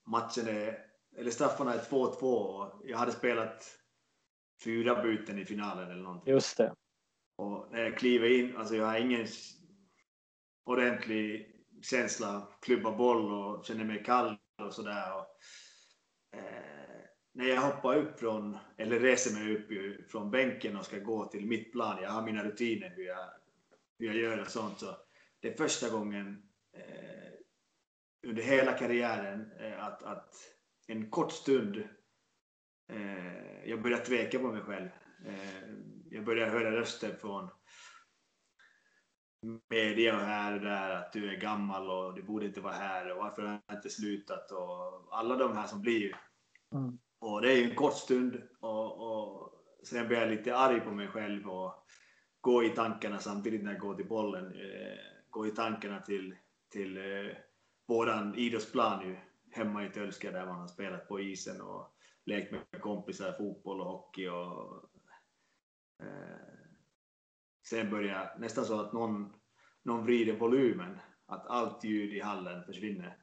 matchen 0.06 0.48
är, 0.48 0.86
eller 1.18 1.32
straffarna 1.32 1.74
är 1.74 1.80
2-2 1.80 2.22
och 2.22 2.82
jag 2.86 2.98
hade 2.98 3.12
spelat 3.12 3.78
fyra 4.64 5.04
byten 5.04 5.40
i 5.40 5.46
finalen 5.46 5.92
eller 5.92 6.04
någonting. 6.04 6.34
Just 6.34 6.58
det. 6.58 6.76
Och 7.36 7.68
när 7.72 7.84
jag 7.84 7.98
kliver 7.98 8.40
in, 8.40 8.58
alltså 8.58 8.76
jag 8.76 8.86
har 8.86 9.00
ingen 9.00 9.28
ordentlig 10.66 11.56
känsla, 11.82 12.48
klubba 12.62 12.98
boll 12.98 13.32
och 13.32 13.66
känner 13.66 13.86
mig 13.86 14.04
kall 14.04 14.38
och 14.62 14.74
sådär. 14.74 15.18
Eh, 16.34 16.88
när 17.34 17.46
jag 17.46 17.62
hoppar 17.62 17.96
upp 17.96 18.20
från, 18.20 18.58
eller 18.78 19.00
reser 19.00 19.40
mig 19.40 19.58
upp 19.58 19.68
från 20.12 20.32
bänken 20.32 20.78
och 20.78 20.86
ska 20.86 21.00
gå 21.00 21.26
till 21.26 21.46
mitt 21.46 21.72
plan, 21.72 22.02
jag 22.02 22.10
har 22.10 22.22
mina 22.22 22.44
rutiner 22.44 22.94
hur 22.96 23.04
jag, 23.04 23.30
hur 24.00 24.08
jag 24.08 24.16
gör 24.16 24.42
och 24.42 24.48
sånt, 24.48 24.80
så 24.80 24.98
det 25.40 25.48
är 25.48 25.58
första 25.58 25.90
gången 25.90 26.44
eh, 26.74 27.17
under 28.24 28.44
hela 28.44 28.74
karriären 28.74 29.52
eh, 29.60 29.86
att, 29.86 30.04
att 30.04 30.36
en 30.88 31.10
kort 31.10 31.32
stund 31.32 31.78
eh, 32.90 33.70
jag 33.70 33.82
började 33.82 34.06
tveka 34.06 34.40
på 34.40 34.52
mig 34.52 34.62
själv. 34.62 34.90
Eh, 35.26 35.70
jag 36.12 36.26
började 36.26 36.52
höra 36.52 36.72
röster 36.72 37.16
från 37.16 37.50
media 39.70 40.16
och 40.16 40.22
här 40.22 40.54
och 40.54 40.62
där 40.62 40.90
att 40.90 41.14
du 41.14 41.30
är 41.30 41.40
gammal 41.42 41.90
och 41.90 42.16
du 42.16 42.24
borde 42.24 42.46
inte 42.46 42.62
vara 42.62 42.74
här 42.74 43.12
och 43.12 43.18
varför 43.18 43.42
har 43.42 43.62
du 43.68 43.76
inte 43.76 43.90
slutat 43.90 44.52
och 44.52 45.08
alla 45.18 45.36
de 45.36 45.58
här 45.58 45.68
som 45.68 45.82
blir. 45.82 46.16
Mm. 46.74 46.98
Och 47.20 47.42
det 47.42 47.52
är 47.52 47.56
ju 47.56 47.70
en 47.70 47.76
kort 47.76 47.94
stund 47.94 48.42
och, 48.60 49.02
och 49.02 49.54
sen 49.84 50.08
blir 50.08 50.18
jag 50.18 50.30
lite 50.30 50.56
arg 50.56 50.80
på 50.80 50.92
mig 50.92 51.08
själv 51.08 51.50
och 51.50 51.74
gå 52.42 52.64
i 52.64 52.70
tankarna 52.70 53.20
samtidigt 53.20 53.64
när 53.64 53.72
jag 53.72 53.82
går 53.82 53.96
till 53.96 54.08
bollen. 54.08 54.46
Eh, 54.46 54.98
gå 55.30 55.48
i 55.48 55.52
tankarna 55.52 56.02
till, 56.02 56.36
till 56.72 56.98
eh, 56.98 57.32
våran 57.88 58.36
idrottsplan 58.36 59.08
ju 59.08 59.18
hemma 59.52 59.86
i 59.86 59.90
Tölska 59.90 60.32
där 60.32 60.46
man 60.46 60.60
har 60.60 60.68
spelat 60.68 61.08
på 61.08 61.20
isen 61.20 61.62
och 61.62 61.94
lekt 62.26 62.52
med 62.52 62.82
kompisar, 62.82 63.32
fotboll 63.32 63.82
och 63.82 63.88
hockey 63.88 64.28
och 64.28 64.90
eh, 66.00 66.38
sen 67.70 67.90
börjar 67.90 68.36
nästan 68.40 68.66
så 68.66 68.80
att 68.80 68.94
någon, 68.94 69.34
någon 69.84 70.04
vrider 70.04 70.34
volymen, 70.34 71.00
att 71.26 71.48
allt 71.48 71.84
ljud 71.84 72.14
i 72.14 72.20
hallen 72.20 72.64
försvinner. 72.64 73.18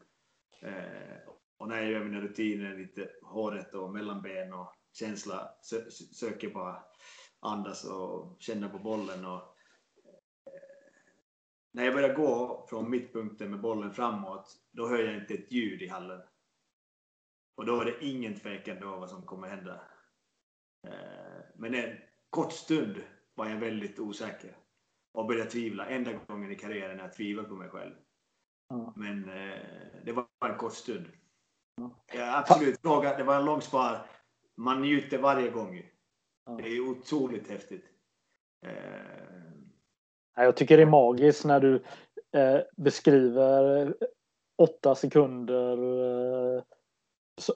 Eh, 0.63 1.29
och 1.57 1.69
när 1.69 1.83
jag 1.83 1.91
gör 1.91 2.05
mina 2.05 2.21
rutiner, 2.21 2.79
lite 2.79 3.11
håret 3.23 3.75
och 3.75 3.93
mellanben 3.93 4.53
och 4.53 4.75
känsla, 4.93 5.51
sö 5.63 5.91
söker 5.91 6.51
bara 6.51 6.83
andas 7.41 7.85
och 7.85 8.37
känna 8.39 8.69
på 8.69 8.79
bollen 8.79 9.25
och 9.25 9.54
när 11.75 11.85
jag 11.85 11.95
börjar 11.95 12.15
gå 12.15 12.67
från 12.69 12.91
mittpunkten 12.91 13.51
med 13.51 13.61
bollen 13.61 13.95
framåt, 13.95 14.57
då 14.73 14.89
hör 14.89 14.99
jag 14.99 15.17
inte 15.17 15.35
ett 15.35 15.53
ljud 15.53 15.83
i 15.83 15.89
hallen. 15.89 16.21
Och 17.57 17.67
då 17.67 17.81
är 17.81 17.85
det 17.85 18.05
ingen 18.05 18.35
tvekan 18.35 18.77
då 18.81 18.97
vad 18.97 19.11
som 19.11 19.23
kommer 19.23 19.49
hända. 19.49 19.81
Eh, 20.87 21.45
men 21.55 21.75
en 21.75 21.97
kort 22.31 22.53
stund 22.53 22.97
var 23.35 23.49
jag 23.49 23.57
väldigt 23.57 23.99
osäker 23.99 24.57
och 25.13 25.27
började 25.27 25.51
tvivla. 25.51 25.87
Enda 25.87 26.13
gången 26.13 26.51
i 26.51 26.57
karriären 26.57 26.99
jag 26.99 27.13
tvivlat 27.13 27.49
på 27.49 27.55
mig 27.55 27.69
själv. 27.69 27.95
Men 28.97 29.29
eh, 29.29 29.59
det 30.05 30.13
var 30.13 30.27
en 30.45 30.59
kort 30.59 30.75
stund. 30.75 31.07
Ja, 32.15 32.39
absolut, 32.39 32.81
fråga, 32.81 33.17
det 33.17 33.25
var 33.25 33.37
en 33.37 33.45
lång 33.45 33.61
spar. 33.61 34.07
Man 34.57 34.81
njuter 34.81 35.19
varje 35.19 35.51
gång. 35.51 35.91
Det 36.59 36.69
är 36.69 36.81
otroligt 36.81 37.49
häftigt. 37.49 37.85
Eh, 40.39 40.45
jag 40.45 40.57
tycker 40.57 40.77
det 40.77 40.83
är 40.83 40.87
magiskt 40.87 41.45
när 41.45 41.61
du 41.61 41.75
eh, 42.33 42.61
beskriver 42.77 43.95
åtta 44.59 44.95
sekunder 44.95 45.79
eh, 46.57 46.63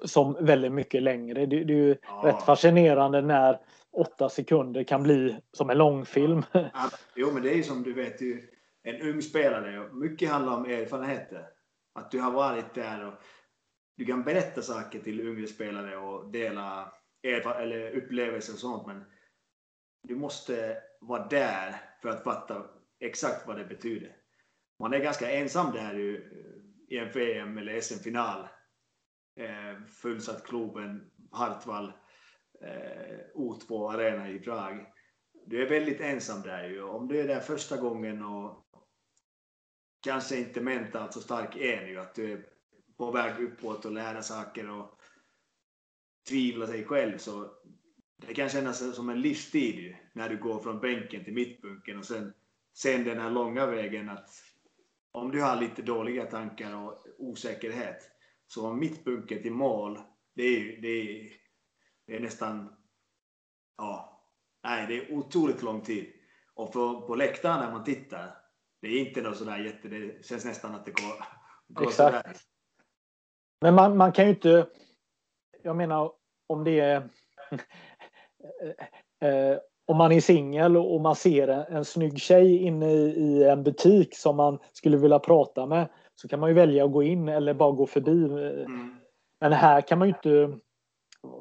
som 0.05 0.37
väldigt 0.41 0.73
mycket 0.73 1.03
längre. 1.03 1.47
Det, 1.47 1.65
det 1.65 1.73
är 1.73 1.77
ju 1.77 1.97
ja. 2.03 2.23
rätt 2.25 2.43
fascinerande 2.43 3.21
när 3.21 3.61
åtta 3.93 4.29
sekunder 4.29 4.85
kan 4.85 5.03
bli 5.03 5.37
som 5.53 5.71
en 5.71 5.79
långfilm. 5.79 6.43
Ja. 6.53 6.91
Jo, 7.15 7.31
men 7.33 7.43
det 7.43 7.51
är 7.51 7.57
ju 7.57 7.63
som 7.63 7.83
du 7.83 7.93
vet, 7.93 8.23
ju, 8.23 8.43
en 8.83 9.01
ung 9.01 9.23
spelare. 9.23 9.89
Mycket 9.93 10.31
handlar 10.31 10.57
om 10.57 10.65
erfarenheter. 10.65 11.47
Att 11.95 12.11
du 12.11 12.21
har 12.21 12.31
varit 12.31 12.75
där 12.75 13.07
och 13.07 13.15
du 13.97 14.05
kan 14.05 14.23
berätta 14.23 14.63
saker 14.63 14.99
till 14.99 15.21
yngre 15.21 15.47
spelare 15.47 15.97
och 15.97 16.31
dela 16.31 16.93
eller 17.23 17.97
upplevelser 17.97 18.53
och 18.53 18.59
sånt, 18.59 18.87
men 18.87 19.05
du 20.03 20.17
måste 20.17 20.77
vara 21.01 21.29
där 21.29 21.88
för 22.03 22.09
att 22.09 22.25
fatta 22.25 22.65
exakt 23.01 23.47
vad 23.47 23.59
det 23.59 23.65
betyder. 23.65 24.17
Man 24.79 24.93
är 24.95 24.99
ganska 24.99 25.31
ensam 25.31 25.73
där 25.73 25.95
eh, 25.95 26.21
i 26.89 26.99
en 26.99 27.13
VM 27.13 27.59
eller 27.59 27.81
SM-final. 27.81 28.49
Eh, 29.37 29.85
fullsatt 29.87 30.47
Globen, 30.47 31.11
Hartwall, 31.33 31.93
eh, 32.61 33.19
O2 33.35 33.93
Arena 33.93 34.31
i 34.31 34.39
Prag. 34.39 34.87
Du 35.47 35.63
är 35.63 35.69
väldigt 35.69 36.01
ensam 36.01 36.43
där 36.43 36.69
ju. 36.69 36.83
Om 36.83 37.09
du 37.09 37.21
är 37.21 37.29
där 37.29 37.41
första 37.41 37.77
gången 37.77 38.25
och 38.25 38.65
kanske 40.03 40.37
inte 40.37 40.61
mentalt 40.61 41.13
så 41.13 41.21
stark 41.21 41.57
är 41.57 41.87
ju, 41.87 41.99
att 41.99 42.15
du 42.15 42.33
är 42.33 42.47
på 42.97 43.11
väg 43.11 43.41
uppåt 43.41 43.85
och 43.85 43.93
lära 43.93 44.23
saker 44.23 44.71
och 44.71 45.01
tvivla 46.29 46.67
sig 46.67 46.85
själv 46.85 47.19
så 47.19 47.51
det 48.27 48.35
kan 48.35 48.49
kännas 48.49 48.97
som 48.97 49.09
en 49.09 49.21
livstid 49.21 49.75
ju, 49.75 49.97
när 50.13 50.29
du 50.29 50.37
går 50.37 50.59
från 50.59 50.81
bänken 50.81 51.25
till 51.25 51.35
mittbunken 51.35 51.99
och 51.99 52.05
sen 52.05 52.35
sen 52.79 53.05
den 53.05 53.19
här 53.21 53.31
långa 53.31 53.67
vägen 53.67 54.09
att 54.09 54.31
om 55.13 55.31
du 55.31 55.43
har 55.43 55.57
lite 55.57 55.83
dåliga 55.83 56.27
tankar 56.27 56.75
och 56.75 57.07
osäkerhet 57.19 58.11
så 58.47 58.63
var 58.63 58.75
mittbunken 58.75 59.43
till 59.43 59.53
mål, 59.53 59.99
det 60.35 60.43
är, 60.43 60.83
det 60.83 60.89
är, 60.89 61.31
det 62.07 62.17
är 62.17 62.21
nästan, 62.21 62.77
ja, 63.77 64.23
nej, 64.65 64.87
det 64.87 64.97
är 64.97 65.13
otroligt 65.13 65.63
lång 65.63 65.81
tid. 65.81 66.13
Och 66.55 66.73
för, 66.73 67.01
på 67.01 67.15
läktaren 67.15 67.61
när 67.61 67.73
man 67.73 67.85
tittar, 67.85 68.37
det 68.81 68.89
är 68.89 69.07
inte 69.07 69.23
något 69.23 69.37
sådär 69.37 69.59
jätte, 69.59 69.89
det 69.89 70.27
känns 70.27 70.45
nästan 70.45 70.75
att 70.75 70.85
det 70.85 70.91
går, 70.91 71.25
går 71.69 71.89
Exakt. 71.89 72.27
Sådär. 72.27 72.37
Men 73.61 73.75
man, 73.75 73.97
man 73.97 74.13
kan 74.13 74.25
ju 74.25 74.31
inte, 74.31 74.69
jag 75.63 75.77
menar 75.77 76.13
om 76.47 76.65
det 76.65 76.81
är 76.81 77.09
eh, 79.21 79.59
om 79.87 79.97
man 79.97 80.13
är 80.13 80.21
singel 80.21 80.77
och 80.77 81.01
man 81.01 81.17
ser 81.17 81.49
en, 81.49 81.77
en 81.77 81.85
snygg 81.85 82.21
tjej 82.21 82.57
inne 82.57 82.93
i, 82.93 83.11
i, 83.11 83.45
en 83.45 83.63
butik 83.63 84.17
som 84.17 84.37
man 84.37 84.59
skulle 84.73 84.97
vilja 84.97 85.19
prata 85.19 85.67
med 85.67 85.89
så 86.15 86.29
kan 86.29 86.41
man 86.41 86.51
ju 86.51 86.55
välja 86.55 86.85
att 86.85 86.93
gå 86.93 87.03
in 87.03 87.29
eller 87.29 87.55
bara 87.55 87.73
gå 87.73 87.87
förbi. 87.87 88.25
Mm. 88.25 88.97
Men 89.41 89.53
här 89.53 89.81
kan 89.81 89.99
man 89.99 90.09
ju 90.09 90.15
inte... 90.15 90.59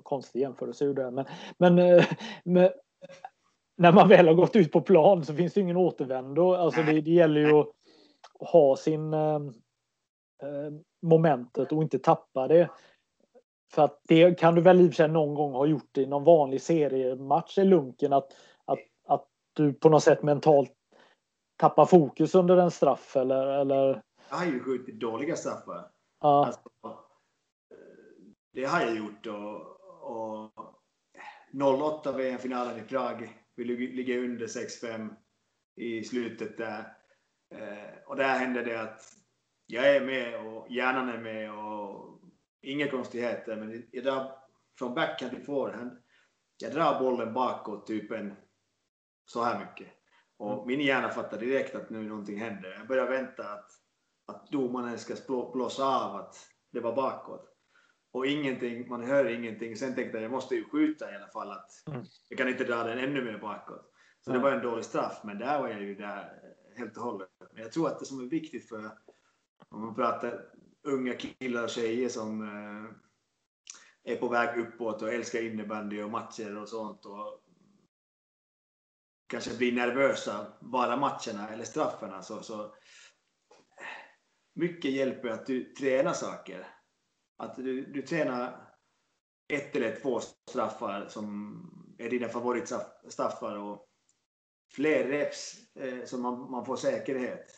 Konstig 0.03 0.39
jämförelse 0.39 0.85
gjorde 0.85 1.01
jag, 1.01 1.13
men, 1.13 1.25
men, 1.57 1.79
eh, 1.79 2.05
men 2.45 2.69
när 3.77 3.91
man 3.91 4.07
väl 4.07 4.27
har 4.27 4.33
gått 4.33 4.55
ut 4.55 4.71
på 4.71 4.81
plan 4.81 5.25
så 5.25 5.33
finns 5.33 5.53
det 5.53 5.61
ingen 5.61 5.77
återvändo. 5.77 6.53
Alltså 6.53 6.81
det, 6.81 7.01
det 7.01 7.11
gäller 7.11 7.41
ju 7.41 7.51
att 7.51 7.67
ha 8.51 8.75
sin 8.75 9.13
eh, 9.13 9.35
eh, 10.43 10.71
momentet 11.01 11.71
och 11.71 11.83
inte 11.83 11.99
tappa 11.99 12.47
det. 12.47 12.69
För 13.71 13.81
att 13.83 14.01
det 14.07 14.39
kan 14.39 14.55
du 14.55 14.61
väl 14.61 14.81
i 14.81 14.85
och 14.85 14.89
för 14.89 14.95
sig 14.95 15.07
någon 15.07 15.35
gång 15.35 15.53
ha 15.53 15.65
gjort 15.65 15.97
i 15.97 16.05
någon 16.05 16.23
vanlig 16.23 16.61
seriematch 16.61 17.57
i 17.57 17.63
lunken 17.63 18.13
att, 18.13 18.27
att, 18.65 18.79
att 19.07 19.27
du 19.53 19.73
på 19.73 19.89
något 19.89 20.03
sätt 20.03 20.23
mentalt 20.23 20.73
tappar 21.57 21.85
fokus 21.85 22.35
under 22.35 22.57
en 22.57 22.71
straff 22.71 23.15
eller? 23.15 23.47
eller... 23.47 24.01
Jag 24.29 24.37
har 24.37 24.45
ju 24.45 24.59
skjutit 24.59 24.99
dåliga 24.99 25.35
straffar. 25.35 25.91
Ja. 26.19 26.45
Alltså, 26.45 26.69
det 28.53 28.65
har 28.65 28.81
jag 28.81 28.97
gjort 28.97 29.25
och, 29.25 29.61
och 30.01 30.51
08 31.81 32.11
VM-finalen 32.11 32.79
i 32.79 32.81
Prag. 32.81 33.43
Vi 33.55 33.63
ligger 33.65 34.23
under 34.23 34.47
6-5 34.47 35.15
i 35.75 36.03
slutet 36.03 36.57
där. 36.57 36.93
Eh, 37.55 38.07
och 38.07 38.15
där 38.15 38.39
hände 38.39 38.63
det 38.63 38.81
att 38.81 39.01
jag 39.65 39.95
är 39.95 40.05
med 40.05 40.47
och 40.47 40.71
hjärnan 40.71 41.09
är 41.09 41.17
med 41.17 41.51
och 41.51 42.16
inga 42.67 42.91
konstigheter, 42.91 43.55
men 43.55 43.83
idag 43.91 44.31
från 44.79 44.93
backhand 44.93 45.31
till 45.31 45.45
forehand. 45.45 45.91
Jag 46.57 46.73
drar 46.73 46.99
bollen 46.99 47.33
bakåt 47.33 47.87
typ 47.87 48.11
en 48.11 48.35
så 49.25 49.43
här 49.43 49.65
mycket. 49.65 49.93
Och 50.37 50.53
mm. 50.53 50.67
min 50.67 50.81
hjärna 50.81 51.09
fattar 51.09 51.39
direkt 51.39 51.75
att 51.75 51.89
nu 51.89 52.03
någonting 52.03 52.39
händer. 52.39 52.75
Jag 52.77 52.87
börjar 52.87 53.09
vänta 53.09 53.43
att, 53.43 53.71
att 54.25 54.51
domaren 54.51 54.97
ska 54.97 55.15
blåsa 55.53 55.85
av 55.85 56.15
att 56.15 56.35
det 56.71 56.79
var 56.79 56.95
bakåt. 56.95 57.53
Och 58.11 58.27
ingenting, 58.27 58.89
man 58.89 59.03
hör 59.03 59.25
ingenting. 59.25 59.75
Sen 59.75 59.95
tänkte 59.95 60.17
jag 60.17 60.23
jag 60.23 60.31
måste 60.31 60.55
ju 60.55 60.69
skjuta 60.69 61.11
i 61.11 61.15
alla 61.15 61.27
fall. 61.27 61.51
att 61.51 61.87
mm. 61.87 62.03
Jag 62.29 62.37
kan 62.37 62.47
inte 62.47 62.63
dra 62.63 62.83
den 62.83 62.99
ännu 62.99 63.23
mer 63.23 63.37
bakåt. 63.37 63.91
Så 64.21 64.31
mm. 64.31 64.41
det 64.41 64.49
var 64.49 64.57
en 64.57 64.63
dålig 64.63 64.85
straff, 64.85 65.21
men 65.23 65.39
där 65.39 65.61
var 65.61 65.69
jag 65.69 65.81
ju 65.81 65.95
där 65.95 66.41
helt 66.77 66.97
och 66.97 67.03
hållet. 67.03 67.29
Men 67.53 67.63
jag 67.63 67.71
tror 67.71 67.87
att 67.87 67.99
det 67.99 68.05
som 68.05 68.19
är 68.19 68.29
viktigt 68.29 68.69
för, 68.69 68.91
om 69.69 69.81
man 69.81 69.95
pratar 69.95 70.45
unga 70.87 71.13
killar 71.13 71.63
och 71.63 71.69
tjejer 71.69 72.09
som 72.09 72.41
eh, 72.41 74.13
är 74.13 74.15
på 74.15 74.27
väg 74.27 74.59
uppåt 74.59 75.01
och 75.01 75.13
älskar 75.13 75.43
innebandy 75.43 76.01
och 76.01 76.09
matcher 76.09 76.57
och 76.57 76.69
sånt 76.69 77.05
och 77.05 77.43
kanske 79.27 79.57
blir 79.57 79.71
nervösa 79.71 80.53
bara 80.61 80.97
matcherna 80.97 81.49
eller 81.49 81.63
straffarna 81.63 82.21
så, 82.21 82.41
så 82.41 82.75
mycket 84.55 84.91
hjälper 84.91 85.29
att 85.29 85.45
du 85.45 85.73
tränar 85.73 86.13
saker. 86.13 86.67
Att 87.37 87.55
du, 87.55 87.85
du 87.85 88.01
tränar 88.01 88.73
ett 89.53 89.75
eller 89.75 89.95
två 89.95 90.19
straffar 90.49 91.07
som 91.07 91.55
är 91.97 92.09
dina 92.09 92.29
favoritstraffar 92.29 93.57
och 93.57 93.87
fler 94.73 95.07
reps 95.07 95.75
eh, 95.75 96.05
så 96.05 96.17
man, 96.17 96.51
man 96.51 96.65
får 96.65 96.75
säkerhet. 96.75 97.56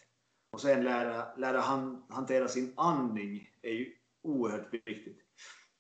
Och 0.52 0.62
sen 0.62 0.84
lära, 0.84 1.36
lära 1.36 1.60
han, 1.60 2.06
hantera 2.10 2.48
sin 2.48 2.74
andning 2.78 3.50
är 3.62 3.72
ju 3.72 3.96
oerhört 4.22 4.74
viktigt. 4.74 5.20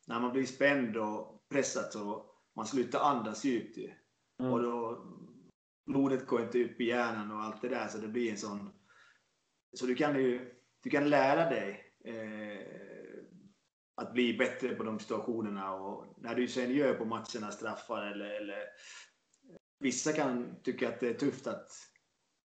När 0.07 0.19
man 0.19 0.31
blir 0.31 0.45
spänd 0.45 0.97
och 0.97 1.49
pressad 1.49 1.91
så 1.91 2.25
man 2.55 2.65
slutar 2.65 2.99
andas 2.99 3.45
djupt. 3.45 3.77
Mm. 4.39 4.51
Och 4.51 4.61
då 4.61 5.05
blodet 5.85 6.27
går 6.27 6.41
inte 6.41 6.63
upp 6.63 6.81
i 6.81 6.85
hjärnan 6.85 7.31
och 7.31 7.43
allt 7.43 7.61
det 7.61 7.69
där 7.69 7.87
så 7.87 7.97
det 7.97 8.07
blir 8.07 8.31
en 8.31 8.37
sån... 8.37 8.69
Så 9.73 9.85
du 9.85 9.95
kan 9.95 10.15
ju 10.15 10.59
du 10.83 10.89
kan 10.89 11.09
lära 11.09 11.49
dig 11.49 11.93
eh, 12.05 12.67
att 13.95 14.13
bli 14.13 14.37
bättre 14.37 14.75
på 14.75 14.83
de 14.83 14.99
situationerna 14.99 15.73
och 15.73 16.05
när 16.17 16.35
du 16.35 16.47
sen 16.47 16.71
gör 16.71 16.93
på 16.93 17.05
matcherna 17.05 17.51
straffar 17.51 18.05
eller, 18.05 18.29
eller 18.29 18.63
vissa 19.79 20.13
kan 20.13 20.61
tycka 20.63 20.89
att 20.89 20.99
det 20.99 21.09
är 21.09 21.13
tufft 21.13 21.47
att, 21.47 21.71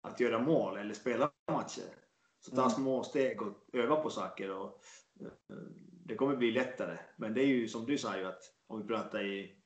att 0.02 0.20
göra 0.20 0.38
mål 0.38 0.78
eller 0.78 0.94
spela 0.94 1.32
matcher. 1.50 1.94
Så 2.40 2.50
ta 2.50 2.62
mm. 2.62 2.70
små 2.70 3.02
steg 3.02 3.42
och 3.42 3.68
öva 3.72 3.96
på 3.96 4.10
saker 4.10 4.50
och 4.50 4.82
eh, 5.20 5.56
det 6.04 6.14
kommer 6.14 6.36
bli 6.36 6.52
lättare. 6.52 6.98
Men 7.16 7.34
det 7.34 7.42
är 7.42 7.46
ju 7.46 7.68
som 7.68 7.86
du 7.86 7.98
sa 7.98 8.18
ju 8.18 8.24
att 8.24 8.42
om 8.66 8.82
vi 8.82 8.88
pratar 8.88 9.24
i, 9.24 9.56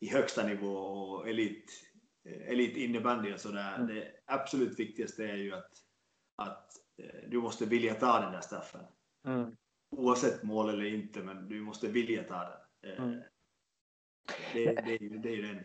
i 0.00 0.08
högsta 0.08 0.46
nivå 0.46 0.76
och 0.76 1.28
elit, 1.28 1.70
elit 2.24 2.76
innebandy 2.76 3.34
och 3.34 3.40
sådär. 3.40 3.74
Mm. 3.74 3.86
Det 3.86 4.12
absolut 4.26 4.80
viktigaste 4.80 5.24
är 5.24 5.36
ju 5.36 5.54
att, 5.54 5.70
att 6.36 6.70
eh, 7.02 7.28
du 7.28 7.40
måste 7.40 7.66
vilja 7.66 7.94
ta 7.94 8.20
den 8.20 8.32
där 8.32 8.40
straffen. 8.40 8.84
Mm. 9.26 9.56
Oavsett 9.90 10.42
mål 10.42 10.68
eller 10.68 10.84
inte, 10.84 11.22
men 11.22 11.48
du 11.48 11.60
måste 11.60 11.88
vilja 11.88 12.22
ta 12.22 12.38
den. 12.38 12.92
Eh, 12.92 13.04
mm. 13.04 13.20
Det, 14.52 14.64
det, 14.64 14.98
det 15.18 15.28
är 15.28 15.36
ju 15.36 15.42
den. 15.42 15.64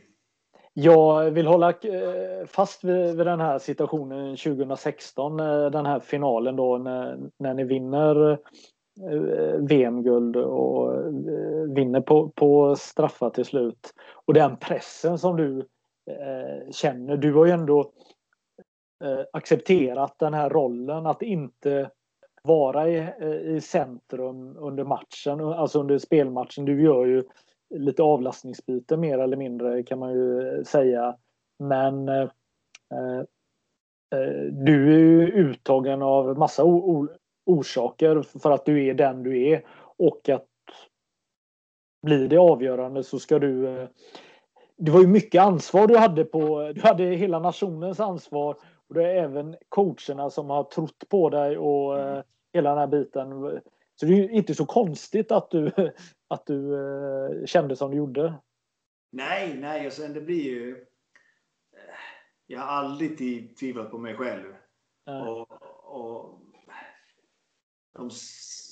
Jag 0.74 1.32
vill 1.32 1.48
hålla 1.48 1.70
eh, 1.70 2.46
fast 2.48 2.84
vid, 2.84 3.18
vid, 3.18 3.28
den 3.28 3.40
här 3.40 3.60
situationen 3.60 4.38
2016, 4.38 5.40
eh, 5.40 5.66
den 5.66 5.86
här 5.86 6.00
finalen 6.00 6.56
då 6.56 6.78
när, 6.78 7.18
när 7.40 7.54
ni 7.54 7.64
vinner 7.64 8.32
eh, 8.32 9.60
VM-guld 9.60 10.38
och 10.38 10.94
vinner 11.78 12.02
på, 12.02 12.30
på 12.30 12.76
straffar 12.76 13.30
till 13.30 13.46
slut. 13.46 13.94
Och 14.26 14.34
den 14.34 14.58
pressen 14.58 15.18
som 15.18 15.38
du 15.38 15.66
Eh, 16.10 16.72
känner. 16.72 17.18
Du 17.18 17.34
har 17.34 17.46
ju 17.46 17.52
ändå 17.52 17.92
eh, 19.04 19.26
accepterat 19.34 20.16
den 20.20 20.34
här 20.34 20.50
rollen 20.50 21.06
att 21.06 21.22
inte 21.22 21.90
vara 22.44 22.90
i, 22.90 23.14
i 23.56 23.62
centrum 23.62 24.58
under 24.58 24.84
matchen, 24.84 25.42
alltså 25.42 25.80
under 25.80 25.98
spelmatchen. 25.98 26.66
Du 26.66 26.84
gör 26.84 27.06
ju 27.06 27.24
lite 27.72 28.04
avlastningsbyte 28.04 28.98
mer 28.98 29.20
eller 29.20 29.38
mindre 29.38 29.84
kan 29.84 30.00
man 30.00 30.14
ju 30.14 30.64
säga. 30.66 31.16
Men 31.60 32.10
eh, 32.10 32.30
eh 32.92 33.22
du 34.52 34.94
är 34.94 35.00
ju 35.00 35.28
uttagen 35.28 36.02
av 36.02 36.38
massa 36.38 36.64
orsaker 37.46 38.40
för 38.40 38.52
att 38.52 38.66
du 38.66 38.86
är 38.86 38.94
den 38.94 39.24
du 39.24 39.48
är 39.50 39.66
och 39.98 40.30
att 40.30 40.48
blir 42.02 42.28
det 42.28 42.38
avgörande 42.38 43.04
så 43.04 43.20
ska 43.20 43.40
du 43.40 43.68
eh, 43.68 43.88
det 44.78 44.92
var 44.92 45.02
ju 45.02 45.08
mycket 45.08 45.42
ansvar 45.42 45.88
du 45.88 45.98
hade 45.98 46.26
på, 46.26 46.72
du 46.76 46.82
hade 46.82 47.04
hela 47.04 47.40
nationens 47.40 48.00
ansvar 48.00 48.58
och 48.88 48.94
det 48.96 49.04
är 49.04 49.24
även 49.24 49.56
coacherna 49.70 50.30
som 50.30 50.50
har 50.50 50.64
trott 50.64 51.04
på 51.10 51.30
dig 51.30 51.58
och 51.58 52.00
mm. 52.00 52.24
hela 52.54 52.70
den 52.70 52.80
här 52.80 52.88
biten. 52.88 53.30
Så 53.96 54.06
det 54.06 54.14
är 54.14 54.18
ju 54.18 54.32
inte 54.32 54.56
så 54.56 54.66
konstigt 54.66 55.32
att 55.32 55.52
du, 55.52 55.72
att 56.32 56.46
du 56.46 56.56
uh, 56.56 57.46
kände 57.46 57.76
som 57.76 57.92
du 57.92 57.98
gjorde. 57.98 58.34
Nej, 59.12 59.58
nej, 59.58 59.88
och 59.88 59.94
sen 59.94 60.14
det 60.14 60.22
blir 60.22 60.44
ju... 60.44 60.72
Eh, 61.74 61.94
jag 62.48 62.60
har 62.60 62.68
aldrig 62.68 63.18
tvivlat 63.58 63.92
på 63.92 63.98
mig 63.98 64.16
själv. 64.16 64.56
Och, 65.06 65.52
och 65.84 66.42
de 67.94 68.10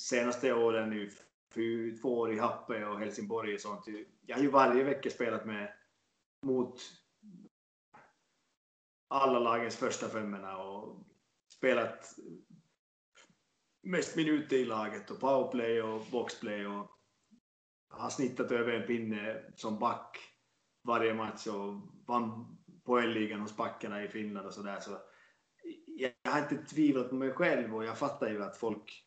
senaste 0.10 0.54
åren 0.54 0.90
nu, 0.90 1.10
för 1.54 2.02
två 2.02 2.20
år 2.20 2.34
i 2.34 2.40
Happe 2.40 2.86
och 2.86 3.00
Helsingborg 3.00 3.54
och 3.54 3.62
sånt. 3.62 3.86
Jag 4.22 4.36
har 4.36 4.44
ju 4.44 4.50
varje 4.50 4.84
vecka 4.84 5.10
spelat 5.10 5.46
med 5.46 5.74
mot 6.46 6.82
alla 9.08 9.40
lagens 9.40 9.76
första 9.76 10.10
femmorna 10.10 10.58
och 10.58 11.04
spelat 11.52 12.16
mest 13.82 14.16
minuter 14.16 14.56
i 14.56 14.66
laget 14.66 15.12
och 15.12 15.20
powerplay 15.20 15.82
och 15.82 16.02
boxplay 16.12 16.68
och 16.68 16.99
har 17.90 18.10
snittat 18.10 18.52
över 18.52 18.74
en 18.74 18.88
pinne 18.88 19.44
som 19.56 19.80
back 19.80 20.18
varje 20.84 21.14
match 21.14 21.48
och 21.48 21.82
vann 22.08 22.58
poängligan 22.84 23.40
hos 23.40 23.58
backarna 23.58 24.04
i 24.04 24.08
Finland 24.08 24.48
och 24.48 24.54
sådär. 24.54 24.80
Så 24.80 24.98
jag 25.86 26.32
har 26.32 26.40
inte 26.40 26.58
tvivlat 26.58 27.10
på 27.10 27.16
mig 27.16 27.32
själv 27.32 27.76
och 27.76 27.86
jag 27.86 27.98
fattar 27.98 28.30
ju 28.30 28.44
att 28.44 28.58
folk 28.58 29.06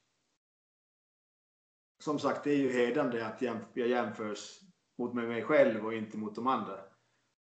som 2.03 2.19
sagt, 2.19 2.45
det 2.45 2.51
är 2.51 2.57
ju 2.57 2.73
hedrande 2.73 3.27
att 3.27 3.43
jag 3.43 3.89
jämförs 3.89 4.61
mot 4.99 5.15
mig 5.15 5.43
själv 5.43 5.87
och 5.87 5.95
inte 5.95 6.19
mot 6.19 6.35
de 6.35 6.47
andra. 6.47 6.79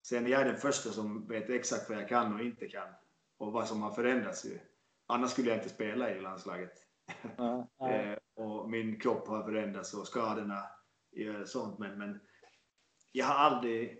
Sen 0.06 0.26
jag 0.26 0.40
är 0.40 0.44
den 0.44 0.56
första 0.56 0.90
som 0.90 1.28
vet 1.28 1.50
exakt 1.50 1.88
vad 1.88 1.98
jag 1.98 2.08
kan 2.08 2.34
och 2.34 2.40
inte 2.40 2.68
kan 2.68 2.88
och 3.38 3.52
vad 3.52 3.68
som 3.68 3.82
har 3.82 3.90
förändrats 3.90 4.44
ju. 4.44 4.58
Annars 5.06 5.30
skulle 5.30 5.48
jag 5.48 5.58
inte 5.58 5.68
spela 5.68 6.10
i 6.10 6.20
landslaget. 6.20 6.72
Eh, 7.90 8.44
och 8.44 8.70
min 8.70 9.00
kropp 9.00 9.28
har 9.28 9.42
förändrats 9.42 9.94
och 9.94 10.06
skadorna 10.06 10.62
gör 11.22 11.44
sånt. 11.44 11.78
Men, 11.78 11.98
men 11.98 12.20
jag 13.12 13.26
har 13.26 13.34
aldrig, 13.34 13.98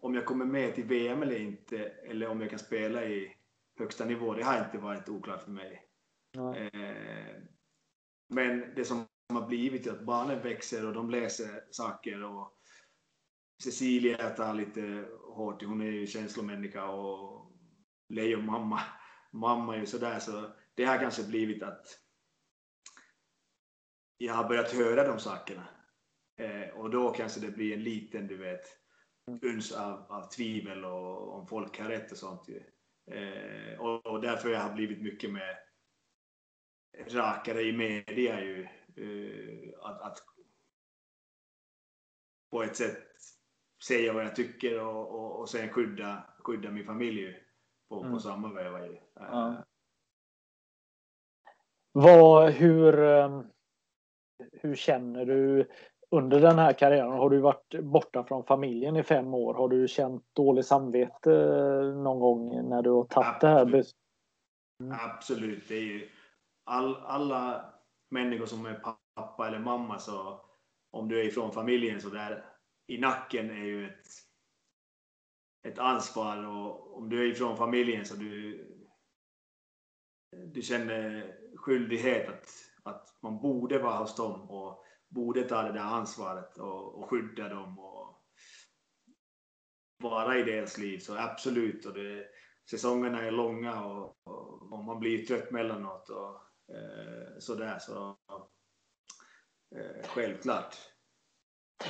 om 0.00 0.14
jag 0.14 0.26
kommer 0.26 0.44
med 0.44 0.74
till 0.74 0.84
VM 0.84 1.22
eller 1.22 1.38
inte, 1.38 1.78
eller 1.84 2.28
om 2.28 2.40
jag 2.40 2.50
kan 2.50 2.58
spela 2.58 3.04
i 3.04 3.36
högsta 3.78 4.04
nivå, 4.04 4.34
det 4.34 4.44
har 4.44 4.64
inte 4.64 4.78
varit 4.78 5.08
oklart 5.08 5.42
för 5.42 5.50
mig. 5.50 5.84
Eh, 6.36 7.42
men 8.28 8.74
det 8.74 8.84
som 8.84 9.06
har 9.28 9.46
blivit 9.46 9.86
är 9.86 9.92
att 9.92 10.04
barnen 10.04 10.42
växer 10.42 10.86
och 10.86 10.94
de 10.94 11.10
läser 11.10 11.64
saker 11.70 12.22
och 12.24 12.54
Cecilia 13.62 14.30
tar 14.30 14.54
lite 14.54 15.08
hårt, 15.34 15.62
hon 15.62 15.80
är 15.80 15.90
ju 15.90 16.06
känslomänniska 16.06 16.90
och 16.90 17.52
Lejon 18.08 18.46
mamma, 18.46 18.80
mamma 19.32 19.76
är 19.76 19.80
ju 19.80 19.86
sådär 19.86 20.18
så 20.18 20.50
det 20.74 20.84
har 20.84 20.98
kanske 20.98 21.28
blivit 21.28 21.62
att 21.62 21.86
jag 24.18 24.34
har 24.34 24.48
börjat 24.48 24.72
höra 24.72 25.04
de 25.04 25.18
sakerna. 25.18 25.68
Eh, 26.36 26.68
och 26.68 26.90
då 26.90 27.10
kanske 27.10 27.40
det 27.40 27.50
blir 27.50 27.74
en 27.74 27.82
liten, 27.82 28.26
du 28.26 28.36
vet, 28.36 28.64
uns 29.42 29.72
av, 29.72 30.06
av 30.08 30.28
tvivel 30.28 30.84
och 30.84 31.34
om 31.34 31.46
folk 31.46 31.78
har 31.80 31.88
rätt 31.88 32.12
och 32.12 32.18
sånt. 32.18 32.48
Eh, 33.10 33.80
och, 33.80 34.06
och 34.06 34.20
därför 34.20 34.50
jag 34.50 34.60
har 34.60 34.74
blivit 34.74 35.02
mycket 35.02 35.32
mer 35.32 35.58
rakare 37.08 37.62
i 37.62 37.72
media 37.72 38.40
ju. 38.40 38.62
Eh, 38.96 39.68
att, 39.82 40.00
att 40.00 40.18
på 42.50 42.62
ett 42.62 42.76
sätt 42.76 43.06
säga 43.86 44.12
vad 44.12 44.24
jag 44.24 44.36
tycker 44.36 44.80
och, 44.80 45.14
och, 45.14 45.40
och 45.40 45.48
sen 45.48 45.68
skydda, 45.68 46.24
skydda 46.38 46.70
min 46.70 46.86
familj 46.86 47.36
på, 47.88 48.00
mm. 48.00 48.12
på 48.12 48.20
samma 48.20 48.52
veva. 48.52 48.88
Ja. 49.14 49.64
Vad, 51.92 52.50
hur, 52.50 52.98
ehm, 52.98 53.44
hur 54.52 54.74
känner 54.74 55.24
du 55.24 55.68
under 56.10 56.40
den 56.40 56.58
här 56.58 56.72
karriären? 56.72 57.12
Har 57.12 57.30
du 57.30 57.38
varit 57.38 57.74
borta 57.82 58.24
från 58.24 58.44
familjen 58.44 58.96
i 58.96 59.02
fem 59.02 59.34
år? 59.34 59.54
Har 59.54 59.68
du 59.68 59.88
känt 59.88 60.24
dåligt 60.32 60.66
samvete 60.66 61.30
någon 61.96 62.20
gång 62.20 62.68
när 62.68 62.82
du 62.82 62.90
har 62.90 63.04
tagit 63.04 63.40
det 63.40 63.48
här 63.48 63.64
beslutet? 63.64 63.94
Mm. 64.82 64.98
Absolut. 65.00 65.68
Det 65.68 65.74
är 65.74 65.82
ju 65.82 66.08
all, 66.64 66.96
alla 66.96 67.74
människor 68.10 68.46
som 68.46 68.66
är 68.66 68.74
pappa 69.14 69.48
eller 69.48 69.58
mamma 69.58 69.98
så 69.98 70.40
om 70.90 71.08
du 71.08 71.20
är 71.20 71.24
ifrån 71.24 71.52
familjen 71.52 72.00
så 72.00 72.08
där 72.08 72.44
i 72.86 72.98
nacken 72.98 73.50
är 73.50 73.64
ju 73.64 73.88
ett, 73.88 74.06
ett 75.68 75.78
ansvar 75.78 76.46
och 76.46 76.96
om 76.98 77.08
du 77.08 77.20
är 77.20 77.32
ifrån 77.32 77.56
familjen 77.56 78.04
så 78.04 78.16
du, 78.16 78.64
du 80.46 80.62
känner 80.62 81.34
skyldighet 81.56 82.28
att, 82.28 82.48
att 82.88 83.18
man 83.22 83.40
borde 83.40 83.78
vara 83.78 83.98
hos 83.98 84.16
dem 84.16 84.50
och 84.50 84.84
borde 85.08 85.42
ta 85.42 85.62
det 85.62 85.72
där 85.72 85.80
ansvaret 85.80 86.58
och, 86.58 86.94
och 86.94 87.10
skydda 87.10 87.48
dem 87.48 87.78
och 87.78 88.24
vara 90.02 90.38
i 90.38 90.42
deras 90.42 90.78
liv. 90.78 90.98
Så 90.98 91.16
absolut, 91.18 91.86
och 91.86 91.94
det, 91.94 92.24
säsongerna 92.70 93.22
är 93.22 93.30
långa 93.30 93.84
och, 93.84 94.16
och, 94.24 94.72
och 94.72 94.84
man 94.84 94.98
blir 94.98 95.26
trött 95.26 95.50
mellanåt 95.50 96.08
och 96.08 96.34
eh, 96.74 97.38
sådär. 97.38 97.78
Så, 97.78 98.16
eh, 99.76 100.08
självklart. 100.08 100.76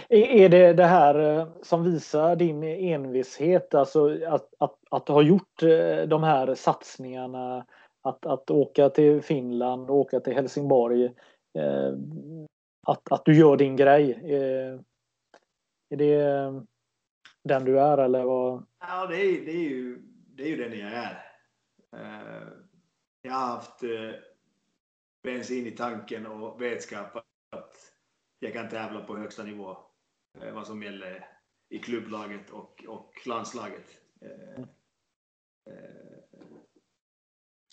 Är 0.09 0.49
det 0.49 0.73
det 0.73 0.85
här 0.85 1.39
eh, 1.39 1.49
som 1.63 1.85
visar 1.85 2.37
din 2.37 2.63
envishet, 2.63 3.75
alltså 3.75 4.25
att, 4.27 4.55
att, 4.59 4.79
att 4.91 5.09
ha 5.09 5.23
gjort 5.23 5.63
eh, 5.63 6.03
de 6.03 6.23
här 6.23 6.55
satsningarna, 6.55 7.67
att, 8.03 8.27
att 8.27 8.51
åka 8.51 8.89
till 8.91 9.23
Finland, 9.23 9.91
åka 9.91 10.21
till 10.21 10.35
Helsingborg, 10.35 11.05
eh, 11.59 11.93
att, 12.87 13.13
att 13.13 13.25
du 13.25 13.39
gör 13.39 13.57
din 13.57 13.77
grej? 13.77 14.11
Eh, 14.11 14.81
är 15.91 15.97
det 15.97 16.15
eh, 16.15 16.63
den 17.45 17.65
du 17.65 17.81
är 17.81 17.99
eller 17.99 18.25
vad? 18.25 18.67
Ja, 18.81 19.07
det 19.07 19.17
är, 19.17 19.47
det 19.47 19.53
är, 19.53 19.69
ju, 19.69 19.99
det 20.35 20.43
är 20.43 20.49
ju 20.49 20.57
den 20.57 20.79
jag 20.79 20.93
är. 20.93 21.25
Eh, 21.93 22.49
jag 23.23 23.33
har 23.33 23.47
haft 23.47 23.81
bensin 25.23 25.67
i 25.67 25.71
tanken 25.71 26.27
och 26.27 26.63
vetskap 26.63 27.17
att 27.51 27.93
jag 28.39 28.53
kan 28.53 28.69
tävla 28.69 29.01
på 29.01 29.17
högsta 29.17 29.45
nivå 29.45 29.77
eh, 30.41 30.55
vad 30.55 30.67
som 30.67 30.83
gäller 30.83 31.29
i 31.69 31.79
klubblaget 31.79 32.51
och, 32.51 32.85
och 32.89 33.13
landslaget. 33.27 34.01
Eh, 34.21 34.61
eh, 35.75 36.08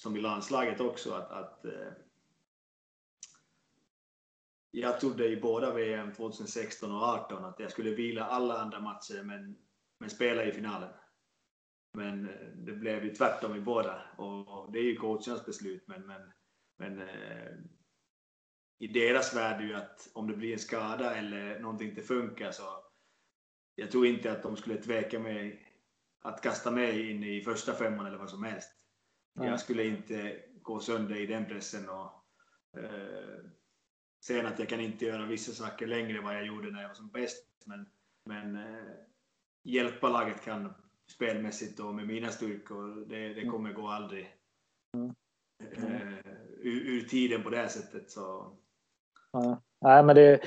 som 0.06 0.18
i 0.18 0.22
landslaget 0.22 0.80
också 0.80 1.14
att, 1.14 1.32
att 1.32 1.65
eh, 1.65 1.91
jag 4.72 4.99
trodde 4.99 5.27
i 5.27 5.41
båda 5.41 5.73
VM 5.73 6.14
2016 6.14 6.91
och 6.91 7.02
2018 7.02 7.45
att 7.45 7.60
jag 7.60 7.72
skulle 7.72 7.91
vila 7.91 8.26
alla 8.26 8.57
andra 8.61 8.80
matcher 8.80 9.23
men, 9.23 9.57
men 9.99 10.10
spela 10.10 10.45
i 10.45 10.52
finalen. 10.52 10.90
Men 11.94 12.30
eh, 12.30 12.48
det 12.56 12.72
blev 12.72 13.06
ju 13.06 13.15
tvärtom 13.15 13.56
i 13.56 13.61
båda 13.61 14.02
och 14.18 14.72
det 14.72 14.80
är 14.80 14.84
ju 14.84 14.95
coachernas 14.95 15.45
beslut 15.45 15.88
men, 15.88 16.07
men, 16.07 16.22
men 16.77 16.99
eh, 17.02 17.53
i 18.80 18.88
deras 18.88 19.36
värld 19.36 19.61
är 19.61 19.65
ju 19.65 19.76
att 19.76 20.10
om 20.14 20.27
det 20.27 20.38
blir 20.38 20.53
en 20.53 20.60
skada 20.60 21.15
eller 21.15 21.60
någonting 21.60 21.90
inte 21.90 22.02
funkar 22.02 22.52
så 22.52 22.64
jag 23.76 23.91
tror 23.91 24.06
inte 24.06 24.32
att 24.32 24.44
de 24.44 24.57
skulle 24.57 24.82
tveka 24.82 25.19
mig 25.19 25.68
att 26.22 26.41
kasta 26.41 26.72
mig 26.72 27.11
in 27.11 27.23
i 27.23 27.41
första 27.41 27.73
femman 27.73 28.06
eller 28.06 28.18
vad 28.18 28.30
som 28.30 28.44
helst. 28.44 28.74
Mm. 29.38 29.49
Jag 29.49 29.60
skulle 29.60 29.84
inte 29.84 30.38
gå 30.62 30.80
sönder 30.80 31.16
i 31.16 31.26
den 31.26 31.45
pressen 31.45 31.90
och 31.90 32.12
eh, 32.80 33.45
sen 34.26 34.45
att 34.45 34.60
jag 34.60 34.70
kan 34.70 34.80
inte 34.80 35.06
göra 35.06 35.26
vissa 35.26 35.52
saker 35.52 35.88
längre 35.88 36.22
vad 36.22 36.36
jag 36.36 36.45
gjorde 36.45 36.72
när 36.72 36.82
jag 36.82 36.88
var 36.88 36.95
som 36.95 37.10
bäst. 37.10 37.45
Men, 37.66 37.90
men 38.26 38.56
eh, 38.56 38.94
hjälpa 39.64 40.10
laget 40.10 40.45
kan 40.45 40.74
spelmässigt 41.07 41.80
och 41.80 41.95
med 41.95 42.07
mina 42.07 42.30
styrkor, 42.30 43.06
det, 43.10 43.34
det 43.34 43.41
mm. 43.41 43.52
kommer 43.52 43.74
gå 43.74 43.88
aldrig 43.88 44.36
mm. 44.94 45.14
eh, 45.60 46.18
ur, 46.60 46.82
ur, 46.82 47.02
tiden 47.02 47.44
på 47.44 47.49
det 47.49 47.70
sättet. 47.70 48.12
Så 48.12 48.57
Nej, 49.82 50.03
men 50.03 50.16
det, 50.16 50.40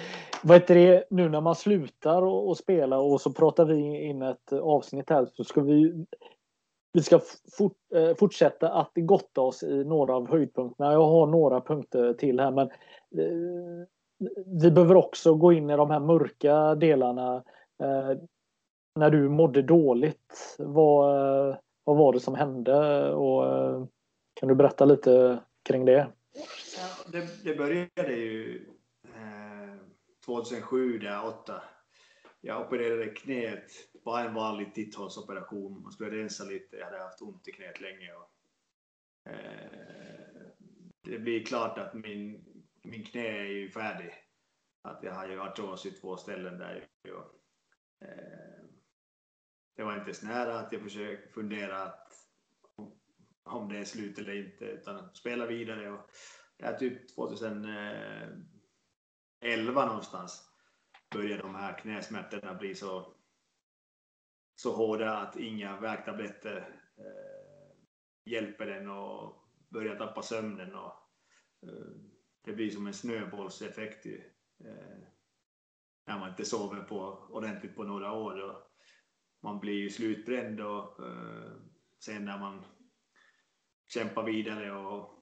vad 0.42 0.66
det, 0.66 1.04
nu 1.10 1.28
när 1.28 1.40
man 1.40 1.54
slutar 1.54 2.22
och, 2.22 2.48
och 2.48 2.58
spela 2.58 2.98
och 2.98 3.20
så 3.20 3.32
pratar 3.32 3.64
vi 3.64 4.04
in 4.04 4.22
ett 4.22 4.52
avsnitt 4.52 5.10
här 5.10 5.26
så 5.26 5.44
ska 5.44 5.60
vi 5.60 6.06
vi 6.92 7.02
ska 7.02 7.20
fort, 7.58 7.76
eh, 7.94 8.14
fortsätta 8.14 8.72
att 8.72 8.90
gotta 8.94 9.40
oss 9.40 9.62
i 9.62 9.84
några 9.84 10.14
av 10.14 10.28
höjdpunkterna. 10.28 10.92
Jag 10.92 11.06
har 11.06 11.26
några 11.26 11.60
punkter 11.60 12.12
till 12.12 12.40
här 12.40 12.50
men 12.50 12.66
eh, 13.18 13.86
vi 14.46 14.70
behöver 14.70 14.94
också 14.94 15.34
gå 15.34 15.52
in 15.52 15.70
i 15.70 15.76
de 15.76 15.90
här 15.90 16.00
mörka 16.00 16.74
delarna. 16.74 17.44
Eh, 17.82 18.18
när 18.94 19.10
du 19.10 19.28
mådde 19.28 19.62
dåligt, 19.62 20.56
vad, 20.58 21.56
vad 21.84 21.96
var 21.96 22.12
det 22.12 22.20
som 22.20 22.34
hände? 22.34 23.08
Och, 23.12 23.46
eh, 23.46 23.84
kan 24.34 24.48
du 24.48 24.54
berätta 24.54 24.84
lite 24.84 25.38
kring 25.64 25.84
det? 25.84 26.06
Ja, 26.76 27.10
det, 27.12 27.44
det 27.44 27.58
började 27.58 28.12
ju 28.12 28.66
eh, 29.04 29.74
2007, 30.26 30.98
där 30.98 31.26
8. 31.26 31.62
Jag 32.48 32.60
opererade 32.60 33.08
knät, 33.08 33.72
bara 34.04 34.24
en 34.24 34.34
vanlig 34.34 34.74
titthålsoperation. 34.74 35.82
Man 35.82 35.92
skulle 35.92 36.10
rensa 36.10 36.44
lite, 36.44 36.76
jag 36.76 36.84
hade 36.84 36.98
haft 36.98 37.22
ont 37.22 37.48
i 37.48 37.52
knät 37.52 37.80
länge. 37.80 38.12
Och, 38.12 38.30
eh, 39.32 40.46
det 41.04 41.18
blir 41.18 41.44
klart 41.44 41.78
att 41.78 41.94
min, 41.94 42.44
min 42.82 43.04
knä 43.04 43.28
är 43.28 43.44
ju 43.44 43.70
färdig. 43.70 44.14
Att 44.82 45.02
jag 45.02 45.12
har 45.12 45.28
ju 45.28 45.40
artros 45.40 45.86
i 45.86 45.90
två 45.90 46.16
ställen 46.16 46.58
där. 46.58 46.88
Och, 47.04 47.34
eh, 48.08 48.64
det 49.76 49.82
var 49.82 49.98
inte 49.98 50.14
så 50.14 50.26
nära 50.26 50.58
att 50.58 50.72
jag 50.72 50.82
försökte 50.82 51.32
fundera 51.32 51.82
att 51.82 52.12
om 53.44 53.68
det 53.68 53.78
är 53.78 53.84
slut 53.84 54.18
eller 54.18 54.34
inte, 54.34 54.64
utan 54.64 55.14
spela 55.14 55.46
vidare. 55.46 55.90
Och 55.90 56.10
det 56.56 56.64
är 56.64 56.78
typ 56.78 57.14
2011 57.14 57.82
eh, 59.40 59.86
någonstans 59.86 60.47
börjar 61.10 61.38
de 61.38 61.54
här 61.54 61.78
knäsmärtorna 61.78 62.54
bli 62.54 62.74
så, 62.74 63.14
så 64.54 64.76
hårda 64.76 65.16
att 65.16 65.36
inga 65.36 65.80
värktabletter 65.80 66.80
eh, 66.98 67.76
hjälper 68.32 68.66
den 68.66 68.88
och 68.88 69.48
börjar 69.68 69.96
tappa 69.96 70.22
sömnen. 70.22 70.74
Och, 70.74 70.92
eh, 71.62 71.96
det 72.44 72.52
blir 72.52 72.70
som 72.70 72.86
en 72.86 72.94
snöbollseffekt 72.94 74.06
ju, 74.06 74.18
eh, 74.64 74.98
när 76.06 76.18
man 76.18 76.30
inte 76.30 76.44
sover 76.44 76.82
på, 76.82 77.26
ordentligt 77.30 77.76
på 77.76 77.84
några 77.84 78.12
år. 78.12 78.40
Och 78.40 78.56
man 79.42 79.60
blir 79.60 79.78
ju 79.78 79.90
slutbränd 79.90 80.60
och 80.60 81.06
eh, 81.06 81.52
sen 82.04 82.24
när 82.24 82.38
man 82.38 82.64
kämpar 83.86 84.22
vidare 84.22 84.72
och 84.72 85.14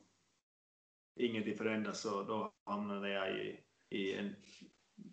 ingenting 1.16 1.56
förändras 1.56 2.00
så 2.00 2.22
då 2.22 2.54
hamnade 2.64 3.08
jag 3.08 3.38
i 3.38 3.66
i 3.90 4.12
en 4.12 4.36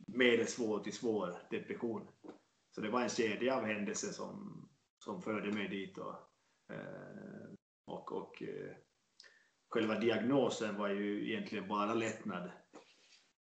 medelsvår 0.08 0.80
till 0.80 0.94
svår 0.94 1.38
depression. 1.50 2.08
Så 2.76 2.82
det 2.82 2.90
var 2.90 3.02
en 3.02 3.10
kedja 3.10 3.58
av 3.58 3.66
händelser 3.66 4.08
som, 4.08 4.64
som 5.04 5.22
förde 5.22 5.52
mig 5.52 5.68
dit. 5.68 5.98
Eh, 5.98 7.54
och, 7.86 8.12
och, 8.12 8.18
och 8.18 8.44
själva 9.70 10.00
diagnosen 10.00 10.76
var 10.78 10.90
ju 10.90 11.30
egentligen 11.32 11.68
bara 11.68 11.94
lättnad. 11.94 12.52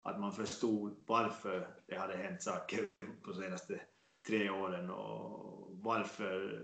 Att 0.03 0.20
man 0.20 0.32
förstod 0.32 1.05
varför 1.07 1.82
det 1.86 1.98
hade 1.98 2.16
hänt 2.16 2.43
saker 2.43 2.89
på 3.23 3.31
de 3.31 3.35
senaste 3.35 3.81
tre 4.27 4.51
åren 4.51 4.90
och 4.90 5.70
varför. 5.73 6.62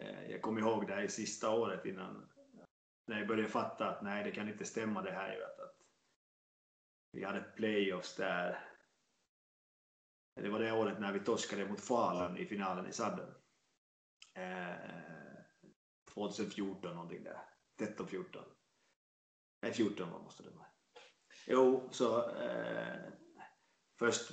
Eh, 0.00 0.30
jag 0.30 0.42
kommer 0.42 0.60
ihåg 0.60 0.86
det 0.86 0.94
här 0.94 1.02
i 1.02 1.08
sista 1.08 1.50
året 1.50 1.84
innan 1.84 2.28
när 3.06 3.18
jag 3.18 3.28
började 3.28 3.48
fatta 3.48 3.88
att 3.88 4.02
nej, 4.02 4.24
det 4.24 4.30
kan 4.30 4.48
inte 4.48 4.64
stämma 4.64 5.02
det 5.02 5.10
här. 5.10 5.38
Vi 7.12 7.24
hade 7.24 7.40
playoffs 7.40 8.16
där. 8.16 8.66
Det 10.34 10.48
var 10.48 10.58
det 10.58 10.72
året 10.72 11.00
när 11.00 11.12
vi 11.12 11.20
torskade 11.20 11.68
mot 11.68 11.80
Falun 11.80 12.36
i 12.36 12.46
finalen 12.46 12.86
i 12.86 12.92
sadden. 12.92 13.34
Eh, 14.34 14.90
2014 16.14 16.94
någonting 16.94 17.24
där. 17.24 17.40
13, 17.78 18.08
14. 18.08 18.44
Nej, 19.62 19.72
14 19.72 20.10
måste 20.10 20.42
det 20.42 20.50
vara. 20.50 20.66
Jo, 21.46 21.88
så 21.92 22.30
eh, 22.30 23.12
först 23.98 24.30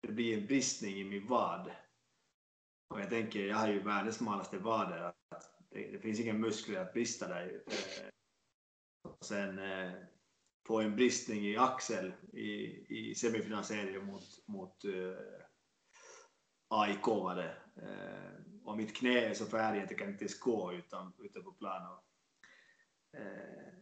det 0.00 0.12
blir 0.12 0.38
en 0.38 0.46
bristning 0.46 0.96
i 0.96 1.04
min 1.04 1.26
vad. 1.26 1.70
Och 2.88 3.00
jag 3.00 3.10
tänker, 3.10 3.46
jag 3.46 3.56
har 3.56 3.68
ju 3.68 3.82
världens 3.82 4.16
smalaste 4.16 4.58
vader. 4.58 5.12
Det, 5.70 5.90
det 5.90 5.98
finns 5.98 6.20
inga 6.20 6.34
muskler 6.34 6.80
att 6.80 6.92
brista 6.92 7.28
där. 7.28 7.62
Eh, 7.66 8.08
sen 9.20 9.58
eh, 9.58 9.92
på 10.66 10.80
en 10.80 10.96
bristning 10.96 11.46
i 11.46 11.56
axel 11.56 12.12
i, 12.32 12.50
i 12.88 13.14
semifinalserien 13.14 14.06
mot, 14.06 14.22
mot 14.46 14.84
eh, 14.84 15.44
AIK 16.68 17.06
var 17.06 17.34
det. 17.34 17.56
Eh, 17.82 18.40
och 18.64 18.76
mitt 18.76 18.96
knä 18.96 19.18
är 19.18 19.34
så 19.34 19.46
färdigt 19.46 19.84
att 19.84 19.90
jag 19.90 19.98
kan 19.98 20.08
inte 20.08 20.24
ens 20.24 20.40
gå 20.40 20.72
utan, 20.72 21.12
utan 21.18 21.44
på 21.44 21.52
plan. 21.52 21.82
Och, 21.92 22.04
eh, 23.20 23.72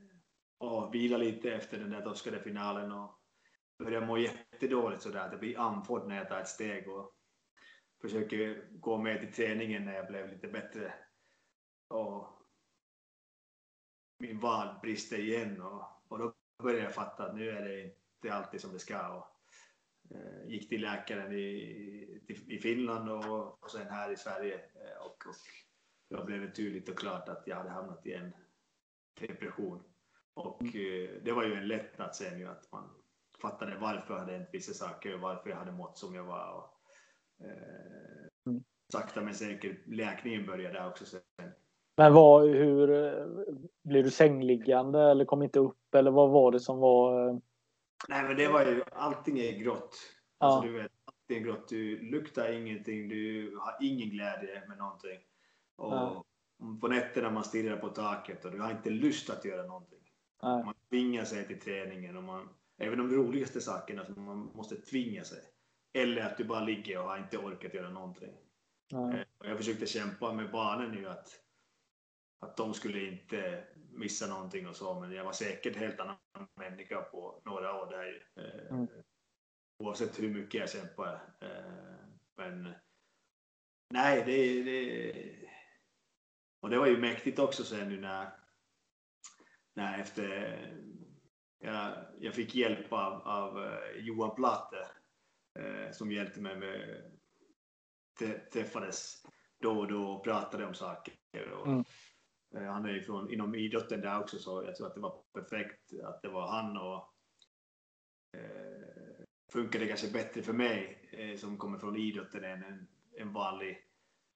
och 0.58 0.94
vila 0.94 1.16
lite 1.16 1.54
efter 1.54 1.78
den 1.78 1.90
där 1.90 2.02
torskade 2.02 2.42
finalen 2.42 2.92
och 2.92 3.20
börjar 3.78 4.06
må 4.06 4.18
jättedåligt 4.18 5.02
sådär 5.02 5.20
att 5.20 5.32
jag 5.32 5.40
blir 5.40 5.58
andfådd 5.58 6.08
när 6.08 6.16
jag 6.16 6.28
tar 6.28 6.40
ett 6.40 6.48
steg 6.48 6.88
och 6.88 7.12
försöker 8.00 8.68
gå 8.70 8.98
med 8.98 9.20
till 9.20 9.32
träningen 9.32 9.84
när 9.84 9.94
jag 9.94 10.06
blev 10.06 10.32
lite 10.32 10.48
bättre. 10.48 10.94
Och 11.88 12.35
min 14.18 14.40
vad 14.40 14.80
brister 14.80 15.18
igen 15.18 15.60
och, 15.60 15.84
och 16.08 16.18
då 16.18 16.34
började 16.62 16.84
jag 16.84 16.94
fatta 16.94 17.24
att 17.24 17.34
nu 17.34 17.50
är 17.50 17.92
det, 18.20 18.28
är 18.28 18.32
alltid 18.32 18.60
som 18.60 18.72
det 18.72 18.78
ska. 18.78 19.08
Och, 19.08 19.26
eh, 20.16 20.48
gick 20.48 20.68
till 20.68 20.80
läkaren 20.80 21.32
i, 21.32 22.22
i, 22.46 22.58
Finland 22.58 23.10
och, 23.10 23.64
och 23.64 23.70
sen 23.70 23.86
här 23.86 24.12
i 24.12 24.16
Sverige. 24.16 24.54
Eh, 24.54 25.06
och, 25.06 25.26
och 25.26 25.36
då 26.08 26.24
blev 26.24 26.40
det 26.40 26.50
tydligt 26.50 26.88
och 26.88 26.98
klart 26.98 27.28
att 27.28 27.42
jag 27.46 27.56
hade 27.56 27.70
hamnat 27.70 28.06
i 28.06 28.12
en 28.12 28.32
depression. 29.20 29.82
Och 30.34 30.62
mm. 30.62 31.24
det 31.24 31.32
var 31.32 31.44
ju 31.44 31.54
en 31.54 31.68
lättnad 31.68 32.16
sen 32.16 32.38
ju 32.38 32.48
att 32.48 32.72
man 32.72 32.90
fattade 33.42 33.78
varför 33.78 34.14
jag 34.14 34.20
hade 34.20 34.32
hänt 34.32 34.48
vissa 34.52 34.74
saker 34.74 35.14
och 35.14 35.20
varför 35.20 35.50
jag 35.50 35.56
hade 35.56 35.72
mått 35.72 35.98
som 35.98 36.14
jag 36.14 36.24
var. 36.24 36.52
Och, 36.52 36.80
eh, 37.46 38.28
mm. 38.46 38.64
sakta 38.92 39.22
men 39.22 39.34
säkert, 39.34 39.86
läkningen 39.86 40.46
började 40.46 40.86
också 40.86 41.04
sen. 41.04 41.52
Men 41.96 42.12
vad, 42.12 42.48
hur, 42.48 42.86
blev 43.84 44.04
du 44.04 44.10
sängliggande 44.10 45.00
eller 45.00 45.24
kom 45.24 45.42
inte 45.42 45.58
upp 45.58 45.94
eller 45.94 46.10
vad 46.10 46.30
var 46.30 46.52
det 46.52 46.60
som 46.60 46.78
var? 46.78 47.28
Eh? 47.28 47.36
Nej 48.08 48.22
men 48.22 48.36
det 48.36 48.48
var 48.48 48.66
ju, 48.66 48.82
allting 48.92 49.38
är 49.38 49.58
grått. 49.58 49.96
Ja. 50.38 50.46
Alltså, 50.46 50.70
du 50.70 50.78
vet, 50.82 50.92
allting 51.04 51.36
är 51.36 51.46
grått. 51.46 51.68
Du 51.68 52.10
luktar 52.10 52.52
ingenting, 52.52 53.08
du 53.08 53.56
har 53.60 53.76
ingen 53.80 54.10
glädje 54.10 54.62
med 54.68 54.78
någonting. 54.78 55.18
Och 55.76 55.92
ja. 55.92 56.24
på 56.80 56.88
nätterna 56.88 57.30
man 57.30 57.44
stirrar 57.44 57.76
på 57.76 57.88
taket 57.88 58.44
och 58.44 58.50
du 58.50 58.60
har 58.60 58.70
inte 58.70 58.90
lust 58.90 59.30
att 59.30 59.44
göra 59.44 59.66
någonting. 59.66 59.98
Nej. 60.42 60.64
Man 60.64 60.74
tvingar 60.90 61.24
sig 61.24 61.46
till 61.46 61.60
träningen 61.60 62.16
och 62.16 62.24
man, 62.24 62.48
även 62.78 62.98
de 62.98 63.10
roligaste 63.10 63.60
sakerna 63.60 64.04
som 64.04 64.24
man 64.24 64.50
måste 64.54 64.76
tvinga 64.76 65.24
sig. 65.24 65.38
Eller 65.92 66.22
att 66.22 66.36
du 66.36 66.44
bara 66.44 66.64
ligger 66.64 66.98
och 66.98 67.08
har 67.08 67.18
inte 67.18 67.38
orkat 67.38 67.74
göra 67.74 67.90
någonting. 67.90 68.32
Eh, 68.92 69.20
jag 69.44 69.56
försökte 69.56 69.86
kämpa 69.86 70.32
med 70.32 70.50
barnen 70.50 70.90
nu 70.90 71.08
att 71.08 71.28
att 72.40 72.56
de 72.56 72.74
skulle 72.74 73.06
inte 73.06 73.64
missa 73.90 74.26
någonting 74.26 74.68
och 74.68 74.76
så, 74.76 75.00
men 75.00 75.12
jag 75.12 75.24
var 75.24 75.32
säkert 75.32 75.76
helt 75.76 76.00
annan 76.00 76.16
människa 76.54 77.02
på 77.02 77.42
några 77.44 77.82
år 77.82 77.90
där. 77.90 78.28
Eh, 78.36 78.76
mm. 78.76 78.88
Oavsett 79.78 80.20
hur 80.20 80.34
mycket 80.34 80.60
jag 80.60 80.70
kämpade. 80.70 81.20
Eh, 81.40 82.06
men 82.36 82.74
nej, 83.90 84.22
det, 84.26 84.62
det... 84.62 85.46
Och 86.60 86.70
det 86.70 86.78
var 86.78 86.86
ju 86.86 86.98
mäktigt 86.98 87.38
också 87.38 87.64
sen 87.64 87.88
nu 87.88 88.00
när, 88.00 88.30
när 89.74 89.98
efter 90.00 90.56
jag, 91.58 92.06
jag 92.20 92.34
fick 92.34 92.54
hjälp 92.54 92.92
av, 92.92 93.12
av 93.22 93.64
eh, 93.64 93.96
Johan 93.96 94.34
Platte 94.34 94.88
som 95.92 96.12
hjälpte 96.12 96.40
mig 96.40 96.56
med 96.56 97.02
träffades 98.52 99.22
då 99.60 99.78
och 99.78 99.88
då 99.88 100.10
och 100.10 100.24
pratade 100.24 100.66
om 100.66 100.74
saker. 100.74 101.14
Och, 101.52 101.66
mm. 101.66 101.84
Eh, 102.56 102.72
han 102.72 102.84
är 102.84 102.92
ju 102.92 103.02
från, 103.02 103.32
inom 103.32 103.54
idrotten 103.54 104.00
där 104.00 104.20
också 104.20 104.38
så 104.38 104.62
jag 104.62 104.76
tror 104.76 104.86
att 104.86 104.94
det 104.94 105.00
var 105.00 105.22
perfekt 105.32 105.92
att 106.04 106.22
det 106.22 106.28
var 106.28 106.48
han 106.48 106.76
och 106.76 107.14
eh, 108.38 109.24
funkade 109.52 109.86
kanske 109.86 110.12
bättre 110.12 110.42
för 110.42 110.52
mig 110.52 111.08
eh, 111.12 111.36
som 111.36 111.58
kommer 111.58 111.78
från 111.78 111.96
idrotten 111.96 112.44
än 112.44 112.62
en, 112.64 112.88
en 113.16 113.32
vanlig 113.32 113.78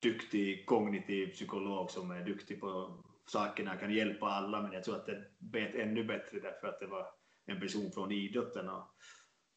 duktig 0.02 0.66
kognitiv 0.66 1.32
psykolog 1.32 1.90
som 1.90 2.10
är 2.10 2.24
duktig 2.24 2.60
på 2.60 3.02
sakerna, 3.26 3.76
kan 3.76 3.94
hjälpa 3.94 4.26
alla 4.26 4.62
men 4.62 4.72
jag 4.72 4.84
tror 4.84 4.96
att 4.96 5.06
det 5.06 5.24
bet 5.38 5.74
ännu 5.74 6.04
bättre 6.04 6.40
därför 6.40 6.68
att 6.68 6.80
det 6.80 6.86
var 6.86 7.06
en 7.46 7.60
person 7.60 7.92
från 7.92 8.12
idrotten. 8.12 8.68
Och 8.68 8.94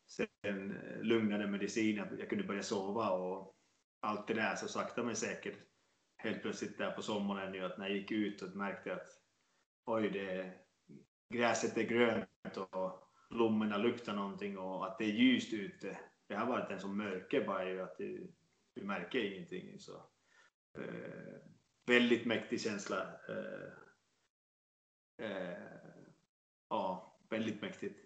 sen 0.08 0.28
eh, 0.42 0.52
lugnande 0.52 1.04
lugnade 1.04 1.48
medicin, 1.48 2.02
jag 2.20 2.30
kunde 2.30 2.44
börja 2.44 2.64
sova 2.64 3.10
och 3.10 3.56
allt 4.00 4.28
det 4.28 4.34
där 4.34 4.56
så 4.56 4.68
sakta 4.68 5.04
men 5.04 5.16
säkert 5.16 5.73
helt 6.24 6.42
plötsligt 6.42 6.78
där 6.78 6.92
på 6.92 7.02
sommaren 7.02 7.52
nu 7.52 7.66
att 7.66 7.78
när 7.78 7.88
jag 7.88 7.98
gick 7.98 8.12
ut 8.12 8.42
och 8.42 8.56
märkte 8.56 8.94
att 8.94 9.08
oj, 9.86 10.10
det, 10.10 10.54
gräset 11.30 11.78
är 11.78 11.84
grönt 11.84 12.58
och 12.58 13.10
blommorna 13.30 13.78
luktar 13.78 14.14
någonting 14.14 14.58
och 14.58 14.88
att 14.88 14.98
det 14.98 15.06
är 15.06 15.14
ljust 15.14 15.54
ute. 15.54 16.00
Det 16.28 16.36
har 16.36 16.46
varit 16.46 16.72
en 16.72 16.80
sån 16.80 16.98
mörker 16.98 17.48
bara 17.48 17.70
ju 17.70 17.82
att 17.82 17.98
du, 17.98 18.34
du 18.74 18.84
märker 18.84 19.20
ingenting. 19.20 19.80
Så, 19.80 19.96
eh, 20.78 21.36
väldigt 21.86 22.26
mäktig 22.26 22.62
känsla. 22.62 23.20
Eh, 23.30 23.72
eh, 25.28 25.58
ja, 26.70 27.18
väldigt 27.30 27.62
mäktigt. 27.62 28.00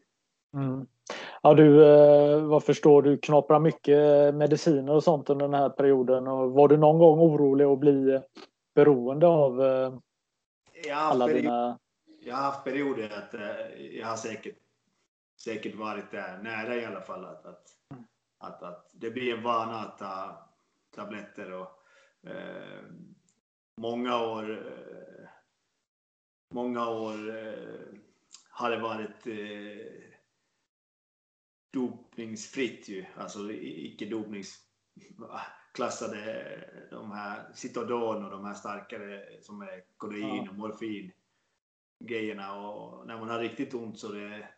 Mm. 0.54 0.88
Ja, 1.42 1.54
du, 1.54 1.86
eh, 1.86 2.42
vad 2.42 2.64
förstår 2.64 3.02
du, 3.02 3.18
knaprar 3.18 3.60
mycket 3.60 4.36
mediciner 4.36 4.94
och 4.94 5.04
sånt 5.04 5.30
under 5.30 5.46
den 5.46 5.54
här 5.54 5.70
perioden. 5.70 6.28
Och 6.28 6.52
var 6.52 6.68
du 6.68 6.78
någon 6.78 7.00
gång 7.00 7.20
orolig 7.20 7.66
att 7.66 7.80
bli 7.80 8.22
beroende 8.76 9.28
av 9.28 9.62
eh, 9.62 9.94
alla 10.94 11.28
dina... 11.28 11.80
Jag 12.22 12.36
har 12.36 12.44
haft 12.44 12.64
perioder 12.64 13.10
att 13.18 13.34
eh, 13.34 13.98
jag 14.00 14.08
har 14.08 14.16
säkert, 14.16 14.56
säkert 15.44 15.76
varit 15.76 16.12
där, 16.12 16.38
nära 16.38 16.76
i 16.76 16.86
alla 16.86 17.02
fall, 17.02 17.26
att, 17.26 17.46
att, 17.46 17.64
att, 18.40 18.64
att 18.64 18.92
det 18.94 19.10
blir 19.10 19.38
en 19.38 19.44
vana 19.44 19.80
att 19.80 19.98
ta 19.98 20.50
tabletter 20.96 21.54
och 21.54 21.70
eh, 22.30 22.84
många 23.82 24.22
år 24.24 24.52
eh, 24.52 25.28
många 26.54 26.90
år 26.90 27.38
eh, 27.38 28.00
har 28.50 28.72
det 28.72 28.78
varit 28.78 29.28
eh, 29.28 30.07
dopningsfritt 31.74 32.90
ju, 32.90 33.06
alltså 33.16 33.52
icke 33.52 34.06
dopningsklassade 34.06 36.88
de 36.92 37.12
här 37.12 37.54
Citodon 37.54 38.26
och 38.26 38.32
de 38.32 38.46
här 38.46 38.54
starkare 38.54 39.42
som 39.42 39.62
är 39.62 39.84
kodein 39.98 40.44
ja. 40.46 40.50
och 40.50 40.56
morfin 40.56 41.12
grejerna. 42.00 42.56
Och 42.56 43.08
när 43.08 43.20
man 43.20 43.30
har 43.30 43.40
riktigt 43.40 43.74
ont 43.74 44.00
så 44.00 44.12
det, 44.12 44.50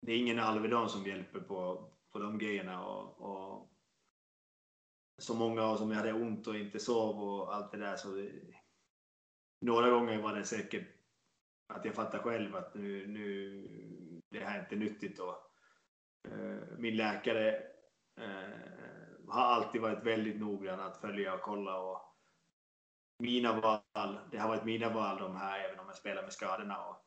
det 0.00 0.12
är 0.12 0.18
ingen 0.18 0.38
Alvedon 0.38 0.88
som 0.88 1.06
hjälper 1.06 1.40
på, 1.40 1.90
på 2.12 2.18
de 2.18 2.38
grejerna. 2.38 2.86
Och, 2.86 3.20
och 3.20 3.70
så 5.18 5.34
många 5.34 5.62
av 5.62 5.76
som 5.76 5.90
jag 5.90 5.96
hade 5.96 6.12
ont 6.12 6.46
och 6.46 6.56
inte 6.56 6.78
sov 6.78 7.22
och 7.22 7.54
allt 7.54 7.72
det 7.72 7.78
där 7.78 7.96
så 7.96 8.14
det, 8.14 8.32
några 9.60 9.90
gånger 9.90 10.22
var 10.22 10.34
det 10.34 10.44
säkert 10.44 10.88
att 11.66 11.84
jag 11.84 11.94
fattade 11.94 12.22
själv 12.22 12.56
att 12.56 12.74
nu, 12.74 13.06
nu 13.06 14.22
det 14.28 14.44
här 14.44 14.58
är 14.58 14.62
inte 14.62 14.76
nyttigt 14.76 15.18
och 15.18 15.49
min 16.78 16.96
läkare 16.96 17.54
eh, 18.20 19.28
har 19.28 19.42
alltid 19.42 19.80
varit 19.80 20.06
väldigt 20.06 20.40
noggrann 20.40 20.80
att 20.80 21.00
följa 21.00 21.34
och 21.34 21.40
kolla 21.40 21.80
och 21.80 22.00
mina 23.18 23.60
val, 23.60 24.18
det 24.30 24.38
har 24.38 24.48
varit 24.48 24.64
mina 24.64 24.88
val 24.88 25.18
de 25.18 25.36
här 25.36 25.60
även 25.60 25.80
om 25.80 25.86
jag 25.86 25.96
spelar 25.96 26.22
med 26.22 26.32
skadorna 26.32 26.86
och 26.86 27.04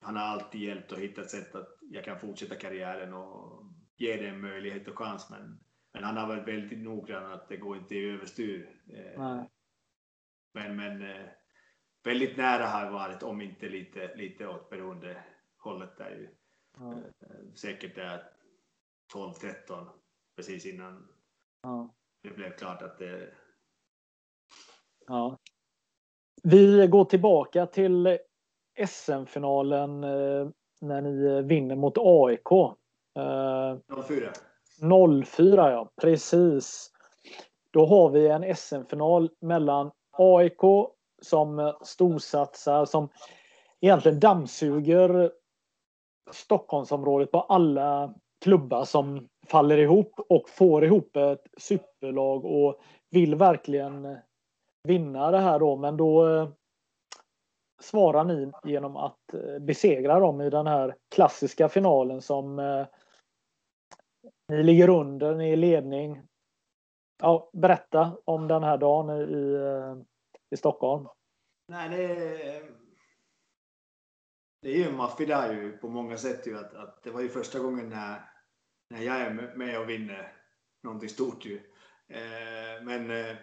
han 0.00 0.16
har 0.16 0.22
alltid 0.22 0.60
hjälpt 0.60 0.92
och 0.92 0.98
hittat 0.98 1.30
sätt 1.30 1.54
att 1.54 1.68
jag 1.80 2.04
kan 2.04 2.20
fortsätta 2.20 2.54
karriären 2.54 3.14
och 3.14 3.64
ge 3.96 4.16
det 4.16 4.28
en 4.28 4.40
möjlighet 4.40 4.88
och 4.88 4.98
chans 4.98 5.30
men, 5.30 5.60
men 5.92 6.04
han 6.04 6.16
har 6.16 6.26
varit 6.26 6.48
väldigt 6.48 6.78
noggrann 6.78 7.32
att 7.32 7.48
det 7.48 7.56
går 7.56 7.76
inte 7.76 7.94
överstyr. 7.94 8.80
Eh, 8.94 9.22
Nej. 9.22 9.48
Men, 10.54 10.76
men 10.76 11.28
väldigt 12.04 12.36
nära 12.36 12.66
har 12.66 12.84
jag 12.84 12.90
varit 12.90 13.22
om 13.22 13.40
inte 13.40 13.68
lite, 13.68 14.14
lite 14.16 14.46
åt 14.46 14.70
beroende 14.70 15.24
hållet 15.58 15.96
där 15.96 16.10
ju. 16.10 16.37
Ja. 16.80 16.92
Eh, 16.92 17.52
säkert 17.54 17.94
där 17.94 18.22
12-13 19.14 19.86
precis 20.36 20.66
innan 20.66 21.08
ja. 21.62 21.94
det 22.22 22.30
blev 22.30 22.56
klart 22.56 22.82
att 22.82 22.98
det... 22.98 23.34
Ja. 25.06 25.38
Vi 26.42 26.86
går 26.86 27.04
tillbaka 27.04 27.66
till 27.66 28.18
SM-finalen 28.86 30.04
eh, 30.04 30.48
när 30.80 31.00
ni 31.00 31.42
vinner 31.42 31.76
mot 31.76 31.98
AIK. 31.98 32.48
04. 34.08 34.32
04 35.24 35.70
ja, 35.70 35.90
precis. 36.00 36.92
Då 37.70 37.86
har 37.86 38.10
vi 38.10 38.28
en 38.28 38.56
SM-final 38.56 39.30
mellan 39.40 39.90
AIK 40.10 40.60
som 41.22 41.74
storsatsar, 41.82 42.84
som 42.84 43.08
egentligen 43.80 44.20
dammsuger 44.20 45.32
Stockholmsområdet 46.32 47.30
på 47.30 47.40
alla 47.40 48.14
klubbar 48.44 48.84
som 48.84 49.28
faller 49.46 49.78
ihop 49.78 50.20
och 50.28 50.48
får 50.48 50.84
ihop 50.84 51.16
ett 51.16 51.46
superlag 51.56 52.44
och 52.44 52.80
vill 53.10 53.34
verkligen 53.34 54.16
vinna 54.88 55.30
det 55.30 55.38
här 55.38 55.58
då. 55.58 55.76
Men 55.76 55.96
då 55.96 56.28
eh, 56.28 56.48
svarar 57.82 58.24
ni 58.24 58.52
genom 58.64 58.96
att 58.96 59.34
eh, 59.34 59.58
besegra 59.58 60.20
dem 60.20 60.40
i 60.40 60.50
den 60.50 60.66
här 60.66 60.94
klassiska 61.14 61.68
finalen 61.68 62.22
som 62.22 62.58
eh, 62.58 62.86
ni 64.48 64.62
ligger 64.62 64.88
under, 64.88 65.34
ni 65.34 65.48
är 65.48 65.52
i 65.52 65.56
ledning. 65.56 66.22
Ja, 67.22 67.50
berätta 67.52 68.16
om 68.24 68.48
den 68.48 68.62
här 68.62 68.78
dagen 68.78 69.10
i, 69.10 69.54
eh, 69.54 69.96
i 70.50 70.56
Stockholm. 70.56 71.08
Nej, 71.68 71.88
det 71.88 72.87
det 74.60 74.68
är 74.68 74.76
ju 74.76 74.84
en 74.84 74.96
maffig 74.96 75.28
där 75.28 75.52
ju 75.52 75.78
på 75.78 75.88
många 75.88 76.16
sätt 76.16 76.46
ju 76.46 76.58
att, 76.58 76.74
att 76.74 77.02
det 77.02 77.10
var 77.10 77.20
ju 77.20 77.28
första 77.28 77.58
gången 77.58 77.88
när, 77.88 78.30
när 78.90 79.02
jag 79.02 79.16
är 79.16 79.56
med 79.56 79.80
och 79.80 79.88
vinner 79.88 80.32
någonting 80.82 81.08
stort 81.08 81.44
ju. 81.44 81.56
Eh, 82.08 82.82
men 82.82 83.10
eh, 83.10 83.36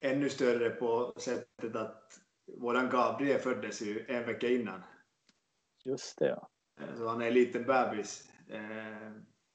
ännu 0.00 0.28
större 0.28 0.70
på 0.70 1.14
sättet 1.16 1.76
att 1.76 2.20
våran 2.58 2.90
Gabriel 2.90 3.40
föddes 3.40 3.82
ju 3.82 4.04
en 4.08 4.26
vecka 4.26 4.48
innan. 4.48 4.82
Just 5.84 6.18
det. 6.18 6.28
Ja. 6.28 6.48
Så 6.96 7.08
han 7.08 7.22
är 7.22 7.26
en 7.26 7.34
liten 7.34 7.64
bebis. 7.64 8.28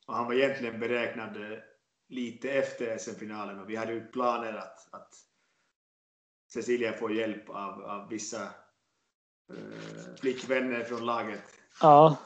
Och 0.07 0.15
han 0.15 0.25
var 0.25 0.33
egentligen 0.33 0.79
beräknad 0.79 1.37
lite 2.09 2.51
efter 2.51 2.97
SM-finalen 2.97 3.59
och 3.59 3.69
vi 3.69 3.75
hade 3.75 3.93
ju 3.93 4.07
planer 4.07 4.53
att, 4.53 4.93
att 4.93 5.13
Cecilia 6.53 6.93
får 6.93 7.13
hjälp 7.13 7.49
av, 7.49 7.83
av 7.83 8.09
vissa 8.09 8.43
eh, 8.43 8.49
flickvänner 10.19 10.83
från 10.83 11.05
laget. 11.05 11.43
Ja. 11.81 12.17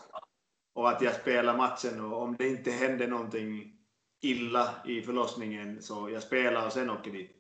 Och 0.74 0.90
att 0.90 1.02
jag 1.02 1.16
spelar 1.16 1.58
matchen 1.58 2.06
och 2.06 2.22
om 2.22 2.36
det 2.36 2.48
inte 2.48 2.72
händer 2.72 3.08
någonting 3.08 3.78
illa 4.22 4.76
i 4.86 5.02
förlossningen 5.02 5.82
så 5.82 6.10
jag 6.10 6.24
spelar 6.24 6.66
och 6.66 6.74
sen 6.74 6.90
åker 6.90 7.12
dit. 7.12 7.32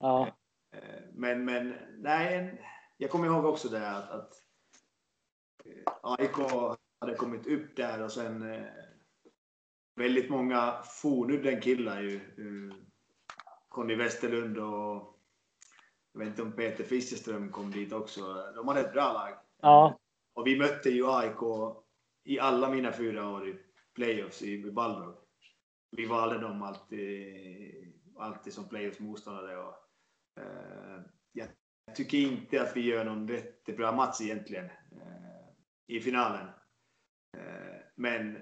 Ja. 0.00 0.28
Eh, 0.72 1.02
men, 1.12 1.44
men 1.44 1.74
nej, 1.98 2.60
jag 2.96 3.10
kommer 3.10 3.26
ihåg 3.26 3.44
också 3.44 3.68
det 3.68 3.90
att, 3.90 4.10
att 4.10 4.32
eh, 5.64 5.92
AIK 6.02 6.36
hade 7.00 7.14
kommit 7.14 7.46
upp 7.46 7.76
där 7.76 8.02
och 8.02 8.12
sen 8.12 8.52
eh, 8.52 8.66
väldigt 9.96 10.30
många 10.30 10.82
fornudden 11.02 11.60
killar 11.60 12.00
ju. 12.00 12.20
Conny 13.68 13.94
Westerlund 13.94 14.58
och 14.58 15.13
jag 16.14 16.18
vet 16.18 16.28
inte 16.28 16.42
om 16.42 16.52
Peter 16.52 16.84
Fischerström 16.84 17.52
kom 17.52 17.70
dit 17.70 17.92
också. 17.92 18.52
De 18.54 18.68
hade 18.68 18.80
ett 18.80 18.92
bra 18.92 19.12
lag. 19.12 19.38
Ja. 19.62 19.98
Och 20.34 20.46
vi 20.46 20.58
mötte 20.58 20.90
ju 20.90 21.10
AIK 21.10 21.38
i 22.24 22.38
alla 22.38 22.70
mina 22.70 22.92
fyra 22.92 23.30
år 23.30 23.48
i 23.48 23.58
playoffs 23.94 24.42
i 24.42 24.70
Balrog. 24.70 25.14
Vi 25.90 26.06
valde 26.06 26.38
dem 26.38 26.62
alltid, 26.62 27.92
alltid 28.18 28.52
som 28.52 28.68
playoffs-motståndare. 28.68 29.56
Och, 29.56 29.74
eh, 30.40 31.00
jag 31.32 31.48
tycker 31.94 32.18
inte 32.18 32.62
att 32.62 32.76
vi 32.76 32.80
gör 32.80 33.04
någon 33.04 33.26
jättebra 33.26 33.92
match 33.92 34.20
egentligen 34.20 34.64
eh, 34.64 35.46
i 35.86 36.00
finalen. 36.00 36.46
Eh, 37.36 37.76
men 37.94 38.38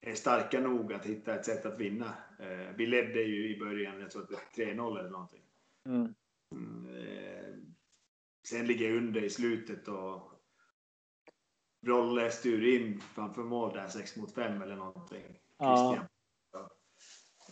är 0.00 0.14
starka 0.14 0.60
nog 0.60 0.92
att 0.92 1.06
hitta 1.06 1.34
ett 1.34 1.44
sätt 1.44 1.66
att 1.66 1.80
vinna. 1.80 2.14
Eh, 2.38 2.76
vi 2.76 2.86
ledde 2.86 3.22
ju 3.22 3.54
i 3.54 3.58
början, 3.58 4.00
jag 4.00 4.10
tror 4.10 4.22
att 4.22 4.28
det 4.28 4.34
var 4.34 4.66
3-0 4.66 4.98
eller 4.98 5.10
någonting. 5.10 5.42
Mm. 5.86 6.14
Eh, 6.88 7.54
sen 8.48 8.66
ligger 8.66 8.88
jag 8.88 8.96
under 8.96 9.24
i 9.24 9.30
slutet 9.30 9.88
och 9.88 10.30
Brolle 11.82 12.30
styr 12.30 12.80
in 12.80 13.00
framför 13.00 13.42
mål 13.42 13.74
där 13.74 13.88
6 13.88 14.16
mot 14.16 14.34
5 14.34 14.62
eller 14.62 14.76
någonting. 14.76 15.38
Ja. 15.58 16.08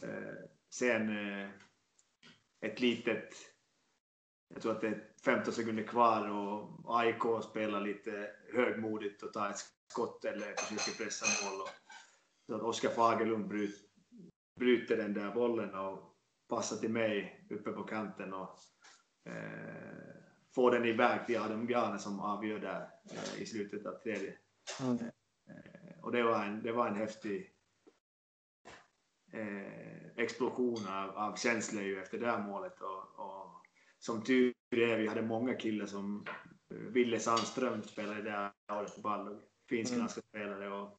Eh, 0.03 0.35
sen 0.70 1.11
ett 2.62 2.81
litet, 2.81 3.29
jag 4.49 4.62
tror 4.62 4.73
att 4.73 4.81
det 4.81 4.89
är 4.89 5.09
15 5.24 5.53
sekunder 5.53 5.83
kvar 5.83 6.29
och 6.31 6.83
AIK 7.01 7.45
spelar 7.51 7.81
lite 7.81 8.31
högmodigt 8.55 9.23
och 9.23 9.33
tar 9.33 9.51
ett 9.51 9.59
skott 9.89 10.24
eller 10.24 10.55
försöker 10.55 11.05
pressa 11.05 11.27
mål. 11.51 11.61
Och 11.61 11.69
så 12.47 12.55
att 12.55 12.62
Oskar 12.62 12.89
Fagerlund 12.89 13.49
bryt, 13.49 13.77
bryter 14.61 14.97
den 14.97 15.15
där 15.15 15.35
bollen 15.35 15.74
och 15.74 16.16
passar 16.49 16.77
till 16.77 16.91
mig 16.91 17.47
uppe 17.51 17.73
på 17.73 17.83
kanten 17.83 18.33
och 18.33 18.59
eh, 19.24 19.35
får 20.55 20.70
den 20.70 20.85
iväg 20.85 21.27
till 21.27 21.39
Adam 21.39 21.66
Grane 21.66 21.99
som 21.99 22.20
avgör 22.20 22.59
där 22.59 22.89
eh, 23.11 23.43
i 23.43 23.47
slutet 23.47 23.86
av 23.86 23.93
tredje. 23.93 24.35
Mm. 24.81 24.99
Och 26.03 26.12
det 26.12 26.23
var 26.23 26.44
en, 26.44 26.62
det 26.62 26.73
var 26.73 26.89
en 26.89 26.97
häftig 26.97 27.49
explosion 30.16 30.89
av, 30.89 31.11
av 31.11 31.36
känslor 31.36 31.82
ju 31.82 32.03
efter 32.03 32.19
det 32.19 32.27
här 32.27 32.43
målet. 32.43 32.81
Och, 32.81 33.19
och 33.19 33.66
som 33.99 34.23
tur 34.24 34.55
är, 34.70 34.99
vi 34.99 35.09
hade 35.09 35.23
många 35.23 35.55
killar 35.55 35.86
som 35.86 36.24
Ville 36.69 37.20
Sandström 37.20 37.82
spelade 37.82 38.23
det 38.23 38.31
här 38.31 38.53
året 38.69 38.94
på 38.94 39.01
Ballog. 39.01 39.40
Finsk-svenska 39.69 40.20
mm. 40.32 40.49
spelare. 40.49 40.73
Och 40.73 40.99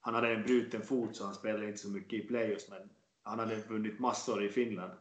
han 0.00 0.14
hade 0.14 0.34
en 0.34 0.42
bruten 0.42 0.82
fot 0.82 1.16
så 1.16 1.24
han 1.24 1.34
spelade 1.34 1.66
inte 1.66 1.78
så 1.78 1.90
mycket 1.90 2.24
i 2.24 2.26
playoffs 2.26 2.70
men 2.70 2.90
han 3.22 3.38
hade 3.38 3.56
vunnit 3.56 3.98
massor 3.98 4.44
i 4.44 4.48
Finland. 4.48 4.92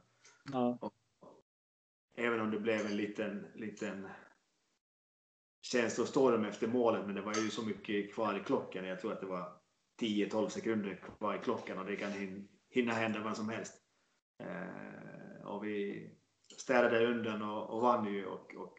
Ja. 0.52 0.78
Och, 0.82 0.94
även 2.18 2.40
om 2.40 2.52
det 2.52 2.60
blev 2.60 2.86
en 2.86 2.98
liten, 2.98 3.46
liten 3.56 4.08
känslostorm 5.62 6.46
efter 6.46 6.68
målet 6.68 7.06
men 7.06 7.16
det 7.16 7.22
var 7.22 7.34
ju 7.34 7.50
så 7.50 7.66
mycket 7.66 8.14
kvar 8.14 8.40
i 8.40 8.44
klockan. 8.44 8.86
Jag 8.86 9.00
tror 9.00 9.14
att 9.14 9.22
det 9.22 9.28
var 9.28 9.60
10-12 10.02 10.50
sekunder 10.50 10.96
kvar 11.18 11.36
i 11.36 11.40
klockan 11.40 11.80
och 11.80 11.86
det 11.86 11.96
kan 11.96 12.12
hinna 12.70 12.94
hända 12.94 13.24
vad 13.24 13.38
som 13.38 13.50
helst. 13.50 13.74
Eh, 14.44 15.46
och 15.48 15.66
vi 15.66 16.10
städade 16.58 17.08
undan 17.08 17.42
och, 17.42 17.70
och 17.70 17.82
vann 17.82 18.14
ju 18.14 18.26
och, 18.26 18.56
och 18.56 18.78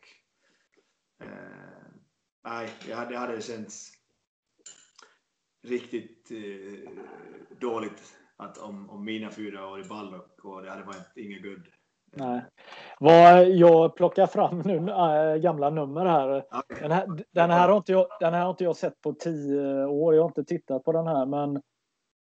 eh, 1.20 1.92
nej, 2.44 2.70
det 2.86 2.92
hade, 2.92 3.10
det 3.10 3.18
hade 3.18 3.42
känts 3.42 3.92
riktigt 5.62 6.30
eh, 6.30 6.90
dåligt 7.60 8.16
att 8.36 8.58
om, 8.58 8.90
om 8.90 9.04
mina 9.04 9.30
fyra 9.30 9.68
år 9.68 9.80
i 9.80 9.88
Ballock 9.88 10.44
och 10.44 10.62
det 10.62 10.70
hade 10.70 10.84
varit 10.84 11.16
inget 11.16 11.42
guld. 11.42 11.77
Nej. 12.12 12.40
Vad 13.00 13.48
jag 13.48 13.96
plockar 13.96 14.26
fram 14.26 14.58
nu 14.58 14.90
äh, 14.90 15.36
gamla 15.36 15.70
nummer 15.70 16.06
här. 16.06 16.44
Den, 16.80 16.90
här 16.90 17.06
den, 17.30 17.50
här 17.50 17.68
har 17.68 17.76
inte 17.76 17.92
jag, 17.92 18.06
den 18.20 18.34
här 18.34 18.42
har 18.42 18.50
inte 18.50 18.64
jag 18.64 18.76
sett 18.76 19.00
på 19.00 19.12
tio 19.12 19.84
år. 19.84 20.14
Jag 20.14 20.22
har 20.22 20.28
inte 20.28 20.44
tittat 20.44 20.84
på 20.84 20.92
den 20.92 21.06
här 21.06 21.26
men 21.26 21.56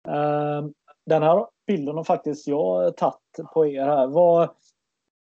äh, 0.08 0.70
den 1.06 1.22
här 1.22 1.46
bilden 1.66 1.96
har 1.96 2.04
faktiskt 2.04 2.46
jag 2.46 2.96
tagit 2.96 3.52
på 3.54 3.66
er 3.66 3.84
här. 3.84 4.06
Vad, 4.06 4.48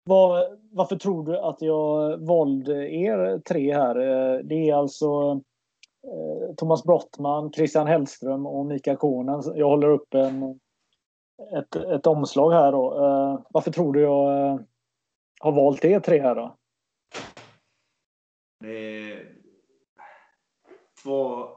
vad, 0.05 0.59
varför 0.73 0.97
tror 0.97 1.25
du 1.25 1.39
att 1.39 1.63
jag 1.63 2.19
valde 2.19 2.95
er 2.95 3.39
tre 3.39 3.75
här? 3.75 3.97
Eh, 3.97 4.41
det 4.45 4.71
är 4.71 4.75
alltså 4.75 5.41
Eh, 6.07 6.55
Thomas 6.55 6.85
Brottman, 6.85 7.53
Christian 7.53 7.87
Hellström 7.87 8.47
och 8.47 8.67
Mika 8.67 8.97
Konen. 8.97 9.43
Jag 9.55 9.69
håller 9.69 9.89
upp 9.89 10.15
en, 10.15 10.61
ett, 11.59 11.77
ett 11.77 12.07
omslag 12.07 12.51
här 12.51 12.73
då. 12.73 12.95
Uh, 12.95 13.47
varför 13.51 13.71
tror 13.71 13.93
du 13.93 14.01
jag 14.01 14.55
uh, 14.55 14.61
har 15.41 15.53
valt 15.53 15.85
er 15.85 16.01
tre 16.01 16.21
här 16.21 16.35
då? 16.35 16.57
Det 18.61 19.03
är 19.13 19.35
två, 21.03 21.49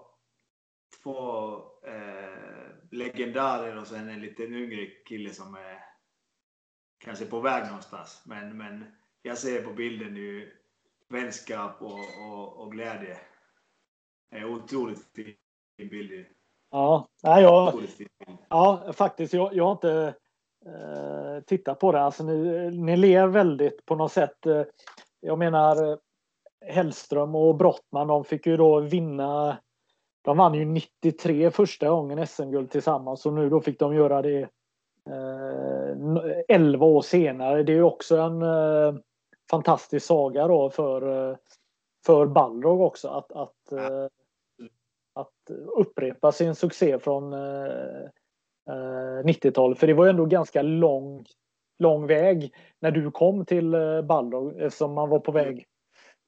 två 1.04 1.54
eh, 1.88 2.72
legendarer 2.92 3.78
och 3.78 3.88
sen 3.88 4.10
en 4.10 4.22
liten 4.22 4.54
yngre 4.54 4.86
kille 4.86 5.30
som 5.30 5.56
är 5.56 5.84
kanske 6.98 7.26
på 7.26 7.40
väg 7.40 7.66
någonstans. 7.66 8.24
Men, 8.26 8.58
men 8.58 8.86
jag 9.22 9.38
ser 9.38 9.64
på 9.64 9.74
bilden 9.74 10.14
nu 10.14 10.58
vänskap 11.10 11.82
och, 11.82 12.00
och, 12.28 12.58
och 12.58 12.72
glädje 12.72 13.18
är 14.30 14.46
otroligt 14.46 15.06
fin 15.14 15.36
bild. 15.90 16.26
Ja, 16.72 17.08
nej, 17.24 17.44
jag, 17.44 17.74
ja 18.50 18.94
faktiskt. 18.94 19.34
Jag, 19.34 19.54
jag 19.54 19.64
har 19.64 19.72
inte 19.72 20.14
eh, 20.66 21.44
tittat 21.44 21.80
på 21.80 21.92
det. 21.92 22.02
Alltså, 22.02 22.24
ni, 22.24 22.70
ni 22.72 22.98
ler 22.98 23.28
väldigt 23.28 23.86
på 23.86 23.96
något 23.96 24.12
sätt. 24.12 24.46
Eh, 24.46 24.64
jag 25.20 25.40
menar 25.40 25.98
Hellström 26.66 27.36
och 27.36 27.56
Brottman, 27.56 28.08
de 28.08 28.24
fick 28.24 28.46
ju 28.46 28.58
då 28.58 28.80
vinna. 28.80 29.58
De 30.22 30.38
vann 30.38 30.54
ju 30.54 30.66
93 30.66 31.52
första 31.52 31.90
gången 31.90 32.28
SM-guld 32.28 32.72
tillsammans 32.72 33.26
och 33.26 33.34
nu 33.34 33.50
då 33.50 33.62
fick 33.62 33.80
de 33.80 33.96
göra 33.96 34.22
det 34.22 34.42
eh, 35.10 36.36
11 36.48 36.86
år 36.86 37.02
senare. 37.02 37.64
Det 37.64 37.72
är 37.72 37.76
ju 37.76 37.84
också 37.84 38.18
en 38.18 38.42
eh, 38.42 38.96
fantastisk 39.52 40.06
saga 40.06 40.48
då 40.48 40.70
för, 40.70 41.30
eh, 41.30 41.38
för 42.06 42.26
Balrog 42.26 42.82
också 42.82 43.08
att, 43.08 43.32
att 43.32 43.72
eh, 43.72 44.08
att 45.14 45.52
upprepa 45.78 46.32
sin 46.32 46.56
succé 46.56 47.00
från 47.00 47.34
eh, 47.34 48.10
90-talet. 49.24 49.78
Eh, 49.78 49.80
För 49.80 49.88
det 49.88 49.94
var 49.94 50.06
ju 50.06 50.10
ändå 50.10 50.26
ganska 50.26 50.62
lång, 50.62 51.26
lång 51.80 52.08
väg 52.08 52.54
när 52.80 52.92
du 52.92 53.12
kom 53.12 53.46
till 53.46 53.74
eh, 53.74 54.02
Balrog 54.02 54.62
eftersom 54.62 54.94
man 54.94 55.10
var 55.10 55.20
på 55.20 55.32
väg 55.32 55.66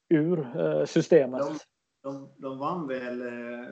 ur 0.10 0.60
eh, 0.60 0.86
systemet. 0.86 1.42
De, 1.42 1.60
de, 2.04 2.30
de 2.38 2.60
vann 2.60 2.88
väl 2.88 3.22
eh, 3.22 3.70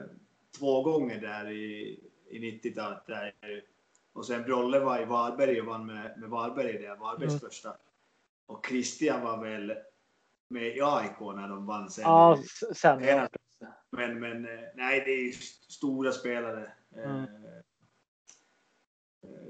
två 0.58 0.82
gånger 0.82 1.20
där 1.20 1.50
i, 1.50 2.00
i 2.30 2.38
90-talet. 2.38 3.34
Och 4.14 4.26
sen 4.26 4.42
Brolle 4.42 4.78
var 4.78 5.02
i 5.02 5.04
Varberg 5.04 5.60
och 5.60 5.66
vann 5.66 5.86
med, 5.86 6.18
med 6.18 6.30
Varberg 6.30 6.78
det, 6.78 6.94
Varbergs 6.94 7.32
mm. 7.32 7.40
första. 7.40 7.76
Och 8.46 8.66
Christian 8.66 9.22
var 9.22 9.42
väl 9.42 9.74
med 10.48 10.76
i 10.76 10.80
AIK 10.82 11.20
när 11.20 11.48
de 11.48 11.66
vann 11.66 11.90
sen. 11.90 12.04
Ja, 12.04 12.38
sen. 12.74 13.28
Men, 13.96 14.20
men 14.20 14.44
eh, 14.44 14.60
nej, 14.74 15.02
det 15.06 15.10
är 15.10 15.32
stora 15.68 16.12
spelare. 16.12 16.72
Eh, 16.96 17.10
mm. 17.10 17.24
Eh, 17.24 17.28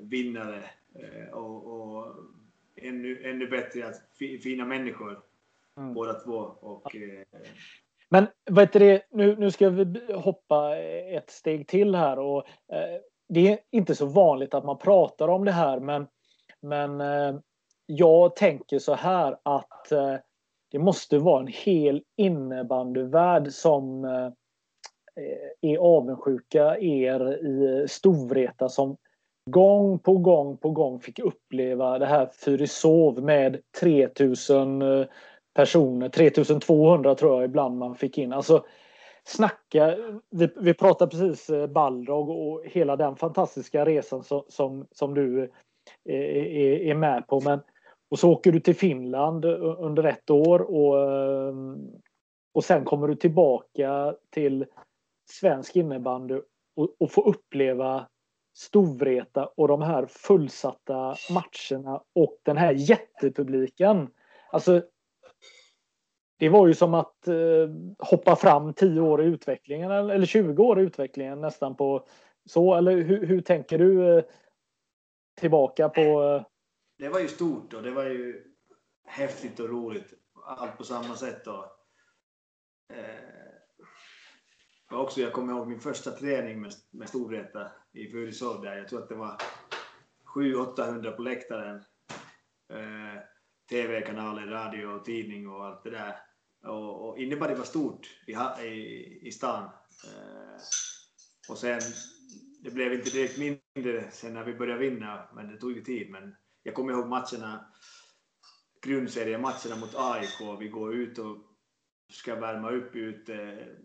vinnare 0.00 0.70
och, 1.32 1.66
och 1.66 2.14
ännu, 2.76 3.30
ännu 3.30 3.46
bättre 3.46 3.86
att 3.88 4.18
fina 4.42 4.64
människor 4.64 5.22
mm. 5.76 5.94
båda 5.94 6.14
två. 6.14 6.36
Och, 6.60 6.96
men 8.08 8.26
vad 8.50 8.64
heter 8.64 8.80
det, 8.80 9.02
nu, 9.10 9.36
nu 9.36 9.50
ska 9.50 9.70
vi 9.70 10.12
hoppa 10.14 10.76
ett 10.76 11.30
steg 11.30 11.68
till 11.68 11.94
här 11.94 12.18
och 12.18 12.46
eh, 12.72 13.00
det 13.28 13.48
är 13.48 13.58
inte 13.70 13.94
så 13.94 14.06
vanligt 14.06 14.54
att 14.54 14.64
man 14.64 14.78
pratar 14.78 15.28
om 15.28 15.44
det 15.44 15.52
här 15.52 15.80
men, 15.80 16.06
men 16.60 17.00
eh, 17.00 17.40
jag 17.86 18.36
tänker 18.36 18.78
så 18.78 18.94
här 18.94 19.38
att 19.42 19.92
det 20.72 20.78
måste 20.78 21.18
vara 21.18 21.40
en 21.40 21.52
hel 21.52 22.02
innebandyvärld 22.16 23.52
som 23.52 24.04
eh, 24.04 24.30
är 25.60 25.78
avundsjuka 25.78 26.78
er 26.78 27.46
i 27.46 27.88
Storvreta 27.88 28.68
som 28.68 28.96
gång 29.50 29.98
på 29.98 30.18
gång 30.18 30.56
på 30.56 30.70
gång 30.70 31.00
fick 31.00 31.18
uppleva 31.18 31.98
det 31.98 32.06
här 32.06 32.26
Fyrisov 32.44 33.22
med 33.22 33.60
3000 33.80 34.82
eh, 34.82 35.06
personer, 35.54 36.08
3200 36.08 37.14
tror 37.14 37.34
jag 37.34 37.44
ibland 37.44 37.78
man 37.78 37.94
fick 37.94 38.18
in. 38.18 38.32
Alltså 38.32 38.64
snacka, 39.24 39.96
vi, 40.30 40.48
vi 40.56 40.74
pratade 40.74 41.10
precis 41.10 41.50
eh, 41.50 41.66
Balrog 41.66 42.28
och 42.28 42.62
hela 42.64 42.96
den 42.96 43.16
fantastiska 43.16 43.84
resan 43.84 44.22
som, 44.22 44.44
som, 44.48 44.86
som 44.92 45.14
du 45.14 45.50
är, 46.04 46.46
är, 46.86 46.94
med 46.94 47.26
på. 47.26 47.40
Men, 47.40 47.60
och 48.12 48.18
så 48.18 48.30
åker 48.30 48.52
du 48.52 48.60
till 48.60 48.76
Finland 48.76 49.44
eh, 49.44 49.76
under 49.78 50.04
ett 50.04 50.30
år 50.30 50.58
och, 50.58 51.12
ehm, 51.12 51.90
och 52.54 52.64
sen 52.64 52.84
kommer 52.84 53.08
du 53.08 53.14
tillbaka 53.14 54.14
till 54.30 54.66
svensk 55.30 55.76
innebandy 55.76 56.40
och, 56.76 56.96
och 56.98 57.10
får 57.10 57.28
uppleva 57.28 58.08
Storvreta 58.56 59.46
och 59.46 59.68
de 59.68 59.82
här 59.82 60.06
fullsatta 60.06 61.16
matcherna 61.30 62.02
och 62.14 62.38
den 62.42 62.56
här 62.56 62.72
jättepubliken. 62.72 64.08
Alltså, 64.50 64.82
det 66.38 66.48
var 66.48 66.66
ju 66.66 66.74
som 66.74 66.94
att 66.94 67.28
eh, 67.28 67.68
hoppa 67.98 68.36
fram 68.36 68.74
10 68.74 69.00
år 69.00 69.22
i 69.22 69.26
utvecklingen 69.26 69.90
eller 69.90 70.26
20 70.26 70.62
år 70.62 70.80
i 70.80 70.82
utvecklingen 70.82 71.40
nästan 71.40 71.76
på 71.76 72.06
så. 72.48 72.74
Eller 72.74 72.96
hur, 72.96 73.26
hur 73.26 73.40
tänker 73.40 73.78
du 73.78 74.18
eh, 74.18 74.24
tillbaka 75.40 75.88
på? 75.88 76.00
Eh... 76.00 76.51
Det 76.96 77.08
var 77.08 77.20
ju 77.20 77.28
stort 77.28 77.72
och 77.72 77.82
det 77.82 77.90
var 77.90 78.04
ju 78.04 78.52
häftigt 79.04 79.60
och 79.60 79.68
roligt. 79.68 80.14
Allt 80.44 80.78
på 80.78 80.84
samma 80.84 81.16
sätt. 81.16 81.46
Eh, 81.46 81.54
och, 81.54 81.66
eh, 84.90 84.98
också, 85.00 85.20
jag 85.20 85.32
kommer 85.32 85.52
ihåg 85.52 85.68
min 85.68 85.80
första 85.80 86.10
träning 86.10 86.60
med, 86.60 86.72
med 86.90 87.08
Storvreta 87.08 87.72
i 87.92 88.10
Fyrisov 88.10 88.62
där. 88.62 88.76
Jag 88.76 88.88
tror 88.88 89.02
att 89.02 89.08
det 89.08 89.14
var 89.14 89.36
700-800 90.34 91.10
på 91.10 91.22
läktaren. 91.22 91.76
Eh, 92.68 93.22
TV-kanaler, 93.70 94.46
radio 94.46 94.86
och 94.86 95.04
tidning 95.04 95.48
och 95.48 95.64
allt 95.66 95.84
det 95.84 95.90
där. 95.90 96.16
Och, 96.62 97.08
och 97.08 97.18
innebandy 97.18 97.54
var 97.54 97.64
stort 97.64 98.06
i, 98.26 98.32
i, 98.66 99.28
i 99.28 99.32
stan. 99.32 99.64
Eh, 100.04 100.60
och 101.48 101.58
sen, 101.58 101.80
det 102.60 102.70
blev 102.70 102.92
inte 102.92 103.10
direkt 103.10 103.38
mindre 103.38 104.10
sen 104.10 104.34
när 104.34 104.44
vi 104.44 104.54
började 104.54 104.80
vinna, 104.90 105.28
men 105.34 105.48
det 105.48 105.56
tog 105.56 105.72
ju 105.72 105.84
tid. 105.84 106.10
Men 106.10 106.36
jag 106.62 106.74
kommer 106.74 106.92
ihåg 106.92 107.08
matcherna, 107.08 107.64
grundseriematcherna 108.82 109.76
mot 109.80 109.94
AIK. 109.94 110.60
Vi 110.60 110.68
går 110.68 110.94
ut 110.94 111.18
och 111.18 111.36
ska 112.12 112.34
värma 112.34 112.70
upp 112.70 112.96
ute 112.96 113.34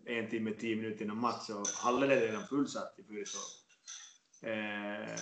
en 0.06 0.30
timme, 0.30 0.52
tio 0.52 0.76
minuter 0.76 1.06
innan 1.06 1.22
match 1.22 1.50
och 1.50 1.68
hallen 1.68 2.12
är 2.12 2.22
redan 2.22 2.48
fullsatt 2.48 3.00
i 3.00 3.04
Fyrisov. 3.04 3.42
Eh, 4.42 5.16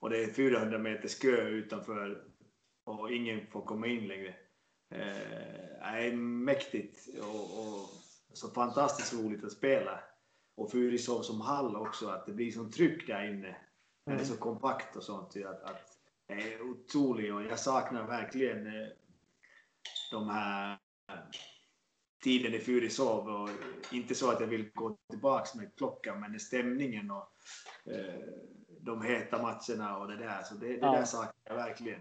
och 0.00 0.10
det 0.10 0.24
är 0.24 0.32
400 0.32 0.78
meter 0.78 1.08
kö 1.08 1.48
utanför 1.48 2.24
och 2.84 3.12
ingen 3.12 3.46
får 3.46 3.62
komma 3.62 3.86
in 3.86 4.08
längre. 4.08 4.34
Eh, 4.94 5.94
är 5.94 6.12
mäktigt 6.16 7.18
och, 7.20 7.60
och, 7.60 7.88
så 8.32 8.50
fantastiskt 8.50 9.14
roligt 9.14 9.44
att 9.44 9.52
spela. 9.52 10.00
Och 10.56 10.72
Fyrisov 10.72 11.22
som 11.22 11.40
hall 11.40 11.76
också, 11.76 12.08
att 12.08 12.26
det 12.26 12.32
blir 12.32 12.50
sånt 12.50 12.74
tryck 12.74 13.06
där 13.06 13.30
inne. 13.30 13.56
När 14.06 14.14
det 14.14 14.20
är 14.20 14.24
så 14.24 14.32
mm. 14.32 14.42
kompakt 14.42 14.96
och 14.96 15.02
sånt. 15.02 15.36
Att, 15.36 15.62
att 15.62 15.76
det 15.76 15.87
är 16.28 16.62
otroligt 16.62 17.34
och 17.34 17.42
jag 17.42 17.58
saknar 17.58 18.06
verkligen 18.06 18.66
eh, 18.66 18.88
de 20.10 20.28
här 20.28 20.78
tiden 22.24 22.54
i 22.54 22.58
Fyrisov 22.58 23.28
och 23.28 23.48
inte 23.92 24.14
så 24.14 24.30
att 24.30 24.40
jag 24.40 24.46
vill 24.46 24.70
gå 24.74 24.96
tillbaks 25.10 25.54
med 25.54 25.70
klockan 25.76 26.20
men 26.20 26.40
stämningen 26.40 27.10
och 27.10 27.32
eh, 27.92 28.14
de 28.80 29.02
heta 29.02 29.42
matcherna 29.42 29.98
och 29.98 30.08
det 30.08 30.16
där. 30.16 30.42
Så 30.42 30.54
det, 30.54 30.66
det 30.66 30.78
ja. 30.80 30.92
där 30.92 31.04
saknar 31.04 31.32
jag 31.44 31.54
verkligen. 31.54 32.00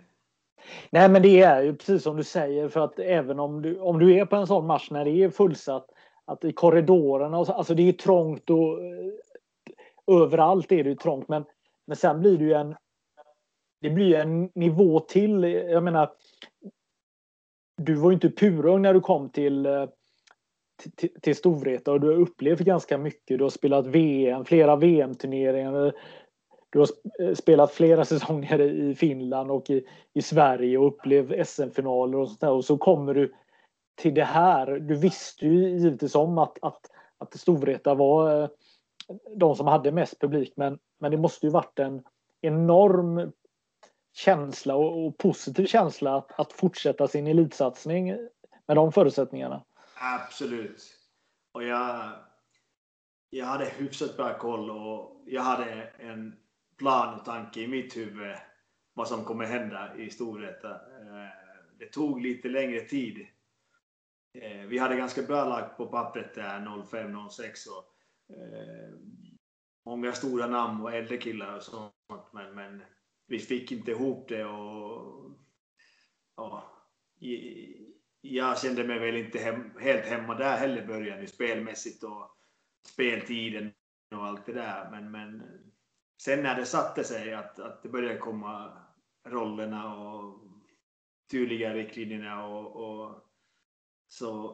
Nej 0.89 1.09
men 1.09 1.21
det 1.21 1.41
är 1.41 1.61
ju 1.61 1.75
precis 1.75 2.03
som 2.03 2.17
du 2.17 2.23
säger 2.23 2.69
för 2.69 2.79
att 2.79 2.99
även 2.99 3.39
om 3.39 3.61
du, 3.61 3.79
om 3.79 3.99
du 3.99 4.19
är 4.19 4.25
på 4.25 4.35
en 4.35 4.47
sån 4.47 4.67
match 4.67 4.91
när 4.91 5.05
det 5.05 5.23
är 5.23 5.29
fullsatt 5.29 5.87
att 6.25 6.45
i 6.45 6.51
korridorerna, 6.51 7.37
och, 7.39 7.49
alltså 7.49 7.75
det 7.75 7.89
är 7.89 7.93
trångt 7.93 8.49
och 8.49 8.83
eh, 8.83 10.21
överallt 10.21 10.71
är 10.71 10.83
det 10.83 10.89
ju 10.89 10.95
trångt 10.95 11.27
men, 11.27 11.45
men 11.85 11.97
sen 11.97 12.19
blir 12.19 12.37
det 12.37 12.43
ju 12.43 12.53
en 12.53 12.75
det 13.81 13.89
blir 13.89 14.15
en 14.15 14.51
nivå 14.55 14.99
till. 14.99 15.43
Jag 15.43 15.83
menar 15.83 16.11
du 17.77 17.95
var 17.95 18.09
ju 18.09 18.13
inte 18.13 18.29
purung 18.29 18.81
när 18.81 18.93
du 18.93 19.01
kom 19.01 19.29
till 19.29 19.65
eh, 19.65 19.85
till, 20.95 21.09
till 21.21 21.35
Storvreta 21.35 21.91
och 21.91 22.01
du 22.01 22.07
har 22.07 22.13
upplevt 22.13 22.59
ganska 22.59 22.97
mycket. 22.97 23.37
Du 23.37 23.43
har 23.43 23.49
spelat 23.49 23.87
VM, 23.87 24.45
flera 24.45 24.75
VM-turneringar. 24.75 25.93
Du 26.69 26.79
har 26.79 26.87
eh, 27.19 27.33
spelat 27.33 27.71
flera 27.71 28.05
säsonger 28.05 28.61
i 28.61 28.95
Finland 28.95 29.51
och 29.51 29.69
i, 29.69 29.85
i 30.13 30.21
Sverige 30.21 30.77
och 30.77 30.87
upplevt 30.87 31.47
SM-finaler 31.47 32.17
och 32.17 32.27
sånt 32.27 32.41
där. 32.41 32.51
Och 32.51 32.65
så 32.65 32.77
kommer 32.77 33.13
du 33.13 33.33
till 33.95 34.13
det 34.13 34.23
här. 34.23 34.79
Du 34.79 34.95
visste 34.95 35.45
ju 35.45 35.69
givetvis 35.69 36.15
om 36.15 36.37
att, 36.37 36.57
att, 36.61 36.81
att 37.17 37.39
Storvreta 37.39 37.95
var 37.95 38.41
eh, 38.41 38.49
de 39.35 39.55
som 39.55 39.67
hade 39.67 39.91
mest 39.91 40.19
publik 40.19 40.53
men, 40.55 40.79
men 40.99 41.11
det 41.11 41.17
måste 41.17 41.45
ju 41.45 41.51
varit 41.51 41.79
en 41.79 42.03
enorm 42.41 43.31
känsla 44.17 44.75
och, 44.75 45.05
och 45.05 45.17
positiv 45.17 45.65
känsla 45.65 46.15
att, 46.15 46.39
att 46.39 46.53
fortsätta 46.53 47.07
sin 47.07 47.27
elitsatsning 47.27 48.05
med 48.67 48.77
de 48.77 48.91
förutsättningarna. 48.91 49.63
Absolut. 49.95 50.83
Och 51.51 51.63
jag, 51.63 52.11
jag 53.29 53.45
hade 53.45 53.65
hyfsat 53.65 54.17
bra 54.17 54.37
koll 54.37 54.71
och 54.71 55.23
jag 55.25 55.41
hade 55.41 55.91
en 55.99 56.35
plan 56.77 57.19
och 57.19 57.25
tanke 57.25 57.61
i 57.61 57.67
mitt 57.67 57.97
huvud 57.97 58.35
vad 58.93 59.07
som 59.07 59.23
kommer 59.23 59.45
hända 59.45 59.97
i 59.97 60.09
Storvreta. 60.09 60.71
Eh, 60.71 61.29
det 61.79 61.85
tog 61.85 62.21
lite 62.21 62.47
längre 62.47 62.81
tid. 62.81 63.27
Eh, 64.33 64.67
vi 64.67 64.77
hade 64.77 64.95
ganska 64.95 65.21
bra 65.21 65.45
lag 65.45 65.77
på 65.77 65.85
pappret 65.85 66.35
där 66.35 66.59
05-06 66.59 67.67
och 67.67 68.35
eh, 68.35 68.93
många 69.85 70.11
stora 70.11 70.47
namn 70.47 70.81
och 70.81 70.93
äldre 70.93 71.17
killar 71.17 71.55
och 71.55 71.63
sånt 71.63 71.93
men, 72.31 72.55
men 72.55 72.81
vi 73.27 73.39
fick 73.39 73.71
inte 73.71 73.91
ihop 73.91 74.29
det 74.29 74.45
och 74.45 75.31
ja, 76.35 76.73
jag 78.21 78.59
kände 78.59 78.83
mig 78.83 78.99
väl 78.99 79.15
inte 79.15 79.39
hem, 79.39 79.71
helt 79.79 80.05
hemma 80.05 80.35
där 80.35 80.57
heller 80.57 80.83
i 80.83 80.87
början, 80.87 81.27
spelmässigt 81.27 82.03
och 82.03 82.37
speltiden 82.87 83.73
och 84.15 84.25
allt 84.25 84.45
det 84.45 84.53
där. 84.53 84.91
Men, 84.91 85.11
men 85.11 85.43
sen 86.21 86.43
när 86.43 86.55
det 86.55 86.65
satte 86.65 87.03
sig, 87.03 87.33
att, 87.33 87.59
att 87.59 87.83
det 87.83 87.89
började 87.89 88.19
komma 88.19 88.83
rollerna 89.25 89.95
och 89.95 90.43
tydliga 91.31 91.73
riktlinjerna 91.73 92.45
och, 92.45 92.75
och 92.75 93.23
så 94.07 94.49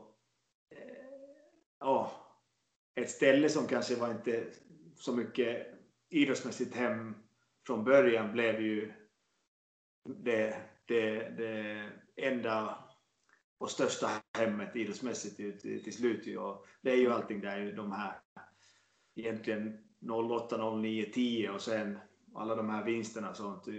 eh, 0.71 1.05
ja, 1.79 2.11
ett 2.95 3.11
ställe 3.11 3.49
som 3.49 3.67
kanske 3.67 3.95
var 3.95 4.11
inte 4.11 4.45
så 4.95 5.15
mycket 5.15 5.67
idrottsmässigt 6.09 6.75
hem 6.75 7.15
från 7.65 7.83
början 7.83 8.31
blev 8.31 8.61
ju 8.61 8.93
det, 10.05 10.55
det, 10.85 11.29
det 11.37 11.89
enda 12.15 12.83
och 13.57 13.71
största 13.71 14.09
hemmet 14.37 14.75
idrottsmässigt 14.75 15.35
till, 15.35 15.83
till 15.83 15.93
slut. 15.93 16.37
Och 16.37 16.65
det 16.81 16.91
är 16.91 16.97
ju 16.97 17.11
allting 17.11 17.41
där, 17.41 17.71
de 17.71 17.91
här 17.91 18.19
egentligen 19.15 19.77
08, 20.09 20.71
09, 20.75 21.05
10 21.13 21.49
och 21.49 21.61
sen 21.61 21.99
alla 22.35 22.55
de 22.55 22.69
här 22.69 22.83
vinsterna 22.83 23.29
och 23.29 23.37
sånt. 23.37 23.67
Eh, 23.67 23.73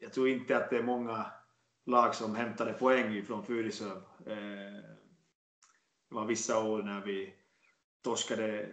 jag 0.00 0.12
tror 0.12 0.28
inte 0.28 0.56
att 0.56 0.70
det 0.70 0.76
är 0.76 0.82
många 0.82 1.26
lag 1.86 2.14
som 2.14 2.34
hämtade 2.34 2.72
poäng 2.72 3.24
från 3.24 3.46
Fyrisöv. 3.46 3.96
Eh, 4.26 4.82
det 6.08 6.14
var 6.14 6.26
vissa 6.26 6.64
år 6.64 6.82
när 6.82 7.00
vi 7.00 7.34
torskade 8.02 8.72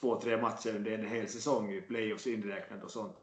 två, 0.00 0.20
tre 0.20 0.42
matcher 0.42 0.76
under 0.76 0.90
en 0.90 1.06
hel 1.06 1.28
säsong 1.28 1.72
i 1.72 1.80
playoffs 1.80 2.26
inräknat 2.26 2.84
och 2.84 2.90
sånt. 2.90 3.21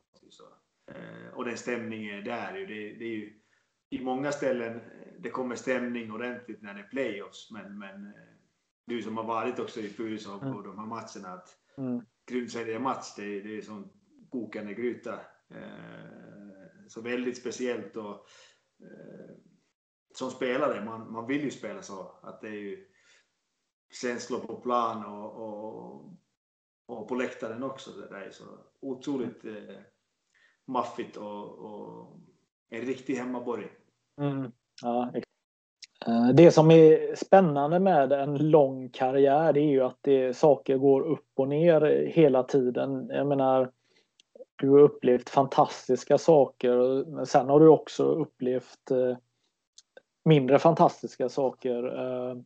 Eh, 0.90 1.34
och 1.34 1.46
den 1.46 1.58
stämningen 1.58 2.18
är 2.18 2.22
där. 2.22 2.54
Det, 2.54 2.94
det 2.94 3.06
är 3.06 3.16
ju 3.16 3.42
i 3.90 4.04
många 4.04 4.32
ställen 4.32 4.82
det 5.20 5.30
kommer 5.30 5.56
stämning 5.56 6.12
ordentligt 6.12 6.62
när 6.62 6.74
det 6.74 6.80
är 6.80 6.88
playoffs. 6.88 7.52
Men, 7.52 7.80
men 7.80 8.06
eh, 8.06 8.14
du 8.86 9.02
som 9.02 9.18
har 9.18 9.24
varit 9.24 9.60
också 9.60 9.80
i 9.80 9.90
Furusov 9.90 10.44
mm. 10.44 10.54
på 10.54 10.62
de 10.62 10.80
här 10.80 10.86
matcherna, 10.86 11.34
att 11.34 11.58
mm. 11.78 12.06
grundseriematch, 12.32 13.16
det, 13.16 13.42
det 13.42 13.58
är 13.58 13.62
som 13.62 13.92
kokande 14.32 14.74
gryta. 14.74 15.14
Eh, 15.50 16.88
så 16.88 17.02
väldigt 17.02 17.38
speciellt 17.38 17.96
och 17.96 18.28
eh, 18.84 19.36
som 20.16 20.32
spelare, 20.32 20.86
man, 20.86 21.12
man 21.12 21.28
vill 21.28 21.44
ju 21.44 21.52
spela 21.52 21.82
så. 21.82 22.20
Att 22.24 22.42
det 22.42 22.48
är 22.48 22.54
ju 22.54 22.88
känslor 24.02 24.40
på 24.40 24.62
plan 24.62 25.06
och, 25.06 25.34
och, 25.36 26.14
och 26.86 27.08
på 27.08 27.16
läktaren 27.16 27.64
också. 27.64 27.92
Det 27.92 28.18
är 28.18 28.32
så 28.32 28.44
otroligt 28.80 29.46
eh, 29.46 29.82
maffigt 30.70 31.18
och, 31.18 31.60
och 31.60 32.08
en 32.70 32.82
riktig 32.82 33.16
hemmaborg. 33.16 33.68
Mm. 34.22 34.52
Ja, 34.82 35.12
eh, 36.08 36.30
det 36.34 36.52
som 36.52 36.72
är 36.72 37.16
spännande 37.16 37.80
med 37.80 38.12
en 38.12 38.50
lång 38.50 38.90
karriär 38.90 39.54
det 39.54 39.60
är 39.60 39.70
ju 39.70 39.82
att 39.82 39.98
det, 40.02 40.38
saker 40.38 40.78
går 40.78 41.02
upp 41.02 41.30
och 41.36 41.48
ner 41.48 42.06
hela 42.14 42.44
tiden. 42.44 43.08
Jag 43.10 43.28
menar, 43.28 43.72
du 44.56 44.70
har 44.70 44.80
upplevt 44.80 45.30
fantastiska 45.30 46.18
saker 46.18 47.06
men 47.06 47.26
sen 47.26 47.50
har 47.50 47.60
du 47.60 47.68
också 47.68 48.04
upplevt 48.04 48.92
eh, 48.92 49.18
mindre 50.26 50.60
fantastiska 50.60 51.30
saker. 51.30 51.84
Eh, 51.84 52.38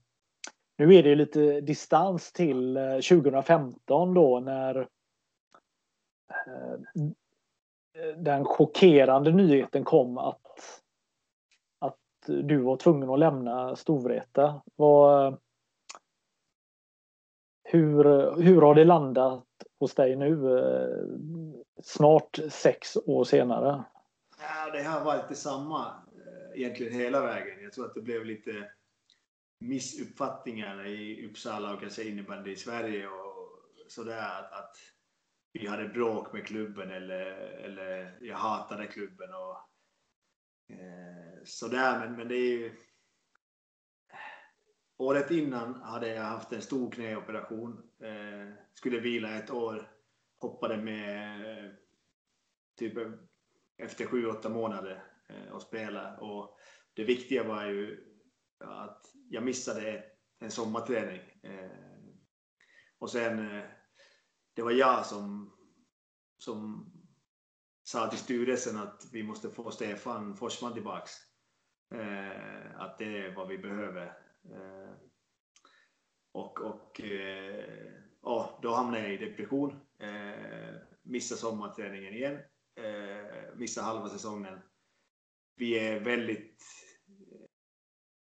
nu 0.77 0.95
är 0.95 1.03
det 1.03 1.15
lite 1.15 1.61
distans 1.61 2.31
till 2.33 2.77
2015 3.09 4.13
då 4.13 4.39
när 4.39 4.87
den 8.17 8.45
chockerande 8.45 9.31
nyheten 9.31 9.83
kom 9.83 10.17
att 10.17 10.39
du 12.27 12.57
var 12.57 12.77
tvungen 12.77 13.09
att 13.09 13.19
lämna 13.19 13.75
Storvreta. 13.75 14.61
Var, 14.75 15.37
hur, 17.63 18.03
hur 18.41 18.61
har 18.61 18.75
det 18.75 18.85
landat 18.85 19.45
hos 19.79 19.95
dig 19.95 20.15
nu 20.15 20.59
eh, 20.59 21.05
snart 21.83 22.39
sex 22.49 22.97
år 23.05 23.23
senare? 23.23 23.83
Ja, 24.39 24.71
det 24.71 24.83
har 24.83 25.05
varit 25.05 25.29
detsamma 25.29 25.87
eh, 26.15 26.61
egentligen 26.61 26.93
hela 26.93 27.21
vägen. 27.21 27.63
Jag 27.63 27.73
tror 27.73 27.85
att 27.85 27.93
det 27.93 28.01
blev 28.01 28.25
lite 28.25 28.71
missuppfattningar 29.59 30.87
i 30.87 31.27
Uppsala 31.29 31.73
och 31.73 31.79
kanske 31.79 32.03
innebandy 32.03 32.51
i 32.51 32.55
Sverige 32.55 33.07
och 33.07 33.61
sådär. 33.87 34.39
Att, 34.39 34.53
att 34.53 34.77
vi 35.53 35.67
hade 35.67 35.87
bråk 35.87 36.33
med 36.33 36.47
klubben 36.47 36.91
eller, 36.91 37.25
eller 37.65 38.17
jag 38.21 38.37
hatade 38.37 38.87
klubben. 38.87 39.29
Och, 39.33 39.57
eh, 40.75 41.43
sådär, 41.45 41.99
men, 41.99 42.15
men 42.15 42.27
det 42.27 42.35
är 42.35 42.51
ju... 42.51 42.75
Året 44.97 45.31
innan 45.31 45.81
hade 45.81 46.07
jag 46.07 46.23
haft 46.23 46.53
en 46.53 46.61
stor 46.61 46.91
knäoperation. 46.91 47.91
Eh, 47.99 48.53
skulle 48.73 48.99
vila 48.99 49.37
ett 49.37 49.51
år. 49.51 49.91
Hoppade 50.39 50.77
med 50.77 51.65
eh, 51.65 51.71
typ 52.77 52.93
efter 53.77 54.05
sju, 54.05 54.27
åtta 54.27 54.49
månader 54.49 55.03
eh, 55.29 55.53
och 55.53 55.61
spela. 55.61 56.17
Och 56.17 56.59
det 56.93 57.03
viktiga 57.03 57.43
var 57.43 57.65
ju 57.65 58.13
att 58.59 59.11
jag 59.29 59.43
missade 59.43 60.03
en 60.39 60.51
sommarträning. 60.51 61.21
Eh, 61.43 61.71
och 62.97 63.09
sen, 63.09 63.57
eh, 63.57 63.63
det 64.53 64.61
var 64.61 64.71
jag 64.71 65.05
som, 65.05 65.53
som 66.37 66.91
sa 67.83 68.09
till 68.09 68.19
styrelsen 68.19 68.77
att 68.77 69.07
vi 69.11 69.23
måste 69.23 69.49
få 69.49 69.71
Stefan 69.71 70.35
Forsman 70.35 70.73
tillbaks. 70.73 71.11
Eh, 71.93 72.81
att 72.81 72.97
det 72.97 73.17
är 73.17 73.35
vad 73.35 73.47
vi 73.47 73.57
behöver. 73.57 74.05
Eh, 74.43 74.93
och 76.31 76.61
och 76.61 77.01
eh, 77.01 77.93
ja, 78.21 78.59
då 78.61 78.73
hamnade 78.73 79.03
jag 79.03 79.13
i 79.13 79.25
depression. 79.25 79.79
Eh, 79.99 80.75
missade 81.01 81.39
sommarträningen 81.41 82.13
igen. 82.13 82.39
Eh, 82.75 83.55
missade 83.55 83.87
halva 83.87 84.09
säsongen. 84.09 84.59
Vi 85.55 85.79
är 85.79 85.99
väldigt 85.99 86.63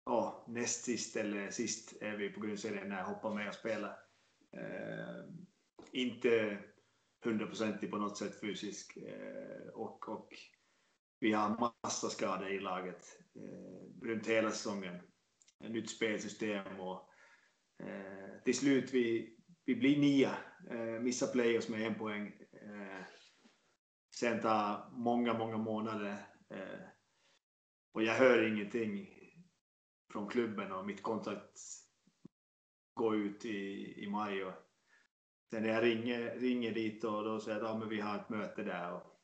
ja, 0.04 0.44
näst 0.48 0.84
sist 0.84 1.16
eller 1.16 1.50
sist 1.50 2.02
är 2.02 2.16
vi 2.16 2.30
på 2.30 2.40
grundserien 2.40 2.88
när 2.88 2.98
jag 2.98 3.04
hoppar 3.04 3.34
med 3.34 3.48
och 3.48 3.54
spelar. 3.54 3.98
Eh, 4.52 5.24
inte 5.92 6.58
hundraprocentig 7.24 7.90
på 7.90 7.98
något 7.98 8.18
sätt 8.18 8.40
fysisk. 8.40 8.96
Eh, 8.96 9.68
och, 9.74 10.08
och 10.08 10.28
vi 11.20 11.32
har 11.32 11.72
massa 11.82 12.08
skador 12.08 12.48
i 12.48 12.60
laget 12.60 13.18
eh, 13.34 14.06
runt 14.06 14.26
hela 14.26 14.50
säsongen. 14.50 14.94
Ett 15.64 15.70
nytt 15.70 15.90
spelsystem 15.90 16.80
och 16.80 17.10
eh, 17.82 18.42
till 18.44 18.58
slut 18.58 18.94
vi, 18.94 19.36
vi 19.64 19.76
blir 19.76 19.98
nia, 19.98 20.36
eh, 20.70 21.00
missar 21.00 21.26
playoffs 21.26 21.68
med 21.68 21.86
en 21.86 21.94
poäng. 21.94 22.26
Eh, 22.52 23.04
sen 24.14 24.40
tar 24.40 24.90
många, 24.92 25.38
många 25.38 25.56
månader 25.56 26.16
eh, 26.50 26.80
och 27.92 28.02
jag 28.02 28.14
hör 28.14 28.52
ingenting 28.52 29.14
från 30.12 30.28
klubben 30.28 30.72
och 30.72 30.86
mitt 30.86 31.02
kontrakt 31.02 31.60
går 32.94 33.16
ut 33.16 33.44
i, 33.44 33.94
i 34.04 34.10
maj. 34.10 34.44
Och 34.44 34.52
sen 35.50 35.62
när 35.62 35.68
jag 35.68 35.84
ringer, 35.84 36.38
ringer 36.38 36.74
dit 36.74 37.04
och 37.04 37.24
då 37.24 37.40
säger 37.40 37.60
de 37.60 37.76
att 37.76 37.82
ja, 37.82 37.88
vi 37.88 38.00
har 38.00 38.16
ett 38.16 38.28
möte 38.28 38.62
där. 38.62 38.92
Och, 38.92 39.20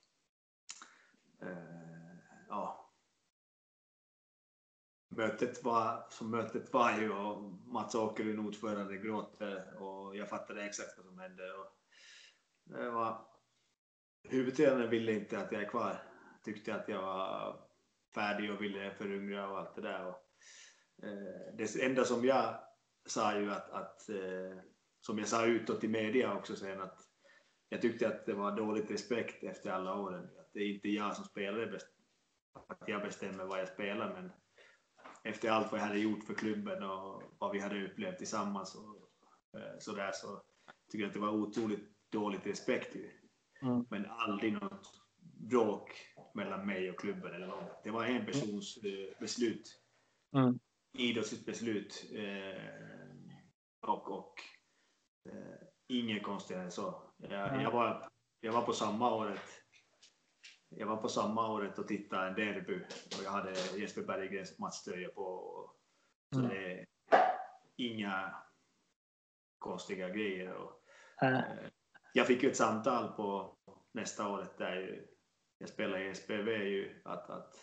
eh, 1.47 2.17
ja. 2.49 2.81
Mötet 5.09 5.65
var 5.65 6.07
som 6.11 6.31
mötet 6.31 6.73
var 6.73 6.99
ju 6.99 7.13
och 7.13 7.43
Mats 7.43 7.95
Åkerlund, 7.95 8.47
ordförande, 8.47 8.97
gråter 8.97 9.83
och 9.83 10.17
jag 10.17 10.29
fattade 10.29 10.65
exakt 10.65 10.97
vad 10.97 11.07
som 11.07 11.19
hände. 11.19 11.53
Och 11.53 11.67
det 12.65 12.91
var, 12.91 13.27
huvudtränaren 14.29 14.91
ville 14.91 15.13
inte 15.13 15.39
att 15.39 15.53
jag 15.53 15.63
är 15.63 15.69
kvar. 15.69 16.03
Tyckte 16.45 16.75
att 16.75 16.89
jag 16.89 17.03
var 17.03 17.61
färdig 18.15 18.53
och 18.53 18.63
ville 18.63 18.95
föryngra 18.95 19.51
och 19.51 19.59
allt 19.59 19.75
det 19.75 19.83
där. 19.83 20.07
Och, 20.07 20.21
eh, 21.05 21.55
det 21.59 21.83
enda 21.83 22.05
som 22.05 22.25
jag 22.25 22.61
sa 23.07 23.39
ju 23.39 23.51
att, 23.51 23.71
att 23.71 24.09
eh, 24.09 24.59
som 25.07 25.19
jag 25.19 25.29
sa 25.29 25.47
utåt 25.47 25.85
i 25.85 25.89
media 25.89 26.35
också 26.35 26.57
sen 26.57 26.81
att 26.81 26.99
jag 27.69 27.83
tyckte 27.83 28.09
att 28.09 28.27
det 28.27 28.35
var 28.35 28.57
dåligt 28.57 28.91
respekt 28.91 29.45
efter 29.45 29.71
alla 29.71 29.95
åren. 29.95 30.25
Att 30.25 30.51
det 30.53 30.61
är 30.61 30.75
inte 30.75 30.89
jag 30.89 31.17
som 31.17 31.25
spelare, 31.25 31.79
att 32.69 32.83
jag 32.87 33.03
bestämmer 33.03 33.45
vad 33.45 33.61
jag 33.61 33.69
spelar, 33.69 34.15
men 34.15 34.33
efter 35.25 35.51
allt 35.51 35.73
vad 35.73 35.81
jag 35.81 35.87
hade 35.87 35.99
gjort 35.99 36.25
för 36.25 36.35
klubben 36.35 36.83
och 36.83 37.23
vad 37.39 37.51
vi 37.53 37.61
hade 37.61 37.87
upplevt 37.87 38.19
tillsammans 38.19 38.75
och 38.75 39.61
eh, 39.61 39.79
så 39.79 39.93
där 39.93 40.13
så 40.13 40.43
tycker 40.91 41.05
jag 41.05 41.09
att 41.09 41.15
det 41.15 41.21
var 41.21 41.33
otroligt 41.33 42.11
dåligt 42.11 42.47
respekt. 42.47 42.97
Mm. 43.63 43.87
Men 43.91 44.07
aldrig 44.07 44.53
något 44.53 45.01
bråk 45.51 45.91
mellan 46.35 46.67
mig 46.67 46.91
och 46.91 47.01
klubben 47.01 47.35
eller 47.35 47.47
något. 47.47 47.85
Det 47.85 47.91
var 47.91 48.05
en 48.05 48.27
persons 48.27 48.77
eh, 48.77 49.21
beslut. 49.21 49.81
Mm. 50.37 50.59
Idrottsligt 50.99 51.47
beslut. 51.47 52.11
Eh, 52.15 52.85
och, 53.81 54.11
och 54.11 54.35
inget 55.89 56.23
konstigare 56.23 56.63
än 56.63 56.71
så. 56.71 57.03
Jag, 57.17 57.63
jag, 57.63 57.71
var, 57.71 58.09
jag 58.41 58.53
var 58.53 58.63
på 58.63 58.73
samma 58.73 59.15
året 59.15 59.65
jag 60.77 60.87
var 60.87 60.97
på 60.97 61.09
samma 61.09 61.53
året 61.53 61.79
och 61.79 61.89
tittade 61.89 62.29
en 62.29 62.35
derby 62.35 62.85
och 63.19 63.25
jag 63.25 63.31
hade 63.31 63.53
Jesper 63.77 64.03
Berggrens 64.03 64.59
matchtröja 64.59 65.09
på. 65.09 65.71
Så 66.35 66.41
mm. 66.41 66.51
det 66.51 66.73
är 66.73 66.87
inga 67.77 68.35
konstiga 69.59 70.09
grejer. 70.09 70.53
Och, 70.53 70.83
mm. 71.21 71.43
jag 72.13 72.27
fick 72.27 72.43
ju 72.43 72.51
ett 72.51 72.57
samtal 72.57 73.13
på 73.13 73.57
nästa 73.93 74.29
året 74.29 74.59
där 74.59 75.07
jag 75.59 75.69
spelar 75.69 75.99
i 75.99 76.15
SPV 76.15 76.49
ju 76.49 77.03
att, 77.05 77.31
att 77.31 77.57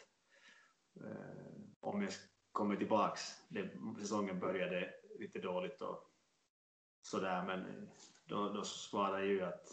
eh, 1.04 1.62
om 1.80 2.02
jag 2.02 2.12
kommer 2.52 2.76
tillbaks. 2.76 3.22
Det, 3.50 3.70
säsongen 4.00 4.40
började 4.40 4.94
lite 5.20 5.40
dåligt 5.40 5.82
och 5.82 6.11
sådär 7.02 7.44
men 7.48 7.90
då, 8.26 8.50
då 8.50 8.64
svarade 8.64 9.20
jag 9.20 9.28
ju 9.28 9.42
att, 9.42 9.68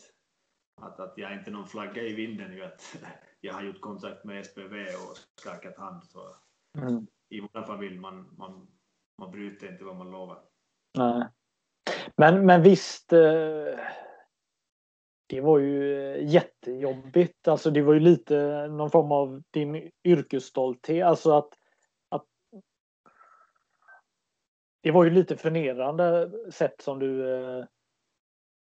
att, 0.80 1.00
att 1.00 1.12
jag 1.16 1.32
är 1.32 1.38
inte 1.38 1.50
någon 1.50 1.66
flagga 1.66 2.02
i 2.02 2.14
vinden 2.14 2.52
ju 2.52 2.64
att 2.64 2.96
jag 3.40 3.54
har 3.54 3.62
gjort 3.62 3.80
kontrakt 3.80 4.24
med 4.24 4.46
SPV 4.46 4.74
och 4.82 5.16
skakat 5.34 5.76
hand. 5.78 6.04
Så 6.04 6.36
mm. 6.78 7.06
I 7.28 7.40
vår 7.40 7.62
familj 7.62 7.98
man, 7.98 8.34
man, 8.38 8.68
man 9.18 9.30
bryter 9.30 9.72
inte 9.72 9.84
vad 9.84 9.96
man 9.96 10.10
lovar. 10.10 10.42
Nej. 10.98 11.28
Men, 12.16 12.46
men 12.46 12.62
visst, 12.62 13.12
eh, 13.12 13.78
det 15.26 15.40
var 15.40 15.58
ju 15.58 16.16
jättejobbigt. 16.22 17.48
Alltså 17.48 17.70
det 17.70 17.82
var 17.82 17.94
ju 17.94 18.00
lite 18.00 18.66
någon 18.68 18.90
form 18.90 19.12
av 19.12 19.42
din 19.50 19.90
yrkesstolthet. 20.04 21.06
Alltså 21.06 21.32
att 21.32 21.57
det 24.80 24.90
var 24.90 25.04
ju 25.04 25.10
lite 25.10 25.36
förnedrande 25.36 26.30
sätt 26.50 26.80
som 26.80 26.98
du 26.98 27.34
eh, 27.34 27.64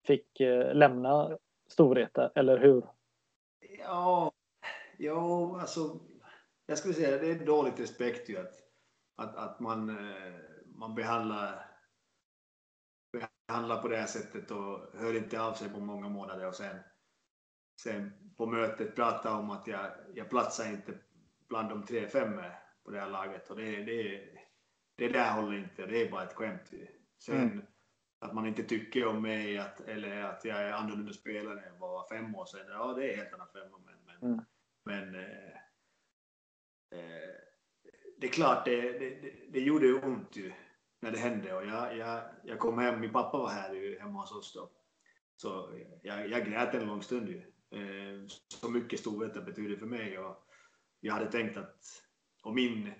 fick 0.07 0.41
eh, 0.41 0.75
lämna 0.75 1.39
Storvreta, 1.69 2.31
eller 2.35 2.59
hur? 2.59 2.85
Ja, 3.79 4.33
ja, 4.99 5.61
alltså. 5.61 6.01
Jag 6.67 6.79
skulle 6.79 6.95
säga 6.95 7.19
det 7.19 7.31
är 7.31 7.47
dåligt 7.47 7.81
respekt 7.81 8.29
ju 8.29 8.39
att, 8.39 8.55
att, 9.17 9.37
att 9.37 9.61
man, 9.61 9.89
eh, 9.89 10.35
man 10.67 10.95
behandlar, 10.95 11.67
behandlar 13.49 13.83
på 13.83 13.89
det 13.89 13.97
här 13.97 14.07
sättet 14.07 14.51
och 14.51 14.81
hör 14.95 15.17
inte 15.17 15.41
av 15.41 15.53
sig 15.53 15.69
på 15.69 15.81
många 15.81 16.09
månader 16.09 16.47
och 16.47 16.55
sen, 16.55 16.77
sen 17.81 18.13
på 18.37 18.47
mötet 18.47 18.97
prata 18.97 19.37
om 19.37 19.51
att 19.51 19.67
jag, 19.67 19.91
jag 20.15 20.31
platsar 20.31 20.69
inte 20.69 20.99
bland 21.49 21.69
de 21.69 21.85
tre 21.85 22.09
fem 22.09 22.41
på 22.85 22.91
det 22.91 23.01
här 23.01 23.11
laget 23.11 23.51
och 23.51 23.57
det, 23.57 23.85
det, 23.85 24.29
det 24.97 25.09
där 25.09 25.33
håller 25.33 25.59
inte, 25.59 25.87
det 25.87 26.03
är 26.03 26.11
bara 26.11 26.23
ett 26.23 26.35
skämt. 26.35 26.73
Sen, 27.19 27.37
mm 27.37 27.63
att 28.25 28.35
man 28.35 28.47
inte 28.47 28.63
tycker 28.63 29.07
om 29.07 29.23
mig 29.23 29.59
att, 29.59 29.81
eller 29.81 30.23
att 30.23 30.45
jag 30.45 30.63
är 30.63 30.73
annorlunda 30.73 31.13
spelare 31.13 31.61
än 31.61 31.79
var 31.79 32.09
fem 32.09 32.35
år 32.35 32.47
sedan. 32.47 32.67
Ja, 32.69 32.95
det 32.97 33.13
är 33.13 33.17
helt 33.17 33.35
annan 33.35 33.49
femma. 33.53 33.79
Men, 33.85 33.95
men, 34.07 34.33
mm. 34.33 34.45
men 34.85 35.15
eh, 35.15 35.55
eh, 36.91 37.35
det 38.19 38.27
är 38.27 38.33
klart, 38.33 38.65
det, 38.65 38.99
det, 38.99 39.33
det 39.49 39.61
gjorde 39.61 39.93
ont 39.93 40.37
ju 40.37 40.53
när 41.01 41.11
det 41.11 41.19
hände. 41.19 41.55
Och 41.55 41.67
jag, 41.67 41.97
jag, 41.97 42.23
jag 42.45 42.59
kom 42.59 42.79
hem, 42.79 43.01
min 43.01 43.13
pappa 43.13 43.39
var 43.39 43.49
här 43.49 43.75
ju, 43.75 43.99
hemma 43.99 44.21
hos 44.21 44.33
oss 44.33 44.53
då. 44.53 44.71
Så 45.37 45.81
jag, 46.03 46.29
jag 46.29 46.47
grät 46.47 46.75
en 46.75 46.87
lång 46.87 47.03
stund 47.03 47.29
ju. 47.29 47.39
Eh, 47.71 48.27
så 48.49 48.71
mycket 48.71 49.01
Storvreta 49.01 49.41
betyder 49.41 49.77
för 49.77 49.87
mig. 49.87 50.19
Och 50.19 50.47
jag 51.01 51.15
hade 51.15 51.31
tänkt 51.31 51.57
att, 51.57 52.03
och 52.43 52.55
min 52.55 52.93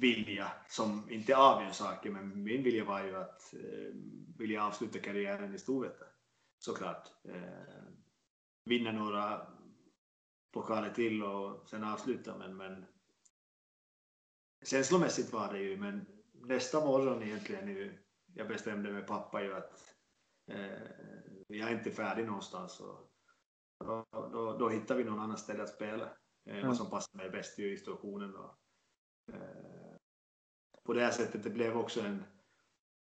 vilja, 0.00 0.52
som 0.68 1.10
inte 1.10 1.36
avgör 1.36 1.70
saker, 1.70 2.10
men 2.10 2.42
min 2.42 2.62
vilja 2.62 2.84
var 2.84 3.04
ju 3.04 3.16
att 3.16 3.54
eh, 3.54 3.94
vilja 4.38 4.66
avsluta 4.66 4.98
karriären 4.98 5.54
i 5.54 5.58
Storvreta. 5.58 6.04
Såklart. 6.58 7.08
Eh, 7.24 7.84
vinna 8.64 8.92
några 8.92 9.46
pokaler 10.52 10.90
till 10.90 11.22
och 11.22 11.68
sen 11.68 11.84
avsluta, 11.84 12.38
men, 12.38 12.56
men 12.56 12.86
känslomässigt 14.64 15.32
var 15.32 15.52
det 15.52 15.58
ju, 15.58 15.76
men 15.76 16.06
nästa 16.32 16.80
morgon 16.80 17.22
egentligen 17.22 17.66
nu, 17.66 17.98
jag 18.34 18.48
bestämde 18.48 18.92
med 18.92 19.06
pappa 19.06 19.42
ju 19.42 19.54
att 19.54 19.94
eh, 20.50 20.82
jag 21.46 21.70
är 21.70 21.74
inte 21.74 21.90
färdig 21.90 22.26
någonstans. 22.26 22.80
Och 22.80 23.12
då, 23.78 24.06
då, 24.12 24.56
då 24.58 24.68
hittar 24.68 24.96
vi 24.96 25.04
någon 25.04 25.20
annan 25.20 25.38
ställe 25.38 25.62
att 25.62 25.74
spela. 25.74 26.04
Eh, 26.46 26.54
mm. 26.54 26.66
Vad 26.66 26.76
som 26.76 26.90
passar 26.90 27.18
mig 27.18 27.30
bäst 27.30 27.58
i 27.58 27.76
situationen. 27.76 28.34
Och, 28.34 28.58
eh, 29.32 29.89
på 30.90 30.94
det 30.94 31.04
här 31.04 31.10
sättet 31.10 31.42
det 31.42 31.50
blev 31.50 31.76
också 31.76 32.00
en, 32.00 32.24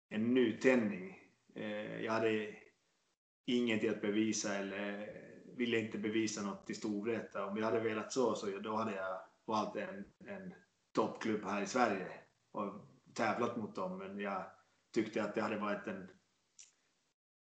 en 0.10 0.34
nytändning. 0.34 1.20
Eh, 1.56 2.02
jag 2.02 2.12
hade 2.12 2.56
inget 3.46 3.90
att 3.90 4.02
bevisa 4.02 4.56
eller 4.56 5.10
ville 5.58 5.80
inte 5.80 5.98
bevisa 5.98 6.42
något 6.42 6.70
i 6.70 6.74
Storvreta. 6.74 7.46
Om 7.46 7.58
jag 7.58 7.66
hade 7.66 7.80
velat 7.80 8.12
så, 8.12 8.36
så 8.36 8.60
då 8.60 8.76
hade 8.76 8.96
jag 8.96 9.22
valt 9.46 9.76
en, 9.76 10.06
en 10.26 10.54
toppklubb 10.92 11.44
här 11.44 11.62
i 11.62 11.66
Sverige 11.66 12.08
och 12.52 12.88
tävlat 13.14 13.58
mot 13.58 13.76
dem. 13.76 13.98
Men 13.98 14.20
jag 14.20 14.46
tyckte 14.94 15.24
att 15.24 15.36
det 15.36 15.42
hade 15.42 15.60
varit 15.60 15.88
en, 15.88 16.10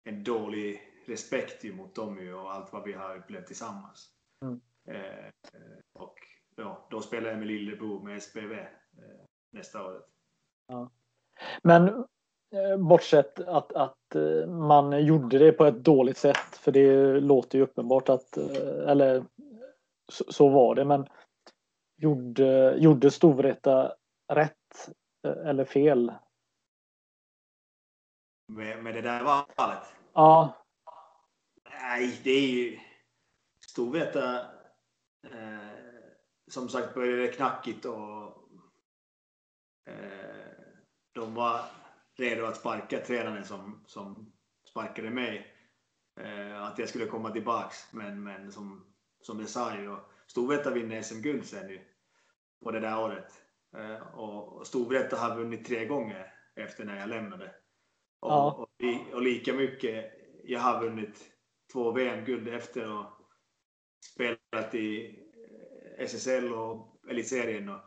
en 0.03 0.23
dålig 0.23 0.81
respekt 1.05 1.63
mot 1.63 1.95
dem 1.95 2.33
och 2.33 2.53
allt 2.53 2.73
vad 2.73 2.83
vi 2.83 2.93
har 2.93 3.17
upplevt 3.17 3.47
tillsammans. 3.47 4.09
Mm. 4.41 4.61
Eh, 4.87 5.31
och 5.93 6.17
ja, 6.55 6.87
då 6.91 7.01
spelade 7.01 7.29
jag 7.29 7.39
med 7.39 7.47
Lillebo 7.47 8.03
med 8.03 8.23
SPV 8.23 8.53
eh, 8.53 8.67
nästa 9.51 9.85
året. 9.85 10.14
Ja. 10.67 10.89
Men 11.63 11.87
eh, 12.51 12.77
bortsett 12.77 13.39
att, 13.39 13.73
att 13.73 14.15
eh, 14.15 14.47
man 14.47 15.05
gjorde 15.05 15.39
det 15.39 15.51
på 15.51 15.65
ett 15.65 15.83
dåligt 15.83 16.17
sätt, 16.17 16.57
för 16.57 16.71
det 16.71 17.19
låter 17.19 17.57
ju 17.57 17.63
uppenbart 17.63 18.09
att, 18.09 18.37
eh, 18.37 18.89
eller 18.89 19.25
så, 20.11 20.23
så 20.27 20.49
var 20.49 20.75
det, 20.75 20.85
men 20.85 21.07
gjorde, 21.97 22.75
gjorde 22.77 23.11
Storvreta 23.11 23.93
rätt 24.33 24.89
eller 25.23 25.65
fel? 25.65 26.13
Med, 28.47 28.83
med 28.83 28.93
det 28.93 29.01
där 29.01 29.23
valet? 29.23 29.95
Ja. 30.13 30.53
Nej, 31.81 32.21
det 32.23 32.31
är 32.31 32.47
ju... 32.47 32.79
Storvreta, 33.67 34.39
eh, 35.23 35.69
som 36.47 36.69
sagt, 36.69 36.93
började 36.93 37.27
knackigt 37.27 37.85
och 37.85 38.44
de 41.15 41.33
var 41.33 41.61
redo 42.15 42.45
att 42.45 42.57
sparka 42.57 42.99
tränaren 42.99 43.45
som, 43.45 43.83
som 43.85 44.31
sparkade 44.69 45.09
mig. 45.09 45.47
Eh, 46.19 46.63
att 46.63 46.79
jag 46.79 46.89
skulle 46.89 47.05
komma 47.05 47.31
tillbaks, 47.31 47.93
men, 47.93 48.23
men 48.23 48.51
som, 48.51 48.85
som 49.21 49.37
det 49.37 49.45
sa 49.45 49.75
ju, 49.75 49.95
Storvreta 50.27 50.71
vinner 50.71 51.01
SM-guld 51.01 51.45
sen 51.45 51.69
ju 51.69 51.79
på 52.63 52.71
det 52.71 52.79
där 52.79 52.99
året. 52.99 53.33
Eh, 53.77 54.17
och 54.17 54.67
Storvreta 54.67 55.17
har 55.17 55.35
vunnit 55.35 55.65
tre 55.65 55.85
gånger 55.85 56.33
efter 56.55 56.85
när 56.85 56.99
jag 56.99 57.09
lämnade. 57.09 57.55
Och, 58.19 58.31
ja. 58.31 58.51
och, 58.51 59.13
och, 59.13 59.21
lika 59.21 59.53
mycket, 59.53 60.13
jag 60.43 60.59
har 60.59 60.81
vunnit 60.81 61.31
två 61.73 61.91
VM-guld 61.91 62.47
efter 62.47 62.91
och 62.91 63.05
spelat 64.13 64.75
i 64.75 65.19
SSL 65.97 66.53
och 66.53 67.01
Elitserien. 67.09 67.69
Och 67.69 67.81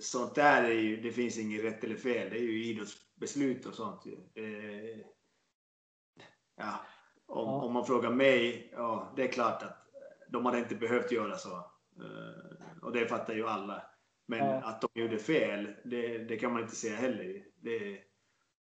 sånt 0.00 0.34
där 0.34 0.64
är 0.64 0.80
ju, 0.80 1.00
det 1.00 1.12
finns 1.12 1.38
inget 1.38 1.64
rätt 1.64 1.84
eller 1.84 1.96
fel, 1.96 2.30
det 2.30 2.38
är 2.38 2.42
ju 2.42 2.64
idrottsbeslut 2.64 3.66
och 3.66 3.74
sånt. 3.74 4.06
Eh, 4.34 4.98
ja, 6.56 6.86
om, 7.26 7.48
ja. 7.48 7.62
om 7.62 7.72
man 7.72 7.86
frågar 7.86 8.10
mig, 8.10 8.70
ja, 8.72 9.12
det 9.16 9.22
är 9.22 9.32
klart 9.32 9.62
att 9.62 9.86
de 10.28 10.46
hade 10.46 10.58
inte 10.58 10.74
behövt 10.74 11.12
göra 11.12 11.36
så. 11.36 11.56
Eh, 12.00 12.82
och 12.82 12.92
det 12.92 13.06
fattar 13.06 13.34
ju 13.34 13.46
alla. 13.46 13.82
Men 14.26 14.38
ja. 14.38 14.62
att 14.62 14.80
de 14.80 15.00
gjorde 15.00 15.18
fel, 15.18 15.76
det, 15.84 16.18
det, 16.18 16.36
kan 16.36 16.52
man 16.52 16.62
inte 16.62 16.76
säga 16.76 16.96
heller. 16.96 17.44
Det, 17.60 18.00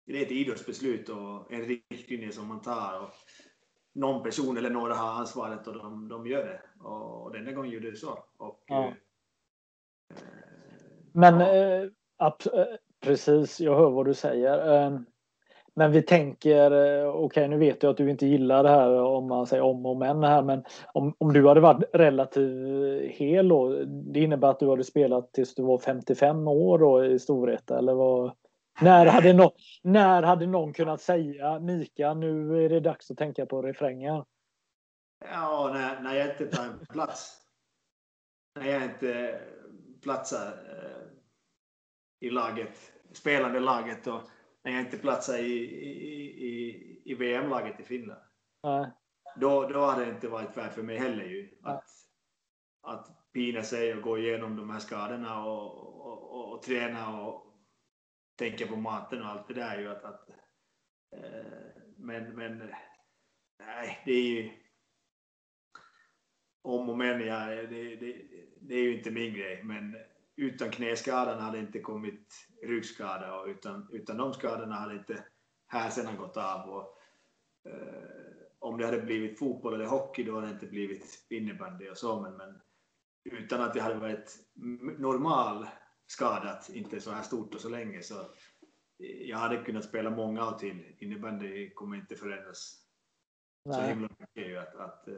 det 0.06 0.18
är 0.18 0.26
ett 0.26 0.32
idrottsbeslut 0.32 1.10
och 1.10 1.53
en 1.53 1.66
riktlinje 1.66 2.32
som 2.32 2.48
man 2.48 2.62
tar. 2.62 2.99
Och 2.99 3.14
någon 3.94 4.24
person 4.24 4.57
eller 4.57 4.70
några 4.70 4.94
har 4.94 5.20
ansvaret 5.20 5.68
och 5.68 5.74
de, 5.74 6.07
de 6.07 6.28
gör 6.28 6.45
det. 6.45 6.62
Och, 6.84 7.24
och 7.24 7.34
denna 7.34 7.52
gången 7.52 7.72
gjorde 7.72 7.91
det 7.91 7.98
så. 7.98 8.26
Och, 8.38 8.72
eh, 8.72 8.94
men 11.16 11.42
eh, 11.42 11.90
ja. 12.18 12.38
eh, 12.54 12.66
precis, 13.02 13.60
jag 13.60 13.76
hör 13.76 13.90
vad 13.90 14.06
du 14.06 14.14
säger. 14.14 14.86
Eh, 14.86 15.00
men 15.76 15.92
vi 15.92 16.02
tänker, 16.02 16.72
eh, 16.72 17.08
okej 17.08 17.26
okay, 17.26 17.48
nu 17.48 17.58
vet 17.58 17.84
jag 17.84 17.90
att 17.90 17.98
du 17.98 18.10
inte 18.10 18.26
gillar 18.26 18.64
det 18.64 18.70
här 18.70 18.90
om 18.90 19.28
man 19.28 19.48
säger 19.48 19.64
om 19.64 19.86
och 19.86 19.98
men 19.98 20.24
här, 20.24 20.42
men 20.44 20.64
om, 20.94 21.14
om 21.18 21.34
du 21.34 21.48
hade 21.48 21.60
varit 21.60 21.84
relativt 21.94 23.12
hel 23.12 23.48
då, 23.48 23.70
det 23.86 24.20
innebär 24.20 24.48
att 24.48 24.60
du 24.60 24.70
hade 24.70 24.84
spelat 24.84 25.34
tills 25.34 25.56
du 25.56 25.64
var 25.64 25.78
55 25.78 26.48
år 26.48 26.80
då 26.80 27.06
i 27.06 27.20
Storvreta 27.20 27.78
eller 27.78 27.94
vad? 27.94 28.32
När 28.82 29.06
hade, 29.06 29.34
no 29.34 29.52
när 29.84 30.24
hade 30.24 30.48
någon 30.48 30.74
kunnat 30.74 31.02
säga 31.02 31.60
Mika, 31.60 32.14
nu 32.14 32.66
är 32.66 32.70
det 32.70 32.80
dags 32.80 33.12
att 33.12 33.18
tänka 33.18 33.46
på 33.46 33.62
refrängen? 33.62 34.24
Ja, 35.32 35.72
när, 35.74 36.02
när 36.02 36.16
jag 36.16 36.30
inte 36.30 36.46
tar 36.46 36.64
en 36.64 36.86
plats. 36.86 37.42
När 38.60 38.72
jag 38.72 38.84
inte 38.84 39.40
platsar 40.06 40.54
i 42.20 42.30
laget, 42.30 42.94
spelande 43.12 43.60
laget 43.60 44.08
och 44.08 44.22
när 44.64 44.72
jag 44.72 44.82
inte 44.82 44.98
platsar 44.98 45.38
i, 45.38 45.54
i, 45.54 45.92
i, 46.48 47.02
i 47.06 47.16
VM-laget 47.16 47.80
i 47.80 47.84
Finland. 47.84 48.22
Nej. 48.64 48.92
Då, 49.36 49.68
då 49.68 49.86
hade 49.86 50.06
det 50.06 50.12
inte 50.12 50.28
varit 50.28 50.58
värt 50.58 50.74
för 50.74 50.84
mig 50.84 50.98
heller 50.98 51.26
ju. 51.26 51.58
Att, 51.64 51.84
att 52.82 53.32
pina 53.34 53.64
sig 53.64 53.96
och 53.96 54.02
gå 54.02 54.18
igenom 54.18 54.56
de 54.56 54.70
här 54.70 54.80
skadorna 54.80 55.46
och, 55.46 55.78
och, 56.06 56.32
och, 56.32 56.54
och 56.54 56.64
träna 56.64 57.22
och 57.22 57.46
tänka 58.36 58.68
på 58.68 58.76
maten 58.76 59.22
och 59.22 59.28
allt 59.28 59.48
det 59.48 59.54
där 59.54 59.80
ju. 59.80 59.90
Att, 59.92 60.04
att, 60.04 60.30
eh, 61.12 61.46
men, 61.98 62.36
men 62.36 62.58
nej, 63.60 64.02
det 64.06 64.12
är 64.12 64.24
ju 64.24 64.52
om 66.62 66.90
och 66.90 66.98
men, 66.98 67.22
ja, 67.22 67.46
det, 67.46 67.96
det, 67.96 68.22
det 68.62 68.76
är 68.76 68.84
ju 68.84 68.98
inte 68.98 69.12
min 69.12 69.34
grej. 69.34 69.64
Men 69.64 69.96
utan 70.36 70.72
knäskadan 70.72 71.40
hade 71.40 71.60
inte 71.60 71.80
kommit 71.80 72.48
ryggskada 72.64 73.40
och 73.40 73.48
utan, 73.48 73.90
utan 73.91 74.18
de 74.18 74.34
skadorna 74.34 74.76
hade 74.76 74.94
inte 74.94 75.24
hälsenan 75.68 76.18
gått 76.18 76.38
av. 76.38 76.70
Och, 76.70 76.99
eh, 77.72 78.03
om 78.60 78.78
det 78.78 78.86
hade 78.86 79.02
blivit 79.02 79.40
fotboll 79.40 79.74
eller 79.74 79.86
hockey 79.86 80.24
då 80.24 80.36
hade 80.36 80.48
det 80.48 80.53
inte 80.53 80.68
blivit 80.68 81.26
innebandy 81.30 81.90
och 81.90 81.98
så. 81.98 82.22
Men, 82.22 82.38
men 82.38 82.62
utan 83.24 83.62
att 83.62 83.74
det 83.74 83.82
hade 83.82 83.95
varit 83.95 84.38
normal 84.98 85.68
skadat, 86.07 86.70
inte 86.70 87.02
så 87.02 87.12
här 87.12 87.24
stort 87.24 87.56
och 87.56 87.62
så 87.62 87.70
länge 87.70 88.02
så 88.02 88.26
jag 88.98 89.38
hade 89.38 89.64
kunnat 89.64 89.86
spela 89.86 90.10
många 90.10 90.48
år 90.48 90.57
till. 90.57 90.95
Innebandy 90.99 91.70
kommer 91.70 91.98
inte 91.98 92.16
förändras 92.16 92.86
Nej. 93.66 93.76
så 93.76 93.82
himla 93.82 94.10
mycket 94.20 94.48
ju 94.48 94.57
att, 94.57 94.76
att, 94.76 95.07
eh, 95.07 95.16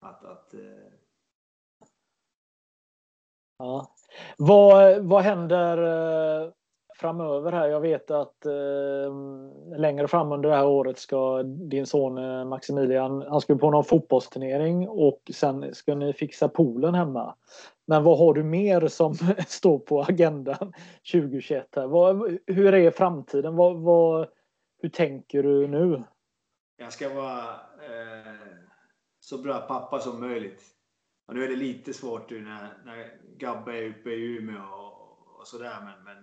att, 0.00 0.24
att, 0.24 0.24
att 0.24 0.54
eh, 0.54 0.92
Ja. 3.60 3.86
Vad, 4.36 5.04
vad 5.04 5.22
händer 5.22 5.78
eh, 5.82 6.50
framöver 6.96 7.52
här? 7.52 7.68
Jag 7.68 7.80
vet 7.80 8.10
att 8.10 8.46
eh, 8.46 9.12
längre 9.78 10.08
fram 10.08 10.32
under 10.32 10.48
det 10.48 10.56
här 10.56 10.66
året 10.66 10.98
ska 10.98 11.42
din 11.42 11.86
son 11.86 12.18
eh, 12.18 12.44
Maximilian, 12.44 13.22
han 13.22 13.40
ska 13.40 13.54
på 13.54 13.70
någon 13.70 13.84
fotbollsturnering 13.84 14.88
och 14.88 15.30
sen 15.34 15.74
ska 15.74 15.94
ni 15.94 16.12
fixa 16.12 16.48
poolen 16.48 16.94
hemma. 16.94 17.34
Men 17.86 18.04
vad 18.04 18.18
har 18.18 18.34
du 18.34 18.42
mer 18.42 18.88
som 18.88 19.14
står 19.48 19.78
på 19.78 20.02
agendan 20.02 20.72
2021? 21.12 21.68
Här? 21.76 21.86
Vad, 21.86 22.38
hur 22.46 22.74
är 22.74 22.90
framtiden? 22.90 23.56
Vad, 23.56 23.76
vad, 23.76 24.28
hur 24.82 24.88
tänker 24.88 25.42
du 25.42 25.66
nu? 25.66 26.02
Jag 26.76 26.92
ska 26.92 27.14
vara 27.14 27.40
eh, 27.88 28.32
så 29.20 29.38
bra 29.38 29.60
pappa 29.60 29.98
som 29.98 30.20
möjligt. 30.20 30.79
Och 31.30 31.36
nu 31.36 31.44
är 31.44 31.48
det 31.48 31.56
lite 31.56 31.94
svårt 31.94 32.30
nu 32.30 32.42
när, 32.42 32.82
när 32.84 33.16
Gabbe 33.36 33.78
är 33.78 33.88
uppe 33.88 34.10
i 34.10 34.36
Umeå 34.36 34.62
och, 34.62 35.40
och 35.40 35.48
sådär, 35.48 35.80
men, 35.84 36.04
men 36.04 36.16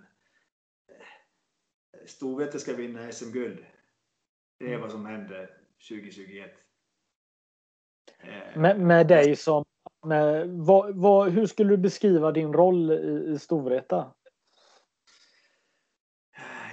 eh, 0.89 2.05
Storvreta 2.05 2.59
ska 2.59 2.73
vinna 2.73 3.11
SM-guld. 3.11 3.65
Det 4.59 4.65
är 4.65 4.69
mm. 4.69 4.81
vad 4.81 4.91
som 4.91 5.05
händer 5.05 5.49
2021. 5.89 6.51
Eh, 8.19 8.59
med, 8.59 8.79
med, 8.79 9.07
dig 9.07 9.35
som, 9.35 9.65
Men 10.05 10.63
vad, 10.63 10.95
vad, 10.95 11.29
hur 11.29 11.45
skulle 11.45 11.69
du 11.69 11.77
beskriva 11.77 12.31
din 12.31 12.53
roll 12.53 12.91
i, 12.91 13.31
i 13.34 13.39
Storvreta? 13.39 14.13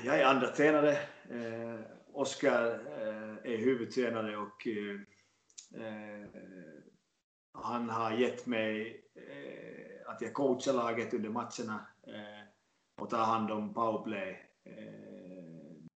Jag 0.05 0.21
är 0.21 0.25
andra 0.25 0.49
tränare. 0.49 0.93
Eh, 1.31 1.81
Oskar 2.13 2.67
eh, 2.67 3.53
är 3.53 3.57
huvudtränare 3.57 4.37
och 4.37 4.67
eh, 4.67 5.01
eh 5.87 6.29
han 7.55 7.91
har 7.91 8.13
gett 8.13 8.47
mig 8.47 9.03
eh, 9.15 10.11
att 10.11 10.21
jag 10.21 10.35
coachar 10.35 10.73
laget 10.73 11.15
under 11.15 11.31
matcherna 11.31 11.87
eh, 12.07 12.49
och 13.03 13.11
tar 13.11 13.25
hand 13.25 13.51
om 13.51 13.75
powerplay. 13.75 14.41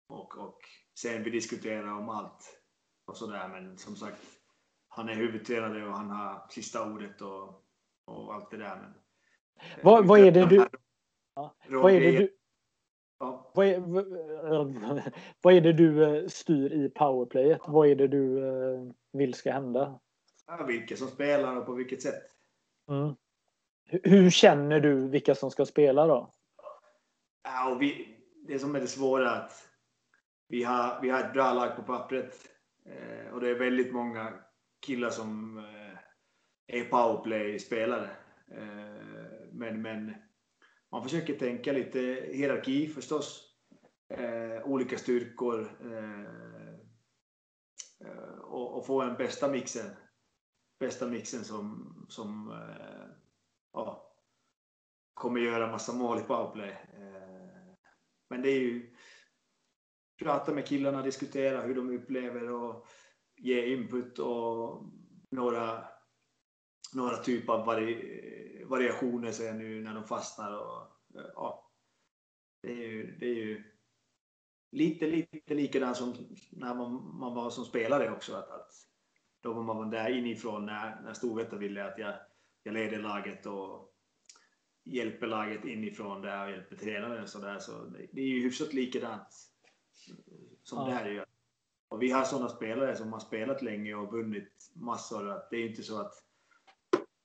och, 0.09 0.39
och 0.39 0.59
sen 0.99 1.23
vi 1.23 1.31
diskuterar 1.31 1.99
om 1.99 2.09
allt 2.09 2.61
och 3.07 3.17
sådär. 3.17 3.49
Men 3.49 3.79
som 3.79 3.97
sagt, 3.97 4.19
han 4.89 5.09
är 5.09 5.15
huvudtränare 5.15 5.89
och 5.89 5.97
han 5.97 6.11
har 6.11 6.47
sista 6.51 6.93
ordet 6.93 7.21
och, 7.21 7.65
och 8.05 8.35
allt 8.35 8.51
det 8.51 8.57
där. 8.57 8.77
Men, 8.77 8.95
vad, 9.83 10.07
vad 10.07 10.21
är 10.21 10.33
det 10.33 10.47
du... 10.47 10.67
Ja, 11.35 11.55
vad 11.69 11.93
är 11.93 12.01
det 12.01 12.19
du... 12.19 12.37
Ja. 13.19 13.53
Vad, 13.55 13.67
är, 13.67 13.81
vad 15.43 15.55
är 15.55 15.61
det 15.61 15.73
du 15.73 16.05
eh, 16.05 16.29
styr 16.29 16.73
i 16.73 16.89
powerplayet? 16.89 17.61
Vad 17.67 17.89
är 17.89 17.95
det 17.95 18.09
du 18.09 18.49
eh, 18.49 18.93
vill 19.13 19.35
ska 19.35 19.53
hända? 19.53 20.01
Ja, 20.47 20.65
vilka 20.65 20.97
som 20.97 21.09
spelar 21.09 21.57
och 21.57 21.67
på 21.67 21.73
vilket 21.73 22.03
sätt. 22.03 22.23
Mm. 22.89 23.15
Hur 24.03 24.31
känner 24.31 24.81
du 24.81 25.09
vilka 25.09 25.35
som 25.35 25.51
ska 25.51 25.67
spela 25.67 26.07
då? 26.07 26.31
Ja, 27.43 27.77
vi, 27.81 28.19
det 28.47 28.59
som 28.59 28.75
är 28.75 28.81
det 28.81 28.87
svåra 28.87 29.31
är 29.31 29.41
att 29.41 29.69
vi 30.49 30.63
har, 30.63 31.01
vi 31.03 31.11
har 31.11 31.21
ett 31.21 31.33
bra 31.33 31.53
lag 31.53 31.77
på 31.77 31.83
pappret 31.83 32.49
eh, 32.87 33.33
och 33.33 33.41
det 33.41 33.49
är 33.49 33.59
väldigt 33.59 33.93
många 33.93 34.33
killar 34.87 35.11
som 35.11 35.59
eh, 35.59 36.79
är 36.79 36.85
powerplay-spelare. 36.85 38.11
Eh, 38.51 39.49
men, 39.53 39.83
men 39.83 40.15
man 40.91 41.03
försöker 41.03 41.35
tänka 41.35 41.73
lite 41.73 41.99
hierarki 42.33 42.89
förstås. 42.89 43.51
Olika 44.65 44.99
styrkor 44.99 45.71
och, 48.43 48.79
och, 48.79 48.87
få 48.87 49.03
en 49.03 49.15
bästa 49.15 49.49
mixen. 49.49 49.91
Bästa 50.79 51.07
mixen 51.07 51.45
som, 51.45 51.95
som 52.09 52.51
eh, 52.51 53.07
ja, 53.73 54.15
kommer 55.15 55.41
göra 55.41 55.71
massa 55.71 55.93
mål 55.93 56.19
i 56.19 56.23
powerplay. 56.23 56.71
Eh, 56.71 57.75
men 58.31 58.43
det 58.43 58.49
är 58.49 58.61
ju 58.61 58.95
prata 60.19 60.55
med 60.55 60.67
killarna, 60.67 61.03
diskutera 61.03 61.61
hur 61.61 61.75
de 61.75 61.91
upplever 61.91 62.51
och 62.51 62.87
ge 63.37 63.67
input 63.67 64.19
och 64.19 64.83
några, 65.31 65.85
några 66.95 67.17
typer 67.17 67.53
av 67.53 67.67
vari, 67.67 68.65
variationer 68.65 69.33
sen 69.33 69.59
nu 69.59 69.81
när 69.81 69.95
de 69.95 70.05
fastnar. 70.05 70.59
Och, 70.59 70.89
ja, 71.35 71.71
det, 72.63 72.73
är 72.73 72.89
ju, 72.89 73.17
det 73.17 73.27
är 73.27 73.35
ju 73.35 73.65
lite, 74.73 75.07
lite 75.07 75.55
likadant 75.55 75.97
som 75.97 76.15
när 76.51 76.75
man, 76.75 77.19
man 77.19 77.35
var 77.35 77.51
som 77.51 77.65
spelare 77.65 78.11
också. 78.11 78.35
Att, 78.35 78.51
att 78.51 78.73
då 79.45 79.53
var 79.53 79.75
man 79.75 79.91
där 79.91 80.11
inifrån 80.11 80.67
när, 80.67 81.01
när 81.03 81.13
Storvreta 81.13 81.57
ville 81.57 81.85
att 81.85 81.99
jag, 81.99 82.15
jag 82.63 82.75
leder 82.75 82.99
laget 82.99 83.47
och 83.47 83.95
hjälper 84.85 85.27
laget 85.27 85.65
inifrån 85.65 86.23
där 86.23 86.45
och 86.45 86.51
hjälper 86.51 86.77
tränaren 86.77 87.23
och 87.23 87.29
sådär. 87.29 87.59
Så 87.59 87.85
det, 87.85 88.07
det 88.13 88.21
är 88.21 88.27
ju 88.27 88.43
hyfsat 88.43 88.75
likadant 88.75 89.29
som 90.63 90.79
ja. 90.79 90.95
där 90.95 91.07
är. 91.07 91.25
Och 91.89 92.03
vi 92.03 92.11
har 92.11 92.25
sådana 92.25 92.49
spelare 92.49 92.97
som 92.97 93.13
har 93.13 93.21
spelat 93.21 93.63
länge 93.63 93.95
och 93.95 94.13
vunnit 94.13 94.71
massor. 94.75 95.31
Att 95.31 95.51
det 95.51 95.57
är 95.57 95.69
inte 95.69 95.83
så 95.83 96.01
att 96.01 96.13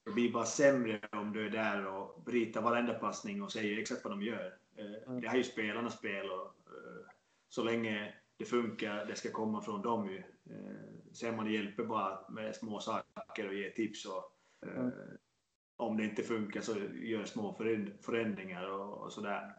det 0.05 0.11
blir 0.11 0.31
bara 0.31 0.45
sämre 0.45 1.01
om 1.11 1.33
du 1.33 1.45
är 1.45 1.49
där 1.49 1.85
och 1.85 2.23
bryter 2.23 2.61
varenda 2.61 2.93
passning 2.93 3.43
och 3.43 3.51
säger 3.51 3.77
exakt 3.77 4.03
vad 4.03 4.13
de 4.13 4.21
gör. 4.21 4.57
Eh, 4.77 5.07
mm. 5.07 5.21
Det 5.21 5.27
här 5.27 5.35
är 5.35 5.37
ju 5.37 5.43
spelarnas 5.43 5.97
spel 5.97 6.29
och 6.29 6.45
eh, 6.45 7.07
så 7.49 7.63
länge 7.63 8.13
det 8.37 8.45
funkar, 8.45 9.05
det 9.05 9.15
ska 9.15 9.31
komma 9.31 9.61
från 9.61 9.81
dem 9.81 10.09
ju. 10.09 10.23
Eh, 10.49 11.11
sen 11.13 11.35
man 11.35 11.51
hjälper 11.51 11.83
bara 11.83 12.29
med 12.29 12.55
små 12.55 12.79
saker 12.79 13.47
och 13.47 13.53
ger 13.53 13.69
tips 13.69 14.05
och 14.05 14.33
mm. 14.67 14.91
om 15.77 15.97
det 15.97 16.03
inte 16.03 16.23
funkar 16.23 16.61
så 16.61 16.75
gör 17.01 17.25
små 17.25 17.57
förändringar 18.01 18.69
och, 18.69 19.03
och 19.03 19.13
sådär. 19.13 19.55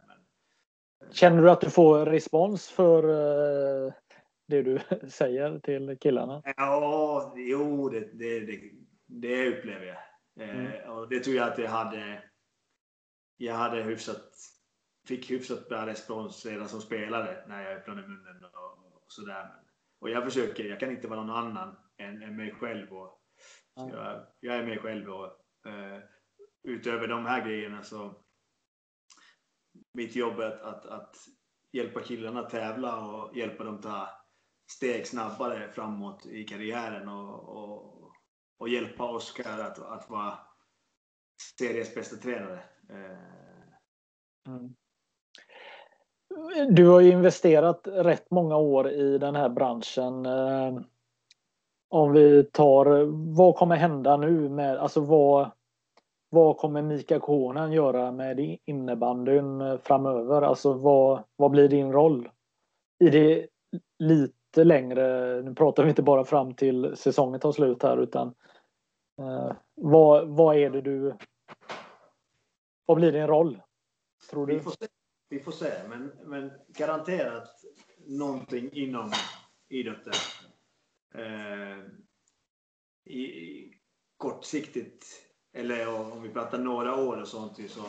Känner 1.10 1.42
du 1.42 1.50
att 1.50 1.60
du 1.60 1.70
får 1.70 2.06
respons 2.06 2.68
för 2.68 3.02
det 4.50 4.62
du 4.62 4.78
säger 5.08 5.58
till 5.58 5.98
killarna? 6.00 6.42
Ja, 6.56 7.34
jo, 7.36 7.88
det, 7.88 8.00
det, 8.00 8.40
det, 8.40 8.60
det 9.06 9.48
upplever 9.48 9.86
jag. 9.86 9.96
Eh, 10.48 10.58
mm. 10.60 10.90
och 10.90 11.08
det 11.08 11.20
tror 11.20 11.36
jag 11.36 11.48
att 11.52 11.58
jag 11.58 11.70
hade. 11.70 12.22
Jag 13.36 13.54
hade 13.54 13.82
hyfsat, 13.82 14.34
fick 15.06 15.30
hyfsat 15.30 15.68
bra 15.68 15.86
respons 15.86 16.46
redan 16.46 16.68
som 16.68 16.80
spelare 16.80 17.44
när 17.48 17.62
jag 17.62 17.76
öppnade 17.76 18.02
munnen 18.02 18.44
och, 18.44 19.02
och 19.04 19.12
sådär. 19.12 19.50
Och 20.01 20.10
jag 20.10 20.24
försöker, 20.24 20.64
jag 20.64 20.81
kan 20.81 20.90
inte 20.90 21.09
vara 21.09 21.22
någon 21.22 21.36
annan 21.36 21.77
än, 21.97 22.22
än 22.22 22.36
mig 22.36 22.55
själv. 22.55 22.93
Och, 22.93 23.20
mm. 23.81 23.90
jag, 23.94 24.27
jag, 24.40 24.56
är 24.56 24.66
mig 24.66 24.78
själv 24.78 25.10
och 25.10 25.27
uh, 25.66 25.98
utöver 26.62 27.09
de 27.09 27.27
här 27.27 27.47
grejerna 27.47 27.82
så 27.82 28.24
mitt 29.94 30.16
jobb 30.16 30.40
är 30.40 30.47
att, 30.47 30.62
att, 30.62 30.86
att 30.86 31.16
hjälpa 31.72 32.02
killarna 32.02 32.43
tävla 32.43 33.06
och 33.06 33.36
hjälpa 33.36 33.64
dem 33.64 33.81
ta 33.81 34.09
steg 34.70 35.06
snabbare 35.06 35.72
framåt 35.72 36.27
i 36.27 36.44
karriären 36.44 37.09
och, 37.09 37.48
och, 37.48 38.12
och 38.59 38.68
hjälpa 38.68 39.10
Oskar 39.10 39.59
att, 39.59 39.78
att 39.78 40.10
vara 40.10 40.39
seriens 41.59 41.94
bästa 41.94 42.16
tränare. 42.16 42.64
Mm. 44.48 44.74
Du 46.68 46.88
har 46.88 47.00
ju 47.00 47.10
investerat 47.10 47.80
rätt 47.84 48.30
många 48.30 48.56
år 48.56 48.90
i 48.90 49.18
den 49.18 49.36
här 49.36 49.48
branschen. 49.48 50.26
Eh, 50.26 50.80
om 51.88 52.12
vi 52.12 52.44
tar, 52.44 53.04
vad 53.36 53.56
kommer 53.56 53.76
hända 53.76 54.16
nu 54.16 54.48
med, 54.48 54.76
alltså 54.76 55.00
vad, 55.00 55.50
vad 56.30 56.56
kommer 56.56 56.82
Mika 56.82 57.20
Konen 57.20 57.72
göra 57.72 58.12
med 58.12 58.58
innebandyn 58.64 59.78
framöver? 59.78 60.42
Alltså 60.42 60.72
vad, 60.72 61.22
vad 61.36 61.50
blir 61.50 61.68
din 61.68 61.92
roll? 61.92 62.28
I 63.04 63.08
det 63.08 63.46
lite 63.98 64.40
lite 64.50 64.64
längre. 64.64 65.42
Nu 65.42 65.54
pratar 65.54 65.82
vi 65.82 65.88
inte 65.88 66.02
bara 66.02 66.24
fram 66.24 66.54
till 66.54 66.96
säsongen 66.96 67.40
tar 67.40 67.52
slut 67.52 67.82
här 67.82 67.96
utan 67.96 68.34
eh, 69.18 69.52
vad, 69.74 70.28
vad 70.28 70.56
är 70.56 70.70
det 70.70 70.80
du... 70.80 71.14
Vad 72.86 72.96
blir 72.96 73.12
din 73.12 73.26
roll? 73.26 73.62
Tror 74.30 74.46
du? 74.46 74.54
Vi 74.54 74.60
får 74.60 74.70
se, 74.70 74.86
vi 75.31 75.40
får 75.40 75.52
se. 75.52 75.89
Men, 75.89 76.12
men 76.24 76.52
garanterat 76.69 77.65
någonting 78.07 78.73
inom 78.73 79.12
idrotten. 79.69 80.12
Eh, 81.15 81.85
i, 83.05 83.23
i, 83.23 83.74
kortsiktigt, 84.16 85.07
eller 85.52 86.12
om 86.12 86.23
vi 86.23 86.28
pratar 86.28 86.59
några 86.59 87.05
år 87.05 87.20
och 87.20 87.28
sånt 87.28 87.70
så 87.70 87.86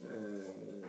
eh, 0.00 0.88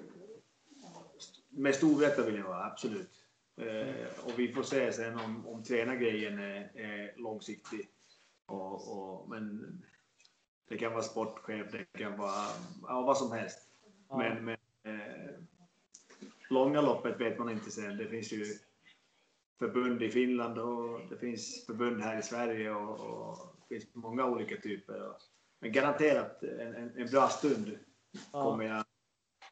med 1.49 1.75
Storvreta 1.75 2.25
vill 2.25 2.35
jag 2.35 2.47
vara, 2.47 2.65
absolut. 2.65 3.09
Eh, 3.57 4.25
och 4.25 4.39
vi 4.39 4.53
får 4.53 4.63
se 4.63 4.93
sen 4.93 5.19
om, 5.19 5.47
om 5.47 5.63
tränargrejen 5.63 6.39
är, 6.39 6.77
är 6.77 7.13
långsiktig. 7.17 7.89
Och, 8.45 8.91
och, 8.97 9.29
men 9.29 9.83
det 10.69 10.77
kan 10.77 10.91
vara 10.91 11.03
sportchef, 11.03 11.71
det 11.71 11.85
kan 11.99 12.17
vara 12.17 12.47
ja, 12.81 13.01
vad 13.01 13.17
som 13.17 13.31
helst. 13.31 13.59
Ja. 14.09 14.17
Men, 14.17 14.45
men 14.45 14.57
eh, 14.83 15.22
långa 16.53 16.81
loppet 16.81 17.21
vet 17.21 17.39
man 17.39 17.49
inte 17.49 17.71
sen. 17.71 17.97
Det 17.97 18.07
finns 18.07 18.33
ju 18.33 18.45
förbund 19.59 20.03
i 20.03 20.09
Finland 20.09 20.57
och 20.57 20.99
det 21.09 21.17
finns 21.17 21.65
förbund 21.65 22.01
här 22.01 22.19
i 22.19 22.21
Sverige 22.21 22.71
och, 22.71 22.99
och 22.99 23.37
det 23.59 23.75
finns 23.75 23.95
många 23.95 24.25
olika 24.25 24.55
typer. 24.57 25.09
Och, 25.09 25.15
men 25.61 25.71
garanterat 25.71 26.43
en, 26.43 26.75
en, 26.75 26.97
en 26.97 27.07
bra 27.11 27.27
stund 27.27 27.77
ja. 28.33 28.43
kommer 28.43 28.63
jag 28.63 28.83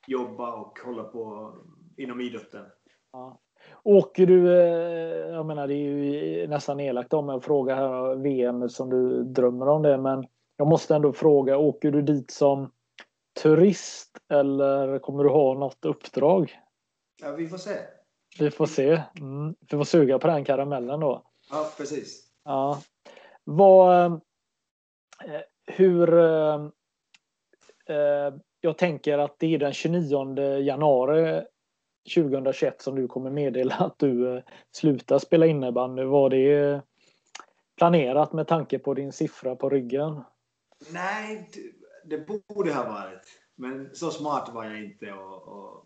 jobba 0.08 0.56
och 0.56 0.80
hålla 0.80 1.04
på 1.04 1.54
inom 1.98 2.22
idrotten. 2.22 2.66
Ja. 3.12 3.40
Åker 3.84 4.26
du, 4.26 4.60
eh, 4.60 5.34
jag 5.36 5.46
menar 5.46 5.68
det 5.68 5.74
är 5.74 5.78
ju 5.78 6.48
nästan 6.48 6.80
elakt 6.80 7.14
om 7.14 7.30
jag 7.30 7.44
frågar 7.44 7.76
här 7.76 8.16
VM 8.16 8.70
som 8.70 8.90
du 8.90 9.24
drömmer 9.24 9.68
om 9.68 9.82
det, 9.82 9.98
men 9.98 10.28
jag 10.58 10.68
måste 10.68 10.96
ändå 10.96 11.14
fråga, 11.14 11.58
åker 11.58 11.92
du 11.92 12.02
dit 12.02 12.32
som 12.32 12.72
turist 13.44 14.18
eller 14.30 15.00
kommer 15.00 15.24
du 15.24 15.30
ha 15.30 15.54
något 15.54 15.86
uppdrag? 15.86 16.60
Ja, 17.22 17.32
vi 17.32 17.48
får 17.48 17.58
se. 17.58 17.78
Vi 18.40 18.52
får 18.52 18.66
se. 18.66 19.02
Mm. 19.20 19.56
Vi 19.60 19.78
får 19.78 19.84
suga 19.84 20.20
på 20.20 20.28
den 20.28 20.46
karamellen 20.46 21.00
då. 21.00 21.24
Ja, 21.50 21.72
precis. 21.78 22.28
Ja. 22.44 22.82
Vad, 23.44 24.06
eh, 24.06 24.18
hur... 25.66 26.14
Eh, 26.14 26.56
eh 27.86 28.34
jag 28.64 28.78
tänker 28.78 29.18
att 29.18 29.40
det 29.40 29.56
är 29.56 29.60
den 29.60 29.74
29 29.74 30.60
januari 30.60 31.46
2021 32.16 32.82
som 32.82 32.96
du 32.96 33.08
kommer 33.08 33.30
meddela 33.30 33.76
att 33.76 34.00
du 34.00 34.38
eh, 34.38 34.44
slutar 34.72 35.20
spela 35.20 35.46
innebandy. 35.46 36.04
Var 36.04 36.30
det 36.30 36.82
planerat 37.78 38.34
med 38.34 38.48
tanke 38.48 38.80
på 38.80 38.94
din 38.94 39.12
siffra 39.12 39.56
på 39.56 39.70
ryggen? 39.70 40.24
Nej, 40.90 41.50
det 42.06 42.28
borde 42.48 42.74
ha 42.74 42.84
varit. 42.84 43.42
Men 43.56 43.96
så 43.96 44.12
smart 44.12 44.50
var 44.54 44.66
jag 44.66 44.84
inte 44.84 45.14
och, 45.14 45.48
och, 45.48 45.86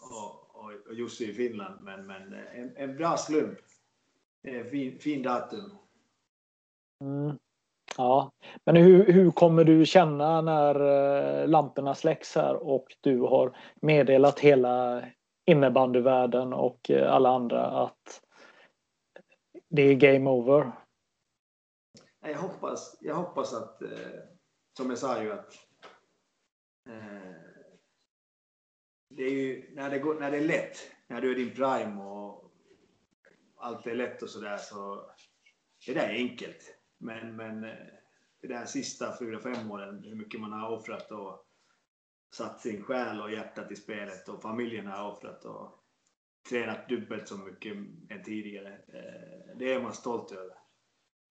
och, 0.00 0.47
och, 0.58 0.88
och 0.88 0.94
Jussi 0.94 1.30
i 1.30 1.34
Finland. 1.34 1.80
Men, 1.80 2.06
men 2.06 2.32
en, 2.32 2.76
en 2.76 2.96
bra 2.96 3.16
slump. 3.16 3.58
Fin, 4.70 4.98
fin 4.98 5.22
datum. 5.22 5.78
Mm. 7.00 7.38
Ja, 7.96 8.32
men 8.64 8.76
hur, 8.76 9.12
hur 9.12 9.30
kommer 9.30 9.64
du 9.64 9.86
känna 9.86 10.40
när 10.40 10.74
eh, 11.42 11.48
lamporna 11.48 11.94
släcks 11.94 12.34
här 12.34 12.54
och 12.54 12.96
du 13.00 13.20
har 13.20 13.56
meddelat 13.80 14.38
hela 14.38 15.04
innebandyvärlden 15.46 16.52
och 16.52 16.90
eh, 16.90 17.12
alla 17.14 17.28
andra 17.28 17.66
att 17.66 18.22
det 19.68 19.82
är 19.82 19.94
game 19.94 20.30
over? 20.30 20.72
Jag 22.20 22.38
hoppas, 22.38 22.96
jag 23.00 23.14
hoppas 23.14 23.54
att, 23.54 23.82
eh, 23.82 23.88
som 24.76 24.90
jag 24.90 24.98
sa 24.98 25.22
ju 25.22 25.32
att 25.32 25.54
det 29.08 29.22
är 29.22 29.30
ju 29.30 29.74
när 29.74 29.90
det, 29.90 29.98
går, 29.98 30.20
när 30.20 30.30
det 30.30 30.36
är 30.36 30.44
lätt, 30.44 30.90
när 31.06 31.20
du 31.20 31.30
är 31.30 31.36
din 31.36 31.54
prime 31.54 32.02
och 32.02 32.52
allt 33.56 33.86
är 33.86 33.94
lätt 33.94 34.22
och 34.22 34.30
sådär 34.30 34.56
så 34.58 35.10
är 35.88 35.94
det 35.94 36.06
enkelt. 36.06 36.74
Men, 36.98 37.36
men 37.36 37.64
eh, 37.64 37.86
det 38.40 38.48
där 38.48 38.64
sista 38.64 39.18
fyra, 39.18 39.40
fem 39.40 39.70
åren, 39.70 40.02
hur 40.04 40.14
mycket 40.14 40.40
man 40.40 40.52
har 40.52 40.70
offrat 40.70 41.10
och 41.10 41.44
satt 42.34 42.60
sin 42.60 42.82
själ 42.82 43.20
och 43.20 43.32
hjärta 43.32 43.64
till 43.64 43.76
spelet 43.76 44.28
och 44.28 44.42
familjen 44.42 44.86
har 44.86 45.10
offrat 45.10 45.44
och 45.44 45.84
tränat 46.48 46.88
dubbelt 46.88 47.28
så 47.28 47.36
mycket 47.36 47.76
än 48.08 48.22
tidigare. 48.24 48.72
Eh, 48.72 49.56
det 49.56 49.72
är 49.72 49.82
man 49.82 49.92
stolt 49.92 50.32
över. 50.32 50.56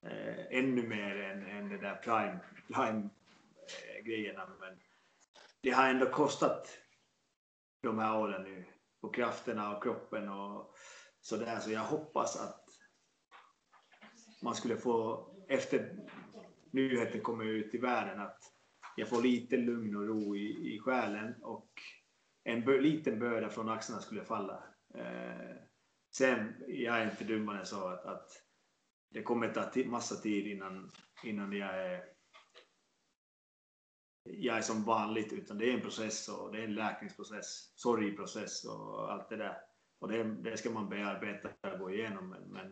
Eh, 0.05 0.59
ännu 0.59 0.87
mer 0.87 1.15
än, 1.15 1.45
än 1.45 1.69
det 1.69 1.77
där 1.77 1.95
prime, 1.95 2.39
prime 2.73 3.09
grejerna. 4.03 4.47
Men 4.59 4.79
det 5.61 5.69
har 5.69 5.89
ändå 5.89 6.05
kostat 6.05 6.79
de 7.87 7.99
här 7.99 8.17
åren 8.17 8.43
nu 8.43 8.65
på 9.01 9.09
krafterna 9.09 9.75
och 9.75 9.83
kroppen 9.83 10.29
och 10.29 10.73
sådär. 11.21 11.59
Så 11.59 11.71
jag 11.71 11.83
hoppas 11.83 12.41
att 12.41 12.63
man 14.43 14.55
skulle 14.55 14.77
få 14.77 15.27
efter 15.49 15.95
nyheten 16.71 17.21
kommer 17.21 17.45
ut 17.45 17.75
i 17.75 17.77
världen 17.77 18.21
att 18.21 18.39
jag 18.95 19.09
får 19.09 19.21
lite 19.21 19.57
lugn 19.57 19.95
och 19.95 20.07
ro 20.07 20.35
i, 20.35 20.75
i 20.75 20.79
själen 20.79 21.43
och 21.43 21.69
en 22.43 22.65
bö, 22.65 22.81
liten 22.81 23.19
börda 23.19 23.49
från 23.49 23.69
axlarna 23.69 24.01
skulle 24.01 24.23
falla. 24.23 24.63
Eh, 24.93 25.55
sen, 26.15 26.53
jag 26.67 26.99
är 26.99 27.11
inte 27.11 27.23
dummare 27.23 27.59
än 27.59 27.65
så 27.65 27.87
att, 27.87 28.05
att 28.05 28.29
det 29.09 29.23
kommer 29.23 29.53
ta 29.53 29.89
massa 29.89 30.15
tid 30.15 30.47
innan, 30.47 30.91
innan 31.23 31.53
jag 31.53 31.85
är 31.85 32.16
jag 34.33 34.57
är 34.57 34.61
som 34.61 34.83
vanligt, 34.83 35.33
utan 35.33 35.57
det 35.57 35.69
är 35.69 35.73
en 35.73 35.81
process 35.81 36.29
och 36.29 36.51
det 36.51 36.59
är 36.59 36.63
en 36.63 36.75
läkningsprocess, 36.75 37.71
sorgprocess 37.75 38.65
och 38.65 39.11
allt 39.11 39.29
det 39.29 39.37
där. 39.37 39.57
Och 39.99 40.07
det, 40.07 40.23
det 40.23 40.57
ska 40.57 40.69
man 40.69 40.89
bearbeta 40.89 41.71
och 41.73 41.79
gå 41.79 41.91
igenom. 41.91 42.29
Men, 42.29 42.41
men 42.41 42.71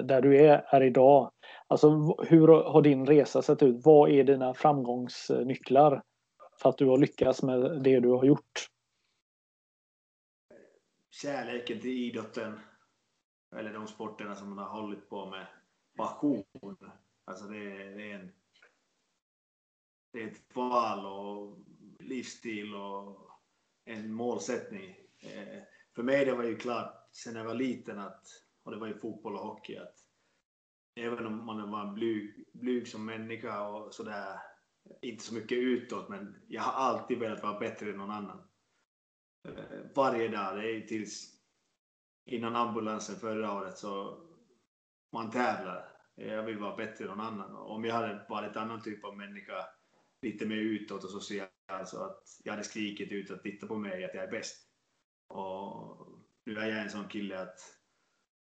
där 0.05 0.23
du 0.23 0.41
är, 0.41 0.65
är 0.67 0.83
idag? 0.83 1.31
Alltså 1.67 1.89
hur 2.23 2.49
har 2.49 2.83
din 2.83 3.07
resa 3.07 3.43
sett 3.43 3.63
ut? 3.63 3.85
Vad 3.85 4.11
är 4.11 4.25
dina 4.25 4.55
framgångsnycklar 4.55 6.03
för 6.63 6.69
att 6.69 6.79
du 6.79 6.87
har 6.87 6.99
lyckats 6.99 7.43
med 7.43 7.83
det 7.83 8.01
du 8.01 8.09
har 8.09 8.25
gjort? 8.25 8.74
Kärleken 11.23 11.81
till 11.81 11.91
idrotten 11.91 12.61
eller 13.57 13.73
de 13.73 13.87
sporterna 13.87 14.35
som 14.35 14.49
man 14.49 14.59
har 14.59 14.81
hållit 14.81 15.09
på 15.09 15.31
med. 15.31 15.47
Passion. 15.97 16.45
Alltså 17.25 17.45
det 17.45 17.59
är, 17.59 17.97
det 17.97 18.11
är 18.11 18.19
en 18.19 18.33
det 20.13 20.23
är 20.23 20.27
ett 20.27 20.57
val 20.57 21.07
och 21.07 21.59
livsstil 21.99 22.75
och 22.75 23.31
en 23.85 24.13
målsättning. 24.13 24.97
Eh, 25.21 25.63
för 25.95 26.03
mig 26.03 26.25
det 26.25 26.35
var 26.35 26.45
ju 26.45 26.57
klart 26.57 27.09
sen 27.13 27.37
jag 27.37 27.45
var 27.45 27.55
liten 27.55 27.99
att, 27.99 28.27
och 28.63 28.73
det 28.73 28.79
var 28.79 28.87
ju 28.87 28.99
fotboll 28.99 29.35
och 29.35 29.47
hockey, 29.47 29.77
att 29.77 29.97
även 30.95 31.27
om 31.27 31.47
man 31.47 31.71
var 31.71 31.93
blyg, 31.93 32.45
blyg 32.53 32.89
som 32.89 33.05
människa 33.05 33.69
och 33.69 33.95
sådär, 33.95 34.39
inte 35.03 35.25
så 35.25 35.35
mycket 35.35 35.59
utåt, 35.59 36.09
men 36.09 36.37
jag 36.49 36.63
har 36.63 36.73
alltid 36.73 37.19
velat 37.19 37.43
vara 37.43 37.59
bättre 37.59 37.91
än 37.91 37.97
någon 37.97 38.11
annan. 38.11 38.49
Eh, 39.45 39.55
varje 39.95 40.29
dag, 40.29 40.57
det 40.57 40.71
är 40.71 40.81
tills 40.81 41.35
innan 42.27 42.57
ambulansen 42.57 43.17
förra 43.17 43.53
året 43.53 43.79
så 43.79 44.21
man 45.13 45.31
tävlar. 45.31 45.89
Jag 46.15 46.43
vill 46.43 46.59
vara 46.59 46.77
bättre 46.77 47.05
än 47.05 47.11
någon 47.11 47.21
annan. 47.21 47.57
Om 47.57 47.85
jag 47.85 47.95
hade 47.95 48.27
varit 48.29 48.57
annan 48.57 48.83
typ 48.83 49.05
av 49.05 49.17
människa 49.17 49.67
lite 50.23 50.47
mer 50.47 50.57
utåt 50.57 51.05
och 51.05 51.11
social. 51.11 51.49
Så 51.87 52.05
att 52.05 52.41
jag 52.45 52.53
hade 52.53 52.65
skrikit 52.65 53.13
ut 53.13 53.31
att 53.31 53.43
titta 53.43 53.67
på 53.67 53.77
mig, 53.77 54.05
att 54.05 54.15
jag 54.15 54.25
är 54.25 54.31
bäst. 54.31 54.69
Och 55.29 56.09
nu 56.45 56.59
är 56.59 56.69
jag 56.69 56.81
en 56.81 56.91
sån 56.91 57.09
kille 57.09 57.43
att 57.43 57.59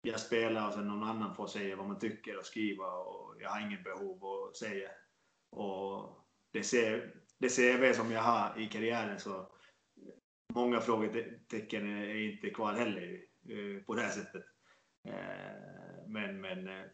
jag 0.03 0.21
spelar 0.21 0.69
och 0.69 0.75
sen 0.75 0.89
någon 0.89 1.03
annan 1.03 1.35
får 1.35 1.47
säga 1.47 1.77
vad 1.77 1.87
man 1.87 1.99
tycker 1.99 2.39
och 2.39 2.47
skriva 2.47 2.87
och 2.87 3.37
jag 3.41 3.51
har 3.51 3.61
ingen 3.61 3.83
behov 3.83 4.25
att 4.25 4.57
säga. 4.57 4.91
Och 5.51 6.25
det, 6.53 6.63
ser, 6.63 7.15
det 7.39 7.49
CV 7.49 7.93
som 7.93 8.13
jag 8.13 8.23
har 8.23 8.61
i 8.61 8.67
karriären 8.67 9.21
så 9.21 9.54
många 10.55 10.81
frågetecken 10.81 12.03
är 12.03 12.17
inte 12.17 12.51
kvar 12.51 12.73
heller 12.73 13.21
eh, 13.49 13.85
på 13.85 13.95
det 13.95 14.03
här 14.03 14.11
sättet. 14.11 14.45
Eh, 15.05 16.07
men, 16.07 16.41
men 16.41 16.69
eh, 16.69 16.85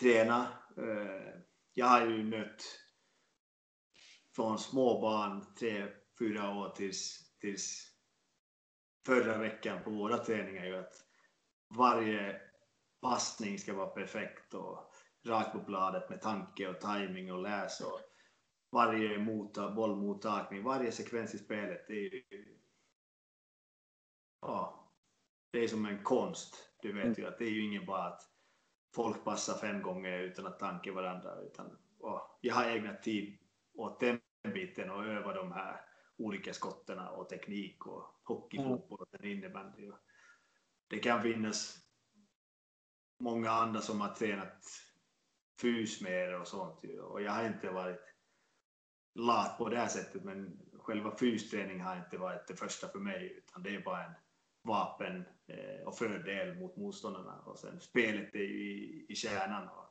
träna. 0.00 0.48
Jag 1.74 1.86
har 1.86 2.06
ju 2.06 2.24
mött 2.24 2.62
från 4.36 4.58
små 4.58 5.00
barn, 5.00 5.54
tre, 5.54 5.86
fyra 6.18 6.50
år 6.50 6.68
tills, 6.68 7.32
tills 7.40 7.92
förra 9.06 9.38
veckan 9.38 9.82
på 9.84 9.90
våra 9.90 10.18
träningar 10.18 10.64
ju 10.64 10.76
att 10.76 10.94
varje 11.68 12.40
passning 13.00 13.58
ska 13.58 13.74
vara 13.74 13.86
perfekt 13.86 14.54
och 14.54 14.92
rakt 15.26 15.52
på 15.52 15.58
bladet 15.58 16.10
med 16.10 16.22
tanke 16.22 16.68
och 16.68 16.80
timing 16.80 17.32
och 17.32 17.42
läs 17.42 17.80
och 17.80 18.00
varje 18.74 19.18
mota, 19.18 19.70
bollmottagning, 19.70 20.62
varje 20.62 20.92
sekvens 20.92 21.34
i 21.34 21.38
spelet. 21.38 21.84
Det 21.88 22.06
är 22.06 22.22
ja, 24.40 24.90
det 25.50 25.58
är 25.58 25.68
som 25.68 25.86
en 25.86 26.02
konst. 26.02 26.70
Du 26.82 26.92
vet 26.92 27.18
ju 27.18 27.26
att 27.26 27.38
det 27.38 27.44
är 27.44 27.50
ju 27.50 27.64
ingen 27.64 27.86
bara 27.86 28.04
att 28.04 28.22
folk 28.94 29.24
passar 29.24 29.54
fem 29.54 29.82
gånger 29.82 30.18
utan 30.18 30.46
att 30.46 30.58
tanka 30.58 30.92
varandra. 30.92 31.40
Utan, 31.40 31.78
ja, 32.00 32.38
jag 32.40 32.54
har 32.54 32.64
ägnat 32.64 33.02
tid 33.02 33.38
åt 33.74 34.00
den 34.00 34.20
biten 34.42 34.90
och 34.90 35.04
öva 35.04 35.32
de 35.34 35.52
här 35.52 35.80
olika 36.16 36.52
skotten 36.52 36.98
och 36.98 37.28
teknik 37.28 37.86
och 37.86 38.20
hockey, 38.24 38.56
mm. 38.56 38.68
fotboll 38.68 39.06
och 39.12 39.24
innebandy. 39.24 39.90
Det 40.88 40.98
kan 40.98 41.22
finnas 41.22 41.78
många 43.18 43.50
andra 43.50 43.80
som 43.80 44.00
har 44.00 44.14
tränat 44.14 44.64
fys 45.60 46.00
mer 46.00 46.40
och 46.40 46.48
sånt 46.48 46.84
och 47.00 47.22
jag 47.22 47.32
har 47.32 47.46
inte 47.46 47.70
varit 47.70 48.13
lat 49.14 49.58
på 49.58 49.68
det 49.68 49.76
här 49.76 49.88
sättet 49.88 50.24
men 50.24 50.58
själva 50.78 51.16
fysträning 51.16 51.80
har 51.80 51.96
inte 51.96 52.18
varit 52.18 52.46
det 52.48 52.56
första 52.56 52.88
för 52.88 52.98
mig 52.98 53.34
utan 53.38 53.62
det 53.62 53.74
är 53.74 53.80
bara 53.80 54.04
en 54.04 54.12
vapen 54.62 55.24
eh, 55.46 55.86
och 55.86 55.98
fördel 55.98 56.56
mot 56.56 56.76
motståndarna 56.76 57.38
och 57.38 57.58
sen 57.58 57.80
spelet 57.80 58.34
är 58.34 58.38
ju 58.38 58.72
i, 58.72 59.06
i 59.08 59.14
kärnan 59.14 59.68
och 59.68 59.84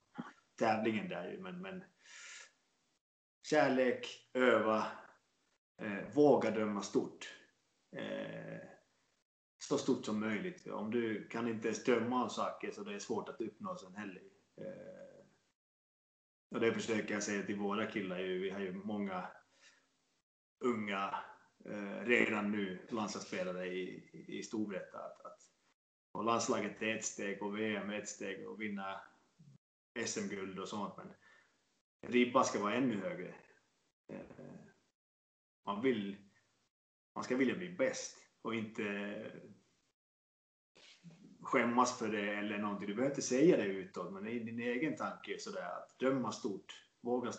tävlingen 0.59 1.09
där 1.09 1.31
ju 1.31 1.39
men, 1.39 1.61
men 1.61 1.83
kärlek, 3.49 4.29
öva, 4.33 4.87
eh, 5.81 6.13
våga 6.15 6.51
döma 6.51 6.81
stort. 6.81 7.33
Eh, 7.95 8.59
så 9.69 9.77
stort 9.77 10.05
som 10.05 10.19
möjligt. 10.19 10.67
Om 10.67 10.91
du 10.91 11.27
kan 11.27 11.47
inte 11.47 11.67
ens 11.67 11.83
döma 11.83 12.23
om 12.23 12.29
saker 12.29 12.71
så 12.71 12.83
det 12.83 12.95
är 12.95 12.99
svårt 12.99 13.29
att 13.29 13.41
uppnå 13.41 13.77
sen 13.77 13.95
heller. 13.95 14.23
Eh, 14.57 15.02
och 16.53 16.59
det 16.59 16.73
försöker 16.73 17.13
jag 17.13 17.23
säga 17.23 17.45
till 17.45 17.59
våra 17.59 17.85
killar. 17.85 18.19
Ju. 18.19 18.39
Vi 18.39 18.49
har 18.49 18.59
ju 18.59 18.73
många 18.73 19.27
unga 20.59 21.23
eh, 21.65 22.05
redan 22.05 22.51
nu 22.51 22.87
landslagsspelare 22.89 23.67
i, 23.67 24.09
i 24.27 24.43
Storvreta. 24.43 24.97
Att, 24.97 25.25
att, 25.25 25.39
och 26.11 26.23
landslaget 26.23 26.81
är 26.81 26.95
ett 26.95 27.05
steg 27.05 27.43
och 27.43 27.57
VM 27.57 27.89
är 27.89 27.99
ett 27.99 28.09
steg 28.09 28.47
och 28.47 28.61
vinna 28.61 29.01
SM-guld 30.05 30.59
och 30.59 30.67
sånt. 30.67 30.97
Men 30.97 31.13
ribban 32.11 32.45
ska 32.45 32.59
vara 32.59 32.75
ännu 32.75 32.99
högre. 32.99 33.35
Eh, 34.13 34.19
man, 35.65 35.81
vill, 35.81 36.17
man 37.15 37.23
ska 37.23 37.37
vilja 37.37 37.55
bli 37.55 37.69
bäst 37.69 38.17
och 38.41 38.55
inte 38.55 38.83
skämmas 41.43 41.99
för 41.99 42.09
det 42.09 42.33
eller 42.33 42.57
någonting. 42.57 42.87
Du 42.87 42.95
behöver 42.95 43.11
inte 43.11 43.21
säga 43.21 43.57
det 43.57 43.65
utåt, 43.65 44.13
men 44.13 44.27
i 44.27 44.39
din 44.39 44.59
egen 44.59 44.95
tanke 44.95 45.39
sådär 45.39 45.77
att 45.77 45.99
drömma 45.99 46.31
stort. 46.31 46.89
Våga 47.01 47.31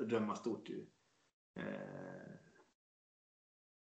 drömma 0.00 0.34
stort. 0.36 0.68
Eh, 1.54 1.64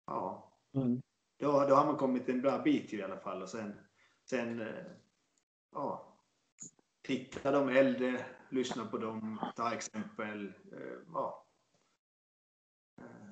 ja. 0.06 0.52
Mm. 0.74 1.02
Då, 1.38 1.52
då 1.68 1.74
har 1.74 1.86
man 1.86 1.96
kommit 1.96 2.28
en 2.28 2.42
bra 2.42 2.58
bit 2.58 2.92
i 2.92 3.02
alla 3.02 3.20
fall 3.20 3.42
och 3.42 3.48
sen, 3.48 3.80
sen 4.24 4.60
eh, 4.60 4.84
ja, 5.72 6.18
titta 7.02 7.50
de 7.50 7.68
äldre, 7.68 8.26
lyssna 8.48 8.86
på 8.86 8.98
dem, 8.98 9.40
ta 9.56 9.74
exempel. 9.74 10.46
Eh, 10.46 10.98
ja. 11.12 11.46
Eh, 12.98 13.30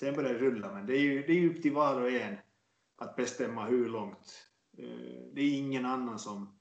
sen 0.00 0.14
börjar 0.14 0.32
det 0.32 0.38
rulla, 0.38 0.72
men 0.72 0.86
det 0.86 0.96
är 0.96 1.00
ju 1.00 1.22
det 1.26 1.32
är 1.32 1.50
upp 1.50 1.62
till 1.62 1.74
var 1.74 2.00
och 2.00 2.10
en 2.10 2.36
att 2.96 3.16
bestämma 3.16 3.64
hur 3.64 3.88
långt. 3.88 4.50
Eh, 4.78 5.32
det 5.32 5.40
är 5.40 5.58
ingen 5.58 5.86
annan 5.86 6.18
som 6.18 6.58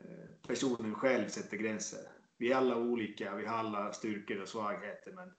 eh, 0.00 0.46
personen 0.46 0.94
själv 0.94 1.28
sätter 1.28 1.56
gränser. 1.56 2.00
Vi 2.38 2.52
är 2.52 2.56
alla 2.56 2.76
olika, 2.76 3.34
vi 3.34 3.46
har 3.46 3.58
alla 3.58 3.92
styrkor 3.92 4.40
och 4.42 4.48
svagheter, 4.48 5.12
men, 5.12 5.32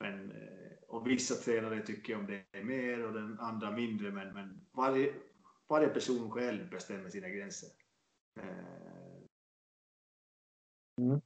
men 0.00 0.30
eh, 0.30 0.72
och 0.88 1.08
vissa 1.08 1.34
tränare 1.34 1.82
tycker 1.82 2.16
om 2.16 2.26
det 2.26 2.64
mer 2.64 3.06
och 3.06 3.12
den 3.12 3.40
andra 3.40 3.70
mindre, 3.70 4.10
men, 4.10 4.34
men 4.34 4.66
varje, 4.72 5.14
varje 5.68 5.88
person 5.88 6.30
själv 6.30 6.70
bestämmer 6.70 7.10
sina 7.10 7.28
gränser. 7.28 7.68
Mm. 11.00 11.20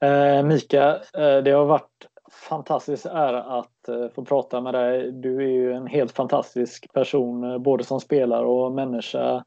Eh, 0.00 0.46
Mika, 0.46 1.02
det 1.12 1.50
har 1.50 1.66
varit 1.66 2.06
Fantastisk 2.40 3.06
ära 3.06 3.42
att 3.42 3.88
eh, 3.88 4.08
få 4.08 4.24
prata 4.24 4.60
med 4.60 4.74
dig. 4.74 5.12
Du 5.12 5.36
är 5.36 5.48
ju 5.48 5.72
en 5.72 5.86
helt 5.86 6.12
fantastisk 6.12 6.92
person 6.92 7.44
eh, 7.44 7.58
både 7.58 7.84
som 7.84 8.00
spelare 8.00 8.46
och 8.46 8.72
människa. 8.72 9.44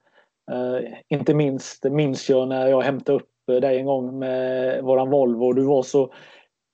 Eh, 0.52 0.94
inte 1.08 1.34
minst 1.34 1.84
minns 1.84 2.30
jag 2.30 2.48
när 2.48 2.68
jag 2.68 2.82
hämtade 2.82 3.16
upp 3.16 3.30
dig 3.62 3.78
en 3.78 3.86
gång 3.86 4.20
med 4.20 4.84
våran 4.84 5.10
Volvo. 5.10 5.54
Du 5.54 5.64
var 5.64 5.84
så 5.84 6.14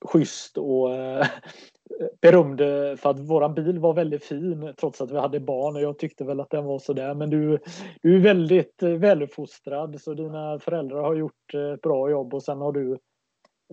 schysst 0.06 0.58
och 0.58 0.90
berömde 2.22 2.98
för 2.98 3.10
att 3.10 3.20
våran 3.20 3.54
bil 3.54 3.80
var 3.80 3.94
väldigt 3.94 4.26
fin 4.26 4.74
trots 4.78 5.02
att 5.02 5.12
vi 5.12 5.18
hade 5.18 5.40
barn 5.40 5.76
och 5.76 5.82
jag 5.82 6.00
tyckte 6.00 6.24
väl 6.24 6.40
att 6.40 6.50
den 6.50 6.66
var 6.66 6.80
sådär. 6.80 7.14
Men 7.14 7.30
du, 7.30 7.60
du 8.02 8.16
är 8.16 8.20
väldigt 8.20 8.84
väluppfostrad 8.84 10.02
så 10.02 10.14
dina 10.14 10.60
föräldrar 10.60 11.02
har 11.02 11.16
gjort 11.16 11.54
ett 11.74 11.82
bra 11.82 12.10
jobb 12.10 12.34
och 12.34 12.44
sen 12.44 12.58
har 12.58 12.72
du 12.72 12.92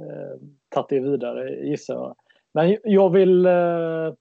eh, 0.00 0.40
tagit 0.68 0.88
det 0.88 1.00
vidare 1.00 1.50
gissar 1.50 1.94
jag. 1.94 2.16
Men 2.56 2.76
jag 2.84 3.10
vill 3.10 3.46
eh, 3.46 4.14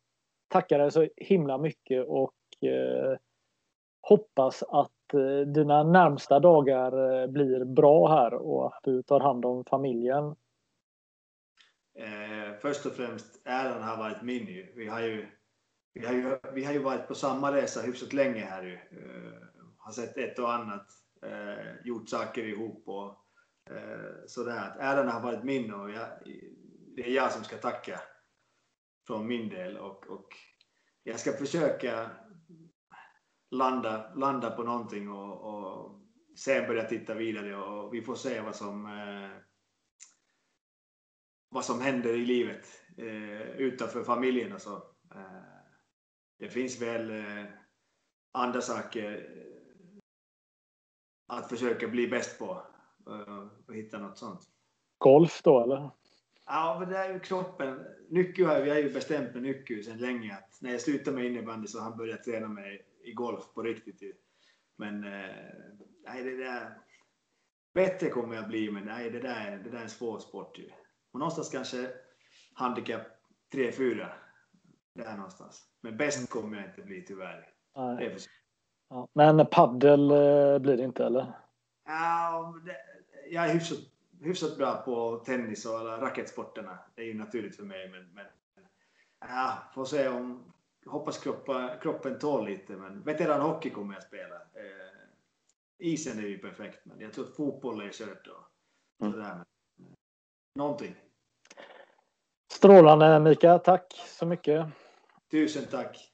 tacka 0.47 0.77
dig 0.77 0.91
så 0.91 1.07
himla 1.17 1.57
mycket 1.57 2.05
och 2.07 2.33
eh, 2.61 3.17
hoppas 4.01 4.63
att 4.63 5.13
eh, 5.13 5.47
dina 5.47 5.83
närmsta 5.83 6.39
dagar 6.39 7.27
blir 7.27 7.65
bra 7.65 8.07
här 8.07 8.33
och 8.33 8.67
att 8.67 8.79
du 8.83 9.03
tar 9.03 9.19
hand 9.19 9.45
om 9.45 9.65
familjen 9.65 10.35
Eh, 11.97 12.57
först 12.61 12.85
och 12.85 12.91
främst, 12.91 13.41
äran 13.45 13.83
har 13.83 13.97
varit 13.97 14.21
min 14.21 14.47
ju. 14.47 14.73
Vi 14.75 14.87
har 14.87 15.01
ju, 15.01 15.27
vi 15.93 16.05
har 16.05 16.13
ju, 16.13 16.37
vi 16.53 16.63
har 16.63 16.73
ju 16.73 16.79
varit 16.79 17.07
på 17.07 17.15
samma 17.15 17.55
resa 17.55 17.81
hyfsat 17.81 18.13
länge 18.13 18.45
här 18.45 18.63
ju. 18.63 18.73
Eh, 18.73 19.33
har 19.77 19.91
sett 19.91 20.17
ett 20.17 20.39
och 20.39 20.53
annat, 20.53 20.87
eh, 21.21 21.85
gjort 21.85 22.09
saker 22.09 22.43
ihop 22.43 22.83
och 22.87 23.09
eh, 23.75 24.25
sådär. 24.27 24.75
Äran 24.79 25.07
har 25.07 25.21
varit 25.21 25.43
min 25.43 25.73
och 25.73 25.89
jag, 25.89 26.07
det 26.95 27.01
är 27.07 27.11
jag 27.11 27.31
som 27.31 27.43
ska 27.43 27.57
tacka 27.57 28.01
från 29.07 29.27
min 29.27 29.49
del 29.49 29.77
och, 29.77 30.07
och 30.07 30.27
jag 31.03 31.19
ska 31.19 31.31
försöka 31.31 32.11
landa, 33.51 34.13
landa 34.15 34.51
på 34.51 34.63
någonting 34.63 35.09
och, 35.09 35.41
och 35.41 36.01
sen 36.37 36.67
börja 36.67 36.83
titta 36.83 37.13
vidare 37.13 37.55
och 37.57 37.93
vi 37.93 38.01
får 38.01 38.15
se 38.15 38.41
vad 38.41 38.55
som 38.55 38.85
eh, 38.85 39.41
vad 41.49 41.65
som 41.65 41.81
händer 41.81 42.13
i 42.13 42.25
livet 42.25 42.67
eh, 42.97 43.49
utanför 43.49 44.03
familjen 44.03 44.53
och 44.53 44.61
så. 44.61 44.75
Eh, 45.15 45.43
det 46.39 46.49
finns 46.49 46.81
väl 46.81 47.09
eh, 47.09 47.45
andra 48.31 48.61
saker 48.61 49.11
eh, 49.13 49.97
att 51.27 51.49
försöka 51.49 51.87
bli 51.87 52.07
bäst 52.07 52.39
på 52.39 52.67
eh, 53.07 53.47
och 53.67 53.75
hitta 53.75 53.99
något 53.99 54.17
sånt. 54.17 54.41
Golf 54.97 55.41
då 55.43 55.63
eller? 55.63 55.91
Ja, 56.45 56.77
men 56.79 56.89
det 56.89 56.97
är 56.97 57.13
ju 57.13 57.19
kroppen. 57.19 57.85
Nycku 58.09 58.45
har 58.45 58.55
har 58.55 58.75
ju 58.75 58.93
bestämt 58.93 59.33
med 59.33 59.43
Nycku 59.43 59.83
sedan 59.83 59.97
länge 59.97 60.33
att 60.33 60.61
när 60.61 60.71
jag 60.71 60.81
slutar 60.81 61.11
med 61.11 61.25
innebandy 61.25 61.67
så 61.67 61.79
har 61.79 61.89
han 61.89 61.97
börjat 61.97 62.23
träna 62.23 62.47
mig 62.47 62.85
i 63.03 63.13
golf 63.13 63.53
på 63.53 63.63
riktigt. 63.63 64.01
Men 64.77 65.03
eh, 65.03 65.35
nej, 66.05 66.23
det 66.23 66.37
där. 66.37 66.77
Bättre 67.73 68.09
kommer 68.09 68.35
jag 68.35 68.47
bli, 68.47 68.71
men 68.71 68.83
nej, 68.83 69.09
det 69.09 69.19
där, 69.19 69.61
det 69.63 69.69
där 69.69 69.77
är 69.77 69.83
en 69.83 69.89
svår 69.89 70.19
sport 70.19 70.59
ju. 70.59 70.69
Och 71.11 71.19
någonstans 71.19 71.49
kanske 71.49 71.89
handikapp 72.53 73.01
3-4. 73.53 74.09
Där 74.93 75.17
någonstans. 75.17 75.63
Men 75.81 75.97
bäst 75.97 76.29
kommer 76.29 76.57
jag 76.57 76.65
inte 76.69 76.81
bli 76.81 77.01
tyvärr. 77.01 77.49
Nej. 77.75 78.17
Ja, 78.89 79.07
men 79.13 79.45
paddel 79.51 80.11
eh, 80.11 80.59
blir 80.59 80.77
det 80.77 80.83
inte 80.83 81.05
eller? 81.05 81.39
Ja, 81.85 82.55
jag 83.29 83.49
är 83.49 83.53
hyfsat, 83.53 83.79
hyfsat 84.25 84.57
bra 84.57 84.81
på 84.85 85.23
tennis 85.25 85.65
och 85.65 85.79
alla 85.79 86.01
racketsporterna. 86.01 86.79
Det 86.95 87.01
är 87.01 87.05
ju 87.05 87.13
naturligt 87.13 87.55
för 87.55 87.63
mig. 87.63 87.89
Men, 87.89 88.09
men 88.13 88.25
ja, 89.19 89.71
får 89.73 89.85
se 89.85 90.07
om 90.07 90.53
hoppas 90.85 91.17
kroppen, 91.17 91.69
kroppen 91.81 92.19
tål 92.19 92.45
lite. 92.45 92.73
Men 92.73 93.03
veteranhockey 93.03 93.69
kommer 93.69 93.93
jag 93.93 94.03
spela. 94.03 94.35
Eh, 94.35 94.95
isen 95.77 96.19
är 96.19 96.27
ju 96.27 96.37
perfekt, 96.37 96.85
men 96.85 96.99
jag 96.99 97.13
tror 97.13 97.25
att 97.25 97.35
fotboll 97.35 97.81
är 97.81 97.91
kört. 97.91 98.27
Och, 98.27 99.05
mm. 99.05 99.13
sådär. 99.13 99.35
Men, 99.35 99.45
någonting. 100.55 100.95
Strålande 102.51 103.19
Mika, 103.19 103.59
tack 103.59 103.93
så 104.19 104.25
mycket. 104.25 104.65
Tusen 105.31 105.65
tack. 105.71 106.11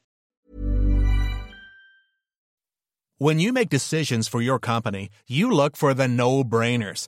When 3.19 3.39
you 3.39 3.53
make 3.53 3.69
decisions 3.69 4.29
for 4.29 4.41
your 4.41 4.59
company, 4.59 5.09
you 5.27 5.51
look 5.51 5.77
for 5.77 5.93
the 5.93 6.07
no-brainers. 6.07 7.07